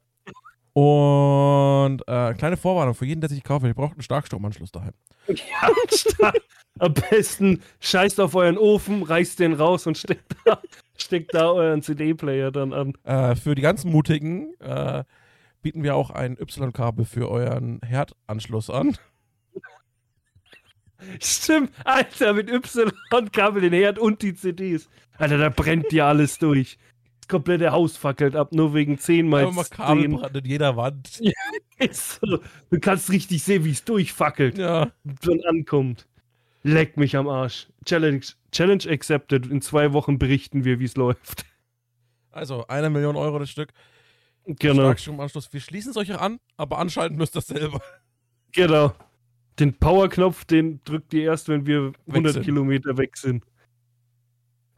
und 0.73 2.03
äh, 2.07 2.35
kleine 2.35 2.57
Vorwarnung 2.57 2.95
für 2.95 3.07
jeden, 3.07 3.21
der 3.21 3.31
sich 3.31 3.43
kauft. 3.43 3.65
Ihr 3.65 3.75
braucht 3.75 3.93
einen 3.93 4.03
Starkstromanschluss 4.03 4.73
daheim. 4.73 4.93
Ja. 5.29 6.33
Am 6.79 6.93
besten 6.93 7.63
scheißt 7.81 8.21
auf 8.21 8.35
euren 8.35 8.59
Ofen, 8.59 9.03
reißt 9.03 9.39
den 9.39 9.55
raus 9.55 9.87
und 9.87 9.97
steckt 9.97 10.37
da, 10.45 10.61
steckt 10.99 11.35
da 11.35 11.51
euren 11.51 11.81
CD-Player 11.81 12.51
dann 12.51 12.75
an. 12.75 12.93
Äh, 13.05 13.35
für 13.37 13.55
die 13.55 13.63
ganz 13.63 13.85
Mutigen 13.85 14.53
äh, 14.61 15.05
bieten 15.63 15.83
wir 15.83 15.97
auch 15.97 16.11
ein 16.11 16.37
Y-Kabel 16.39 17.07
für 17.07 17.31
euren 17.31 17.81
Herdanschluss 17.83 18.69
an. 18.69 18.99
Stimmt, 21.21 21.73
Alter, 21.85 22.35
mit 22.35 22.51
Y-Kabel 22.51 23.63
den 23.63 23.73
Herd 23.73 23.99
und 23.99 24.23
die 24.23 24.35
CDs. 24.35 24.89
Alter, 25.17 25.39
da 25.39 25.49
brennt 25.49 25.91
dir 25.91 26.05
alles 26.07 26.39
durch. 26.39 26.79
Das 27.27 27.33
komplette 27.33 27.73
Haus 27.73 27.97
fackelt 27.97 28.37
ab, 28.37 28.53
nur 28.53 28.73
wegen 28.73 28.99
10 28.99 29.29
mal 29.29 29.51
mal 29.51 29.65
10. 29.65 29.77
Kabelbrand 29.77 30.37
in 30.37 30.45
jeder 30.45 30.77
Wand. 30.77 31.21
So. 31.91 32.39
Du 32.71 32.81
kannst 32.81 33.11
richtig 33.11 33.43
sehen, 33.43 33.65
wie 33.67 33.71
es 33.73 33.85
durchfackelt 33.85 34.57
Ja. 34.57 34.93
und 35.27 35.47
ankommt. 35.47 36.07
Leck 36.63 36.97
mich 36.97 37.17
am 37.17 37.29
Arsch. 37.29 37.69
Challenge, 37.85 38.25
Challenge 38.51 38.83
accepted. 38.89 39.47
In 39.47 39.61
zwei 39.61 39.93
Wochen 39.93 40.19
berichten 40.19 40.65
wir, 40.65 40.79
wie 40.81 40.85
es 40.87 40.97
läuft. 40.97 41.45
Also, 42.31 42.67
eine 42.69 42.89
Million 42.89 43.15
Euro 43.17 43.39
das 43.39 43.51
Stück. 43.51 43.75
Genau, 44.47 44.85
Starkstromanschluss. 44.85 45.53
Wir 45.53 45.61
schließen 45.61 45.91
es 45.91 45.97
euch 45.99 46.19
an, 46.19 46.39
aber 46.57 46.79
anschalten 46.79 47.19
müsst 47.19 47.37
ihr 47.37 47.43
selber. 47.43 47.83
genau. 48.53 48.95
Den 49.59 49.75
Powerknopf, 49.75 50.45
den 50.47 50.81
drückt 50.85 51.13
ihr 51.13 51.25
erst, 51.25 51.49
wenn 51.49 51.67
wir 51.67 51.93
100 52.09 52.35
sind. 52.35 52.43
Kilometer 52.45 52.97
weg 52.97 53.17
sind. 53.19 53.45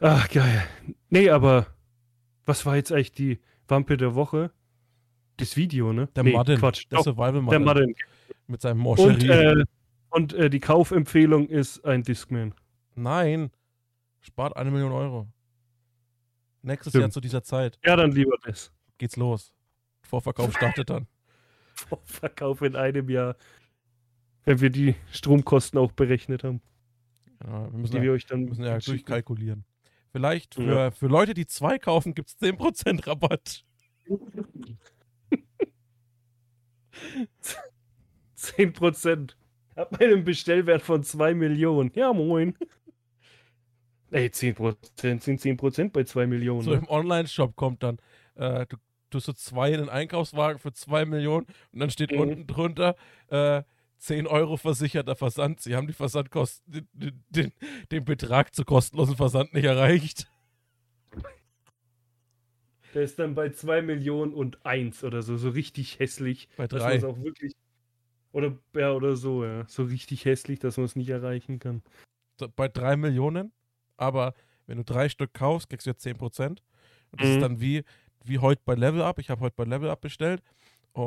Ach, 0.00 0.28
geil. 0.30 0.66
Nee, 1.10 1.30
aber 1.30 1.66
was 2.48 2.64
war 2.66 2.76
jetzt 2.76 2.90
eigentlich 2.90 3.12
die 3.12 3.38
Wampe 3.68 3.96
der 3.96 4.14
Woche? 4.14 4.50
Das 5.36 5.56
Video, 5.56 5.92
ne? 5.92 6.08
Der 6.16 6.24
nee, 6.24 6.32
Madden. 6.32 6.58
Quatsch. 6.58 6.86
Der 6.90 7.02
Survival 7.02 7.32
der 7.34 7.42
Madden. 7.42 7.64
Madden. 7.64 7.94
Mit 8.48 8.60
seinem 8.62 8.84
Und, 8.84 8.98
Morcherie. 8.98 9.28
äh, 9.60 9.64
und 10.10 10.32
äh, 10.32 10.50
die 10.50 10.58
Kaufempfehlung 10.58 11.48
ist 11.48 11.84
ein 11.84 12.02
Discman. 12.02 12.54
Nein. 12.96 13.50
Spart 14.20 14.56
eine 14.56 14.70
Million 14.70 14.90
Euro. 14.92 15.28
Nächstes 16.62 16.90
Stimmt. 16.90 17.02
Jahr 17.02 17.10
zu 17.10 17.20
dieser 17.20 17.42
Zeit 17.42 17.78
Ja, 17.84 17.94
dann 17.94 18.10
lieber 18.10 18.36
das. 18.44 18.72
geht's 18.96 19.16
los. 19.16 19.52
Vorverkauf 20.02 20.54
startet 20.54 20.90
dann. 20.90 21.06
Vorverkauf 21.74 22.62
in 22.62 22.74
einem 22.74 23.08
Jahr. 23.08 23.36
Wenn 24.44 24.60
wir 24.60 24.70
die 24.70 24.96
Stromkosten 25.12 25.78
auch 25.78 25.92
berechnet 25.92 26.42
haben, 26.42 26.60
Ja, 27.44 27.70
wir 27.70 27.78
müssen, 27.78 27.92
die 27.92 27.98
ja, 27.98 28.02
wir 28.04 28.12
euch 28.12 28.26
dann 28.26 28.46
müssen 28.46 28.64
ja 28.64 28.78
durchkalkulieren. 28.78 29.64
Vielleicht 30.12 30.54
für, 30.54 30.62
Ja. 30.62 30.90
für 30.90 31.06
Leute, 31.06 31.34
die 31.34 31.46
zwei 31.46 31.78
kaufen, 31.78 32.14
gibt's 32.14 32.36
10% 32.40 33.06
Rabatt. 33.06 33.64
10%. 38.36 39.36
Ab 39.76 40.00
einem 40.00 40.24
Bestellwert 40.24 40.82
von 40.82 41.02
2 41.04 41.34
Millionen. 41.34 41.90
Ja, 41.94 42.12
moin. 42.12 42.56
Ey, 44.10 44.28
10% 44.30 45.20
sind 45.22 45.40
10% 45.40 45.92
bei 45.92 46.04
2 46.04 46.26
Millionen. 46.26 46.62
So 46.62 46.70
ne? 46.70 46.78
im 46.78 46.88
Online-Shop 46.88 47.54
kommt 47.56 47.82
dann, 47.82 47.98
äh, 48.36 48.66
du 48.66 48.76
tust 49.10 49.26
so 49.26 49.32
zwei 49.34 49.70
in 49.72 49.80
den 49.80 49.88
Einkaufswagen 49.88 50.58
für 50.58 50.72
2 50.72 51.04
Millionen 51.04 51.46
und 51.72 51.80
dann 51.80 51.90
steht 51.90 52.10
Mhm. 52.12 52.18
unten 52.18 52.46
drunter, 52.46 52.96
äh, 53.28 53.62
10 53.98 54.26
Euro 54.26 54.56
versicherter 54.56 55.16
Versand. 55.16 55.60
Sie 55.60 55.74
haben 55.76 55.86
die 55.86 55.92
Versandkosten, 55.92 56.88
den, 56.92 57.24
den, 57.28 57.52
den, 57.90 58.04
Betrag 58.04 58.54
zu 58.54 58.64
kostenlosen 58.64 59.16
Versand 59.16 59.52
nicht 59.54 59.64
erreicht. 59.64 60.30
Der 62.94 63.02
ist 63.02 63.18
dann 63.18 63.34
bei 63.34 63.50
2 63.50 63.82
Millionen 63.82 64.32
und 64.32 64.64
1 64.64 65.04
oder 65.04 65.22
so. 65.22 65.36
So 65.36 65.50
richtig 65.50 65.98
hässlich. 65.98 66.48
Bei 66.56 66.66
Dass 66.66 66.80
man 66.80 66.90
drei. 66.90 66.96
es 66.96 67.04
auch 67.04 67.22
wirklich. 67.22 67.52
Oder, 68.32 68.56
ja, 68.74 68.92
oder 68.92 69.16
so, 69.16 69.44
ja. 69.44 69.64
So 69.68 69.84
richtig 69.84 70.24
hässlich, 70.24 70.58
dass 70.58 70.76
man 70.76 70.86
es 70.86 70.96
nicht 70.96 71.08
erreichen 71.08 71.58
kann. 71.58 71.82
Bei 72.56 72.68
3 72.68 72.96
Millionen, 72.96 73.52
aber 73.96 74.34
wenn 74.66 74.78
du 74.78 74.84
drei 74.84 75.08
Stück 75.08 75.34
kaufst, 75.34 75.68
kriegst 75.68 75.86
du 75.86 75.90
jetzt 75.90 76.02
10%. 76.02 76.62
Und 77.10 77.20
das 77.20 77.28
Mhm. 77.28 77.34
ist 77.34 77.42
dann 77.42 77.60
wie, 77.60 77.84
wie 78.24 78.38
heute 78.38 78.62
bei 78.64 78.74
Level 78.74 79.02
Up. 79.02 79.18
Ich 79.18 79.30
habe 79.30 79.40
heute 79.40 79.56
bei 79.56 79.64
Level 79.64 79.90
Up 79.90 80.00
bestellt. 80.00 80.42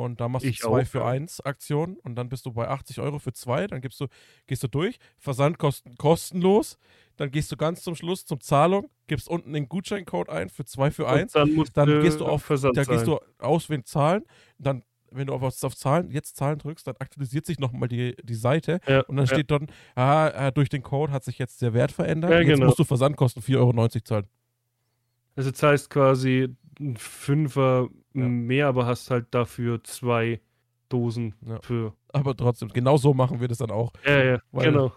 Und 0.00 0.20
da 0.20 0.28
machst 0.28 0.46
Ich 0.46 0.58
du 0.58 0.68
zwei 0.68 0.82
auch, 0.82 0.86
für 0.86 0.98
ja. 0.98 1.06
eins 1.06 1.40
Aktion 1.40 1.96
und 2.02 2.14
dann 2.14 2.28
bist 2.28 2.46
du 2.46 2.52
bei 2.52 2.68
80 2.68 3.00
Euro 3.00 3.18
für 3.18 3.32
zwei. 3.32 3.66
Dann 3.66 3.80
gibst 3.80 4.00
du, 4.00 4.06
gehst 4.46 4.62
du 4.62 4.68
durch, 4.68 4.98
Versandkosten 5.18 5.96
kostenlos. 5.96 6.78
Dann 7.16 7.30
gehst 7.30 7.52
du 7.52 7.56
ganz 7.56 7.82
zum 7.82 7.94
Schluss 7.94 8.24
zum 8.24 8.40
Zahlung, 8.40 8.88
gibst 9.06 9.28
unten 9.28 9.52
den 9.52 9.68
Gutscheincode 9.68 10.30
ein 10.30 10.48
für 10.48 10.64
zwei 10.64 10.90
für 10.90 11.04
Und 11.06 11.12
eins. 11.12 11.32
dann, 11.32 11.52
musst 11.52 11.76
Dann 11.76 12.02
gehst 12.02 12.20
du 12.20 12.26
auf, 12.26 12.42
Versand 12.42 12.76
da 12.76 12.84
gehst 12.84 13.06
du 13.06 13.20
auswählen 13.38 13.84
Zahlen. 13.84 14.24
Dann, 14.58 14.82
wenn 15.10 15.26
du 15.26 15.34
auf, 15.34 15.42
auf 15.42 15.76
Zahlen, 15.76 16.10
jetzt 16.10 16.36
Zahlen 16.36 16.58
drückst, 16.58 16.86
dann 16.86 16.96
aktualisiert 16.98 17.44
sich 17.44 17.58
nochmal 17.58 17.88
die, 17.88 18.16
die 18.22 18.34
Seite. 18.34 18.80
Ja, 18.86 19.00
Und 19.02 19.16
dann 19.16 19.26
ja. 19.26 19.34
steht 19.34 19.50
dort, 19.50 19.64
ah, 19.94 20.28
äh, 20.28 20.52
durch 20.52 20.70
den 20.70 20.82
Code 20.82 21.12
hat 21.12 21.22
sich 21.22 21.38
jetzt 21.38 21.60
der 21.60 21.74
Wert 21.74 21.92
verändert. 21.92 22.30
Ja, 22.30 22.38
jetzt 22.38 22.48
genau. 22.48 22.66
musst 22.66 22.78
du 22.78 22.84
Versandkosten 22.84 23.42
4,90 23.42 23.56
Euro 23.58 23.88
zahlen. 24.00 24.26
Also 25.36 25.50
das 25.50 25.62
heißt 25.62 25.90
quasi 25.90 26.54
ein 26.80 26.96
Fünfer 26.96 27.88
Ja. 28.14 28.28
mehr, 28.28 28.66
aber 28.68 28.86
hast 28.86 29.10
halt 29.10 29.26
dafür 29.30 29.82
zwei 29.84 30.40
Dosen 30.88 31.34
Ja. 31.46 31.60
für. 31.62 31.94
Aber 32.12 32.36
trotzdem, 32.36 32.68
genau 32.68 32.96
so 32.96 33.14
machen 33.14 33.40
wir 33.40 33.48
das 33.48 33.58
dann 33.58 33.70
auch. 33.70 33.92
Ja, 34.06 34.22
ja, 34.24 34.38
genau. 34.52 34.92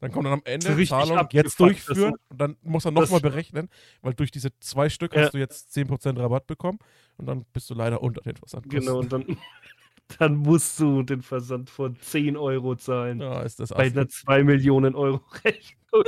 Dann 0.00 0.10
kommt 0.10 0.26
dann 0.26 0.32
am 0.32 0.42
Ende 0.44 0.84
Zahlung, 0.84 1.28
jetzt 1.30 1.60
durchführen 1.60 2.14
und 2.28 2.40
dann 2.40 2.56
muss 2.62 2.84
er 2.84 2.90
nochmal 2.90 3.20
berechnen, 3.20 3.68
weil 4.00 4.14
durch 4.14 4.32
diese 4.32 4.50
zwei 4.58 4.88
Stück 4.88 5.14
Ja. 5.14 5.22
hast 5.22 5.34
du 5.34 5.38
jetzt 5.38 5.72
10% 5.72 6.18
Rabatt 6.18 6.48
bekommen 6.48 6.80
und 7.18 7.26
dann 7.26 7.44
bist 7.52 7.70
du 7.70 7.74
leider 7.74 8.02
unter 8.02 8.20
den 8.20 8.34
Versandkosten. 8.36 8.80
Genau, 8.84 8.98
und 8.98 9.12
dann, 9.12 9.24
dann 10.18 10.36
musst 10.36 10.80
du 10.80 11.02
den 11.04 11.22
Versand 11.22 11.70
von 11.70 11.94
10 12.00 12.36
Euro 12.36 12.74
zahlen. 12.74 13.20
Ja, 13.20 13.42
ist 13.42 13.60
das 13.60 13.68
Bei 13.70 13.84
einer 13.86 14.08
2 14.08 14.42
Millionen 14.42 14.96
Euro 14.96 15.20
Rechnung. 15.44 16.04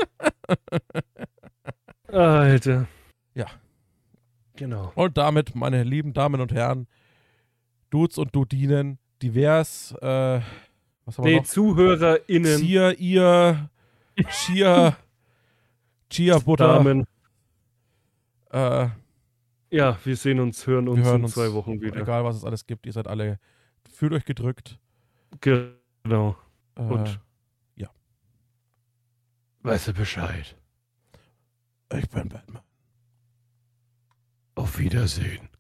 Alter. 2.09 2.89
Ja. 3.35 3.47
Genau. 4.57 4.93
Und 4.95 5.17
damit, 5.17 5.55
meine 5.55 5.83
lieben 5.83 6.13
Damen 6.13 6.41
und 6.41 6.53
Herren, 6.53 6.87
Dudes 7.91 8.19
und 8.19 8.35
Dudinen, 8.35 8.99
divers, 9.23 9.93
äh, 10.01 10.41
was 11.05 11.19
haben 11.19 11.25
wir 11.27 11.37
noch? 11.39 11.45
ZuhörerInnen, 11.45 12.59
Zier, 12.59 12.99
ihr, 12.99 13.71
Chia, 14.31 14.97
Chia-Butter. 16.11 16.69
Damen. 16.69 17.05
Äh, 18.51 18.89
Ja, 19.71 19.99
wir 20.05 20.17
sehen 20.17 20.39
uns, 20.41 20.67
hören 20.67 20.89
uns 20.89 21.05
hören 21.05 21.17
in 21.19 21.25
uns, 21.25 21.35
zwei 21.35 21.53
Wochen 21.53 21.81
wieder. 21.81 22.01
egal 22.01 22.25
was 22.25 22.37
es 22.37 22.45
alles 22.45 22.67
gibt, 22.67 22.87
ihr 22.87 22.93
seid 22.93 23.09
alle, 23.09 23.39
fühlt 23.93 24.13
euch 24.13 24.25
gedrückt. 24.25 24.79
Genau. 25.41 26.37
Äh, 26.77 26.83
Und 26.83 27.21
weißt 29.63 29.89
du 29.89 29.93
Bescheid. 29.95 30.57
ich 31.97 32.09
bin 32.11 32.29
Batman. 32.29 32.63
Auf 34.65 34.79
Wiedersehen. 34.79 35.54